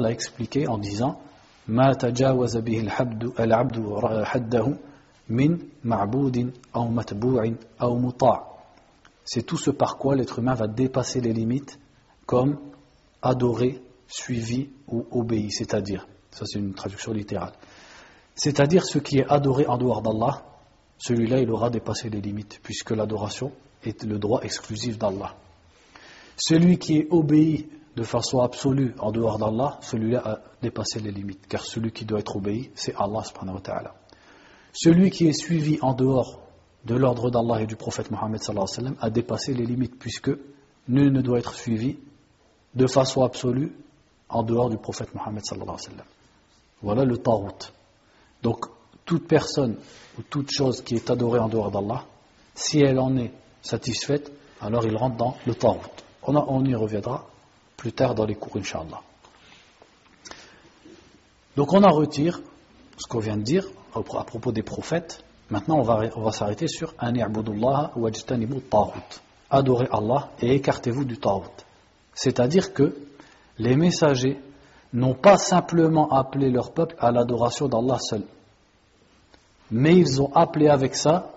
l'a 0.00 0.10
expliqué 0.10 0.68
en 0.68 0.78
disant 0.78 1.20
ما 1.68 1.92
تجاوز 1.92 2.56
به 2.56 2.80
الحد 2.80 3.40
العبد 3.40 4.04
حده 4.24 4.76
من 5.28 5.58
معبود 5.84 6.52
أو 6.76 6.88
متبوع 6.88 7.52
أو 7.82 7.98
مطاع 7.98 8.51
c'est 9.25 9.43
tout 9.43 9.57
ce 9.57 9.71
par 9.71 9.97
quoi 9.97 10.15
l'être 10.15 10.39
humain 10.39 10.53
va 10.53 10.67
dépasser 10.67 11.21
les 11.21 11.33
limites 11.33 11.79
comme 12.25 12.59
adoré, 13.21 13.81
suivi 14.07 14.69
ou 14.87 15.05
obéi, 15.11 15.51
c'est-à-dire, 15.51 16.07
ça 16.31 16.45
c'est 16.45 16.59
une 16.59 16.73
traduction 16.73 17.13
littérale, 17.13 17.53
c'est-à-dire 18.35 18.85
ce 18.85 18.99
qui 18.99 19.19
est 19.19 19.27
adoré 19.27 19.65
en 19.67 19.77
dehors 19.77 20.01
d'Allah, 20.01 20.45
celui-là 20.97 21.39
il 21.39 21.49
aura 21.51 21.69
dépassé 21.69 22.09
les 22.09 22.21
limites, 22.21 22.59
puisque 22.63 22.91
l'adoration 22.91 23.51
est 23.83 24.03
le 24.03 24.19
droit 24.19 24.41
exclusif 24.41 24.97
d'Allah. 24.97 25.35
Celui 26.37 26.77
qui 26.77 26.97
est 26.97 27.07
obéi 27.11 27.69
de 27.95 28.03
façon 28.03 28.39
absolue 28.39 28.95
en 28.99 29.11
dehors 29.11 29.37
d'Allah, 29.37 29.77
celui-là 29.81 30.21
a 30.25 30.39
dépassé 30.61 30.99
les 30.99 31.11
limites, 31.11 31.45
car 31.47 31.63
celui 31.63 31.91
qui 31.91 32.05
doit 32.05 32.19
être 32.19 32.35
obéi, 32.35 32.71
c'est 32.73 32.95
Allah. 32.95 33.23
Celui 34.73 35.11
qui 35.11 35.27
est 35.27 35.33
suivi 35.33 35.77
en 35.81 35.93
dehors 35.93 36.42
de 36.85 36.95
l'ordre 36.95 37.29
d'Allah 37.29 37.61
et 37.61 37.65
du 37.65 37.75
prophète 37.75 38.11
Mohammed 38.11 38.41
a 38.99 39.09
dépassé 39.09 39.53
les 39.53 39.65
limites, 39.65 39.97
puisque 39.97 40.31
nul 40.87 41.11
ne 41.11 41.21
doit 41.21 41.39
être 41.39 41.53
suivi 41.53 41.97
de 42.75 42.87
façon 42.87 43.23
absolue 43.23 43.73
en 44.29 44.43
dehors 44.43 44.69
du 44.69 44.77
prophète 44.77 45.13
Mohammed 45.13 45.43
Voilà 46.81 47.05
le 47.05 47.17
tarout. 47.17 47.71
Donc, 48.41 48.65
toute 49.05 49.27
personne 49.27 49.77
ou 50.17 50.21
toute 50.23 50.51
chose 50.51 50.81
qui 50.81 50.95
est 50.95 51.09
adorée 51.09 51.39
en 51.39 51.47
dehors 51.47 51.71
d'Allah, 51.71 52.05
si 52.55 52.79
elle 52.79 52.99
en 52.99 53.15
est 53.17 53.31
satisfaite, 53.61 54.31
alors 54.61 54.85
il 54.85 54.95
rentre 54.95 55.17
dans 55.17 55.37
le 55.45 55.55
tarout. 55.55 56.03
On, 56.23 56.35
on 56.35 56.65
y 56.65 56.75
reviendra 56.75 57.27
plus 57.77 57.93
tard 57.93 58.15
dans 58.15 58.25
les 58.25 58.35
cours, 58.35 58.57
Inch'Allah. 58.57 59.01
Donc 61.55 61.73
on 61.73 61.83
en 61.83 61.91
retire 61.91 62.41
ce 62.97 63.07
qu'on 63.07 63.19
vient 63.19 63.37
de 63.37 63.43
dire 63.43 63.67
à 63.95 64.23
propos 64.23 64.51
des 64.51 64.63
prophètes, 64.63 65.23
Maintenant, 65.53 65.77
on 65.77 65.83
va, 65.83 66.01
on 66.15 66.21
va 66.23 66.31
s'arrêter 66.31 66.67
sur 66.67 66.95
Adorez 69.51 69.87
Allah 69.91 70.29
et 70.41 70.55
écartez-vous 70.55 71.05
du 71.05 71.19
ta'wut. 71.19 71.65
C'est-à-dire 72.15 72.73
que 72.73 72.95
les 73.59 73.75
messagers 73.75 74.39
n'ont 74.93 75.13
pas 75.13 75.37
simplement 75.37 76.09
appelé 76.09 76.49
leur 76.49 76.71
peuple 76.71 76.95
à 76.97 77.11
l'adoration 77.11 77.67
d'Allah 77.67 77.99
seul, 77.99 78.23
mais 79.69 79.95
ils 79.95 80.19
ont 80.23 80.33
appelé 80.33 80.69
avec 80.69 80.95
ça 80.95 81.29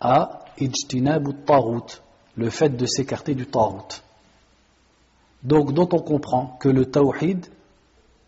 à 0.00 0.40
ijtinabu 0.58 1.32
ta'wut, 1.46 2.02
le 2.34 2.50
fait 2.50 2.70
de 2.70 2.86
s'écarter 2.86 3.36
du 3.36 3.46
ta'wut. 3.46 4.02
Donc, 5.44 5.74
dont 5.74 5.88
on 5.92 6.00
comprend 6.00 6.56
que 6.58 6.68
le 6.68 6.86
tawhid, 6.86 7.46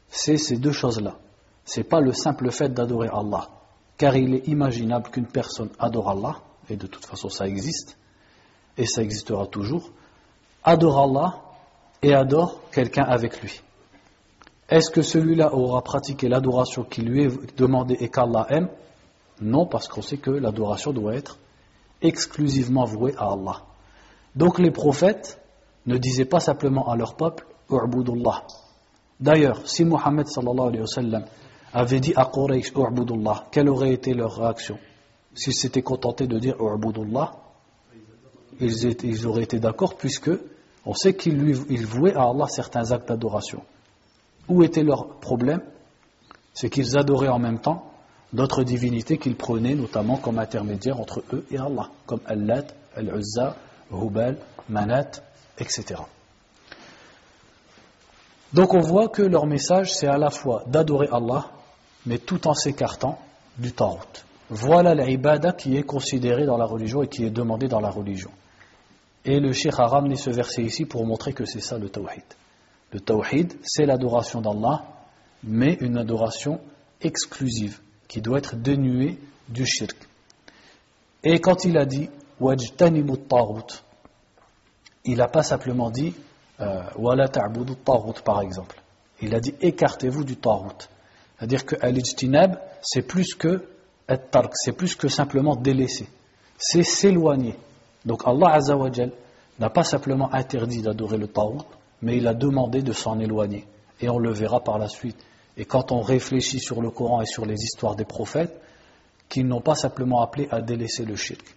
c'est 0.09 0.39
ces 0.39 0.59
deux 0.59 0.71
choses-là. 0.71 1.17
C'est 1.65 1.83
pas 1.83 1.99
le 1.99 2.13
simple 2.13 2.53
fait 2.53 2.73
d'adorer 2.73 3.09
Allah 3.09 3.49
car 4.03 4.17
il 4.17 4.35
est 4.35 4.49
imaginable 4.49 5.11
qu'une 5.11 5.29
personne 5.29 5.69
adore 5.79 6.11
Allah, 6.11 6.41
et 6.69 6.75
de 6.75 6.89
toute 6.89 7.07
façon 7.07 7.29
ça 7.29 7.47
existe, 7.47 7.97
et 8.77 8.85
ça 8.85 9.01
existera 9.01 9.47
toujours, 9.47 9.93
adore 10.65 10.99
Allah 10.99 11.41
et 12.03 12.13
adore 12.13 12.59
quelqu'un 12.73 13.05
avec 13.05 13.41
lui. 13.41 13.61
Est-ce 14.69 14.91
que 14.91 15.03
celui-là 15.03 15.55
aura 15.55 15.83
pratiqué 15.83 16.29
l'adoration 16.29 16.83
qui 16.83 17.03
lui 17.03 17.23
est 17.27 17.57
demandée 17.57 17.97
et 18.01 18.09
qu'Allah 18.09 18.45
aime? 18.49 18.71
Non, 19.41 19.67
parce 19.67 19.87
qu'on 19.87 20.03
sait 20.03 20.17
que 20.17 20.33
l'adoration 20.33 20.93
doit 20.93 21.15
être 21.15 21.39
exclusivement 22.01 22.85
vouée 22.85 23.15
à 23.17 23.31
Allah. 23.31 23.63
Donc 24.35 24.59
les 24.59 24.73
prophètes 24.73 25.41
ne 25.87 25.97
disaient 25.97 26.25
pas 26.25 26.41
simplement 26.41 26.91
à 26.91 26.97
leur 26.97 27.15
peuple. 27.15 27.47
D'ailleurs, 29.21 29.61
si 29.65 29.85
Muhammad 29.85 30.27
sallallahu 30.27 30.67
alayhi 30.71 30.81
wa 30.81 30.87
sallam 30.89 31.25
avait 31.73 32.01
dit 32.01 32.13
à 32.17 32.27
Quraysh 32.27 32.73
U'budullah, 32.77 33.47
quelle 33.51 33.69
aurait 33.69 33.93
été 33.93 34.15
leur 34.15 34.37
réaction 34.37 34.79
S'ils 35.35 35.55
s'étaient 35.55 35.83
contentés 35.83 36.27
de 36.27 36.39
dire 36.39 36.57
U'budullah, 36.61 37.33
ils, 38.61 38.97
ils 39.05 39.27
auraient 39.27 39.45
été 39.45 39.59
d'accord 39.59 39.97
puisque 39.97 40.31
on 40.85 40.95
sait 40.95 41.15
qu'ils 41.15 41.87
vouaient 41.87 42.15
à 42.15 42.25
Allah 42.25 42.47
certains 42.49 42.91
actes 42.93 43.09
d'adoration. 43.09 43.63
Où 44.49 44.63
était 44.63 44.83
leur 44.83 45.19
problème? 45.21 45.63
C'est 46.53 46.69
qu'ils 46.69 46.99
adoraient 46.99 47.29
en 47.29 47.39
même 47.39 47.61
temps 47.61 47.93
d'autres 48.33 48.65
divinités 48.65 49.19
qu'ils 49.19 49.37
prenaient 49.37 49.75
notamment 49.75 50.17
comme 50.17 50.39
intermédiaires 50.39 51.01
entre 51.01 51.23
eux 51.33 51.47
et 51.51 51.59
Allah, 51.59 51.89
comme 52.07 52.21
Allat, 52.27 52.65
Al-Uzza, 52.97 53.57
Hubal, 53.91 54.39
Manat, 54.69 55.11
etc. 55.59 56.03
Donc 58.53 58.75
on 58.75 58.81
voit 58.81 59.09
que 59.09 59.23
leur 59.23 59.47
message 59.47 59.95
c'est 59.95 60.07
à 60.07 60.19
la 60.19 60.31
fois 60.31 60.65
d'adorer 60.67 61.09
Allah 61.11 61.51
mais 62.07 62.19
tout 62.19 62.47
en 62.47 62.55
s'écartant 62.55 63.19
du 63.59 63.73
ta'out. 63.73 64.25
Voilà 64.51 64.95
l'ibada 64.95 65.53
qui 65.53 65.77
est 65.77 65.83
considérée 65.83 66.45
dans 66.45 66.59
la 66.59 66.67
religion 66.67 67.03
et 67.03 67.09
qui 67.09 67.25
est 67.25 67.31
demandée 67.31 67.69
dans 67.69 67.81
la 67.81 67.91
religion. 67.91 68.31
Et 69.25 69.39
le 69.39 69.53
Cheikh 69.53 69.79
a 69.79 69.87
ramené 69.87 70.17
ce 70.17 70.31
verset 70.31 70.63
ici 70.63 70.85
pour 70.85 71.07
montrer 71.07 71.33
que 71.33 71.45
c'est 71.45 71.61
ça 71.61 71.79
le 71.79 71.89
tawhid. 71.89 72.25
Le 72.93 73.01
tawhid, 73.01 73.55
c'est 73.63 73.87
l'adoration 73.87 74.41
d'Allah, 74.41 74.85
mais 75.45 75.79
une 75.81 75.97
adoration 75.97 76.61
exclusive, 77.01 77.81
qui 78.09 78.21
doit 78.21 78.39
être 78.39 78.57
dénuée 78.57 79.19
du 79.49 79.65
shirk. 79.65 79.97
Et 81.25 81.41
quand 81.41 81.65
il 81.65 81.79
a 81.79 81.87
dit 81.87 82.11
wajtanibu 82.41 83.17
ta'out, 83.29 83.83
il 85.05 85.17
n'a 85.19 85.29
pas 85.29 85.43
simplement 85.43 85.91
dit 85.91 86.15
euh, 86.61 86.83
wala 86.97 87.29
ta'budu 87.29 87.75
par 88.25 88.41
exemple. 88.41 88.81
Il 89.21 89.35
a 89.35 89.41
dit 89.41 89.55
écartez-vous 89.61 90.25
du 90.25 90.37
ta'out. 90.37 90.89
C'est-à-dire 91.43 91.67
que 91.67 91.75
al 91.81 91.99
c'est 92.83 93.03
plus 93.03 93.35
que 93.35 93.65
tark, 94.31 94.53
c'est 94.55 94.71
plus 94.71 94.95
que 94.95 95.09
simplement 95.09 95.57
délaisser. 95.57 96.09
C'est 96.57 96.85
s'éloigner. 96.85 97.57
Donc 98.07 98.23
Allah 98.27 98.53
Azzawajal 98.55 99.11
n'a 99.59 99.69
pas 99.69 99.83
simplement 99.83 100.33
interdit 100.33 100.83
d'adorer 100.83 101.19
le 101.19 101.27
Ta'out, 101.27 101.65
mais 102.01 102.19
il 102.19 102.29
a 102.29 102.35
demandé 102.35 102.83
de 102.83 102.93
s'en 102.93 103.19
éloigner. 103.19 103.67
Et 104.01 104.09
on 104.09 104.21
le 104.21 104.31
verra 104.31 104.61
par 104.61 104.79
la 104.79 104.87
suite. 104.87 105.17
Et 105.57 105.65
quand 105.65 105.91
on 105.91 106.01
réfléchit 106.01 106.61
sur 106.61 106.81
le 106.81 106.91
Coran 106.91 107.23
et 107.23 107.27
sur 107.27 107.45
les 107.45 107.61
histoires 107.61 107.97
des 107.97 108.05
prophètes, 108.05 108.57
qu'ils 109.29 109.49
n'ont 109.49 109.61
pas 109.61 109.75
simplement 109.75 110.23
appelé 110.23 110.47
à 110.53 110.61
délaisser 110.61 111.05
le 111.05 111.17
shirk, 111.17 111.57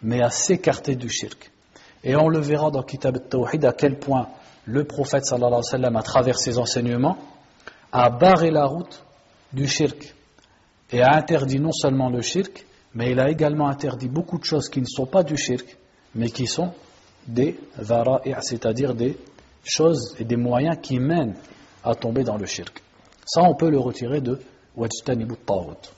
mais 0.00 0.22
à 0.22 0.30
s'écarter 0.30 0.94
du 0.94 1.08
shirk. 1.08 1.50
Et 2.04 2.14
on 2.14 2.28
le 2.28 2.38
verra 2.38 2.70
dans 2.70 2.84
Kitab 2.84 3.16
al-Tawhid 3.16 3.64
à 3.64 3.72
quel 3.72 3.98
point 3.98 4.28
le 4.64 4.84
prophète 4.84 5.24
sallallahu 5.24 5.48
alayhi 5.54 5.64
wa 5.64 5.70
sallam, 5.70 5.96
à 5.96 6.02
travers 6.02 6.38
ses 6.38 6.56
enseignements, 6.56 7.16
a 7.90 8.10
barré 8.10 8.52
la 8.52 8.66
route 8.66 9.03
du 9.53 9.67
shirk 9.67 10.15
et 10.91 11.01
a 11.01 11.15
interdit 11.15 11.59
non 11.59 11.71
seulement 11.71 12.09
le 12.09 12.21
shirk, 12.21 12.65
mais 12.95 13.11
il 13.11 13.19
a 13.19 13.29
également 13.29 13.67
interdit 13.67 14.07
beaucoup 14.07 14.37
de 14.37 14.43
choses 14.43 14.69
qui 14.69 14.81
ne 14.81 14.87
sont 14.87 15.05
pas 15.05 15.23
du 15.23 15.37
shirk, 15.37 15.77
mais 16.15 16.29
qui 16.29 16.47
sont 16.47 16.73
des 17.27 17.59
dhara'i', 17.77 18.35
c'est-à-dire 18.41 18.93
des 18.95 19.17
choses 19.63 20.15
et 20.19 20.23
des 20.23 20.37
moyens 20.37 20.77
qui 20.81 20.99
mènent 20.99 21.35
à 21.83 21.95
tomber 21.95 22.23
dans 22.23 22.37
le 22.37 22.45
shirk. 22.45 22.81
Ça, 23.25 23.43
on 23.43 23.53
peut 23.53 23.69
le 23.69 23.79
retirer 23.79 24.21
de 24.21 24.39
wajtanibu 24.75 25.35
ta'wut. 25.45 25.93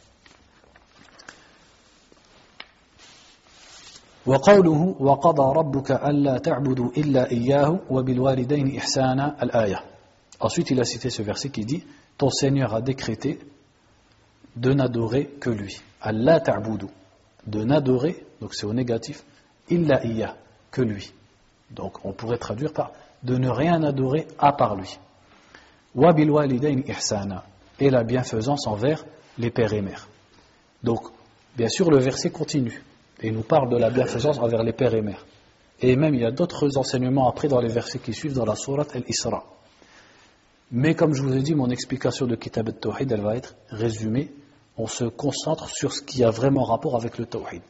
وقوله 4.26 4.95
وقضى 4.99 5.57
ربك 5.60 5.91
ألا 5.91 6.38
تعبدوا 6.38 6.90
إلا 6.98 7.32
إياه 7.32 7.80
وبالوالدين 7.90 8.78
إحسانا 8.78 9.44
الآية 9.44 9.84
Ensuite, 10.40 10.72
il 10.72 10.80
a 10.80 10.84
cité 10.84 11.10
ce 11.11 11.22
verset 11.22 11.49
qui 11.49 11.65
dit 11.65 11.84
ton 12.18 12.30
Seigneur 12.30 12.74
a 12.74 12.80
décrété 12.80 13.38
de 14.56 14.72
n'adorer 14.72 15.26
que 15.40 15.51
lui. 15.51 15.80
Allah 16.01 16.40
ta'budu. 16.40 16.86
De 17.47 17.62
n'adorer, 17.62 18.24
donc 18.40 18.55
c'est 18.55 18.66
au 18.66 18.72
négatif, 18.72 19.24
illa 19.68 20.05
iya, 20.05 20.36
que 20.70 20.82
lui. 20.82 21.12
Donc 21.70 22.05
on 22.05 22.12
pourrait 22.12 22.38
traduire 22.38 22.72
par 22.72 22.93
de 23.22 23.36
ne 23.36 23.48
rien 23.48 23.82
adorer 23.82 24.26
à 24.38 24.52
part 24.52 24.76
lui. 24.76 24.98
Wa 25.94 26.12
bil 26.12 26.30
ihsana. 26.86 27.44
Et 27.78 27.90
la 27.90 28.05
bienfaisance 28.05 28.66
envers 28.66 29.05
les 29.38 29.51
pères 29.51 29.72
et 29.72 29.82
mères. 29.82 30.09
Donc, 30.82 31.02
bien 31.56 31.68
sûr, 31.68 31.90
le 31.90 31.98
verset 31.98 32.30
continue 32.30 32.82
et 33.20 33.30
nous 33.30 33.43
parle 33.43 33.68
de 33.68 33.76
la 33.76 33.90
bienfaisance 33.90 34.38
envers 34.38 34.62
les 34.62 34.72
pères 34.72 34.94
et 34.94 35.02
mères. 35.02 35.26
Et 35.80 35.94
même 35.97 36.14
il 36.14 36.22
y 36.22 36.24
a 36.24 36.30
d'autres 36.30 36.78
enseignements 36.78 37.28
après 37.28 37.48
dans 37.48 37.60
les 37.60 37.68
versets 37.68 37.98
qui 37.98 38.14
suivent 38.14 38.34
dans 38.34 38.47
la 38.47 38.56
sourate 38.56 38.94
Al-Isra. 38.97 39.44
Mais 40.72 40.94
comme 40.94 41.14
je 41.14 41.22
vous 41.22 41.34
ai 41.36 41.43
dit, 41.43 41.55
mon 41.55 41.70
explication 41.70 42.26
de 42.26 42.34
Kitab 42.34 42.68
al-Tawhid, 42.68 43.12
elle 43.12 43.20
va 43.20 43.36
être 43.36 43.55
résumée 43.70 44.32
on 44.76 44.86
se 44.86 45.05
concentre 45.05 45.68
sur 45.68 45.93
ce 45.93 46.02
qui 46.02 46.22
a 46.24 46.30
vraiment 46.30 46.64
rapport 46.64 46.97
avec 46.97 47.18
le 47.18 47.26
tawhid. 47.26 47.62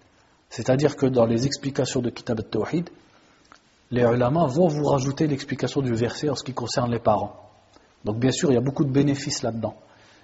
C'est-à-dire 0.51 0.97
que 0.97 1.07
dans 1.07 1.27
les 1.27 1.47
explications 1.47 2.01
de 2.01 2.11
Kitab 2.11 2.41
al-Tawhid, 2.41 2.91
les 3.91 4.03
ulama 4.03 4.47
vont 4.47 4.67
vous 4.67 4.85
rajouter 4.85 5.27
l'explication 5.27 5.81
du 5.81 5.95
verset 5.95 6.29
en 6.29 6.35
ce 6.35 6.43
qui 6.43 6.53
concerne 6.53 6.91
les 6.91 6.99
parents. 6.99 7.37
Donc 8.05 8.19
bien 8.19 8.33
sûr, 8.33 8.51
il 8.51 8.55
y 8.55 8.59
a 8.59 8.63
beaucoup 8.63 8.85
de 8.85 8.91
bénéfices 8.91 9.43
là-dedans. 9.43 9.77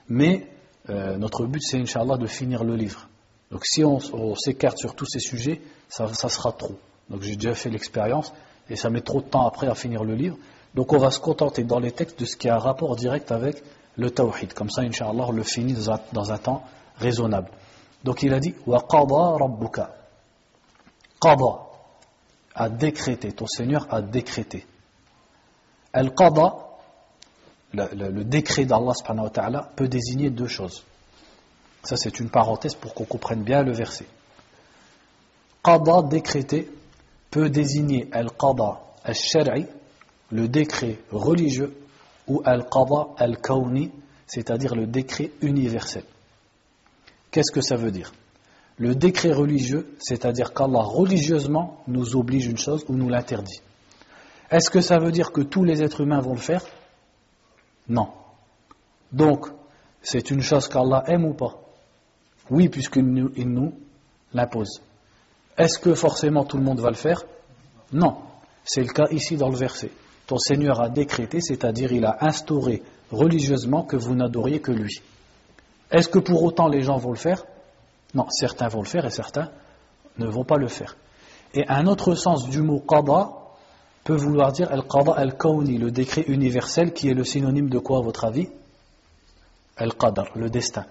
Mais 0.08 0.48
euh, 0.90 1.16
notre 1.16 1.46
but, 1.46 1.62
c'est, 1.62 1.78
Inch'Allah, 1.78 2.16
de 2.16 2.26
finir 2.26 2.64
le 2.64 2.74
livre. 2.74 3.08
Donc 3.52 3.64
si 3.64 3.84
on, 3.84 4.00
s'écarte 4.34 4.78
sur 4.78 4.94
tous 4.94 5.06
ces 5.06 5.20
sujets, 5.20 5.60
ça, 5.88 6.12
ça 6.14 6.28
sera 6.28 6.52
trop. 6.52 6.78
Donc 7.10 7.22
j'ai 7.22 7.36
déjà 7.36 7.54
fait 7.54 7.70
l'expérience, 7.70 8.32
et 8.68 8.76
ça 8.76 8.90
met 8.90 9.02
trop 9.02 9.20
de 9.20 9.26
temps 9.26 9.46
après 9.46 9.68
à 9.68 9.74
finir 9.74 10.02
le 10.02 10.14
livre. 10.14 10.38
Donc 10.74 10.92
on 10.92 10.98
va 10.98 11.10
se 11.10 11.20
contenter 11.20 11.64
dans 11.64 11.78
les 11.78 11.92
textes 11.92 12.18
de 12.18 12.24
ce 12.24 12.36
qui 12.36 12.48
a 12.48 12.56
un 12.56 12.58
rapport 12.58 12.96
direct 12.96 13.30
avec 13.30 13.62
le 13.96 14.10
tawhid. 14.10 14.54
Comme 14.54 14.70
ça, 14.70 14.82
Inch'Allah, 14.82 15.26
on 15.28 15.32
le 15.32 15.42
finit 15.42 15.74
dans 16.12 16.32
un, 16.32 16.38
temps 16.38 16.64
raisonnable. 16.96 17.50
Donc 18.04 18.22
il 18.22 18.32
a 18.32 18.40
dit 18.40 18.54
Wa 18.66 18.82
qada 18.88 19.36
rabbuka. 19.38 19.94
Qada 21.20 21.58
a 22.54 22.68
décrété, 22.68 23.32
ton 23.32 23.46
Seigneur 23.46 23.86
a 23.90 24.02
décrété. 24.02 24.66
Al-qada, 25.92 26.54
le, 27.72 28.24
décret 28.24 28.64
d'Allah 28.64 28.92
peut 29.76 29.88
désigner 29.88 30.30
deux 30.30 30.48
choses. 30.48 30.84
Ça 31.82 31.96
c'est 31.96 32.20
une 32.20 32.30
parenthèse 32.30 32.74
pour 32.74 32.94
qu'on 32.94 33.04
comprenne 33.04 33.42
bien 33.42 33.62
le 33.62 33.72
verset. 33.72 34.06
Qada 35.62 36.02
décrété 36.02 36.70
peut 37.30 37.48
désigner 37.48 38.08
al-qada 38.12 38.80
al-shar'i, 39.04 39.66
le 40.32 40.48
décret 40.48 40.98
religieux, 41.10 41.76
ou 42.26 42.40
al-qada 42.44 43.08
al-kawni, 43.18 43.92
c'est-à-dire 44.26 44.74
le 44.74 44.86
décret 44.86 45.30
universel. 45.42 46.04
Qu'est-ce 47.30 47.52
que 47.52 47.60
ça 47.60 47.76
veut 47.76 47.90
dire? 47.90 48.12
Le 48.78 48.94
décret 48.94 49.32
religieux, 49.32 49.94
c'est-à-dire 49.98 50.54
qu'Allah 50.54 50.82
religieusement 50.82 51.82
nous 51.86 52.16
oblige 52.16 52.46
une 52.46 52.56
chose 52.56 52.84
ou 52.88 52.94
nous 52.94 53.08
l'interdit. 53.08 53.60
Est-ce 54.50 54.70
que 54.70 54.80
ça 54.80 54.98
veut 54.98 55.12
dire 55.12 55.32
que 55.32 55.42
tous 55.42 55.64
les 55.64 55.82
êtres 55.82 56.00
humains 56.00 56.20
vont 56.20 56.34
le 56.34 56.40
faire? 56.40 56.64
Non. 57.88 58.08
Donc, 59.12 59.48
c'est 60.02 60.30
une 60.30 60.40
chose 60.40 60.68
qu'Allah 60.68 61.04
aime 61.06 61.26
ou 61.26 61.34
pas? 61.34 61.60
Oui, 62.50 62.68
puisqu'il 62.68 63.04
nous, 63.04 63.30
nous 63.36 63.74
l'impose. 64.32 64.80
Est-ce 65.58 65.78
que 65.78 65.94
forcément 65.94 66.44
tout 66.44 66.56
le 66.56 66.64
monde 66.64 66.80
va 66.80 66.88
le 66.88 66.96
faire? 66.96 67.22
Non. 67.92 68.16
C'est 68.64 68.82
le 68.82 68.92
cas 68.92 69.08
ici 69.10 69.36
dans 69.36 69.48
le 69.48 69.56
verset. 69.56 69.90
Ton 70.26 70.38
Seigneur 70.38 70.80
a 70.80 70.88
décrété, 70.88 71.40
c'est-à-dire 71.40 71.92
il 71.92 72.04
a 72.04 72.18
instauré 72.24 72.82
religieusement 73.10 73.82
que 73.82 73.96
vous 73.96 74.14
n'adoriez 74.14 74.60
que 74.60 74.72
lui. 74.72 75.00
Est-ce 75.90 76.08
que 76.08 76.18
pour 76.18 76.42
autant 76.42 76.68
les 76.68 76.82
gens 76.82 76.96
vont 76.96 77.10
le 77.10 77.16
faire? 77.16 77.44
Non, 78.14 78.26
certains 78.30 78.68
vont 78.68 78.80
le 78.80 78.86
faire 78.86 79.04
et 79.04 79.10
certains 79.10 79.50
ne 80.18 80.26
vont 80.26 80.44
pas 80.44 80.56
le 80.56 80.68
faire. 80.68 80.96
Et 81.54 81.66
un 81.68 81.86
autre 81.86 82.14
sens 82.14 82.48
du 82.48 82.62
mot 82.62 82.80
qada 82.80 83.30
peut 84.04 84.16
vouloir 84.16 84.52
dire 84.52 84.70
al-qada 84.72 85.12
al-kawni, 85.12 85.78
le 85.78 85.90
décret 85.90 86.24
universel 86.28 86.92
qui 86.92 87.08
est 87.08 87.14
le 87.14 87.24
synonyme 87.24 87.68
de 87.68 87.78
quoi 87.78 87.98
à 87.98 88.00
votre 88.00 88.24
avis? 88.24 88.48
Al-qadar, 89.76 90.28
le 90.34 90.50
destin. 90.50 90.86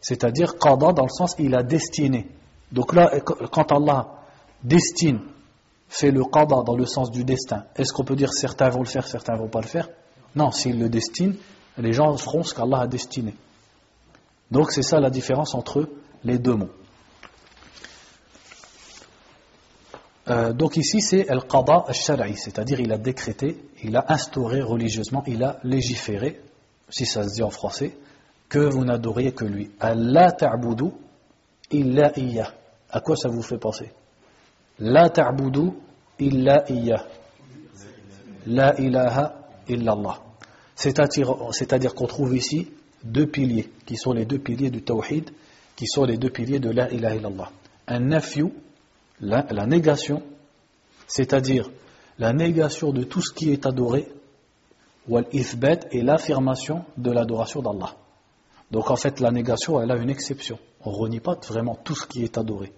C'est-à-dire 0.00 0.58
qada 0.58 0.92
dans 0.92 1.04
le 1.04 1.08
sens 1.08 1.36
il 1.38 1.54
a 1.54 1.62
destiné. 1.62 2.28
Donc 2.72 2.92
là, 2.92 3.10
quand 3.20 3.72
Allah 3.72 4.08
destine, 4.62 5.20
fait 5.88 6.10
le 6.10 6.24
qada 6.24 6.62
dans 6.62 6.76
le 6.76 6.86
sens 6.86 7.10
du 7.10 7.24
destin, 7.24 7.64
est-ce 7.76 7.92
qu'on 7.92 8.04
peut 8.04 8.16
dire 8.16 8.32
certains 8.32 8.68
vont 8.68 8.80
le 8.80 8.86
faire, 8.86 9.06
certains 9.06 9.36
vont 9.36 9.48
pas 9.48 9.60
le 9.60 9.66
faire? 9.66 9.88
Non, 10.34 10.50
s'il 10.50 10.78
le 10.78 10.88
destine, 10.88 11.36
les 11.78 11.92
gens 11.92 12.16
feront 12.16 12.42
ce 12.42 12.54
qu'Allah 12.54 12.80
a 12.80 12.86
destiné. 12.86 13.34
Donc 14.50 14.72
c'est 14.72 14.82
ça 14.82 15.00
la 15.00 15.10
différence 15.10 15.54
entre 15.54 15.88
les 16.24 16.38
deux 16.38 16.54
mots. 16.54 16.70
Euh, 20.28 20.52
donc 20.52 20.76
ici 20.76 21.00
c'est 21.02 21.28
al-qada 21.28 21.84
al-shar'i, 21.86 22.36
c'est-à-dire 22.36 22.80
il 22.80 22.92
a 22.92 22.98
décrété, 22.98 23.62
il 23.82 23.94
a 23.96 24.06
instauré 24.08 24.62
religieusement, 24.62 25.22
il 25.26 25.42
a 25.44 25.58
légiféré, 25.64 26.40
si 26.88 27.04
ça 27.04 27.24
se 27.24 27.34
dit 27.34 27.42
en 27.42 27.50
français, 27.50 27.96
que 28.48 28.58
vous 28.58 28.84
n'adoriez 28.84 29.32
que 29.32 29.44
lui. 29.44 29.70
Allah 29.80 30.32
ta'budu 30.32 30.90
illa 31.70 32.18
iya. 32.18 32.54
À 32.90 33.00
quoi 33.00 33.16
ça 33.16 33.28
vous 33.28 33.42
fait 33.42 33.58
penser? 33.58 33.92
La 34.78 35.08
ta'budu 35.08 35.70
illa 36.18 36.64
iya. 36.68 37.06
La 38.46 38.78
ilaha 38.78 39.34
illallah. 39.68 40.20
C'est-à-dire 40.74 41.94
qu'on 41.94 42.06
trouve 42.06 42.36
ici 42.36 42.68
deux 43.04 43.26
piliers, 43.26 43.70
qui 43.86 43.96
sont 43.96 44.12
les 44.12 44.24
deux 44.24 44.38
piliers 44.38 44.70
du 44.70 44.82
tawhid, 44.82 45.30
qui 45.76 45.86
sont 45.86 46.04
les 46.04 46.16
deux 46.16 46.30
piliers 46.30 46.58
de 46.58 46.70
la 46.70 46.90
ilaha 46.92 47.14
illallah. 47.16 47.50
Un 47.86 48.00
nafyu, 48.00 48.52
la, 49.20 49.66
négation, 49.66 50.22
c'est-à-dire 51.06 51.70
la 52.18 52.32
négation 52.32 52.92
de 52.92 53.04
tout 53.04 53.20
ce 53.20 53.32
qui 53.32 53.52
est 53.52 53.66
adoré, 53.66 54.08
wal 55.06 55.26
ithbat 55.32 55.86
et 55.92 56.02
l'affirmation 56.02 56.84
de 56.96 57.10
l'adoration 57.10 57.62
d'Allah. 57.62 57.94
Donc 58.70 58.90
en 58.90 58.96
fait, 58.96 59.20
la 59.20 59.30
négation, 59.30 59.80
elle 59.80 59.90
a 59.90 59.96
une 59.96 60.10
exception. 60.10 60.58
On 60.84 60.90
ne 60.90 60.96
renie 60.96 61.20
pas 61.20 61.38
vraiment 61.46 61.76
tout 61.76 61.94
ce 61.94 62.06
qui 62.06 62.24
est 62.24 62.38
adoré. 62.38 62.72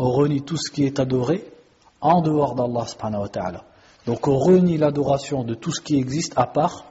On 0.00 0.10
renie 0.10 0.40
tout 0.40 0.56
ce 0.56 0.72
qui 0.72 0.84
est 0.84 0.98
adoré 0.98 1.44
en 2.00 2.22
dehors 2.22 2.54
d'Allah 2.54 2.86
subhanahu 2.86 3.20
wa 3.20 3.28
ta'ala. 3.28 3.64
Donc 4.06 4.26
on 4.26 4.38
renie 4.38 4.78
l'adoration 4.78 5.44
de 5.44 5.54
tout 5.54 5.72
ce 5.72 5.82
qui 5.82 5.96
existe 5.96 6.32
à 6.36 6.46
part 6.46 6.86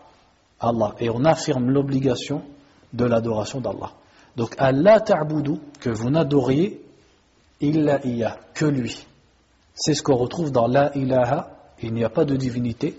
Allah. 0.59 0.93
Et 0.99 1.09
on 1.09 1.25
affirme 1.25 1.69
l'obligation 1.69 2.43
de 2.93 3.05
l'adoration 3.05 3.61
d'Allah. 3.61 3.91
Donc, 4.35 4.55
Allah 4.57 4.99
ta'budu, 5.01 5.59
que 5.79 5.89
vous 5.89 6.09
n'adoriez, 6.09 6.81
illa 7.61 8.05
iya, 8.05 8.37
que 8.53 8.65
lui. 8.65 9.05
C'est 9.73 9.93
ce 9.93 10.03
qu'on 10.03 10.15
retrouve 10.15 10.51
dans 10.51 10.67
la 10.67 10.95
ilaha, 10.95 11.51
il 11.81 11.93
n'y 11.93 12.03
a 12.03 12.09
pas 12.09 12.25
de 12.25 12.35
divinité, 12.35 12.97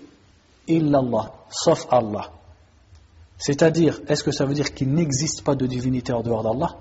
illallah, 0.66 1.32
sauf 1.50 1.86
Allah. 1.90 2.30
C'est-à-dire, 3.38 4.00
est-ce 4.08 4.22
que 4.22 4.32
ça 4.32 4.44
veut 4.44 4.54
dire 4.54 4.74
qu'il 4.74 4.92
n'existe 4.92 5.42
pas 5.42 5.54
de 5.54 5.66
divinité 5.66 6.12
en 6.12 6.22
dehors 6.22 6.42
d'Allah? 6.42 6.76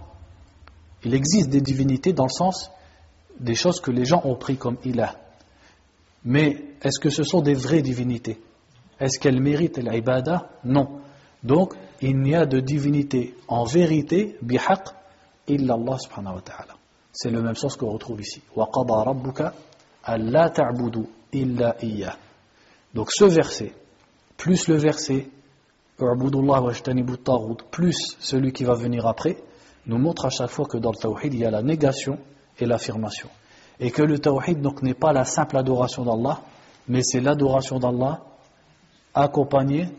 Il 1.03 1.13
existe 1.13 1.49
des 1.49 1.61
divinités 1.61 2.11
dans 2.11 2.25
le 2.25 2.29
sens 2.29 2.69
des 3.39 3.55
choses 3.55 3.79
que 3.79 3.91
les 3.91 4.05
gens 4.05 4.21
ont 4.25 4.35
pris 4.35 4.57
comme 4.57 4.77
ilah. 4.85 5.15
Mais 6.25 6.63
est-ce 6.81 6.99
que 6.99 7.09
ce 7.09 7.23
sont 7.23 7.41
des 7.41 7.53
vraies 7.53 7.81
divinités? 7.81 8.39
Est-ce 8.99 9.19
qu'elle 9.19 9.41
mérite 9.41 9.77
l'ibada 9.77 10.49
Non. 10.63 10.99
Donc, 11.43 11.73
il 12.01 12.19
n'y 12.19 12.35
a 12.35 12.45
de 12.45 12.59
divinité 12.59 13.35
en 13.47 13.63
vérité, 13.63 14.37
bihaq, 14.41 14.89
illa 15.47 15.75
Allah 15.75 15.97
subhanahu 15.97 16.35
wa 16.35 16.41
ta'ala. 16.41 16.75
C'est 17.11 17.31
le 17.31 17.41
même 17.41 17.55
sens 17.55 17.75
qu'on 17.75 17.91
retrouve 17.91 18.21
ici. 18.21 18.41
Donc 22.93 23.11
ce 23.11 23.25
verset, 23.25 23.73
plus 24.37 24.67
le 24.67 24.75
verset 24.75 25.27
plus 27.71 28.17
celui 28.19 28.53
qui 28.53 28.63
va 28.63 28.73
venir 28.73 29.05
après, 29.05 29.37
nous 29.85 29.97
montre 29.97 30.25
à 30.25 30.29
chaque 30.29 30.49
fois 30.49 30.65
que 30.65 30.77
dans 30.77 30.91
le 30.91 30.97
tawhid, 30.97 31.33
il 31.33 31.39
y 31.41 31.45
a 31.45 31.51
la 31.51 31.61
négation 31.61 32.17
et 32.61 32.65
l'affirmation. 32.65 33.29
Et 33.79 33.91
que 33.91 34.01
le 34.01 34.19
tawhid 34.19 34.65
n'est 34.81 34.93
pas 34.93 35.13
la 35.13 35.25
simple 35.25 35.57
adoration 35.57 36.03
d'Allah, 36.03 36.41
mais 36.87 37.01
c'est 37.03 37.21
l'adoration 37.21 37.79
d'Allah 37.79 38.21
accompagné 39.13 39.89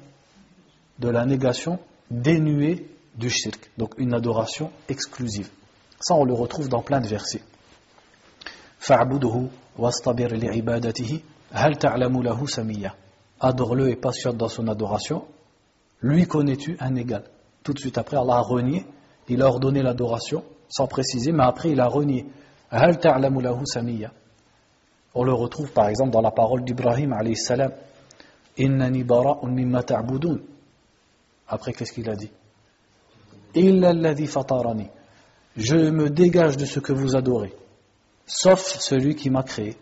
de 0.98 1.08
la 1.08 1.24
négation 1.24 1.78
dénuée 2.10 2.88
du 3.14 3.30
shirk, 3.30 3.70
donc 3.78 3.94
une 3.98 4.14
adoration 4.14 4.70
exclusive. 4.88 5.48
Ça, 6.00 6.14
on 6.14 6.24
le 6.24 6.32
retrouve 6.34 6.68
dans 6.68 6.82
plein 6.82 7.00
de 7.00 7.06
versets. 7.06 7.42
Adore-le 13.40 13.90
et 13.90 13.96
patiente 13.96 14.36
dans 14.36 14.48
son 14.48 14.68
adoration. 14.68 15.24
Lui 16.02 16.26
connais-tu 16.26 16.76
un 16.80 16.94
égal? 16.96 17.24
Tout 17.62 17.72
de 17.74 17.78
suite 17.78 17.98
après, 17.98 18.16
Allah 18.16 18.36
a 18.36 18.40
renié. 18.40 18.86
Il 19.28 19.42
a 19.42 19.46
ordonné 19.46 19.82
l'adoration, 19.82 20.44
sans 20.68 20.86
préciser, 20.86 21.32
mais 21.32 21.44
après, 21.44 21.70
il 21.70 21.80
a 21.80 21.86
renié. 21.86 22.26
On 22.72 22.86
le 25.24 25.32
retrouve 25.32 25.72
par 25.72 25.88
exemple 25.88 26.10
dans 26.10 26.20
la 26.20 26.30
parole 26.30 26.64
d'Ibrahim 26.64 27.14
salam 27.34 27.72
Innani 28.56 29.04
mimma 29.04 29.82
ta'budun. 29.82 30.38
Après, 31.48 31.72
qu'est-ce 31.72 31.92
qu'il 31.92 32.08
a 32.08 32.14
dit? 32.14 32.30
Illa 33.54 34.14
fatarani. 34.26 34.88
Je 35.56 35.90
me 35.90 36.10
dégage 36.10 36.56
de 36.56 36.64
ce 36.64 36.78
que 36.78 36.92
vous 36.92 37.16
adorez, 37.16 37.52
sauf 38.26 38.60
celui 38.60 39.16
qui 39.16 39.30
m'a 39.30 39.42
créé. 39.42 39.76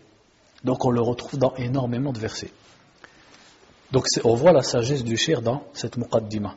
Donc 0.63 0.83
on 0.85 0.89
le 0.89 1.01
retrouve 1.01 1.39
dans 1.39 1.53
énormément 1.55 2.11
de 2.11 2.19
versets. 2.19 2.51
Donc 3.91 4.05
on 4.23 4.33
voit 4.33 4.51
la 4.51 4.63
sagesse 4.63 5.03
du 5.03 5.15
shir 5.15 5.41
dans 5.41 5.63
cette 5.73 5.97
muqaddima. 5.97 6.55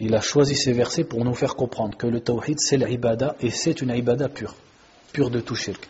Il 0.00 0.14
a 0.16 0.20
choisi 0.20 0.56
ces 0.56 0.72
versets 0.72 1.04
pour 1.04 1.24
nous 1.24 1.34
faire 1.34 1.54
comprendre 1.54 1.96
que 1.96 2.08
le 2.08 2.20
tawhid 2.20 2.58
c'est 2.58 2.76
l'ibada 2.76 3.36
et 3.40 3.50
c'est 3.50 3.80
une 3.80 3.90
ibada 3.90 4.28
pure, 4.28 4.56
pure 5.13 5.29
de 5.29 5.39
tout 5.39 5.55
shirk. 5.55 5.87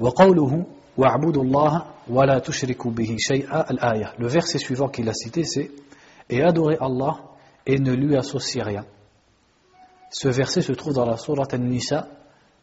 وقوله 0.00 0.64
le 4.18 4.26
verset 4.26 4.58
suivant 4.58 4.88
qu'il 4.88 5.08
a 5.08 5.14
cité, 5.14 5.44
c'est 5.44 5.70
Et 6.28 6.42
adorez 6.42 6.76
Allah 6.80 7.20
et 7.66 7.78
ne 7.78 7.92
lui 7.92 8.16
associez 8.16 8.62
rien. 8.62 8.84
Ce 10.10 10.28
verset 10.28 10.62
se 10.62 10.72
trouve 10.72 10.94
dans 10.94 11.06
la 11.06 11.16
sourate 11.16 11.54
An-Nisa 11.54 12.08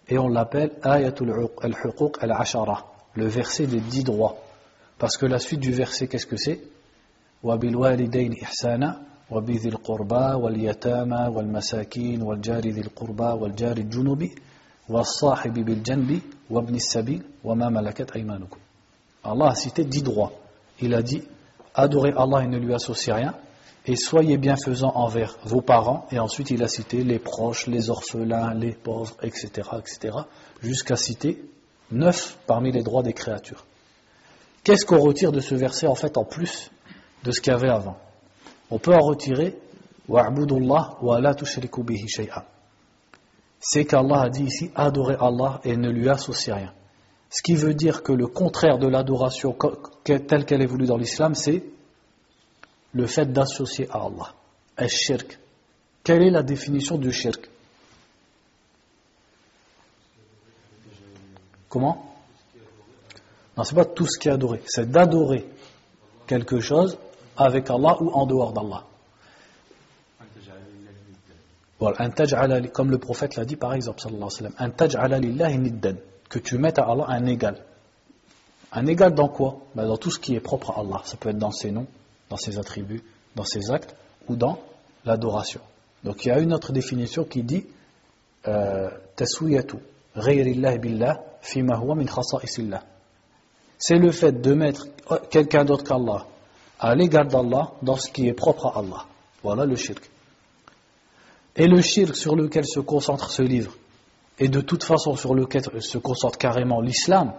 et 0.08 0.20
on 0.20 0.28
l'appelle 0.28 0.74
Ayatul 0.84 1.50
al-Huquq 1.62 2.18
al-Ashara, 2.22 2.86
le 3.14 3.28
verset 3.28 3.68
des 3.68 3.80
dix 3.80 4.04
droits. 4.04 4.38
Parce 4.98 5.18
que 5.18 5.26
la 5.26 5.40
suite 5.40 5.60
du 5.62 5.72
verset, 5.72 6.08
qu'est-ce 6.08 6.28
que 6.28 6.38
c'est 6.38 6.62
وَبِالْوَالِدَيْنِ 7.44 8.34
إِحْسَانًا 8.44 9.02
وَبِذِي 9.30 9.70
الْقُرْبَى 9.70 10.34
وَالْيَتَامَى 10.42 11.28
وَالْمَسَاكِينِ 11.28 12.22
وَالْجَارِ 12.22 12.62
ذِي 12.62 12.82
الْقُرْبَى 12.82 13.24
وَالْجَارِ 13.24 13.78
الْجُنُبِ 13.78 14.30
وَالصَّاحِبِ 14.92 15.54
بِالْجَنْبِ 15.54 16.22
وَابْنِ 16.50 16.76
السَّبِيلِ 16.76 17.22
وَمَا 17.44 17.70
مَلَكَتْ 17.70 18.12
أَيْمَانُكُمْ 18.16 18.58
Allah 19.24 19.50
a 19.50 19.56
cité 19.56 19.84
dix 19.84 20.04
droits. 20.04 20.32
Il 20.80 20.94
a 20.94 21.02
dit 21.02 21.24
adorez 21.76 22.14
Allah 22.16 22.44
et 22.44 22.48
ne 22.48 22.58
lui 22.58 22.74
associez 22.74 23.14
rien 23.14 23.34
et 23.88 23.96
soyez 23.96 24.38
bienfaisants 24.38 24.92
envers 24.96 25.38
vos 25.44 25.62
parents, 25.62 26.08
et 26.12 26.20
ensuite 26.20 26.52
il 26.52 26.62
a 26.62 26.68
cité 26.68 27.04
les 27.04 27.20
proches, 27.20 27.68
les 27.68 27.90
orphelins, 27.90 28.54
les 28.54 28.74
pauvres, 28.74 29.16
etc., 29.24 29.70
etc., 29.80 30.18
jusqu'à 30.62 30.98
citer 30.98 31.42
neuf 31.90 32.38
parmi 32.48 32.72
les 32.72 32.84
droits 32.84 33.04
des 33.04 33.14
créatures. 33.14 33.66
Qu'est-ce 34.66 34.86
qu'on 34.86 35.00
retire 35.00 35.32
de 35.32 35.40
ce 35.40 35.56
verset 35.56 35.88
en 35.88 35.96
fait 35.96 36.18
en 36.18 36.26
plus 36.26 36.70
de 37.24 37.32
ce 37.32 37.40
qu'il 37.40 37.54
y 37.54 37.56
avait 37.56 37.70
avant 37.70 37.98
On 38.70 38.78
peut 38.78 38.94
en 38.94 39.00
retirer 39.00 39.58
c'est 43.63 43.85
qu'Allah 43.85 44.23
a 44.23 44.29
dit 44.29 44.43
ici 44.43 44.71
adorez 44.75 45.17
Allah 45.21 45.61
et 45.65 45.77
ne 45.77 45.89
lui 45.89 46.09
associez 46.09 46.53
rien. 46.53 46.75
Ce 47.31 47.41
qui 47.43 47.55
veut 47.55 47.75
dire 47.75 48.03
que 48.03 48.13
le 48.13 48.27
contraire 48.27 48.77
de 48.77 48.89
l'adoration 48.89 49.57
telle 50.05 50.45
qu'elle 50.45 50.61
est 50.61 50.67
voulue 50.67 50.87
dans 50.87 50.99
l'islam, 50.99 51.35
c'est 51.35 51.63
le 52.93 53.07
fait 53.07 53.33
d'associer 53.33 53.89
à 53.91 54.05
Allah. 54.05 54.35
Al-shirk. 54.77 55.39
Quelle 56.05 56.23
est 56.23 56.31
la 56.31 56.43
définition 56.43 56.99
du 56.99 57.13
shirk? 57.13 57.49
Comment? 61.69 62.13
Non, 63.57 63.65
c'est 63.65 63.75
pas 63.75 63.85
tout 63.85 64.07
ce 64.07 64.19
qui 64.19 64.29
est 64.29 64.33
adoré, 64.33 64.61
c'est 64.67 64.91
d'adorer 64.91 65.47
quelque 66.27 66.61
chose 66.61 66.99
avec 67.37 67.71
Allah 67.71 67.97
ou 68.01 68.11
en 68.11 68.27
dehors 68.27 68.53
d'Allah. 68.53 68.85
Comme 72.73 72.91
le 72.91 72.99
prophète 72.99 73.37
l'a 73.37 73.45
dit 73.45 73.57
par 73.57 73.75
exemple, 73.75 74.01
que 76.29 76.39
tu 76.39 76.59
mettes 76.59 76.79
à 76.79 76.85
Allah 76.85 77.05
un 77.09 77.27
égal. 77.27 77.57
Un 78.73 78.87
égal 78.87 79.15
dans 79.15 79.29
quoi? 79.29 79.59
Ben 79.75 79.87
Dans 79.87 79.97
tout 79.97 80.11
ce 80.11 80.19
qui 80.19 80.35
est 80.35 80.41
propre 80.41 80.71
à 80.71 80.81
Allah. 80.81 81.03
Ça 81.05 81.17
peut 81.17 81.29
être 81.31 81.39
dans 81.39 81.51
ses 81.51 81.71
noms, 81.71 81.87
dans 82.31 82.37
ses 82.37 82.59
attributs, 82.59 83.03
dans 83.37 83.45
ses 83.45 83.71
actes 83.71 83.95
ou 84.29 84.37
dans 84.37 84.59
l'adoration. 85.05 85.61
Donc 86.05 86.25
il 86.25 86.29
y 86.29 86.31
a 86.31 86.39
une 86.39 86.53
autre 86.53 86.73
définition 86.73 87.25
qui 87.25 87.43
dit 87.43 87.67
euh, 88.49 88.91
taswiyatu 89.17 89.77
billah 90.17 91.19
min 91.45 92.07
C'est 93.79 93.99
le 93.99 94.13
fait 94.13 94.41
de 94.41 94.55
mettre 94.55 94.87
quelqu'un 95.31 95.65
d'autre 95.65 95.85
qu'Allah 95.85 96.27
à 96.83 96.97
l'égard 96.97 97.27
d'Allah 97.27 97.73
dans 97.81 97.97
ce 97.97 98.11
qui 98.11 98.27
est 98.27 98.33
propre 98.33 98.67
à 98.67 98.81
Allah. 98.81 99.07
Voilà 99.43 99.65
le 99.65 99.77
shirk. 99.77 100.11
Et 101.57 101.67
le 101.67 101.81
shirk 101.83 102.17
sur 102.17 102.35
lequel 102.35 102.65
se 102.65 102.81
concentre 102.81 103.31
ce 103.31 103.43
livre, 103.43 103.73
et 104.39 104.49
de 104.49 104.61
toute 104.61 104.85
façon 104.85 105.15
sur 105.17 105.35
lequel 105.35 105.63
se 105.81 105.99
concentre 105.99 106.39
carrément 106.39 106.81
l'islam, 106.81 107.33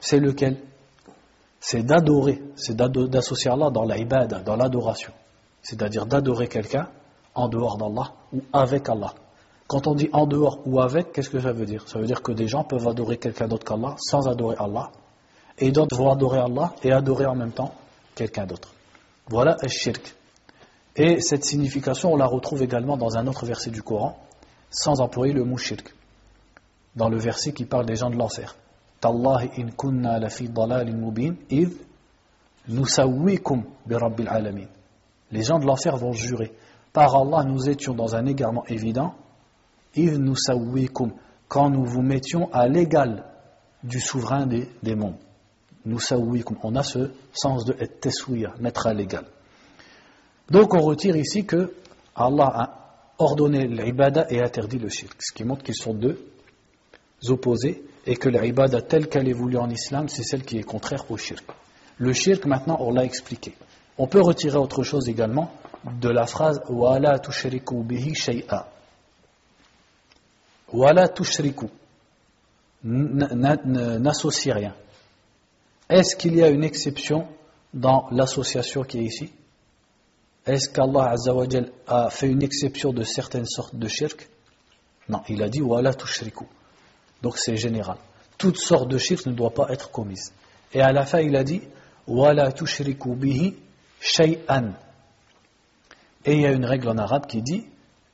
c'est 0.00 0.18
lequel? 0.18 0.58
C'est 1.60 1.84
d'adorer, 1.84 2.42
c'est 2.56 2.76
d'associer 2.76 3.50
Allah 3.50 3.70
dans 3.70 3.84
l'ibada, 3.84 4.40
dans 4.40 4.56
l'adoration. 4.56 5.12
C'est-à-dire 5.62 6.06
d'adorer 6.06 6.48
quelqu'un 6.48 6.88
en 7.36 7.48
dehors 7.48 7.76
d'Allah 7.76 8.12
ou 8.32 8.42
avec 8.52 8.88
Allah. 8.88 9.14
Quand 9.68 9.86
on 9.86 9.94
dit 9.94 10.10
en 10.12 10.26
dehors 10.26 10.58
ou 10.66 10.80
avec, 10.80 11.12
qu'est-ce 11.12 11.30
que 11.30 11.40
ça 11.40 11.52
veut 11.52 11.64
dire? 11.64 11.88
Ça 11.88 12.00
veut 12.00 12.06
dire 12.06 12.20
que 12.20 12.32
des 12.32 12.48
gens 12.48 12.64
peuvent 12.64 12.88
adorer 12.88 13.16
quelqu'un 13.16 13.46
d'autre 13.46 13.64
qu'Allah 13.64 13.94
sans 13.98 14.26
adorer 14.26 14.56
Allah, 14.58 14.90
et 15.56 15.70
d'autres 15.70 15.96
vont 15.96 16.10
adorer 16.10 16.40
Allah 16.40 16.74
et 16.82 16.90
adorer 16.90 17.26
en 17.26 17.36
même 17.36 17.52
temps 17.52 17.72
quelqu'un 18.16 18.44
d'autre. 18.44 18.72
Voilà 19.28 19.56
le 19.62 19.68
shirk. 19.68 20.16
Et 20.96 21.20
cette 21.20 21.44
signification, 21.44 22.12
on 22.12 22.16
la 22.16 22.26
retrouve 22.26 22.62
également 22.62 22.96
dans 22.96 23.16
un 23.16 23.26
autre 23.26 23.46
verset 23.46 23.70
du 23.70 23.82
Coran, 23.82 24.18
sans 24.70 25.00
employer 25.00 25.32
le 25.32 25.44
mot 25.44 25.56
shirk, 25.56 25.94
dans 26.96 27.08
le 27.08 27.18
verset 27.18 27.52
qui 27.52 27.64
parle 27.64 27.86
des 27.86 27.96
gens 27.96 28.10
de 28.10 28.16
l'enfer. 28.16 28.56
in 29.02 29.70
kunna 29.76 30.18
Les 35.30 35.42
gens 35.42 35.58
de 35.58 35.66
l'enfer 35.66 35.96
vont 35.96 36.12
jurer. 36.12 36.52
Par 36.92 37.16
Allah, 37.16 37.44
nous 37.44 37.68
étions 37.70 37.94
dans 37.94 38.14
un 38.14 38.26
égarement 38.26 38.64
évident, 38.66 39.14
quand 41.48 41.70
nous 41.70 41.84
vous 41.84 42.02
mettions 42.02 42.52
à 42.52 42.68
l'égal 42.68 43.24
du 43.82 43.98
souverain 43.98 44.46
des, 44.46 44.68
des 44.82 44.94
mondes. 44.94 45.16
on 45.84 46.76
a 46.76 46.82
ce 46.82 47.10
sens 47.32 47.64
de 47.64 47.72
tesouya, 47.72 48.54
mettre 48.60 48.86
à 48.86 48.92
l'égal. 48.94 49.24
Donc 50.50 50.74
on 50.74 50.80
retire 50.80 51.16
ici 51.16 51.44
que 51.44 51.74
Allah 52.14 52.52
a 52.54 52.82
ordonné 53.18 53.66
l'ibada 53.66 54.26
et 54.30 54.40
interdit 54.40 54.78
le 54.78 54.88
shirk, 54.88 55.22
ce 55.22 55.32
qui 55.32 55.44
montre 55.44 55.62
qu'ils 55.62 55.76
sont 55.76 55.94
deux 55.94 56.18
opposés 57.28 57.84
et 58.06 58.16
que 58.16 58.28
l'ibada 58.28 58.82
telle 58.82 59.08
qu'elle 59.08 59.28
est 59.28 59.32
voulue 59.32 59.58
en 59.58 59.70
islam, 59.70 60.08
c'est 60.08 60.24
celle 60.24 60.44
qui 60.44 60.58
est 60.58 60.64
contraire 60.64 61.04
au 61.10 61.16
shirk. 61.16 61.44
Le 61.98 62.12
shirk, 62.12 62.46
maintenant, 62.46 62.76
on 62.80 62.90
l'a 62.90 63.04
expliqué. 63.04 63.54
On 63.98 64.06
peut 64.06 64.20
retirer 64.20 64.58
autre 64.58 64.82
chose 64.82 65.08
également 65.08 65.52
de 66.00 66.08
la 66.08 66.26
phrase 66.26 66.60
Wala 66.68 67.18
tushriku 67.18 67.82
bihi 67.82 68.14
shay'a. 68.14 68.68
Wala 70.72 71.08
tushriku. 71.08 71.68
N'associe 72.84 74.52
rien. 74.52 74.74
Est-ce 75.88 76.16
qu'il 76.16 76.34
y 76.34 76.42
a 76.42 76.48
une 76.48 76.64
exception 76.64 77.28
dans 77.72 78.08
l'association 78.10 78.82
qui 78.82 78.98
est 78.98 79.04
ici? 79.04 79.32
Est-ce 80.44 80.68
qu'Allah 80.68 81.14
a 81.86 82.10
fait 82.10 82.28
une 82.28 82.42
exception 82.42 82.92
de 82.92 83.04
certaines 83.04 83.46
sortes 83.46 83.76
de 83.76 83.86
shirk? 83.86 84.28
Non, 85.08 85.22
il 85.28 85.42
a 85.42 85.48
dit 85.48 85.60
Wala 85.60 85.94
tushriku. 85.94 86.46
Donc 87.22 87.38
c'est 87.38 87.56
général. 87.56 87.96
Toutes 88.38 88.58
sortes 88.58 88.88
de 88.88 88.98
shirk 88.98 89.26
ne 89.26 89.32
doivent 89.32 89.52
pas 89.52 89.68
être 89.70 89.90
commises. 89.90 90.32
Et 90.72 90.80
à 90.80 90.92
la 90.92 91.06
fin, 91.06 91.20
il 91.20 91.36
a 91.36 91.44
dit 91.44 91.62
Wala 92.08 92.50
tushriku 92.50 93.14
bihi 93.14 93.54
shay'an. 94.00 94.72
Et 96.24 96.34
il 96.34 96.40
y 96.40 96.46
a 96.46 96.52
une 96.52 96.64
règle 96.64 96.88
en 96.88 96.98
arabe 96.98 97.26
qui 97.26 97.42
dit 97.42 97.66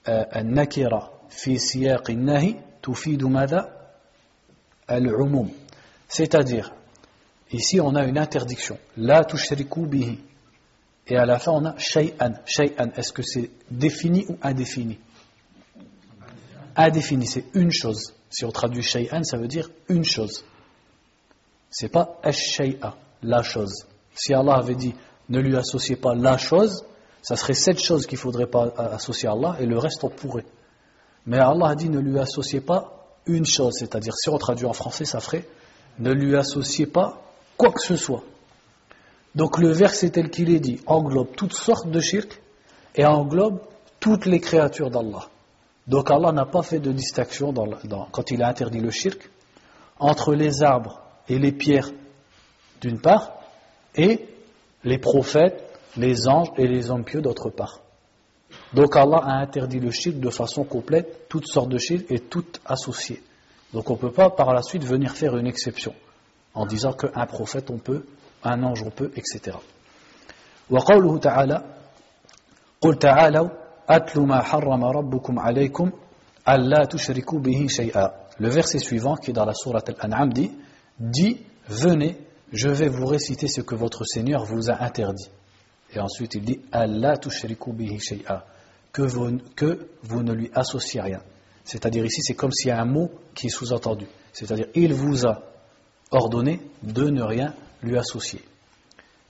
Nakira 0.07 1.13
fi 1.29 1.59
siyaq 1.59 2.11
nahi 2.11 2.57
tufidu 2.83 3.27
mada 3.27 3.71
al-umum. 4.87 5.51
C'est-à-dire, 6.09 6.73
ici 7.53 7.81
on 7.81 7.95
a 7.95 8.05
une 8.05 8.19
interdiction. 8.19 8.79
La 8.97 9.25
tushriku 9.25 9.87
bihi. 9.87 10.19
Et 11.09 11.17
à 11.17 11.25
la 11.25 11.39
fin, 11.39 11.53
on 11.53 11.65
a 11.65 11.79
shay'an. 11.79 12.35
Shay'an, 12.45 12.91
est-ce 12.97 13.13
que 13.13 13.23
c'est 13.23 13.51
défini 13.71 14.27
ou 14.29 14.37
indéfini? 14.43 14.99
Indéfini, 16.77 17.27
c'est 17.27 17.45
une 17.55 17.73
chose. 17.73 18.15
Si 18.31 18.45
on 18.45 18.51
traduit 18.51 18.83
shay'an, 18.83 19.25
ça 19.25 19.39
veut 19.39 19.49
dire 19.49 19.71
une 19.89 20.05
chose. 20.05 20.45
C'est 21.71 21.89
pas 21.89 22.19
ash-shay'a, 22.23 22.95
la 23.23 23.43
chose. 23.43 23.87
Si 24.15 24.35
Allah 24.35 24.55
avait 24.55 24.75
dit 24.75 24.95
ne 25.29 25.41
lui 25.41 25.57
associez 25.57 25.97
pas 25.97 26.15
la 26.15 26.39
chose, 26.39 26.85
ça 27.23 27.37
serait 27.37 27.55
cette 27.55 27.81
chose 27.81 28.07
qu'il 28.07 28.17
ne 28.17 28.23
faudrait 28.23 28.47
pas 28.47 28.73
associer 28.93 29.29
à 29.29 29.33
Allah 29.33 29.57
et 29.61 29.67
le 29.67 29.79
reste 29.79 30.03
on 30.05 30.09
pourrait. 30.09 30.47
Mais 31.27 31.39
Allah 31.39 31.69
a 31.69 31.75
dit 31.75 31.89
ne 31.89 32.01
lui 32.01 32.19
associez 32.19 32.61
pas 32.61 33.17
une 33.27 33.45
chose, 33.45 33.75
c'est-à-dire 33.79 34.15
si 34.15 34.29
on 34.31 34.39
traduit 34.39 34.67
en 34.67 34.73
français, 34.73 35.05
ça 35.05 35.21
ferait 35.21 35.47
ne 35.99 36.13
lui 36.13 36.37
associez 36.37 36.87
pas 36.87 37.21
quoi 37.57 37.73
que 37.73 37.81
ce 37.81 37.97
soit. 37.97 38.23
Donc 39.39 39.57
le 39.59 39.71
verset 39.71 40.11
tel 40.11 40.31
qu'il 40.31 40.51
est 40.51 40.59
dit 40.59 40.81
englobe 40.87 41.31
toutes 41.37 41.53
sortes 41.53 41.89
de 41.89 42.01
shirk 42.01 42.43
et 42.97 43.07
englobe 43.07 43.61
toutes 44.01 44.27
les 44.27 44.41
créatures 44.41 44.91
d'Allah. 44.91 45.29
Donc 45.87 46.11
Allah 46.11 46.33
n'a 46.33 46.45
pas 46.45 46.65
fait 46.65 46.81
de 46.81 46.91
distinction 46.91 47.55
quand 48.11 48.31
il 48.33 48.43
a 48.43 48.49
interdit 48.49 48.81
le 48.81 48.91
shirk 48.91 49.31
entre 50.01 50.35
les 50.35 50.65
arbres 50.65 51.03
et 51.29 51.39
les 51.39 51.53
pierres 51.53 51.93
d'une 52.81 53.01
part 53.01 53.31
et 53.95 54.27
les 54.83 54.99
prophètes, 54.99 55.63
les 55.97 56.27
anges 56.27 56.51
et 56.57 56.67
les 56.67 56.91
hommes 56.91 57.05
pieux 57.05 57.23
d'autre 57.23 57.49
part. 57.49 57.79
Donc 58.75 58.97
Allah 58.97 59.21
a 59.23 59.41
interdit 59.41 59.79
le 59.79 59.93
shirk 59.93 60.19
de 60.19 60.31
façon 60.31 60.65
complète, 60.65 61.29
toutes 61.29 61.47
sortes 61.47 61.69
de 61.69 61.79
shirk 61.79 62.11
et 62.11 62.19
toutes 62.19 62.61
associées. 62.67 63.23
Donc 63.73 63.89
on 63.89 63.93
ne 63.93 63.99
peut 64.01 64.11
pas 64.11 64.31
par 64.31 64.53
la 64.53 64.63
suite 64.63 64.83
venir 64.83 65.13
faire 65.13 65.37
une 65.37 65.47
exception 65.47 65.95
en 66.55 66.67
disant 66.67 66.93
qu'un 66.93 67.27
prophète 67.27 67.71
on 67.71 67.79
peut, 67.79 68.05
un 68.45 68.63
ange 68.63 68.83
on 68.83 68.91
peut, 68.91 69.11
etc. 69.17 69.57
Le 78.39 78.49
verset 78.49 78.79
suivant, 78.79 79.17
qui 79.17 79.31
est 79.31 79.35
dans 79.35 79.45
la 79.45 79.55
sourate 79.55 79.91
Al-An'am, 79.91 80.33
dit 80.33 80.51
Dit, 80.99 81.43
venez, 81.69 82.17
je 82.53 82.69
vais 82.69 82.89
vous 82.89 83.07
réciter 83.07 83.49
ce 83.49 83.61
que 83.61 83.75
votre 83.75 84.05
Seigneur 84.05 84.45
vous 84.45 84.71
a 84.71 84.83
interdit. 84.83 85.31
Et 85.95 86.01
ensuite 86.01 86.35
il 86.35 86.45
dit 86.45 86.61
que 88.93 89.03
vous, 89.03 89.39
que 89.57 89.89
vous 90.03 90.23
ne 90.23 90.33
lui 90.33 90.51
associez 90.55 91.01
rien. 91.01 91.21
C'est-à-dire 91.65 92.05
ici, 92.05 92.23
c'est 92.23 92.35
comme 92.35 92.53
s'il 92.53 92.69
y 92.69 92.73
a 92.73 92.81
un 92.81 92.87
mot 92.87 93.11
qui 93.35 93.47
est 93.49 93.51
sous-entendu. 93.51 94.07
C'est-à-dire, 94.33 94.67
il 94.75 94.95
vous 94.95 95.27
a 95.27 95.43
ordonné 96.11 96.61
de 96.83 97.11
ne 97.11 97.23
rien 97.23 97.55
lui 97.83 97.97
associer. 97.99 98.41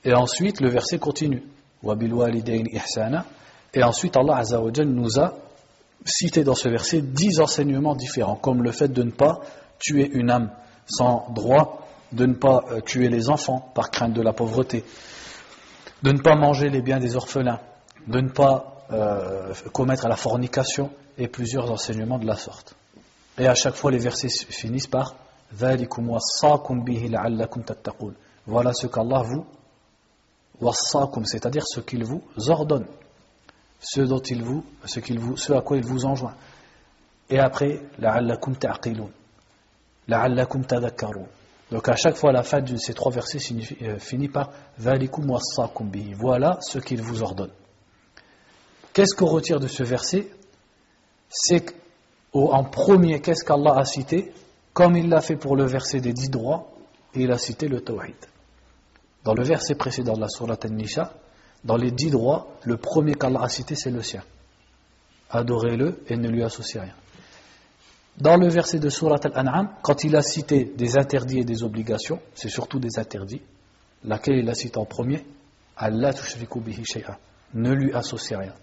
Et 0.05 0.15
ensuite, 0.15 0.61
le 0.61 0.71
verset 0.71 0.99
continue. 0.99 1.43
Et 3.75 3.83
ensuite, 3.83 4.17
Allah 4.17 4.37
Azzawajal 4.37 4.89
nous 4.89 5.19
a 5.21 5.35
cité 6.05 6.45
dans 6.45 6.55
ce 6.55 6.69
verset 6.69 7.01
dix 7.03 7.41
enseignements 7.41 7.95
différents, 7.95 8.37
comme 8.37 8.63
le 8.63 8.73
fait 8.73 8.89
de 8.89 9.03
ne 9.03 9.11
pas 9.11 9.41
tuer 9.79 10.11
une 10.13 10.31
âme 10.31 10.51
sans 10.87 11.27
droit, 11.31 11.87
de 12.13 12.27
ne 12.27 12.35
pas 12.35 12.65
euh, 12.71 12.81
tuer 12.81 13.09
les 13.09 13.29
enfants 13.29 13.71
par 13.75 13.91
crainte 13.91 14.15
de 14.15 14.23
la 14.23 14.33
pauvreté, 14.33 14.85
de 16.03 16.13
ne 16.13 16.19
pas 16.19 16.37
manger 16.37 16.71
les 16.71 16.81
biens 16.81 16.99
des 16.99 17.17
orphelins, 17.17 17.61
de 18.07 18.21
ne 18.21 18.31
pas 18.31 18.87
euh, 18.91 19.53
commettre 19.73 20.09
la 20.09 20.17
fornication 20.17 20.91
et 21.19 21.29
plusieurs 21.29 21.71
enseignements 21.71 22.19
de 22.19 22.27
la 22.27 22.37
sorte. 22.37 22.75
Et 23.37 23.47
à 23.47 23.55
chaque 23.55 23.75
fois, 23.75 23.91
les 23.91 23.99
versets 23.99 24.29
finissent 24.29 24.87
par 24.87 25.15
Voilà 28.49 28.73
ce 28.73 28.87
qu'Allah 28.87 29.23
vous 29.23 29.45
c'est-à-dire 31.25 31.63
ce 31.67 31.81
qu'il 31.81 32.05
vous 32.05 32.23
ordonne, 32.49 32.87
ce 33.79 34.01
dont 34.01 34.19
il 34.21 34.43
vous, 34.43 34.65
ce 34.87 35.01
qu'il 35.01 35.21
vous, 35.21 35.37
ce 35.37 35.53
à 35.53 35.61
quoi 35.61 35.77
il 35.77 35.85
vous 35.85 36.05
enjoint. 36.05 36.35
Et 37.31 37.39
après, 37.39 37.83
la'allakum 37.99 38.57
ta'qilun, 38.57 39.11
la'allakum 40.09 40.65
tadhakkarun. 40.65 41.27
Donc 41.71 41.89
à 41.89 41.97
chaque 41.97 42.17
fois, 42.17 42.33
la 42.33 42.43
fin 42.43 42.61
de 42.63 42.77
ces 42.77 42.95
trois 42.95 43.13
versets 43.13 43.39
euh, 43.83 43.99
finit 43.99 44.29
par 44.29 44.51
Valikum 44.79 45.39
bihi. 45.83 46.15
Voilà 46.15 46.59
ce 46.63 46.79
qu'il 46.79 47.03
vous 47.03 47.23
ordonne. 47.23 47.53
Qu'est-ce 48.95 49.15
qu'on 49.15 49.27
retire 49.27 49.61
de 49.61 49.69
ce 49.69 49.83
verset? 49.83 50.31
C'est 51.29 51.67
qu'en 52.33 52.65
premier, 52.65 53.21
qu'est-ce 53.21 53.45
qu'Allah 53.45 53.75
a 53.77 53.85
cité? 53.85 54.33
Comme 54.73 54.97
il 54.97 55.11
l'a 55.11 55.21
fait 55.21 55.37
pour 55.37 55.57
le 55.57 55.67
verset 55.67 56.01
des 56.01 56.15
dix 56.15 56.31
droits, 56.31 56.73
il 57.15 57.31
a 57.31 57.37
cité 57.37 57.69
le 57.69 57.83
tawhid. 57.83 58.17
Dans 59.29 59.35
le 59.35 59.45
verset 59.45 59.75
précédent 59.75 60.15
de 60.15 60.23
la 60.23 60.29
Sourate 60.31 60.65
An-Nisha, 60.65 61.13
dans 61.63 61.77
les 61.77 61.91
dix 61.91 62.09
droits, 62.09 62.49
le 62.63 62.79
premier 62.79 63.13
qu'Allah 63.13 63.43
a 63.43 63.51
cité, 63.51 63.75
c'est 63.75 63.91
le 63.91 64.03
sien. 64.03 64.23
Adorez-le 65.29 66.03
et 66.09 66.17
ne 66.17 66.31
lui 66.31 66.43
associez 66.43 66.81
rien. 66.81 66.95
Dans 68.17 68.39
le 68.39 68.49
verset 68.49 68.79
de 68.79 68.89
Surat 68.89 69.21
Al-An'am, 69.23 69.69
quand 69.83 70.03
il 70.03 70.17
a 70.17 70.23
cité 70.23 70.65
des 70.65 70.97
interdits 70.97 71.41
et 71.41 71.45
des 71.45 71.63
obligations, 71.63 72.23
c'est 72.35 72.49
surtout 72.49 72.79
des 72.79 72.99
interdits, 72.99 73.43
laquelle 74.03 74.39
il 74.39 74.49
a 74.49 74.55
cité 74.55 74.79
en 74.79 74.87
premier 74.87 75.27
Allah 75.77 76.15
bihi 76.57 76.83
Ne 77.53 77.73
lui 77.75 77.93
associez 77.93 78.35
rien. 78.37 78.55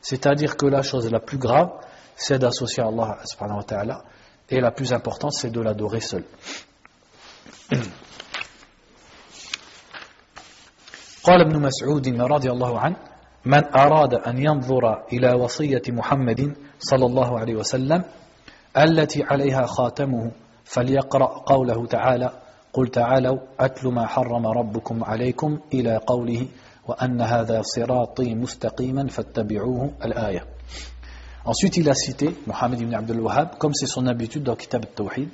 C'est-à-dire 0.00 0.56
que 0.56 0.66
la 0.66 0.82
chose 0.82 1.10
la 1.10 1.18
plus 1.18 1.38
grave, 1.38 1.72
c'est 2.14 2.38
d'associer 2.38 2.84
Allah 2.84 3.18
subhanahu 3.24 3.56
wa 3.56 3.64
ta'ala, 3.64 4.04
et 4.48 4.60
la 4.60 4.70
plus 4.70 4.92
importante, 4.92 5.32
c'est 5.32 5.50
de 5.50 5.60
l'adorer 5.60 5.98
seul. 5.98 6.22
قال 11.24 11.40
ابن 11.40 11.62
مسعود 11.62 12.08
رضي 12.08 12.50
الله 12.50 12.78
عنه 12.78 12.96
من 13.44 13.64
أراد 13.76 14.14
أن 14.14 14.38
ينظر 14.38 15.04
إلى 15.12 15.32
وصية 15.32 15.82
محمد 15.88 16.56
صلى 16.78 17.06
الله 17.06 17.38
عليه 17.38 17.54
وسلم 17.54 18.04
التي 18.78 19.22
عليها 19.22 19.66
خاتمه 19.66 20.30
فليقرأ 20.64 21.26
قوله 21.46 21.86
تعالى 21.86 22.30
قل 22.72 22.88
تعالوا 22.88 23.38
أتل 23.60 23.88
ما 23.88 24.06
حرم 24.06 24.46
ربكم 24.46 25.04
عليكم 25.04 25.58
إلى 25.74 25.96
قوله 25.96 26.46
وأن 26.88 27.20
هذا 27.20 27.62
صراطي 27.62 28.34
مستقيما 28.34 29.06
فاتبعوه 29.06 29.90
الآية 30.04 30.44
Ensuite, 31.46 31.76
il 31.76 31.90
a 31.90 31.94
cité 31.94 32.34
Mohammed 32.46 32.80
ibn 32.80 32.94
Abdul 32.94 33.20
Wahhab, 33.20 33.58
comme 33.58 33.74
c'est 33.74 33.84
son 33.84 34.06
habitude 34.06 34.44
dans 34.44 34.56
Kitab 34.56 34.86
al-Tawhid. 34.86 35.28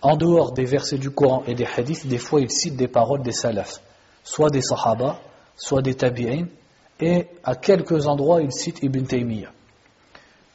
En 0.00 0.16
dehors 0.16 0.52
des 0.52 0.64
versets 0.64 0.96
du 0.96 1.10
Coran 1.10 1.42
et 1.46 1.54
des 1.54 1.66
hadiths, 1.66 2.06
des 2.06 2.16
fois 2.16 2.40
il 2.40 2.50
cite 2.50 2.76
des 2.76 2.88
paroles 2.88 3.22
des 3.22 3.32
salafs. 3.32 3.82
Soit 4.22 4.50
des 4.50 4.62
Sahaba, 4.62 5.18
soit 5.56 5.82
des 5.82 5.94
Tabi'in, 5.94 6.46
et 7.00 7.26
à 7.44 7.56
quelques 7.56 8.06
endroits 8.06 8.42
il 8.42 8.52
cite 8.52 8.82
Ibn 8.82 9.04
Taymiyyah. 9.04 9.50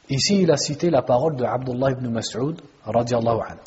Ici 0.08 0.40
il 0.40 0.50
a 0.50 0.56
cité 0.56 0.90
la 0.90 1.02
parole 1.02 1.36
de 1.36 1.44
Abdullah 1.44 1.90
ibn 1.90 2.08
Mas'ud, 2.08 2.60
radiallahu 2.84 3.40
anhu. 3.46 3.60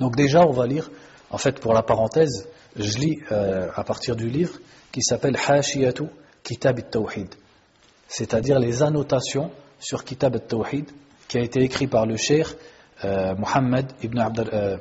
Donc 0.00 0.16
déjà 0.16 0.46
on 0.46 0.52
va 0.52 0.66
lire, 0.66 0.90
en 1.30 1.38
fait 1.38 1.58
pour 1.60 1.74
la 1.74 1.82
parenthèse, 1.82 2.48
je 2.76 2.98
lis 2.98 3.18
euh, 3.32 3.68
à 3.74 3.84
partir 3.84 4.16
du 4.16 4.28
livre 4.28 4.58
qui 4.92 5.02
s'appelle 5.02 5.36
Hashiyatu 5.36 6.04
Kitab 6.42 6.78
al-Tawhid, 6.78 7.34
c'est-à-dire 8.08 8.58
les 8.58 8.82
annotations 8.82 9.50
sur 9.80 10.04
Kitab 10.04 10.34
al-Tawhid 10.34 10.90
qui 11.26 11.38
a 11.38 11.40
été 11.40 11.62
écrit 11.62 11.86
par 11.86 12.06
le 12.06 12.16
cheikh 12.16 12.46
euh, 13.04 13.34
Muhammad 13.34 13.92
ibn 14.02 14.18
Abd, 14.18 14.50
euh, 14.52 14.78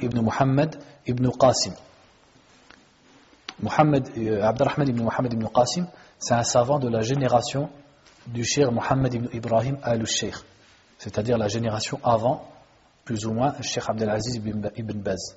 ibn 0.00 0.20
Muhammad 0.20 0.76
ibn 1.06 1.28
Qasim. 1.30 1.72
Mohammed, 3.60 4.10
euh, 4.16 4.42
Abdurrahman 4.42 4.88
ibn 4.88 5.02
Muhammad 5.02 5.32
ibn 5.32 5.46
Qasim, 5.48 5.86
c'est 6.18 6.34
un 6.34 6.44
savant 6.44 6.78
de 6.78 6.88
la 6.88 7.00
génération 7.00 7.70
du 8.26 8.44
cheikh 8.44 8.70
Mohammed 8.70 9.14
ibn 9.14 9.28
Ibrahim 9.32 9.78
al-Sheikh, 9.82 10.34
c'est-à-dire 10.98 11.38
la 11.38 11.48
génération 11.48 11.98
avant, 12.04 12.48
plus 13.04 13.26
ou 13.26 13.32
moins, 13.32 13.54
cheikh 13.62 13.84
Abdelaziz 13.88 14.36
ibn 14.36 14.98
Baz. 15.00 15.36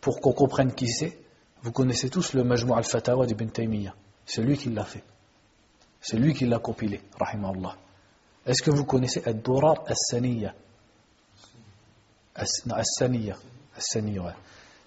Pour 0.00 0.20
qu'on 0.20 0.32
comprenne 0.32 0.72
qui 0.72 0.88
c'est, 0.88 1.18
vous 1.62 1.72
connaissez 1.72 2.10
tous 2.10 2.32
le 2.34 2.42
Majmou 2.42 2.74
al-Fatawa 2.74 3.26
d'Ibn 3.26 3.48
Taymiyyah. 3.48 3.94
C'est 4.26 4.42
lui 4.42 4.56
qui 4.56 4.70
l'a 4.70 4.84
fait. 4.84 5.04
C'est 6.00 6.16
lui 6.16 6.34
qui 6.34 6.46
l'a 6.46 6.58
compilé, 6.58 7.00
rahimahullah. 7.20 7.76
Est-ce 8.44 8.62
que 8.62 8.70
vous 8.72 8.84
connaissez 8.84 9.22
Ad-Durar 9.24 9.84
as-Saniyya 9.86 10.52
As-Saniyya. 12.34 13.36
As-Saniyya, 13.76 14.34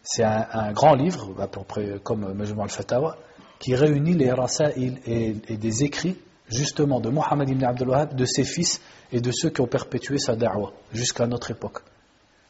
c'est 0.06 0.24
un, 0.24 0.72
grand 0.72 0.94
livre, 0.94 1.36
à 1.40 1.48
peu 1.48 1.62
près 1.64 2.00
comme 2.04 2.32
Majmou 2.34 2.62
al-Fatawa, 2.64 3.18
qui 3.60 3.76
réunit 3.76 4.14
les 4.14 4.32
rasaïl 4.32 5.00
et, 5.06 5.34
des 5.34 5.84
écrits 5.84 6.18
justement 6.48 7.00
de 7.00 7.10
Mohammed 7.10 7.50
ibn 7.50 7.66
Abdul 7.66 7.90
Wahhab, 7.90 8.16
de 8.16 8.26
ses 8.26 8.44
fils 8.44 8.80
et 9.12 9.20
de 9.20 9.32
ceux 9.32 9.50
qui 9.50 9.62
ont 9.62 9.68
perpétué 9.68 10.20
sa 10.20 10.36
da'wah 10.36 10.72
jusqu'à 10.94 11.26
notre 11.26 11.50
époque. 11.50 11.80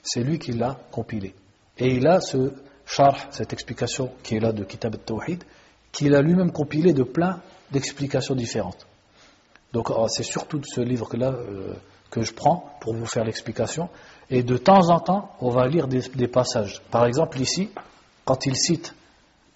C'est 0.04 0.22
lui 0.22 0.38
qui 0.38 0.52
l'a 0.52 0.78
compilé. 0.92 1.34
Et 1.78 1.96
il 1.96 2.06
a 2.08 2.20
ce 2.20 2.54
charh, 2.86 3.28
cette 3.32 3.54
explication 3.54 4.12
qui 4.22 4.36
est 4.36 4.40
là 4.40 4.52
de 4.52 4.64
Kitab 4.66 4.96
al-Tawhid, 4.96 5.44
qu'il 5.92 6.14
a 6.14 6.22
lui-même 6.22 6.52
compilé 6.52 6.92
de 6.92 7.04
plein 7.04 7.42
d'explications 7.72 8.36
différentes. 8.36 8.86
Donc 9.72 9.90
oh, 9.90 10.08
c'est 10.10 10.24
surtout 10.24 10.60
de 10.60 10.66
ce 10.66 10.82
livre-là 10.82 11.32
euh, 11.32 11.74
que 12.16 12.22
je 12.22 12.34
prends 12.34 12.72
pour 12.80 12.96
vous 12.96 13.06
faire 13.06 13.26
l'explication. 13.26 13.90
Et 14.30 14.42
de 14.42 14.56
temps 14.56 14.90
en 14.90 15.02
temps, 15.02 15.32
on 15.42 15.50
va 15.50 15.68
lire 15.68 15.90
des, 15.90 16.28
passages. 16.30 16.82
Par 16.90 17.06
exemple, 17.06 17.42
ici, 17.42 17.70
quand 18.24 18.46
il 18.46 18.56
cite 18.56 18.96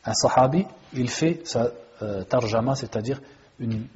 un 0.03 0.13
sahabi, 0.13 0.65
il 0.93 1.09
fait 1.09 1.41
sa 1.45 1.71
euh, 2.01 2.23
tarjama, 2.25 2.75
c'est-à-dire 2.75 3.21
une, 3.59 3.87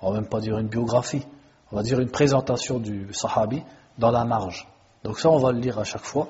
on 0.00 0.12
va 0.12 0.20
même 0.20 0.28
pas 0.28 0.40
dire 0.40 0.56
une 0.58 0.68
biographie, 0.68 1.26
on 1.70 1.76
va 1.76 1.82
dire 1.82 2.00
une 2.00 2.10
présentation 2.10 2.78
du 2.78 3.12
sahabi 3.12 3.62
dans 3.98 4.10
la 4.10 4.24
marge. 4.24 4.66
Donc 5.04 5.20
ça, 5.20 5.28
on 5.28 5.38
va 5.38 5.52
le 5.52 5.58
lire 5.58 5.78
à 5.78 5.84
chaque 5.84 6.04
fois. 6.04 6.28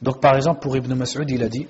Donc 0.00 0.20
par 0.20 0.36
exemple, 0.36 0.60
pour 0.60 0.76
Ibn 0.76 0.94
Mas'ud, 0.94 1.28
il 1.28 1.42
a 1.42 1.48
dit 1.48 1.66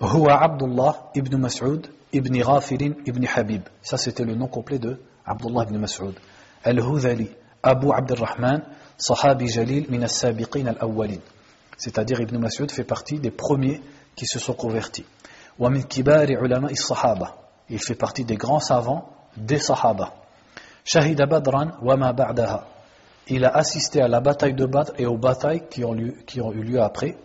Huwa 0.00 0.40
Abdullah 0.40 1.10
ibn 1.16 1.36
Mas'ud 1.36 1.88
ibn 2.12 2.38
Ghafirin 2.38 2.92
ibn 3.04 3.26
Habib. 3.26 3.62
Ça, 3.82 3.96
c'était 3.96 4.24
le 4.24 4.36
nom 4.36 4.46
complet 4.46 4.78
de 4.78 5.00
Abdullah 5.26 5.64
ibn 5.64 5.76
Mas'ud. 5.78 6.14
Al-Hudhali, 6.62 7.28
Abu 7.62 7.92
Abdurrahman, 7.92 8.62
Sahabi 8.96 9.48
Jalil 9.48 9.86
min 9.88 10.02
as-sabiqin 10.02 10.66
al-awwalin. 10.66 11.20
C'est-à-dire 11.76 12.20
Ibn 12.20 12.38
Mas'ud 12.38 12.70
fait 12.70 12.84
partie 12.84 13.18
des 13.18 13.30
premiers 13.30 13.80
qui 14.14 14.26
se 14.26 14.38
sont 14.38 14.52
convertis. 14.52 15.04
Wa 15.58 15.70
kibari 15.72 16.34
ulama 16.34 16.68
sahaba 16.74 17.36
Il 17.68 17.78
fait 17.78 17.94
partie 17.94 18.24
des 18.24 18.36
grands 18.36 18.60
savants 18.60 19.08
des 19.36 19.58
Sahaba. 19.58 20.14
Shahida 20.84 21.26
Badran 21.26 21.72
wa 21.82 21.96
ma. 21.96 22.14
Il 23.28 23.44
a 23.44 23.56
assisté 23.56 24.02
à 24.02 24.08
la 24.08 24.20
bataille 24.20 24.54
de 24.54 24.66
Badr 24.66 24.92
et 24.98 25.06
aux 25.06 25.16
batailles 25.16 25.62
qui 25.70 25.84
ont, 25.84 25.92
lieu, 25.92 26.14
eu 26.34 26.62
lieu 26.62 26.80
après. 26.80 27.16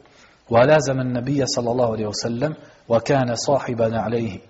Wa 0.49 0.65
lazama 0.65 1.01
an-nabiy 1.01 1.43
sallallahu 1.47 1.93
alayhi 1.93 2.05
wa 2.05 2.13
sallam 2.13 2.55
wa 2.87 3.01
kana 3.01 3.35
alayhi. 4.03 4.41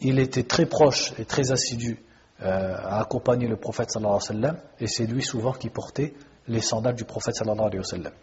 Il 0.00 0.18
était 0.18 0.42
très 0.42 0.66
proche 0.66 1.12
et 1.18 1.24
très 1.24 1.52
assidu 1.52 1.98
euh, 2.43 2.75
à 2.83 3.01
accompagner 3.01 3.47
le 3.47 3.55
prophète 3.55 3.91
sallallahu 3.91 4.15
alayhi 4.17 4.41
wa 4.41 4.49
sallam 4.51 4.57
et 4.79 4.87
c'est 4.87 5.05
lui 5.05 5.23
souvent 5.23 5.53
qui 5.53 5.69
portait 5.69 6.13
les 6.47 6.61
sandales 6.61 6.95
du 6.95 7.03
prophète 7.03 7.35
sallallahu 7.35 7.67
alayhi 7.67 7.79
wa 7.79 7.83
sallam. 7.83 8.13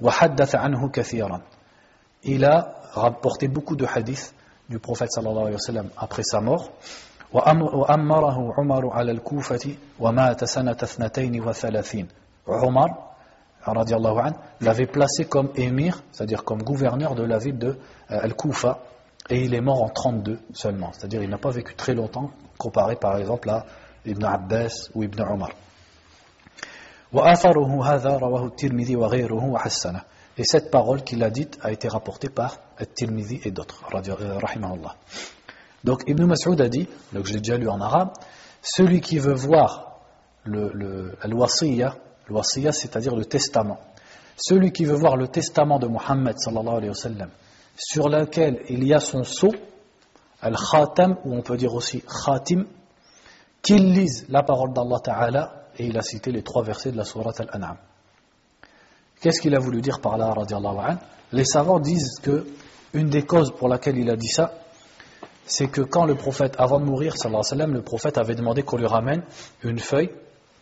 وحدث 0.00 0.54
عنه 0.54 0.88
كثيرا. 0.88 1.42
Il 2.24 2.44
a 2.44 2.74
rapporté 2.94 3.48
beaucoup 3.48 3.76
de 3.76 3.84
hadiths 3.84 4.34
du 4.68 4.78
prophète 4.78 5.10
sallallahu 5.10 5.42
alayhi 5.42 5.54
wa 5.54 5.60
sallam 5.60 5.88
après 5.96 6.22
sa 6.22 6.40
mort. 6.40 6.70
وأمره 7.34 8.54
عمر 8.58 8.90
على 8.92 9.12
الكوفة 9.12 9.74
ومات 10.00 10.44
سنة 10.44 10.76
اثنتين 10.82 11.42
وثلاثين. 11.42 12.08
Omar 12.46 13.14
radiallahu 13.66 14.18
anhu, 14.18 14.36
l'avait 14.60 14.86
placé 14.86 15.24
comme 15.24 15.50
émir, 15.56 16.02
c'est-à-dire 16.12 16.44
comme 16.44 16.62
gouverneur 16.62 17.14
de 17.14 17.22
la 17.22 17.38
ville 17.38 17.58
de 17.58 17.68
euh, 17.68 18.20
Al-Koufa, 18.22 18.80
et 19.30 19.42
il 19.42 19.54
est 19.54 19.60
mort 19.60 19.82
en 19.82 19.88
32 19.88 20.38
seulement, 20.52 20.92
c'est-à-dire 20.92 21.22
il 21.22 21.30
n'a 21.30 21.38
pas 21.38 21.50
vécu 21.50 21.74
très 21.74 21.94
longtemps, 21.94 22.30
comparé 22.59 22.95
par 22.97 23.17
exemple 23.17 23.49
à 23.49 23.65
Ibn 24.05 24.23
Abbas 24.25 24.89
ou 24.93 25.03
Ibn 25.03 25.21
Omar. 25.21 25.49
Et 30.37 30.43
cette 30.43 30.69
parole 30.69 31.03
qu'il 31.03 31.23
a 31.23 31.29
dite 31.31 31.57
a 31.61 31.71
été 31.71 31.87
rapportée 31.87 32.29
par 32.29 32.59
At-Tirmidhi 32.77 33.41
et 33.43 33.51
d'autres. 33.51 33.83
Euh, 33.95 34.39
donc 35.83 36.03
Ibn 36.05 36.25
Mas'ud 36.25 36.61
a 36.61 36.69
dit, 36.69 36.87
donc 37.13 37.25
je 37.25 37.33
l'ai 37.33 37.39
déjà 37.39 37.57
lu 37.57 37.67
en 37.67 37.81
arabe, 37.81 38.11
celui 38.61 39.01
qui 39.01 39.17
veut 39.17 39.33
voir 39.33 40.01
le, 40.43 40.71
le, 40.73 41.17
c'est-à-dire 42.71 43.15
le 43.15 43.25
testament, 43.25 43.79
celui 44.37 44.71
qui 44.71 44.85
veut 44.85 44.95
voir 44.95 45.17
le 45.17 45.27
testament 45.27 45.79
de 45.79 45.87
Muhammad 45.87 46.37
sallallahu 46.37 46.75
alayhi 46.75 46.89
wa 46.89 46.95
sallam, 46.95 47.29
sur 47.75 48.07
lequel 48.07 48.61
il 48.69 48.83
y 48.83 48.93
a 48.93 48.99
son 48.99 49.23
sceau, 49.23 49.53
al-khatam 50.41 51.17
ou 51.25 51.35
on 51.35 51.41
peut 51.41 51.57
dire 51.57 51.73
aussi 51.73 52.01
khatim 52.01 52.65
qu'il 53.61 53.93
lise 53.93 54.25
la 54.29 54.43
parole 54.43 54.73
d'Allah 54.73 54.99
Ta'ala 55.03 55.59
et 55.77 55.85
il 55.85 55.97
a 55.97 56.01
cité 56.01 56.31
les 56.31 56.43
trois 56.43 56.63
versets 56.63 56.91
de 56.91 56.97
la 56.97 57.05
sourate 57.05 57.41
Al-An'am. 57.41 57.77
Qu'est-ce 59.21 59.41
qu'il 59.41 59.55
a 59.55 59.59
voulu 59.59 59.81
dire 59.81 59.99
par 59.99 60.17
là, 60.17 60.33
Les 61.33 61.43
savants 61.43 61.79
disent 61.79 62.19
que 62.21 62.47
une 62.93 63.09
des 63.09 63.23
causes 63.23 63.51
pour 63.51 63.67
laquelle 63.67 63.97
il 63.97 64.09
a 64.09 64.15
dit 64.15 64.29
ça, 64.29 64.53
c'est 65.45 65.67
que 65.67 65.81
quand 65.81 66.05
le 66.05 66.15
prophète, 66.15 66.55
avant 66.57 66.79
de 66.79 66.85
mourir, 66.85 67.15
sallam, 67.17 67.73
le 67.73 67.81
prophète 67.81 68.17
avait 68.17 68.35
demandé 68.35 68.63
qu'on 68.63 68.77
lui 68.77 68.85
ramène 68.85 69.23
une 69.63 69.79
feuille 69.79 70.11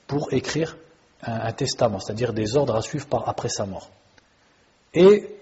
pour 0.08 0.34
écrire 0.34 0.78
un, 1.22 1.52
testament, 1.52 2.00
c'est-à-dire 2.00 2.34
des 2.34 2.56
ordres 2.56 2.76
à 2.76 2.82
suivre 2.82 3.06
après 3.26 3.50
sa 3.50 3.66
mort. 3.66 3.90
Et 4.94 5.36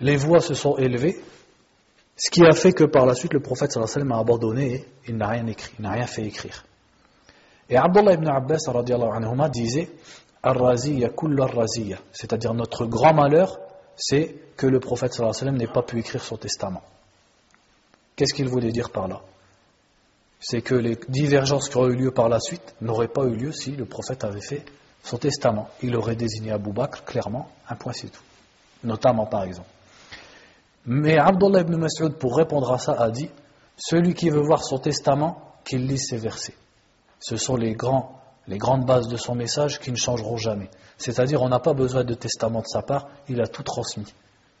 les 0.00 0.16
voix 0.16 0.40
se 0.40 0.54
sont 0.54 0.76
élevées, 0.76 1.20
ce 2.16 2.30
qui 2.30 2.44
a 2.46 2.52
fait 2.52 2.72
que 2.72 2.84
par 2.84 3.04
la 3.04 3.14
suite 3.14 3.34
le 3.34 3.40
prophète 3.40 3.72
sallam, 3.72 4.12
a 4.12 4.18
abandonné 4.18 4.74
et 4.74 4.86
il 5.08 5.16
n'a 5.16 5.28
rien 5.28 5.46
écrit, 5.46 5.74
il 5.78 5.82
n'a 5.82 5.92
rien 5.92 6.06
fait 6.06 6.24
écrire. 6.24 6.64
Et 7.68 7.76
Abdullah 7.76 8.14
ibn 8.14 8.28
Abbas 8.28 8.68
anhuma, 8.68 9.48
disait 9.50 9.90
c'est-à-dire 12.12 12.54
notre 12.54 12.86
grand 12.86 13.12
malheur, 13.12 13.58
c'est 13.96 14.34
que 14.56 14.66
le 14.66 14.80
prophète 14.80 15.12
sallam 15.12 15.56
n'ait 15.56 15.66
pas 15.66 15.82
pu 15.82 15.98
écrire 15.98 16.22
son 16.22 16.36
testament. 16.36 16.82
Qu'est-ce 18.14 18.32
qu'il 18.32 18.48
voulait 18.48 18.72
dire 18.72 18.88
par 18.90 19.08
là? 19.08 19.20
C'est 20.40 20.62
que 20.62 20.74
les 20.74 20.98
divergences 21.08 21.68
qui 21.68 21.76
auraient 21.76 21.92
eu 21.92 21.96
lieu 21.96 22.10
par 22.12 22.30
la 22.30 22.40
suite 22.40 22.74
n'auraient 22.80 23.08
pas 23.08 23.24
eu 23.24 23.34
lieu 23.34 23.52
si 23.52 23.72
le 23.72 23.84
prophète 23.84 24.24
avait 24.24 24.40
fait 24.40 24.64
son 25.02 25.18
testament. 25.18 25.68
Il 25.82 25.94
aurait 25.96 26.16
désigné 26.16 26.52
Abu 26.52 26.72
Bakr 26.72 27.04
clairement, 27.04 27.50
un 27.68 27.74
point 27.74 27.92
c'est 27.92 28.08
tout. 28.08 28.22
Notamment 28.84 29.26
par 29.26 29.44
exemple. 29.44 29.68
Mais 30.86 31.18
Abdullah 31.18 31.60
ibn 31.60 31.76
Mas'ud, 31.76 32.14
pour 32.14 32.36
répondre 32.36 32.72
à 32.72 32.78
ça, 32.78 32.92
a 32.92 33.10
dit 33.10 33.28
Celui 33.76 34.14
qui 34.14 34.30
veut 34.30 34.42
voir 34.42 34.64
son 34.64 34.78
testament, 34.78 35.42
qu'il 35.64 35.86
lise 35.86 36.06
ces 36.08 36.16
versets. 36.16 36.54
Ce 37.18 37.36
sont 37.36 37.56
les 37.56 37.74
grandes 37.74 38.84
bases 38.86 39.08
de 39.08 39.16
son 39.16 39.34
message 39.34 39.80
qui 39.80 39.90
ne 39.90 39.96
changeront 39.96 40.36
jamais. 40.36 40.70
C'est-à-dire, 40.96 41.42
on 41.42 41.48
n'a 41.48 41.58
pas 41.58 41.74
besoin 41.74 42.04
de 42.04 42.14
testament 42.14 42.60
de 42.60 42.66
sa 42.66 42.82
part, 42.82 43.08
il 43.28 43.40
a 43.40 43.48
tout 43.48 43.64
transmis. 43.64 44.12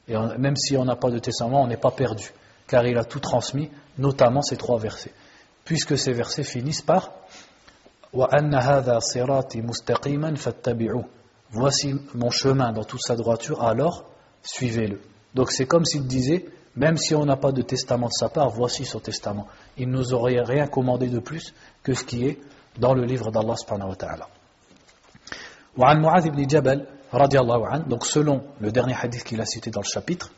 Et 0.08 0.16
même 0.38 0.56
si 0.56 0.76
on 0.76 0.84
n'a 0.84 0.96
pas 0.96 1.10
de 1.10 1.18
testament, 1.18 1.62
on 1.62 1.66
n'est 1.66 1.76
pas 1.76 1.90
perdu, 1.90 2.32
car 2.66 2.86
il 2.86 2.98
a 2.98 3.04
tout 3.04 3.20
transmis, 3.20 3.70
notamment 3.98 4.42
ces 4.42 4.56
trois 4.56 4.78
versets. 4.78 5.12
Puisque 5.64 5.98
ces 5.98 6.12
versets 6.12 6.44
finissent 6.44 6.82
par 6.82 7.10
Voici 11.50 11.94
mon 12.14 12.30
chemin 12.30 12.72
dans 12.72 12.84
toute 12.84 13.02
sa 13.02 13.16
droiture, 13.16 13.62
alors 13.62 14.04
suivez-le. 14.42 15.00
Donc 15.35 15.51
c'est 15.51 15.65
comme 15.65 15.85
s'il 15.85 16.05
disait, 16.05 16.45
même 16.75 16.97
si 16.97 17.15
on 17.15 17.25
n'a 17.25 17.37
pas 17.37 17.51
de 17.51 17.61
testament 17.61 18.07
de 18.07 18.13
sa 18.13 18.29
part, 18.29 18.49
voici 18.49 18.85
son 18.85 18.99
testament. 18.99 19.47
Il 19.77 19.89
ne 19.89 19.97
nous 19.97 20.13
aurait 20.13 20.41
rien 20.41 20.67
commandé 20.67 21.07
de 21.07 21.19
plus 21.19 21.53
que 21.83 21.93
ce 21.93 22.03
qui 22.03 22.25
est 22.25 22.39
dans 22.77 22.93
le 22.93 23.03
livre 23.03 23.31
d'Allah 23.31 23.55
subhanahu 23.55 23.89
wa 23.89 23.95
ta'ala. 23.95 24.27
وعن 25.77 26.01
معاذ 26.01 26.29
بن 26.29 26.47
جبل 26.47 26.85
رضي 27.13 27.39
الله 27.39 27.67
عنه 27.67 27.83
donc 27.87 28.05
selon 28.05 28.43
le 28.59 28.71
dernier 28.71 28.93
hadith 28.93 29.23
qu'il 29.23 29.39
a 29.39 29.45
cité 29.45 29.71
dans 29.71 29.79
le 29.79 29.85
chapitre 29.85 30.31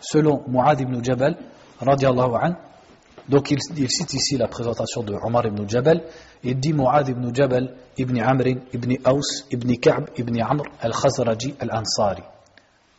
selon 0.00 0.42
Mu'adh 0.48 0.80
ibn 0.80 1.02
Jabal 1.02 1.36
رضي 1.82 2.08
الله 2.08 2.38
عنه 2.38 2.56
donc 3.28 3.50
il, 3.50 3.58
il, 3.76 3.90
cite 3.90 4.12
ici 4.14 4.36
la 4.36 4.48
présentation 4.48 5.02
de 5.02 5.14
Omar 5.14 5.46
ibn 5.46 5.66
Jabal 5.68 6.02
il 6.44 6.60
dit 6.60 6.74
Mu'adh 6.74 7.08
ibn 7.08 7.34
Jabal 7.34 7.74
ibn 7.96 8.20
Amr 8.20 8.46
ibn 8.72 8.96
Aus 9.04 9.46
ibn 9.50 9.74
Ka'b 9.76 10.10
ibn 10.16 10.40
Amr 10.42 10.64
al-Khazraji 10.80 11.54
al-Ansari 11.58 12.22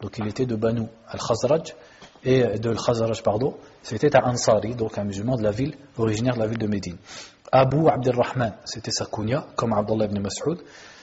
donc 0.02 0.18
il 0.18 0.26
était 0.26 0.46
de 0.46 0.56
Banu 0.56 0.88
al-Khazraj, 1.08 1.74
et 2.24 2.58
de 2.58 2.70
al-Khazraj, 2.70 3.22
pardon, 3.22 3.54
c'était 3.82 4.14
un 4.16 4.30
Ansari, 4.30 4.74
donc 4.74 4.98
un 4.98 5.04
musulman 5.04 5.36
de 5.36 5.44
la 5.44 5.52
ville, 5.52 5.76
originaire 5.96 6.34
de 6.34 6.40
la 6.40 6.48
ville 6.48 6.58
de 6.58 6.66
Médine. 6.66 6.96
Abu 7.52 7.88
Abdurrahman, 7.88 8.54
c'était 8.64 8.90
sa 8.90 9.06
kunya, 9.06 9.46
comme 9.54 9.72
Abdullah 9.72 10.06
ibn 10.06 10.20
Mas'ud. 10.20 10.58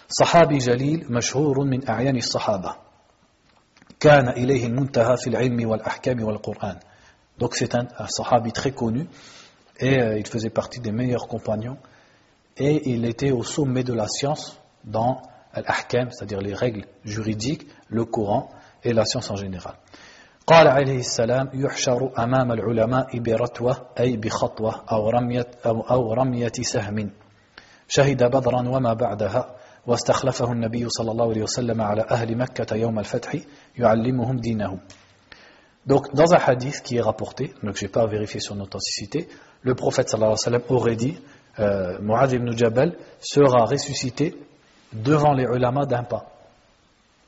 Sahabi 0.10 0.60
Jalil, 0.60 1.06
mashhourun 1.08 1.66
min 1.66 1.80
a'yani 1.88 2.22
sahaba. 2.22 2.78
Kana 4.00 4.36
ilayhi 4.36 4.66
al-muntaha 4.66 5.16
fil 5.16 5.36
ilmi 5.36 5.66
wal 5.66 5.82
ahkami 5.84 6.24
wal 6.24 6.42
Qur'an. 6.42 6.76
Donc 7.38 7.56
c'est 7.56 7.76
un, 7.76 7.88
sahabi 8.08 8.52
très 8.52 8.72
connu, 8.72 9.08
et 9.80 10.02
euh, 10.02 10.20
il 10.20 10.28
faisait 10.28 10.50
partie 10.50 10.82
des 10.82 10.92
meilleurs 10.92 11.30
compagnons, 11.30 11.78
et 12.58 12.90
il 12.92 13.06
était 13.06 13.32
au 13.32 13.44
sommet 13.44 13.84
de 13.84 13.94
la 13.94 14.08
science 14.10 14.60
dans 14.84 15.22
al-ahkam, 15.54 16.12
c'est-à-dire 16.12 16.42
les 16.42 16.54
règles 16.54 16.86
juridiques, 17.06 17.66
le 17.88 18.04
Coran, 18.04 18.50
et 18.82 18.93
la 18.93 19.05
science 19.05 19.31
en 19.31 19.36
général. 19.36 19.74
قال 20.47 20.69
عليه 20.69 20.99
السلام 20.99 21.51
يحشر 21.55 22.12
أمام 22.19 22.53
العلماء 22.53 23.19
برتوة 23.19 23.77
أي 24.01 24.16
بخطوة 24.16 24.85
أو 24.93 25.11
رمية, 25.11 25.47
أو, 25.66 25.81
أو 25.81 26.12
رمية 26.12 26.53
سهم 26.61 27.11
شهد 27.89 28.24
بدرا 28.24 28.69
وما 28.69 28.93
بعدها 28.93 29.57
واستخلفه 29.86 30.53
النبي 30.53 30.89
صلى 30.89 31.11
الله 31.11 31.31
عليه 31.31 31.43
وسلم 31.43 31.81
على 31.81 32.05
أهل 32.11 32.36
مكة 32.36 32.77
يوم 32.77 32.99
الفتح 32.99 33.36
يعلمهم 33.78 34.36
دينهم 34.36 34.81
Donc, 35.86 36.15
dans 36.15 36.32
un 36.32 36.39
hadith 36.39 36.81
qui 36.82 36.97
est 36.97 37.03
rapporté, 37.03 37.53
donc 37.62 37.77
je 37.77 37.85
n'ai 37.85 37.91
pas 37.91 38.07
vérifié 38.07 38.41
son 38.41 38.59
authenticité, 38.61 39.28
le 39.61 39.74
prophète 39.74 40.09
sallallahu 40.09 40.36
alayhi 40.47 40.57
wa 40.57 40.61
sallam 40.61 40.78
aurait 40.78 40.97
dit 40.97 41.19
euh, 41.59 41.99
Mu'adh 42.01 42.32
ibn 42.32 42.57
Jabal 42.57 42.97
sera 43.20 43.66
ressuscité 43.66 44.35
devant 44.95 45.35
les 45.35 45.45
ulama 45.45 45.85
d'un 45.85 46.05
pas. 46.05 46.24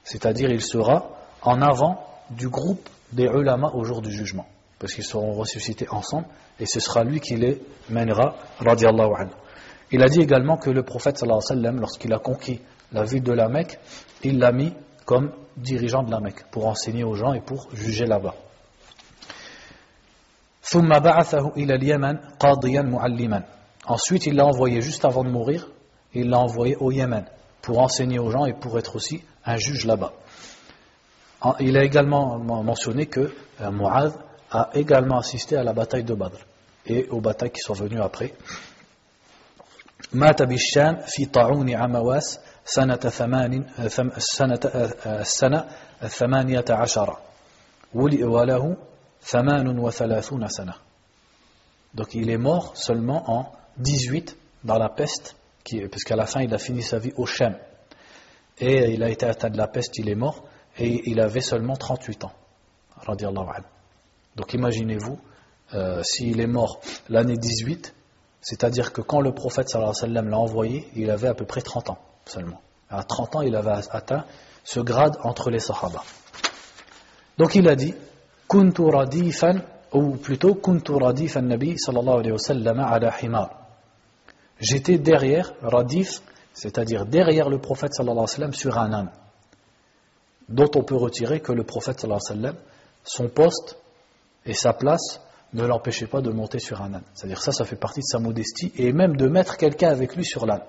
C'est-à-dire, 0.04 0.50
il 0.50 0.62
sera 0.62 1.10
en 1.41 1.61
avant 1.61 2.05
du 2.29 2.49
groupe 2.49 2.87
des 3.11 3.25
ulama 3.25 3.71
au 3.73 3.83
jour 3.83 4.01
du 4.01 4.11
jugement. 4.11 4.45
Parce 4.79 4.93
qu'ils 4.93 5.03
seront 5.03 5.33
ressuscités 5.33 5.87
ensemble 5.89 6.25
et 6.59 6.65
ce 6.65 6.79
sera 6.79 7.03
lui 7.03 7.19
qui 7.19 7.35
les 7.35 7.61
mènera. 7.89 8.35
Il 9.91 10.03
a 10.03 10.05
dit 10.07 10.21
également 10.21 10.57
que 10.57 10.69
le 10.69 10.83
prophète 10.83 11.17
sallallahu 11.17 11.41
alayhi 11.43 11.59
wa 11.59 11.63
sallam, 11.63 11.79
lorsqu'il 11.81 12.13
a 12.13 12.19
conquis 12.19 12.61
la 12.91 13.03
ville 13.03 13.23
de 13.23 13.33
la 13.33 13.49
Mecque, 13.49 13.79
il 14.23 14.39
l'a 14.39 14.51
mis 14.51 14.73
comme 15.05 15.31
dirigeant 15.57 16.03
de 16.03 16.11
la 16.11 16.19
Mecque 16.19 16.45
pour 16.51 16.67
enseigner 16.67 17.03
aux 17.03 17.15
gens 17.15 17.33
et 17.33 17.41
pour 17.41 17.67
juger 17.73 18.05
là-bas. 18.05 18.35
Ensuite, 23.85 24.25
il 24.25 24.35
l'a 24.35 24.45
envoyé 24.45 24.81
juste 24.81 25.05
avant 25.05 25.23
de 25.23 25.29
mourir, 25.29 25.67
il 26.13 26.29
l'a 26.29 26.39
envoyé 26.39 26.75
au 26.77 26.91
Yémen 26.91 27.25
pour 27.61 27.79
enseigner 27.79 28.19
aux 28.19 28.31
gens 28.31 28.45
et 28.45 28.53
pour 28.53 28.77
être 28.79 28.95
aussi 28.95 29.23
un 29.45 29.57
juge 29.57 29.85
là-bas. 29.85 30.13
Ah, 31.40 31.56
il 31.60 31.76
a 31.76 31.84
également 31.84 32.38
mentionné 32.38 33.06
que 33.06 33.32
euh, 33.60 33.70
Mu'adh 33.70 34.12
a 34.50 34.70
également 34.74 35.18
assisté 35.18 35.56
à 35.56 35.62
la 35.62 35.72
bataille 35.72 36.04
de 36.04 36.14
Badr 36.14 36.38
et 36.86 37.08
aux 37.10 37.20
batailles 37.20 37.50
qui 37.50 37.60
sont 37.60 37.74
venues 37.74 38.00
après. 38.00 38.32
مات 40.12 40.42
بالشام 40.42 40.96
في 41.06 41.24
طاعون 41.26 41.70
عمواس 41.70 42.40
سنة 42.64 42.96
ثمان 42.96 43.64
سنة 44.18 44.60
السنة 45.06 45.64
الثمانية 46.02 46.64
عشر 46.70 47.16
وله 47.94 48.76
ثمان 49.22 49.78
وثلاثون 49.78 50.48
سنة 50.48 50.74
donc 51.94 52.14
il 52.14 52.30
est 52.30 52.36
mort 52.36 52.76
seulement 52.76 53.30
en 53.30 53.52
18 53.78 54.36
dans 54.64 54.78
la 54.78 54.90
peste 54.90 55.36
qui, 55.64 55.80
parce 55.88 56.04
qu'à 56.04 56.16
la 56.16 56.26
fin 56.26 56.42
il 56.42 56.52
a 56.52 56.58
fini 56.58 56.82
sa 56.82 56.98
vie 56.98 57.12
au 57.16 57.24
Shem 57.26 57.56
et 58.58 58.92
il 58.92 59.02
a 59.02 59.08
été 59.08 59.26
atteint 59.26 59.48
de 59.50 59.56
la 59.56 59.66
peste 59.66 59.96
il 59.98 60.08
est 60.08 60.14
mort 60.14 60.44
et 60.77 61.09
il 61.09 61.19
avait 61.19 61.41
seulement 61.41 61.75
38 61.75 62.25
ans. 62.25 62.31
Donc 64.35 64.53
imaginez-vous, 64.53 65.19
euh, 65.73 66.01
s'il 66.03 66.39
est 66.39 66.47
mort 66.47 66.81
l'année 67.09 67.37
18, 67.37 67.93
c'est-à-dire 68.41 68.91
que 68.91 69.01
quand 69.01 69.21
le 69.21 69.33
prophète 69.33 69.69
sallam 69.69 70.29
l'a 70.29 70.37
envoyé, 70.37 70.87
il 70.95 71.09
avait 71.09 71.27
à 71.27 71.33
peu 71.33 71.45
près 71.45 71.61
30 71.61 71.91
ans 71.91 71.99
seulement. 72.25 72.61
À 72.89 73.03
30 73.03 73.37
ans, 73.37 73.41
il 73.41 73.55
avait 73.55 73.71
atteint 73.91 74.25
ce 74.63 74.79
grade 74.79 75.17
entre 75.23 75.49
les 75.49 75.59
sahaba. 75.59 76.03
Donc 77.37 77.55
il 77.55 77.67
a 77.67 77.75
dit, 77.75 77.93
kuntu 78.47 78.83
radifan, 78.83 79.61
ou 79.93 80.17
plutôt 80.17 80.55
kuntu 80.55 80.93
radifan 80.93 81.41
nabi 81.41 81.77
sallallahu 81.77 82.19
alayhi 82.19 82.31
wa 82.31 82.39
sallam 82.39 82.79
ala 82.79 83.13
himar. 83.21 83.49
J'étais 84.59 84.97
derrière, 84.97 85.53
radif, 85.61 86.21
c'est-à-dire 86.53 87.05
derrière 87.05 87.49
le 87.49 87.59
prophète 87.59 87.93
sallallahu 87.93 88.17
alayhi 88.17 88.31
wa 88.31 88.35
sallam 88.35 88.53
sur 88.53 88.77
un 88.77 88.93
âne 88.93 89.11
dont 90.51 90.69
on 90.75 90.83
peut 90.83 90.95
retirer 90.95 91.39
que 91.39 91.51
le 91.51 91.63
prophète 91.63 92.05
son 93.03 93.29
poste 93.29 93.77
et 94.45 94.53
sa 94.53 94.73
place 94.73 95.21
ne 95.53 95.65
l'empêchait 95.65 96.07
pas 96.07 96.21
de 96.21 96.31
monter 96.31 96.59
sur 96.59 96.81
un 96.81 96.93
âne. 96.93 97.03
C'est-à-dire 97.13 97.41
ça, 97.41 97.51
ça 97.51 97.65
fait 97.65 97.75
partie 97.75 97.99
de 97.99 98.05
sa 98.05 98.19
modestie 98.19 98.71
et 98.77 98.93
même 98.93 99.17
de 99.17 99.27
mettre 99.27 99.57
quelqu'un 99.57 99.89
avec 99.89 100.15
lui 100.15 100.23
sur 100.23 100.45
l'âne. 100.45 100.63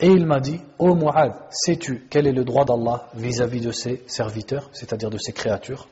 Et 0.00 0.06
il 0.06 0.26
m'a 0.26 0.40
dit, 0.40 0.60
Ô 0.78 0.90
oh 0.90 1.10
sais-tu 1.50 2.06
quel 2.10 2.26
est 2.26 2.32
le 2.32 2.44
droit 2.44 2.64
d'Allah 2.64 3.08
vis-à-vis 3.14 3.60
de 3.60 3.70
ses 3.70 4.02
serviteurs, 4.06 4.68
c'est-à-dire 4.72 5.10
de 5.10 5.18
ses 5.18 5.32
créatures? 5.32 5.88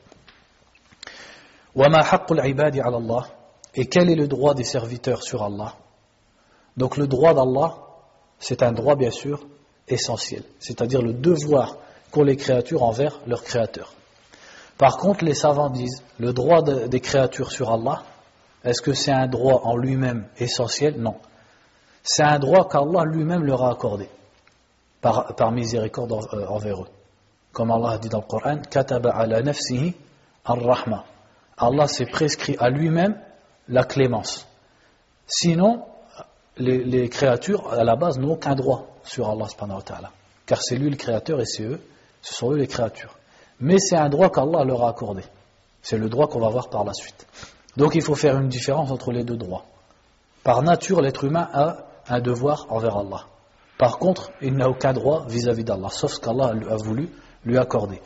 Et 3.75 3.85
quel 3.85 4.09
est 4.09 4.15
le 4.15 4.27
droit 4.27 4.53
des 4.53 4.63
serviteurs 4.63 5.23
sur 5.23 5.43
Allah 5.43 5.75
Donc 6.75 6.97
le 6.97 7.07
droit 7.07 7.33
d'Allah, 7.33 7.86
c'est 8.39 8.63
un 8.63 8.71
droit 8.71 8.95
bien 8.95 9.11
sûr 9.11 9.45
essentiel, 9.87 10.43
c'est-à-dire 10.59 11.01
le 11.01 11.13
devoir 11.13 11.77
qu'ont 12.11 12.23
les 12.23 12.35
créatures 12.35 12.83
envers 12.83 13.19
leur 13.27 13.43
créateur. 13.43 13.93
Par 14.77 14.97
contre, 14.97 15.25
les 15.25 15.33
savants 15.33 15.69
disent, 15.69 16.03
le 16.19 16.33
droit 16.33 16.61
des 16.61 16.99
créatures 16.99 17.51
sur 17.51 17.71
Allah, 17.71 18.03
est-ce 18.63 18.81
que 18.81 18.93
c'est 18.93 19.11
un 19.11 19.27
droit 19.27 19.61
en 19.63 19.75
lui-même 19.75 20.27
essentiel? 20.37 20.99
Non. 20.99 21.15
C'est 22.03 22.23
un 22.23 22.39
droit 22.39 22.67
qu'Allah 22.67 23.05
lui-même 23.05 23.43
leur 23.43 23.63
a 23.63 23.71
accordé, 23.71 24.09
par, 25.01 25.51
miséricorde 25.51 26.11
euh, 26.11 26.45
envers 26.47 26.81
eux. 26.83 26.87
Comme 27.51 27.71
Allah 27.71 27.97
dit 27.97 28.09
dans 28.09 28.19
le 28.19 28.25
Coran. 28.25 28.61
Allah 31.57 31.87
s'est 31.87 32.05
prescrit 32.05 32.55
à 32.59 32.69
lui-même 32.69 33.19
la 33.67 33.83
clémence. 33.83 34.47
Sinon, 35.25 35.83
les, 36.59 37.09
créatures, 37.09 37.71
à 37.71 37.83
la 37.83 37.95
base, 37.95 38.17
n'ont 38.19 38.33
aucun 38.33 38.55
droit 38.55 38.87
sur 39.03 39.29
Allah. 39.29 39.47
Car 40.45 40.61
c'est 40.61 40.77
lui 40.77 40.89
le 40.89 40.95
créateur 40.95 41.39
et 41.39 41.45
c'est 41.45 41.63
eux, 41.63 41.81
ce 42.21 42.33
sont 42.33 42.51
eux 42.51 42.57
les 42.57 42.67
créatures. 42.67 43.17
Mais 43.59 43.79
c'est 43.79 43.97
un 43.97 44.09
droit 44.09 44.29
qu'Allah 44.29 44.63
leur 44.63 44.83
a 44.83 44.89
accordé. 44.89 45.23
C'est 45.81 45.97
le 45.97 46.09
droit 46.09 46.27
qu'on 46.27 46.39
va 46.39 46.49
voir 46.49 46.69
par 46.69 46.83
la 46.83 46.93
suite. 46.93 47.25
Donc 47.75 47.95
il 47.95 48.01
faut 48.01 48.15
faire 48.15 48.37
une 48.37 48.49
différence 48.49 48.91
entre 48.91 49.11
les 49.11 49.23
deux 49.23 49.37
droits. 49.37 49.65
Par 50.43 50.61
nature, 50.61 51.01
l'être 51.01 51.23
humain 51.23 51.47
a 51.53 51.77
un 52.07 52.19
devoir 52.19 52.67
envers 52.69 52.97
Allah. 52.97 53.25
Par 53.77 53.99
contre, 53.99 54.31
il 54.41 54.55
n'a 54.55 54.69
aucun 54.69 54.93
droit 54.93 55.25
vis-à-vis 55.27 55.63
d'Allah, 55.63 55.89
sauf 55.91 56.13
ce 56.13 56.19
qu'Allah 56.19 56.53
a 56.69 56.77
voulu 56.77 57.09
lui 57.45 57.57
accorder. 57.57 58.01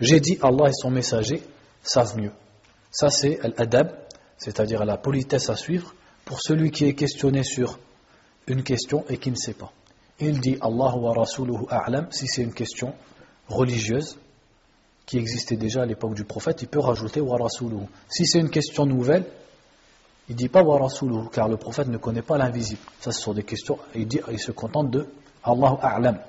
J'ai 0.00 0.20
dit 0.20 0.38
Allah 0.42 0.68
et 0.68 0.72
son 0.72 0.90
messager 0.90 1.42
savent 1.82 2.16
mieux. 2.18 2.32
Ça 2.94 3.10
c'est 3.10 3.40
l'adab, 3.58 3.92
c'est-à-dire 4.38 4.84
la 4.84 4.96
politesse 4.96 5.50
à 5.50 5.56
suivre 5.56 5.94
pour 6.24 6.40
celui 6.40 6.70
qui 6.70 6.84
est 6.84 6.94
questionné 6.94 7.42
sur 7.42 7.80
une 8.46 8.62
question 8.62 9.04
et 9.08 9.18
qui 9.18 9.32
ne 9.32 9.36
sait 9.36 9.54
pas. 9.54 9.72
Il 10.20 10.38
dit 10.38 10.56
Allah 10.60 10.96
wa 10.96 11.12
rasuluhu 11.12 11.66
a'lam 11.68 12.06
si 12.12 12.28
c'est 12.28 12.42
une 12.42 12.54
question 12.54 12.94
religieuse 13.48 14.16
qui 15.06 15.18
existait 15.18 15.56
déjà 15.56 15.82
à 15.82 15.86
l'époque 15.86 16.14
du 16.14 16.24
prophète, 16.24 16.62
il 16.62 16.68
peut 16.68 16.78
rajouter 16.78 17.20
wa 17.20 17.36
rasuluhu. 17.36 17.86
Si 18.08 18.26
c'est 18.26 18.38
une 18.38 18.48
question 18.48 18.86
nouvelle, 18.86 19.26
il 20.28 20.36
dit 20.36 20.48
pas 20.48 20.62
wa 20.62 20.78
rasuluhu 20.78 21.28
car 21.32 21.48
le 21.48 21.56
prophète 21.56 21.88
ne 21.88 21.98
connaît 21.98 22.22
pas 22.22 22.38
l'invisible. 22.38 22.80
Ça 23.00 23.10
ce 23.10 23.20
sont 23.20 23.34
des 23.34 23.42
questions, 23.42 23.76
il 23.96 24.06
dit 24.06 24.20
il 24.30 24.38
se 24.38 24.52
contente 24.52 24.92
de 24.92 25.08
Allah 25.42 25.76
a'lam. 25.82 26.20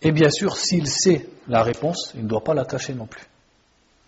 Et 0.00 0.12
bien 0.12 0.30
sûr, 0.30 0.56
s'il 0.56 0.86
sait 0.88 1.26
la 1.48 1.64
réponse, 1.64 2.12
il 2.14 2.22
ne 2.22 2.28
doit 2.28 2.44
pas 2.44 2.54
la 2.54 2.64
cacher 2.64 2.94
non 2.94 3.06
plus. 3.06 3.26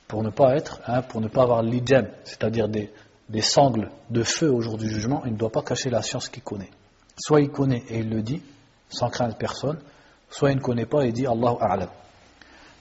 Pour 0.08 0.22
ne 0.22 0.30
pas 0.30 0.56
être, 0.56 0.80
pour 1.08 1.20
ne 1.20 1.28
pas 1.28 1.42
avoir 1.42 1.62
l'idem, 1.62 2.08
c'est-à-dire 2.24 2.68
des, 2.68 2.90
sangles 3.40 3.90
de 4.10 4.22
feu 4.22 4.52
au 4.52 4.60
jour 4.60 4.76
du 4.76 4.88
jugement, 4.88 5.22
il 5.24 5.32
ne 5.32 5.38
doit 5.38 5.50
pas 5.50 5.62
cacher 5.62 5.90
la 5.90 6.02
science 6.02 6.28
qu'il 6.28 6.42
connaît. 6.42 6.70
Soit 7.18 7.40
il 7.40 7.50
connaît 7.50 7.82
et 7.88 8.00
il 8.00 8.10
le 8.10 8.22
dit, 8.22 8.42
sans 8.88 9.08
craindre 9.08 9.36
personne, 9.36 9.78
soit 10.30 10.50
il 10.50 10.56
ne 10.56 10.60
connaît 10.60 10.86
pas 10.86 11.04
et 11.06 11.12
dit 11.12 11.26
Allahu 11.26 11.56
A'lam. 11.60 11.88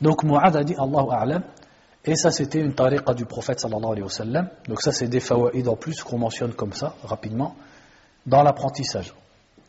Donc 0.02 0.24
Mu'ad 0.24 0.56
a 0.56 0.64
dit 0.64 0.76
Allahu 0.78 1.08
A'lam, 1.12 1.44
et 2.06 2.16
ça 2.16 2.32
c'était 2.32 2.60
une 2.60 2.74
tariqa 2.74 3.14
du 3.14 3.26
prophète 3.26 3.60
sallallahu 3.60 3.92
alayhi 3.92 4.04
wa 4.04 4.10
sallam. 4.10 4.50
Donc 4.68 4.82
ça 4.82 4.92
c'est 4.92 5.08
des 5.08 5.22
fawaïd 5.22 5.68
en 5.68 5.76
plus 5.76 6.04
qu'on 6.04 6.18
mentionne 6.18 6.54
comme 6.54 6.74
ça, 6.74 6.96
rapidement, 7.04 7.56
dans 8.26 8.44
l'apprentissage, 8.44 9.14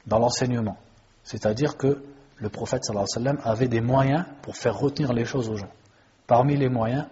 dans 0.07 0.19
l'enseignement. 0.19 0.77
C'est-à-dire 1.23 1.77
que 1.77 2.03
le 2.39 2.49
prophète 2.49 2.85
sallallahu 2.85 3.07
alayhi 3.15 3.27
wa 3.27 3.33
sallam 3.35 3.53
avait 3.53 3.69
des 3.69 3.81
moyens 3.81 4.25
pour 4.43 4.57
faire 4.57 4.77
retenir 4.77 5.13
les 5.13 5.25
choses 5.25 5.49
aux 5.49 5.57
gens. 5.57 5.71
Parmi 6.27 6.57
les 6.57 6.69
moyens, 6.69 7.07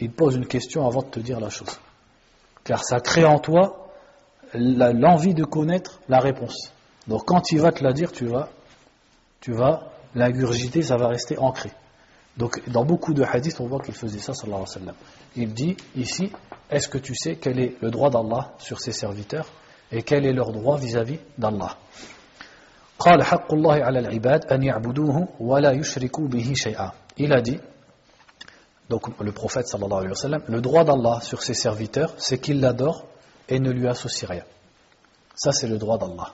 il 0.00 0.10
pose 0.10 0.36
une 0.36 0.46
question 0.46 0.86
avant 0.86 1.02
de 1.02 1.08
te 1.08 1.20
dire 1.20 1.40
la 1.40 1.50
chose 1.50 1.78
car 2.66 2.84
ça 2.84 3.00
crée 3.00 3.24
en 3.24 3.38
toi 3.38 3.88
l'envie 4.54 5.34
de 5.34 5.44
connaître 5.44 6.00
la 6.08 6.18
réponse. 6.18 6.72
Donc 7.06 7.24
quand 7.26 7.52
il 7.52 7.60
va 7.60 7.72
te 7.72 7.82
la 7.84 7.92
dire, 7.92 8.12
tu 8.12 8.26
vas, 8.26 8.48
tu 9.40 9.52
vas 9.52 9.92
l'ingurgiter, 10.14 10.82
ça 10.82 10.96
va 10.96 11.08
rester 11.08 11.38
ancré. 11.38 11.70
Donc 12.36 12.60
dans 12.68 12.84
beaucoup 12.84 13.14
de 13.14 13.22
hadiths, 13.22 13.60
on 13.60 13.66
voit 13.66 13.80
qu'il 13.80 13.94
faisait 13.94 14.18
ça, 14.18 14.34
sallallahu 14.34 14.62
alayhi 14.62 14.74
wa 14.74 14.80
sallam. 14.80 14.94
Il 15.36 15.54
dit 15.54 15.76
ici, 15.94 16.32
est-ce 16.70 16.88
que 16.88 16.98
tu 16.98 17.14
sais 17.14 17.36
quel 17.36 17.60
est 17.60 17.76
le 17.80 17.90
droit 17.90 18.10
d'Allah 18.10 18.52
sur 18.58 18.80
ses 18.80 18.92
serviteurs 18.92 19.46
et 19.92 20.02
quel 20.02 20.26
est 20.26 20.32
leur 20.32 20.50
droit 20.52 20.76
vis-à-vis 20.76 21.20
d'Allah? 21.38 21.76
Il 27.18 27.32
a 27.32 27.40
dit 27.40 27.58
donc 28.88 29.18
le 29.20 29.32
prophète 29.32 29.66
sallallahu 29.66 30.08
le 30.48 30.60
droit 30.60 30.84
d'Allah 30.84 31.20
sur 31.22 31.42
ses 31.42 31.54
serviteurs, 31.54 32.14
c'est 32.18 32.38
qu'il 32.38 32.60
l'adore 32.60 33.04
et 33.48 33.58
ne 33.58 33.70
lui 33.70 33.88
associe 33.88 34.30
rien. 34.30 34.44
Ça, 35.34 35.52
c'est 35.52 35.66
le 35.66 35.78
droit 35.78 35.98
d'Allah. 35.98 36.32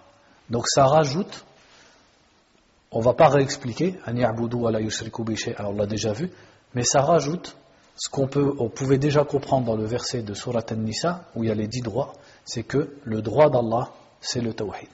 Donc 0.50 0.68
ça 0.68 0.86
rajoute, 0.86 1.44
on 2.90 2.98
ne 2.98 3.04
va 3.04 3.14
pas 3.14 3.28
réexpliquer, 3.28 3.98
on 4.06 5.72
l'a 5.72 5.86
déjà 5.86 6.12
vu, 6.12 6.30
mais 6.74 6.84
ça 6.84 7.00
rajoute 7.00 7.56
ce 7.96 8.08
qu'on 8.08 8.28
on 8.58 8.68
pouvait 8.68 8.98
déjà 8.98 9.24
comprendre 9.24 9.66
dans 9.66 9.76
le 9.76 9.84
verset 9.84 10.22
de 10.22 10.34
Surat 10.34 10.64
An-Nisa, 10.70 11.24
où 11.34 11.44
il 11.44 11.48
y 11.48 11.52
a 11.52 11.54
les 11.54 11.68
dix 11.68 11.82
droits, 11.82 12.12
c'est 12.44 12.62
que 12.62 12.96
le 13.04 13.22
droit 13.22 13.50
d'Allah, 13.50 13.90
c'est 14.20 14.40
le 14.40 14.54
tawhid. 14.54 14.88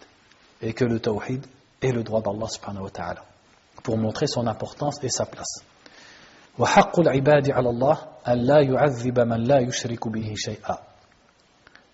Et 0.62 0.72
que 0.72 0.84
le 0.84 1.00
tawhid 1.00 1.44
est 1.80 1.92
le 1.92 2.02
droit 2.02 2.20
d'Allah 2.20 2.48
ta'ala. 2.92 3.24
Pour 3.82 3.96
montrer 3.96 4.26
son 4.26 4.46
importance 4.46 5.02
et 5.02 5.08
sa 5.08 5.26
place. 5.26 5.62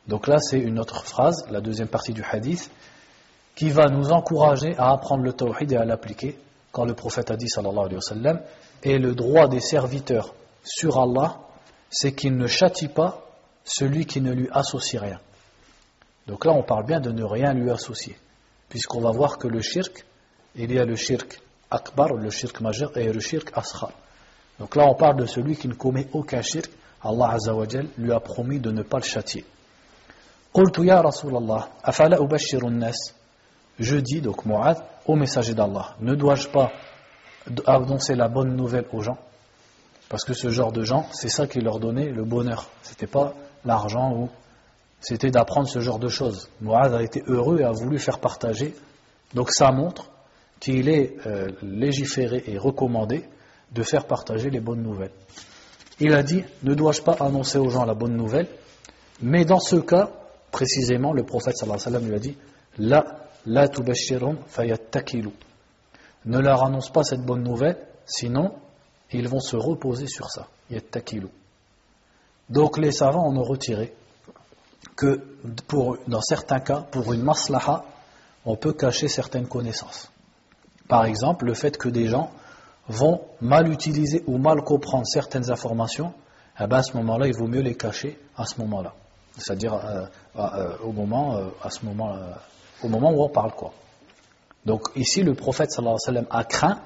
Donc 0.07 0.27
là, 0.27 0.39
c'est 0.39 0.59
une 0.59 0.79
autre 0.79 1.05
phrase, 1.05 1.45
la 1.51 1.61
deuxième 1.61 1.89
partie 1.89 2.13
du 2.13 2.23
hadith, 2.23 2.71
qui 3.55 3.71
va 3.71 3.89
nous 3.89 4.11
encourager 4.11 4.75
à 4.79 4.91
apprendre 4.93 5.23
le 5.23 5.33
tawhid 5.33 5.73
et 5.73 5.77
à 5.77 5.85
l'appliquer, 5.85 6.39
quand 6.73 6.85
le 6.85 6.95
prophète 6.95 7.31
a 7.31 7.37
dit, 7.37 7.49
sallallahu 7.49 7.79
alayhi 7.79 7.95
wa 7.97 8.01
sallam, 8.01 8.41
et 8.83 8.99
le 8.99 9.15
droit 9.15 9.49
des 9.49 9.61
serviteurs 9.61 10.35
sur 10.65 10.99
Allah, 10.99 11.39
c'est 11.91 12.15
qu'il 12.15 12.37
ne 12.37 12.47
châtie 12.47 12.89
pas 12.89 13.21
celui 13.65 14.07
qui 14.07 14.21
ne 14.21 14.33
lui 14.33 14.49
associe 14.51 15.01
rien. 15.01 15.21
Donc 16.27 16.45
là, 16.47 16.53
on 16.53 16.63
parle 16.63 16.87
bien 16.87 17.01
de 17.01 17.11
ne 17.11 17.23
rien 17.23 17.53
lui 17.53 17.71
associer, 17.71 18.17
puisqu'on 18.69 19.01
va 19.01 19.11
voir 19.11 19.39
que 19.39 19.47
le 19.47 19.61
shirk, 19.61 20.05
il 20.57 20.73
y 20.73 20.79
a 20.79 20.85
le 20.85 20.97
shirk 20.97 21.41
akbar, 21.71 22.15
le 22.15 22.31
shirk 22.31 22.61
majeur, 22.61 22.97
et 22.97 23.13
le 23.13 23.21
shirk 23.21 23.51
asghar. 23.55 23.93
Donc 24.59 24.77
là, 24.77 24.87
on 24.87 24.95
parle 24.95 25.17
de 25.17 25.27
celui 25.27 25.57
qui 25.57 25.69
ne 25.69 25.75
commet 25.75 26.07
aucun 26.13 26.43
shirk. 26.43 26.71
Allah 27.03 27.31
Azzawajal 27.33 27.87
lui 27.99 28.13
a 28.13 28.21
promis 28.21 28.61
de 28.61 28.71
ne 28.71 28.83
pas 28.83 28.99
le 28.99 29.05
châtier. 29.05 29.45
Je 33.79 33.97
dis, 33.97 34.21
donc 34.21 34.47
Mu'ad, 34.47 34.79
au 35.07 35.17
messager 35.17 35.55
d'Allah, 35.55 35.97
ne 36.01 36.15
dois-je 36.15 36.49
pas 36.49 36.71
annoncer 37.67 38.15
la 38.15 38.29
bonne 38.29 38.55
nouvelle 38.57 38.87
aux 38.93 39.03
gens? 39.03 39.19
Parce 40.09 40.25
que 40.25 40.33
ce 40.33 40.49
genre 40.51 40.71
de 40.71 40.83
gens, 40.83 41.07
c'est 41.13 41.29
ça 41.29 41.47
qui 41.47 41.61
leur 41.61 41.81
donnait 41.81 42.11
le 42.11 42.25
bonheur. 42.25 42.71
C'était 42.83 43.07
pas 43.09 43.35
l'argent 43.65 44.13
ou 44.13 44.31
c'était 45.01 45.31
d'apprendre 45.31 45.69
ce 45.69 45.81
genre 45.81 45.99
de 45.99 46.09
choses. 46.09 46.49
Mu'ad 46.61 46.95
a 46.95 47.03
été 47.03 47.23
heureux 47.27 47.61
et 47.61 47.65
a 47.65 47.73
voulu 47.73 47.99
faire 47.99 48.21
partager. 48.21 48.75
Donc 49.35 49.51
ça 49.51 49.73
montre 49.73 50.11
qu'il 50.61 50.89
est 50.89 51.17
euh, 51.27 51.51
légiféré 51.63 52.45
et 52.47 52.57
recommandé 52.57 53.25
de 53.75 53.83
faire 53.83 54.07
partager 54.07 54.51
les 54.51 54.61
bonnes 54.61 54.83
nouvelles. 54.83 55.13
Il 56.01 56.15
a 56.15 56.23
dit, 56.23 56.45
ne 56.63 56.75
dois-je 56.75 57.03
pas 57.03 57.17
annoncer 57.21 57.59
aux 57.59 57.71
gens 57.71 57.85
la 57.85 57.95
bonne 57.95 58.17
nouvelle? 58.17 58.49
Mais 59.23 59.45
dans 59.45 59.61
ce 59.61 59.77
cas, 59.77 60.11
précisément, 60.51 61.13
le 61.13 61.25
prophète 61.25 61.57
sallallahu 61.57 61.83
alayhi 61.87 62.07
lui 62.07 62.15
a 62.15 62.19
dit, 62.19 62.37
la, 62.79 63.05
la 63.47 63.69
fayattakilu. 64.49 65.31
Ne 66.25 66.39
leur 66.39 66.65
annonce 66.65 66.91
pas 66.91 67.05
cette 67.05 67.23
bonne 67.23 67.43
nouvelle, 67.43 67.79
sinon 68.07 68.53
ils 69.13 69.29
vont 69.29 69.41
se 69.41 69.57
reposer 69.57 70.07
sur 70.07 70.31
ça. 70.31 70.49
Yattakilu. 70.71 71.29
Donc 72.49 72.79
les 72.79 72.93
savants 72.93 73.27
en 73.27 73.37
ont 73.37 73.43
retiré 73.43 73.95
que 74.97 75.21
dans 76.09 76.21
certains 76.21 76.61
cas, 76.61 76.81
pour 76.91 77.13
une 77.13 77.23
maslaha, 77.23 77.85
on 78.45 78.57
peut 78.57 78.73
cacher 78.73 79.09
certaines 79.09 79.47
connaissances. 79.47 80.11
Par 80.89 81.05
exemple, 81.05 81.47
le 81.47 81.55
fait 81.55 81.77
que 81.77 81.89
des 81.89 82.09
gens 82.09 82.31
vont 82.89 83.23
mal 83.41 83.73
utiliser 83.73 84.23
ou 84.27 84.39
mal 84.39 84.63
comprendre 84.63 85.07
certaines 85.07 85.51
informations, 85.51 86.13
eh 86.61 86.67
ben, 86.67 86.79
à 86.79 86.83
ce 86.83 86.97
moment-là, 86.97 87.27
il 87.27 87.35
vaut 87.37 87.49
mieux 87.49 87.63
les 87.63 87.77
cacher 87.77 88.19
à 88.37 88.45
ce 88.45 88.61
moment-là. 88.61 88.93
C'est-à-dire 89.37 89.75
au, 90.85 90.93
moment, 90.93 91.41
à 91.63 91.71
ce 91.71 91.85
moment, 91.85 92.17
au 92.83 92.89
moment 92.89 93.11
où 93.11 93.23
on 93.25 93.29
parle 93.29 93.53
quoi. 93.53 93.73
Donc 94.65 94.89
ici, 94.97 95.23
le 95.23 95.35
prophète 95.35 95.73
sallallahu 95.73 95.97
sallam 95.99 96.27
a 96.31 96.45
craint 96.45 96.81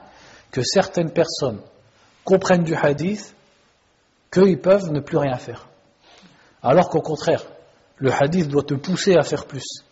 que 0.51 0.63
certaines 0.63 1.11
personnes 1.11 1.61
comprennent 2.25 2.65
du 2.65 2.75
hadith 2.75 3.35
qu'ils 4.31 4.61
peuvent 4.61 4.91
ne 4.91 5.01
plus 5.01 5.19
rien 5.19 5.37
faire. 5.37 5.69
Alors 6.63 6.89
qu'au 6.89 7.01
contraire, 7.01 7.45
le 7.97 8.13
hadith 8.13 8.49
doit 8.49 8.65
te 8.65 8.75
pousser 8.75 9.15
à 9.17 9.23
faire 9.23 9.47
plus, 9.47 9.85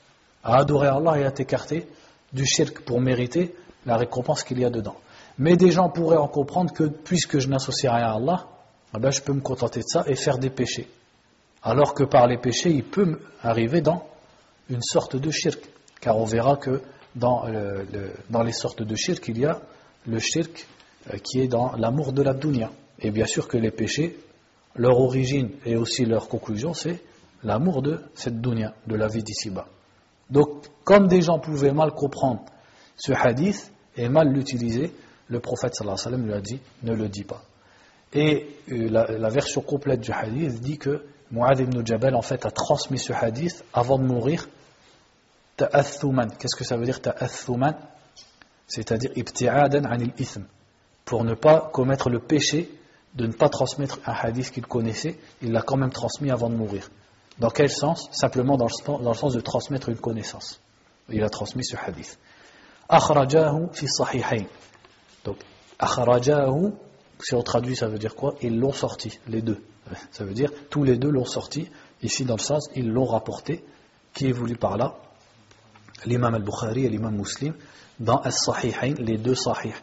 à 0.43 0.59
adorer 0.59 0.89
Allah 0.89 1.19
et 1.19 1.25
à 1.25 1.31
t'écarter 1.31 1.89
du 2.33 2.45
shirk 2.45 2.81
pour 2.81 3.01
mériter 3.01 3.55
la 3.85 3.97
récompense 3.97 4.43
qu'il 4.43 4.59
y 4.59 4.65
a 4.65 4.71
dedans. 4.71 4.97
Mais 5.39 5.57
des 5.57 5.71
gens 5.71 5.91
pourraient 5.91 6.17
en 6.17 6.29
comprendre 6.29 6.73
que 6.73 6.85
puisque 6.85 7.39
je 7.39 7.49
n'associe 7.49 7.93
rien 7.93 8.07
à 8.07 8.17
Allah, 8.17 8.47
eh 8.95 8.99
ben, 8.99 9.11
je 9.11 9.21
peux 9.21 9.33
me 9.33 9.41
contenter 9.41 9.81
de 9.81 9.87
ça 9.87 10.05
et 10.07 10.17
faire 10.17 10.39
des 10.39 10.51
péchés. 10.51 10.89
Alors 11.63 11.95
que 11.95 12.05
par 12.05 12.27
les 12.27 12.39
péchés, 12.39 12.71
il 12.71 12.85
peut 12.85 13.19
arriver 13.43 13.81
dans 13.81 14.07
une 14.71 14.83
sorte 14.83 15.17
de 15.17 15.31
shirk. 15.31 15.61
Car 16.01 16.17
on 16.17 16.25
verra 16.25 16.57
que 16.57 16.81
dans, 17.15 17.45
dans 18.31 18.43
les 18.43 18.53
sortes 18.53 18.83
de 18.83 18.95
shirk, 18.95 19.27
il 19.29 19.39
y 19.39 19.45
a 19.45 19.61
le 20.07 20.19
shirk 20.19 20.67
euh, 21.13 21.19
qui 21.19 21.41
est 21.41 21.49
dans 21.49 21.73
l'amour 21.77 22.13
de 22.13 22.23
la 22.23 22.35
dunya. 22.35 22.71
Et 23.01 23.11
bien 23.11 23.27
sûr 23.27 23.49
que 23.49 23.57
les 23.57 23.71
péchés, 23.71 24.19
leur 24.75 24.99
origine 24.99 25.51
et 25.65 25.77
aussi 25.77 26.05
leur 26.05 26.29
conclusion, 26.29 26.75
c'est 26.75 27.01
l'amour 27.43 27.83
de 27.83 28.01
cette 28.15 28.41
dunya, 28.41 28.75
de 28.87 28.97
la 28.97 29.07
vie 29.07 29.23
d'ici-bas. 29.23 29.67
Donc, 30.31 30.67
comme 30.85 31.07
des 31.07 31.23
gens 31.23 31.39
pouvaient 31.39 31.73
mal 31.73 31.93
comprendre 31.93 32.45
ce 32.97 33.13
hadith 33.13 33.73
et 33.97 34.09
mal 34.09 34.29
l'utiliser, 34.33 34.93
le 35.29 35.41
prophète 35.41 35.75
sallallahu 35.75 35.99
alayhi 36.07 36.23
wa 36.23 36.29
lui 36.29 36.35
a 36.35 36.41
dit 36.41 36.61
ne 36.83 36.95
le 36.95 37.09
dis 37.09 37.25
pas. 37.25 37.43
Et 38.13 38.47
euh, 38.71 38.89
la, 38.91 39.29
version 39.29 39.61
complète 39.61 40.01
du 40.01 40.13
hadith 40.13 40.61
dit 40.61 40.79
que 40.79 41.05
Mu'adh 41.31 41.61
ibn 41.61 41.85
Jabal 41.85 42.15
en 42.15 42.23
fait 42.23 42.47
a 42.47 42.51
transmis 42.51 42.99
ce 42.99 43.13
hadith 43.13 43.65
avant 43.73 43.99
de 43.99 44.05
mourir 44.05 44.49
ta'athuman. 45.57 46.31
Qu'est-ce 46.39 46.57
que 46.57 46.65
ça 46.65 46.77
veut 46.77 46.85
dire 46.85 47.03
ta'athuman? 47.03 47.75
C'est-à-dire 48.69 49.11
ibti'adan 49.17 49.85
anil 49.85 50.13
ithm. 50.19 50.45
Pour 51.05 51.25
ne 51.25 51.35
pas 51.35 51.71
commettre 51.73 52.11
le 52.11 52.21
péché 52.21 52.71
de 53.15 53.27
ne 53.27 53.33
pas 53.33 53.49
transmettre 53.49 53.99
un 54.07 54.13
hadith 54.13 54.51
qu'il 54.51 54.67
connaissait, 54.67 55.19
il 55.43 55.53
l'a 55.53 55.63
quand 55.63 55.77
même 55.77 55.91
transmis 55.91 56.31
avant 56.31 56.51
de 56.51 56.55
mourir. 56.55 56.91
Dans 57.39 57.51
quel 57.51 57.71
sens? 57.71 58.09
Simplement 58.13 58.57
dans 58.57 58.67
le, 58.67 59.15
sens 59.15 59.35
de 59.35 59.41
transmettre 59.41 59.89
une 59.89 59.99
connaissance. 59.99 60.61
Il 61.09 61.23
a 61.23 61.29
transmis 61.29 61.65
ce 61.65 61.77
hadith. 61.77 62.19
Akhrajahu 62.89 63.69
fi 63.73 63.87
sahihayn. 63.89 64.47
Donc, 65.26 65.38
akhrajahu, 65.80 66.72
si 67.20 67.36
on 67.36 67.44
traduit, 67.44 67.76
ça 67.76 67.88
veut 67.88 68.00
dire 68.00 68.16
quoi 68.16 68.36
Ils 68.42 68.58
l'ont 68.58 68.72
sorti, 68.72 69.20
les 69.28 69.42
deux. 69.42 69.62
Ça 70.12 70.24
veut 70.24 70.34
dire, 70.34 70.52
tous 70.70 70.84
les 70.84 70.98
deux 70.98 71.10
l'ont 71.10 71.26
sorti. 71.26 71.70
Ici, 72.02 72.26
dans 72.26 72.36
le 72.36 72.42
sens, 72.42 72.70
ils 72.76 72.90
l'ont 72.90 73.06
rapporté. 73.06 73.64
Qui 74.14 74.28
est 74.28 74.32
voulu 74.32 74.56
par 74.56 74.78
là 74.78 74.96
L'imam 76.06 76.34
al-Bukhari 76.36 76.86
et 76.86 76.90
l'imam 76.90 77.16
Muslim, 77.16 77.54
dans 78.00 78.18
as-sahihayn, 78.18 78.96
les 79.00 79.18
deux 79.18 79.36
sahih. 79.36 79.74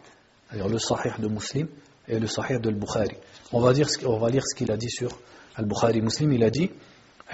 Alors, 0.50 0.68
le 0.68 0.78
sahih 0.78 1.12
de 1.18 1.28
Muslim 1.28 1.68
et 2.08 2.18
le 2.18 2.26
sahih 2.26 2.58
de 2.58 2.68
al-Bukhari. 2.68 3.16
On 3.52 3.60
va, 3.60 3.72
dire, 3.72 3.88
on 4.04 4.18
va 4.18 4.28
lire 4.28 4.42
ce 4.44 4.54
qu'il 4.54 4.70
a 4.72 4.76
dit 4.76 4.90
sur 4.90 5.10
al-Bukhari 5.56 6.02
Muslim. 6.02 6.32
Il 6.32 6.42
a 6.44 6.50
dit 6.50 6.70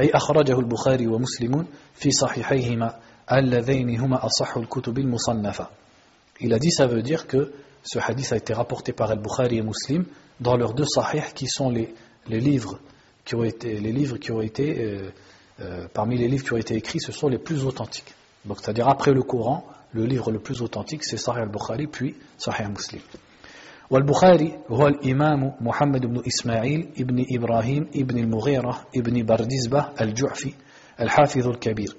أي 0.01 0.11
أخرجه 0.11 0.59
البخاري 0.59 1.07
ومسلم 1.07 1.67
في 1.95 2.11
صحيحيهما 2.11 2.99
اللذين 3.33 4.01
هما 4.01 4.27
أصح 4.27 4.57
الكتب 4.57 4.99
المصنفة 4.99 5.69
Il 6.41 6.53
a 6.53 6.59
dit 6.59 6.73
ça 6.73 6.89
veut 6.89 7.03
dire 7.03 7.29
que 7.29 7.53
ce 7.83 7.99
hadith 7.99 8.33
a 8.33 8.37
été 8.37 8.53
rapporté 8.55 8.93
par 8.93 9.11
Al-Bukhari 9.11 9.59
et 9.59 9.63
Muslim 9.63 10.05
dans 10.41 10.57
leurs 10.57 10.75
deux 10.75 10.87
sahih 10.87 11.23
qui 11.35 11.47
sont 11.47 11.71
les, 11.71 11.95
les 12.29 12.41
livres 12.41 12.79
qui 13.25 13.35
ont 13.35 13.45
été, 13.45 13.81
les 13.81 13.93
livres 13.93 14.17
qui 14.19 14.33
ont 14.33 14.43
été 14.43 14.85
euh, 14.85 15.11
euh, 15.61 15.87
parmi 15.93 16.17
les 16.17 16.29
livres 16.29 16.45
qui 16.45 16.53
ont 16.53 16.59
été 16.59 16.75
écrits, 16.75 17.01
ce 17.01 17.13
sont 17.13 17.29
les 17.29 17.39
plus 17.39 17.65
authentiques. 17.65 18.15
Donc 18.45 18.59
c'est-à-dire 18.61 18.89
après 18.89 19.13
le 19.13 19.23
Coran, 19.23 19.65
le 19.93 20.05
livre 20.05 20.31
le 20.31 20.41
plus 20.41 20.63
authentique 20.63 21.05
c'est 21.05 21.17
Sahih 21.17 21.41
al-Bukhari 21.41 21.87
puis 21.87 22.17
Sahih 22.39 22.69
Muslim. 22.69 23.01
والبخاري 23.91 24.59
هو 24.71 24.87
الإمام 24.87 25.53
محمد 25.61 26.07
بن 26.07 26.23
إسماعيل 26.27 26.89
ابن 26.99 27.25
إبراهيم 27.37 27.87
ابن 27.97 28.19
المغيرة 28.19 28.87
ابن 28.97 29.27
بردزبة 29.27 29.89
الجعفي 30.01 30.53
الحافظ 31.01 31.49
الكبير 31.49 31.97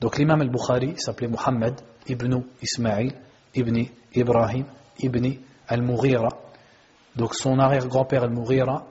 Donc 0.00 0.16
l'imam 0.16 0.40
al-Bukhari 0.40 0.94
s'appelait 0.96 1.28
Muhammad 1.28 1.74
ibn 2.08 2.40
Ismail 2.62 3.12
ibn 3.54 3.84
Ibrahim 4.14 4.64
ibn 4.99 5.33
al-Mughira. 5.67 6.29
Donc 7.15 7.35
son 7.35 7.59
arrière-grand-père 7.59 8.23
al-Mughira 8.23 8.85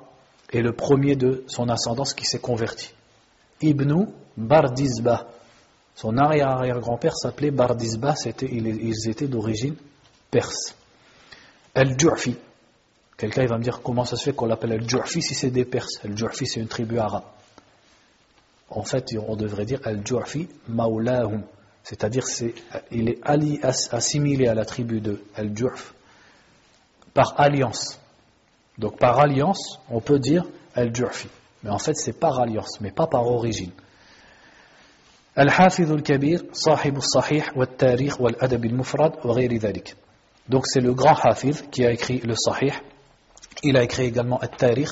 est 0.53 0.61
le 0.61 0.73
premier 0.73 1.17
de 1.17 1.45
son 1.47 1.69
ascendance 1.69 2.15
qui 2.15 2.25
s'est 2.25 2.41
converti. 2.41 2.93
Ibn 3.61 4.07
Bardizbah. 4.37 5.29
Son 5.95 6.17
arrière-arrière-grand-père 6.17 7.15
s'appelait 7.17 7.51
Bardizbah, 7.51 8.15
ils 8.43 9.09
étaient 9.09 9.29
d'origine 9.29 9.77
perse. 10.31 10.75
Al-Ju'fi. 11.75 12.37
Quelqu'un 13.17 13.47
va 13.47 13.59
me 13.59 13.63
dire 13.63 13.81
comment 13.83 14.05
ça 14.05 14.17
se 14.17 14.25
fait 14.25 14.33
qu'on 14.33 14.47
l'appelle 14.47 14.73
Al-Ju'fi 14.73 15.23
si 15.23 15.35
c'est 15.35 15.51
des 15.51 15.65
Perses? 15.65 16.05
Al-Ju'fi 16.05 16.47
c'est 16.47 16.61
une 16.61 16.69
tribu 16.69 16.99
arabe. 16.99 17.25
En 18.69 18.83
fait, 18.83 19.07
on 19.29 19.37
devrait 19.37 19.65
dire 19.67 19.81
Al-Ju'fi 19.85 20.49
Maulahum. 20.69 21.43
C'est-à-dire 21.85 22.25
il 22.91 23.09
est 23.09 23.65
assimilé 23.65 24.47
à 24.47 24.55
la 24.55 24.65
tribu 24.65 25.01
de 25.01 25.23
Al-Jurf 25.35 25.95
par 27.13 27.35
alliance. 27.39 27.99
Donc 28.79 28.99
par 28.99 29.19
alliance, 29.19 29.81
on 29.91 30.01
peut 30.01 30.19
dire 30.19 30.45
Al-Jurfi. 30.75 31.29
Mais 31.63 31.71
en 31.71 31.79
fait, 31.79 31.95
c'est 31.95 32.19
par 32.19 32.41
alliance, 32.41 32.81
mais 32.81 32.91
pas 32.91 33.07
par 33.07 33.27
origine. 33.27 33.71
Al-Hafidh 35.37 35.91
al-Kabir, 35.91 36.43
Sahib 36.53 36.97
al-Sahih, 36.97 37.45
wal-Tarikh, 37.55 38.19
wal-Adab 38.19 38.65
al-Mufrad, 38.65 39.17
wa 39.25 39.35
ghayri 39.35 39.59
dhalik. 39.59 39.97
Donc 40.49 40.67
c'est 40.67 40.81
le 40.81 40.93
grand 40.93 41.15
Hafidh 41.15 41.71
qui 41.71 41.87
a 41.87 41.93
écrit 41.93 42.19
le 42.19 42.35
Sahih. 42.35 42.73
Il 43.63 43.77
a 43.77 43.83
écrit 43.83 44.05
également 44.05 44.39
Al-Tarikh, 44.39 44.91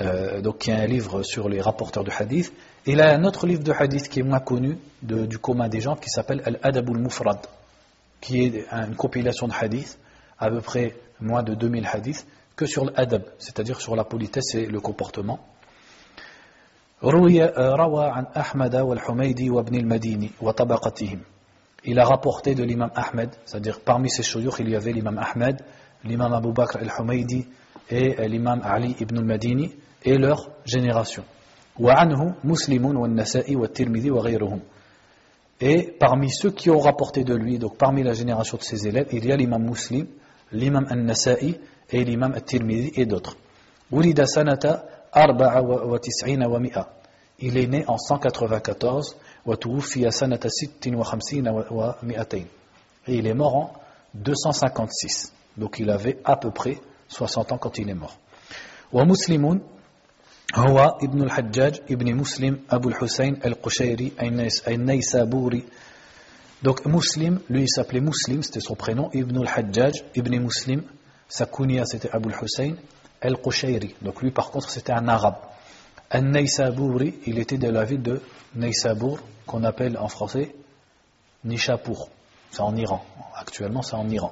euh, 0.00 0.40
donc 0.40 0.58
qui 0.58 0.70
est 0.70 0.74
un 0.74 0.86
livre 0.86 1.22
sur 1.22 1.48
les 1.48 1.60
rapporteurs 1.60 2.04
de 2.04 2.10
hadith. 2.16 2.52
Il 2.90 3.02
a 3.02 3.12
un 3.14 3.22
autre 3.24 3.46
livre 3.46 3.62
de 3.62 3.70
hadith 3.70 4.08
qui 4.08 4.20
est 4.20 4.22
moins 4.22 4.40
connu 4.40 4.78
du 5.02 5.38
commun 5.38 5.68
des 5.68 5.82
gens 5.82 5.94
qui 5.94 6.08
s'appelle 6.08 6.40
Al-Adab 6.42 6.88
al-Mufrad, 6.88 7.40
qui 8.18 8.46
est 8.46 8.64
une 8.72 8.96
compilation 8.96 9.46
de 9.46 9.52
hadiths, 9.52 9.98
à 10.38 10.48
peu 10.48 10.62
près 10.62 10.96
moins 11.20 11.42
de 11.42 11.52
2000 11.52 11.86
hadiths, 11.86 12.26
que 12.56 12.64
sur 12.64 12.86
l'adab, 12.86 13.24
c'est-à-dire 13.38 13.78
sur 13.78 13.94
la 13.94 14.04
politesse 14.04 14.54
et 14.54 14.64
le 14.64 14.80
comportement. 14.80 15.38
Euh, 17.04 17.28
il 21.84 21.98
a 21.98 22.04
rapporté 22.06 22.54
de 22.54 22.64
l'imam 22.64 22.90
Ahmed, 22.94 23.30
c'est-à-dire 23.44 23.80
parmi 23.80 24.08
ses 24.08 24.22
shuyukh, 24.22 24.60
il 24.60 24.70
y 24.70 24.76
avait 24.76 24.92
l'imam 24.92 25.18
Ahmed, 25.18 25.60
l'imam 26.04 26.32
Abu 26.32 26.52
Bakr 26.52 26.78
al-Humaydi 26.78 27.46
et 27.90 28.18
euh, 28.18 28.26
l'imam 28.26 28.62
Ali 28.64 28.96
ibn 28.98 29.18
al-Madini 29.18 29.76
et 30.02 30.16
leur 30.16 30.48
génération. 30.64 31.24
Et 35.61 35.95
parmi 35.99 36.29
ceux 36.29 36.51
qui 36.51 36.69
ont 36.69 36.79
rapporté 36.79 37.23
de 37.23 37.35
lui, 37.35 37.57
donc 37.57 37.77
parmi 37.77 38.03
la 38.03 38.13
génération 38.13 38.57
de 38.57 38.63
ses 38.63 38.87
élèves, 38.87 39.07
il 39.11 39.25
y 39.25 39.31
a 39.31 39.35
l'imam 39.35 39.63
Muslim, 39.63 40.07
l'imam 40.51 40.85
al-Nasa'i 40.89 41.57
et 41.89 42.03
l'imam 42.03 42.33
al-Tirmidhi 42.33 42.93
et 42.95 43.05
d'autres. 43.05 43.37
Il 43.91 44.19
est 47.57 47.67
né 47.67 47.83
en 47.87 47.97
194 47.97 49.17
et 53.07 53.15
il 53.15 53.27
est 53.27 53.33
mort 53.33 53.55
en 53.55 53.73
256. 54.13 55.33
Donc 55.57 55.79
il 55.79 55.89
avait 55.89 56.19
à 56.23 56.37
peu 56.37 56.51
près 56.51 56.77
60 57.09 57.51
ans 57.51 57.57
quand 57.57 57.77
il 57.77 57.89
est 57.89 57.95
mort. 57.95 58.17
ومسلم 58.93 59.59
هو 60.55 60.97
ابن 61.03 61.21
الحجاج 61.23 61.81
ابن 61.91 62.15
مسلم 62.15 62.59
أبو 62.69 62.89
الحسين 62.89 63.37
القشيري 63.45 64.11
النيسابوري 64.67 65.63
Donc 66.63 66.85
Muslim, 66.85 67.41
lui 67.49 67.63
il 67.63 67.69
s'appelait 67.69 67.99
Muslim, 67.99 68.41
c'était 68.41 68.61
son 68.61 68.75
prénom, 68.75 69.09
Ibn 69.11 69.37
al-Hajjaj, 69.39 70.05
Ibn 70.15 70.39
Muslim, 70.39 70.83
sa 71.27 71.45
kunya 71.45 71.83
c'était 71.85 72.09
Abu 72.09 72.29
al-Hussein, 72.29 72.75
al-Qushayri. 73.21 73.95
Donc 74.01 74.21
lui 74.21 74.31
par 74.31 74.49
contre 74.49 74.69
c'était 74.69 74.93
un 74.93 75.09
arabe. 75.09 75.35
Al-Naysaburi, 76.09 77.15
il 77.25 77.39
était 77.39 77.57
de 77.57 77.67
la 77.69 77.83
ville 77.83 78.01
de 78.01 78.21
Naysabur, 78.55 79.19
qu'on 79.45 79.65
appelle 79.65 79.97
en 79.97 80.07
français 80.07 80.55
Nishapur. 81.43 82.07
C'est 82.51 82.61
en 82.61 82.75
Iran. 82.77 83.03
Actuellement, 83.35 83.81
c'est 83.81 83.95
en 83.95 84.07
Iran. 84.09 84.31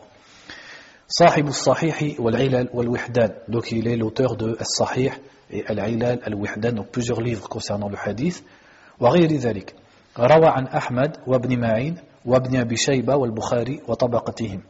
Sahib 1.08 1.46
al-Sahih 1.46 2.18
wal-Ilal 2.18 2.68
wal-Wihdan. 2.72 3.30
Donc, 3.48 3.70
il 3.72 3.86
est 3.86 3.96
l'auteur 3.96 4.36
de 4.36 4.56
Al-Sahih 4.58 5.12
et 5.50 5.64
Al-Ilal 5.66 6.20
al-Wihdan, 6.24 6.72
donc 6.72 6.88
plusieurs 6.88 7.20
livres 7.20 7.48
concernant 7.48 7.88
le 7.88 7.96
hadith. 7.96 8.42
وغير 9.00 9.32
ذلك 9.32 9.74
روى 10.18 10.46
عن 10.46 10.66
أحمد 10.66 11.16
وابن 11.26 11.60
معين 11.60 11.96
وابن 12.24 12.56
أبي 12.56 12.76
شيبة 12.76 13.16
والبخاري 13.16 13.80
وطبقتهم 13.88 14.60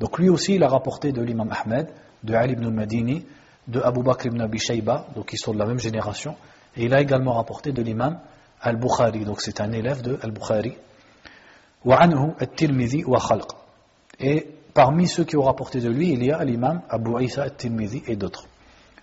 donc 0.00 0.18
lui 0.18 0.30
aussi 0.30 0.54
il 0.54 0.62
a 0.64 0.68
rapporté 0.68 1.12
de 1.12 1.20
l'imam 1.22 1.50
Ahmed 1.52 1.88
de 2.22 2.34
Ali 2.34 2.54
ibn 2.54 2.64
al-Madini 2.64 3.24
de 3.68 3.80
Abu 3.80 4.02
Bakr 4.02 4.28
ibn 4.28 4.40
Abi 4.40 4.58
Shayba 4.58 5.08
donc 5.14 5.30
ils 5.32 5.38
sont 5.38 5.52
de 5.52 5.58
la 5.58 5.66
même 5.66 5.78
génération 5.78 6.36
et 6.74 6.84
il 6.84 6.94
a 6.94 7.00
également 7.02 7.34
rapporté 7.34 7.72
de 7.72 7.82
l'imam 7.82 8.18
Al-Bukhari, 8.62 9.24
donc 9.26 9.42
c'est 9.42 9.60
un 9.60 9.70
élève 9.72 10.00
de 10.00 10.18
Al-Bukhari. 10.22 10.72
وعنه 11.84 12.34
الترمذي 12.42 13.04
وخلق 13.04 13.56
et 14.20 14.46
parmi 14.75 15.07
ceux 15.07 15.23
qui 15.23 15.37
ont 15.37 15.43
rapporté 15.43 15.79
de 15.79 15.89
lui 15.89 16.11
il 16.11 16.23
y 16.23 16.31
a 16.31 16.43
l'imam 16.43 16.81
Abu 16.89 17.23
Isa 17.23 17.43
al-Tirmidhi 17.43 18.03
et 18.07 18.15
d'autres 18.15 18.47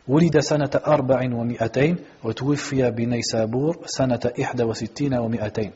ولد 0.09 0.39
سنة 0.39 0.71
أربع 0.87 1.21
ومئتين 1.35 1.97
وتوفي 2.25 2.91
بنيسابور 2.91 3.79
سنة 3.87 4.21
إحدى 4.43 4.63
وستين 4.63 5.15
ومئتين 5.15 5.73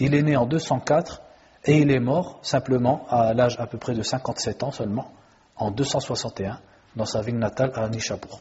Il 0.00 0.14
est 0.14 0.22
né 0.22 0.36
en 0.36 0.46
204 0.46 1.20
et 1.64 1.78
il 1.78 1.90
est 1.90 2.00
mort 2.00 2.38
simplement 2.42 3.04
à 3.10 3.34
l'âge 3.34 3.56
à 3.58 3.66
peu 3.66 3.78
près 3.78 3.94
de 3.94 4.02
57 4.02 4.62
ans 4.62 4.70
seulement, 4.70 5.10
en 5.56 5.72
261, 5.72 6.60
dans 6.94 7.04
sa 7.04 7.20
ville 7.20 7.38
natale 7.38 7.72
à 7.74 7.88
Nishapur. 7.88 8.40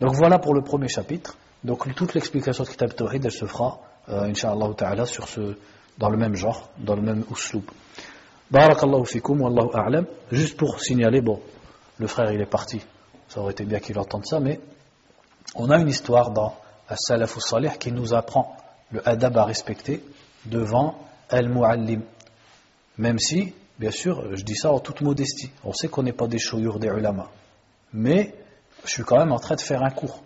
Donc 0.00 0.14
voilà 0.14 0.38
pour 0.38 0.54
le 0.54 0.62
premier 0.62 0.86
chapitre. 0.86 1.36
Donc 1.64 1.92
toute 1.96 2.14
l'explication 2.14 2.62
de 2.62 2.68
Kitab 2.68 2.94
Tawhid, 2.94 3.24
elle 3.24 3.32
se 3.32 3.46
fera, 3.46 3.80
euh, 4.08 4.30
Inch'Allah 4.30 4.68
Ta'ala, 4.76 5.06
sur 5.06 5.26
ce, 5.26 5.56
dans 5.98 6.08
le 6.08 6.16
même 6.16 6.36
genre, 6.36 6.70
dans 6.78 6.94
le 6.94 7.02
même 7.02 7.24
usloub. 7.32 7.64
Barakallahu 8.51 9.05
fikum, 9.05 9.41
wallahu 9.41 9.69
a'lam. 9.73 10.05
Juste 10.31 10.57
pour 10.57 10.81
signaler, 10.81 11.21
bon, 11.21 11.39
le 11.97 12.07
frère 12.07 12.31
il 12.33 12.41
est 12.41 12.45
parti, 12.45 12.81
ça 13.29 13.39
aurait 13.39 13.53
été 13.53 13.63
bien 13.63 13.79
qu'il 13.79 13.97
entende 13.97 14.25
ça, 14.25 14.41
mais 14.41 14.59
on 15.55 15.69
a 15.69 15.79
une 15.79 15.87
histoire 15.87 16.31
dans 16.31 16.55
As-Salaf 16.89 17.39
Salih 17.39 17.71
qui 17.79 17.91
nous 17.93 18.13
apprend 18.13 18.57
le 18.91 19.07
adab 19.07 19.37
à 19.37 19.45
respecter 19.45 20.03
devant 20.45 20.99
Al-Mu'allim. 21.29 22.01
Même 22.97 23.19
si, 23.19 23.53
bien 23.79 23.91
sûr, 23.91 24.35
je 24.35 24.43
dis 24.43 24.55
ça 24.55 24.71
en 24.71 24.79
toute 24.79 24.99
modestie. 24.99 25.51
On 25.63 25.71
sait 25.71 25.87
qu'on 25.87 26.03
n'est 26.03 26.11
pas 26.11 26.27
des 26.27 26.39
chouyours 26.39 26.79
des 26.79 26.87
ulama. 26.87 27.29
Mais 27.93 28.35
je 28.83 28.89
suis 28.89 29.03
quand 29.03 29.17
même 29.17 29.31
en 29.31 29.39
train 29.39 29.55
de 29.55 29.61
faire 29.61 29.81
un 29.81 29.91
cours. 29.91 30.21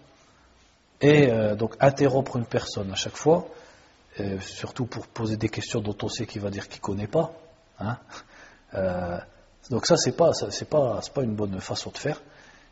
Et 1.02 1.30
euh, 1.30 1.56
donc 1.56 1.76
interrompre 1.80 2.38
une 2.38 2.46
personne 2.46 2.92
à 2.92 2.96
chaque 2.96 3.18
fois, 3.18 3.48
euh, 4.20 4.40
surtout 4.40 4.86
pour 4.86 5.06
poser 5.08 5.38
des 5.38 5.50
questions 5.50 5.82
dont 5.82 5.96
on 6.02 6.10
sait 6.10 6.26
qu'il 6.26 6.42
va 6.42 6.50
dire 6.50 6.68
qu'il 6.68 6.80
ne 6.80 6.86
connaît 6.86 7.08
pas. 7.08 7.34
Hein, 7.80 7.98
euh, 8.74 9.18
donc 9.70 9.86
ça, 9.86 9.98
c'est 9.98 10.16
pas, 10.16 10.32
c'est 10.34 10.70
pas, 10.70 11.00
pas 11.14 11.24
une 11.24 11.36
bonne 11.36 11.60
façon 11.60 11.92
de 11.92 11.98
faire. 11.98 12.22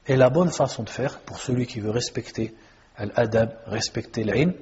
Et 0.07 0.15
la 0.15 0.30
bonne 0.30 0.51
façon 0.51 0.84
de 0.84 0.89
faire, 0.89 1.19
pour 1.19 1.38
celui 1.38 1.65
qui 1.65 1.80
veut 1.80 1.89
respecter 1.89 2.53
l'adab, 2.97 3.57
respecter 3.65 4.23
l'ilm, 4.23 4.53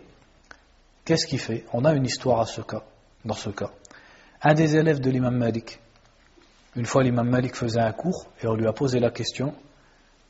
qu'est-ce 1.04 1.26
qu'il 1.28 1.40
fait? 1.40 1.66
On 1.74 1.84
a 1.84 1.94
une 1.94 2.06
histoire 2.06 2.40
à 2.40 2.46
ce 2.46 2.62
cas, 2.62 2.84
dans 3.26 3.34
ce 3.34 3.50
cas. 3.50 3.72
Un 4.42 4.54
des 4.54 4.76
élèves 4.76 5.00
de 5.00 5.10
l'imam 5.10 5.36
Malik, 5.36 5.80
une 6.76 6.86
fois 6.86 7.04
l'imam 7.04 7.28
Malik 7.28 7.56
faisait 7.56 7.82
un 7.82 7.92
cours 7.92 8.28
et 8.42 8.48
on 8.48 8.56
lui 8.56 8.66
a 8.66 8.74
posé 8.74 9.00
la 9.00 9.12
question 9.12 9.54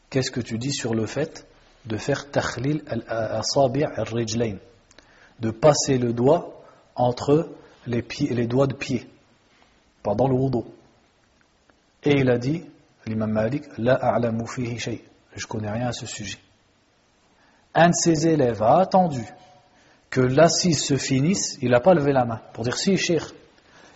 qu'est-ce 0.09 0.31
que 0.31 0.41
tu 0.41 0.57
dis 0.57 0.73
sur 0.73 0.95
le 0.95 1.05
fait 1.05 1.45
de 1.85 1.97
faire 1.97 2.31
takhlil 2.31 2.83
al-asabi' 2.87 3.83
al-rijlain 3.83 4.57
de 5.39 5.51
passer 5.51 5.97
le 5.97 6.13
doigt 6.13 6.63
entre 6.95 7.49
les 7.85 8.47
doigts 8.47 8.67
de 8.67 8.73
pied 8.73 9.07
pendant 10.03 10.27
le 10.27 10.33
wudu. 10.33 10.63
Et 12.03 12.19
il 12.19 12.29
a 12.29 12.37
dit 12.37 12.63
l'imam 13.05 13.31
Malik 13.31 13.63
la 13.77 13.95
a'lamu 13.95 14.47
fihi 14.47 14.79
shay. 14.79 15.03
Je 15.35 15.45
connais 15.47 15.69
rien 15.71 15.87
à 15.87 15.91
ce 15.93 16.05
sujet. 16.05 16.39
Un 17.73 17.89
de 17.89 17.93
ses 17.95 18.27
élèves 18.27 18.61
a 18.61 18.79
attendu 18.79 19.23
que 20.09 20.19
l'assise 20.19 20.83
se 20.83 20.97
finisse 20.97 21.57
il 21.61 21.71
n'a 21.71 21.79
pas 21.79 21.93
levé 21.93 22.11
la 22.11 22.25
main 22.25 22.41
pour 22.53 22.63
dire 22.65 22.75
si 22.77 22.97
cher 22.97 23.31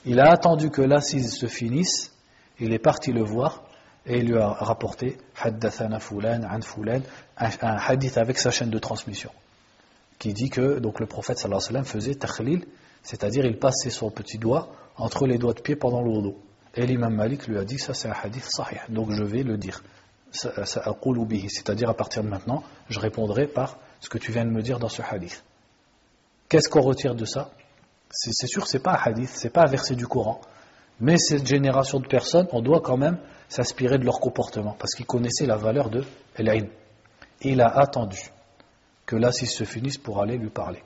il 0.06 0.20
a 0.20 0.32
attendu 0.32 0.70
que 0.70 0.82
l'assise 0.82 1.36
se 1.36 1.48
finisse, 1.48 2.12
il 2.60 2.72
est 2.74 2.80
parti 2.80 3.12
le 3.12 3.24
voir 3.24 3.64
et 4.06 4.20
il 4.20 4.28
lui 4.28 4.38
a 4.38 4.50
rapporté 4.50 5.18
un, 5.44 5.50
hadith 7.88 8.18
avec 8.18 8.38
sa 8.38 8.52
chaîne 8.52 8.70
de 8.70 8.78
transmission 8.78 9.32
qui 10.20 10.32
dit 10.32 10.50
que 10.50 10.80
donc 10.80 11.00
le 11.00 11.08
prophète 11.08 11.40
sallallahu 11.40 11.64
alayhi 11.70 11.86
wa 11.86 11.92
faisait 11.92 12.16
takhlil, 12.16 12.66
c'est-à-dire 13.06 13.46
il 13.46 13.58
passait 13.58 13.92
son 13.92 14.10
petit 14.10 14.38
doigt 14.38 14.70
entre 14.98 15.28
les 15.28 15.38
doigts 15.38 15.54
de 15.54 15.62
pied 15.62 15.76
pendant 15.76 16.02
le 16.02 16.10
wudu. 16.10 16.36
Et 16.74 16.86
l'imam 16.86 17.14
Malik 17.14 17.48
lui 17.48 17.58
a 17.58 17.64
dit 17.64 17.78
ça 17.78 17.94
c'est 17.94 18.10
un 18.10 18.16
hadith 18.22 18.44
sahih, 18.44 18.80
donc 18.90 19.12
je 19.12 19.24
vais 19.24 19.44
le 19.44 19.58
dire. 19.58 19.82
C'est-à-dire 20.32 21.90
à 21.90 21.94
partir 21.94 22.24
de 22.24 22.28
maintenant, 22.28 22.64
je 22.90 23.00
répondrai 23.00 23.48
par 23.48 23.78
ce 24.02 24.10
que 24.10 24.18
tu 24.18 24.32
viens 24.32 24.44
de 24.44 24.50
me 24.50 24.62
dire 24.62 24.80
dans 24.80 24.90
ce 24.90 25.02
hadith. 25.02 25.44
Qu'est-ce 26.50 26.68
qu'on 26.68 26.82
retire 26.82 27.16
de 27.16 27.26
ça? 27.26 27.52
C'est 28.10 28.48
sûr, 28.48 28.68
c'est 28.68 28.80
pas 28.80 28.94
un 28.94 29.12
hadith, 29.12 29.30
c'est 29.30 29.50
pas 29.50 29.62
un 29.62 29.70
verset 29.70 29.96
du 29.96 30.08
Coran. 30.08 30.42
Mais 31.00 31.18
cette 31.18 31.46
génération 31.46 32.00
de 32.00 32.08
personnes, 32.08 32.48
on 32.52 32.62
doit 32.62 32.82
quand 32.82 32.98
même 32.98 33.18
s'inspirer 33.50 33.98
de 33.98 34.06
leur 34.06 34.20
comportement, 34.20 34.76
parce 34.78 34.94
qu'ils 34.94 35.06
connaissaient 35.06 35.46
la 35.46 35.58
valeur 35.58 35.90
de 35.90 36.04
l'ilm. 36.40 36.70
Il 37.42 37.62
a 37.62 37.68
attendu 37.68 38.20
que 39.06 39.16
l'assise 39.16 39.52
se 39.52 39.64
finisse 39.64 39.98
pour 39.98 40.22
aller 40.22 40.38
lui 40.38 40.50
parler. 40.50 40.82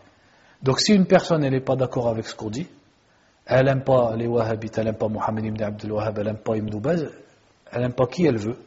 Donc 0.61 0.80
si 0.80 0.94
une 0.94 1.06
personne 1.06 1.48
n'est 1.48 1.61
pas 1.61 1.76
d'accord 1.76 2.10
avec 2.10 2.26
ce 2.26 2.36
qu'on 2.36 2.49
dit, 2.49 2.68
elle 3.45 3.65
n'aime 3.65 3.84
pas 3.84 4.15
les 4.15 4.27
wahhabites, 4.27 4.77
elle 4.77 4.86
n'aime 4.86 4.98
pas 4.98 5.07
Mohammed 5.07 5.45
ibn 5.45 5.64
Abdel 5.64 5.91
Wahhab, 5.91 6.19
elle 6.19 6.26
n'aime 6.26 6.38
pas 6.38 6.57
Ibn 6.57 6.80
Baz, 6.80 7.10
elle 7.72 7.81
n'aime 7.81 7.94
pas 7.94 8.06
qui 8.07 8.26
elle 8.26 8.38
veut, 8.38 8.57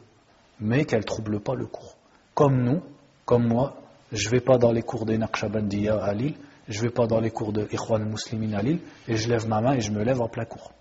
mais 0.60 0.84
qu'elle 0.84 1.00
ne 1.00 1.04
trouble 1.04 1.40
pas 1.40 1.54
le 1.54 1.66
cours. 1.66 1.96
Comme 2.34 2.62
nous, 2.62 2.82
comme 3.24 3.46
moi, 3.46 3.76
je 4.10 4.26
ne 4.26 4.30
vais 4.32 4.40
pas 4.40 4.58
dans 4.58 4.72
les 4.72 4.82
cours 4.82 5.06
des 5.06 5.18
Naqshbandiya 5.18 6.02
à 6.02 6.14
Lille, 6.14 6.34
je 6.68 6.78
ne 6.78 6.82
vais 6.84 6.90
pas 6.92 7.06
dans 7.06 7.20
les 7.20 7.30
cours 7.30 7.52
de 7.52 7.68
Ikhwan 7.70 8.04
Muslimin 8.04 8.54
à 8.54 8.62
Lille 8.62 8.80
et 9.06 9.16
je 9.16 9.28
lève 9.28 9.46
ma 9.46 9.60
main 9.60 9.74
et 9.74 9.80
je 9.80 9.90
me 9.90 10.02
lève 10.02 10.20
en 10.20 10.28
plein 10.28 10.44
cours. 10.44 10.72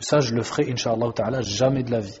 Ça, 0.00 0.20
je 0.20 0.34
le 0.34 0.42
ferai, 0.42 0.70
Inch'Allah 0.70 1.12
ta'ala, 1.14 1.42
jamais 1.42 1.82
de 1.82 1.90
la 1.90 2.00
vie. 2.00 2.20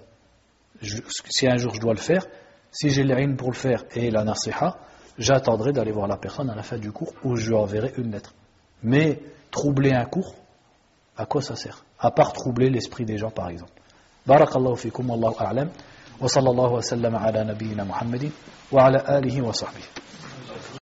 si 0.82 1.48
un 1.48 1.56
jour 1.56 1.74
je 1.74 1.80
dois 1.80 1.92
le 1.92 2.00
faire, 2.00 2.26
si 2.70 2.90
j'ai 2.90 3.04
l'aïn 3.04 3.34
pour 3.36 3.50
le 3.50 3.56
faire 3.56 3.84
et 3.94 4.10
la 4.10 4.24
nasiha, 4.24 4.76
j'attendrai 5.18 5.72
d'aller 5.72 5.92
voir 5.92 6.06
la 6.06 6.16
personne 6.16 6.48
à 6.50 6.54
la 6.54 6.62
fin 6.62 6.78
du 6.78 6.92
cours 6.92 7.12
où 7.24 7.36
je 7.36 7.48
lui 7.48 7.56
enverrai 7.56 7.92
une 7.98 8.12
lettre. 8.12 8.32
Mais 8.82 9.20
troubler 9.50 9.92
un 9.92 10.04
cours, 10.04 10.34
à 11.16 11.26
quoi 11.26 11.42
ça 11.42 11.56
sert? 11.56 11.84
À 11.98 12.10
part 12.10 12.32
troubler 12.32 12.70
l'esprit 12.70 13.04
des 13.04 13.18
gens, 13.18 13.30
par 13.30 13.48
exemple. 13.48 13.72
Barakallahu 14.26 14.76
fikum, 14.76 15.10
wallahu 15.10 15.34
a'lam, 15.38 15.70
wa 16.20 16.28
sallallahu 16.28 16.74
wa 16.74 16.82
sallam 16.82 17.14
ala 17.14 17.44
nabiyyina 17.44 17.84
Muhammadin, 17.84 18.30
wa 18.70 18.84
ala 18.84 18.98
alihi 18.98 19.40
wa 19.40 19.52
sahbihi. 19.52 19.88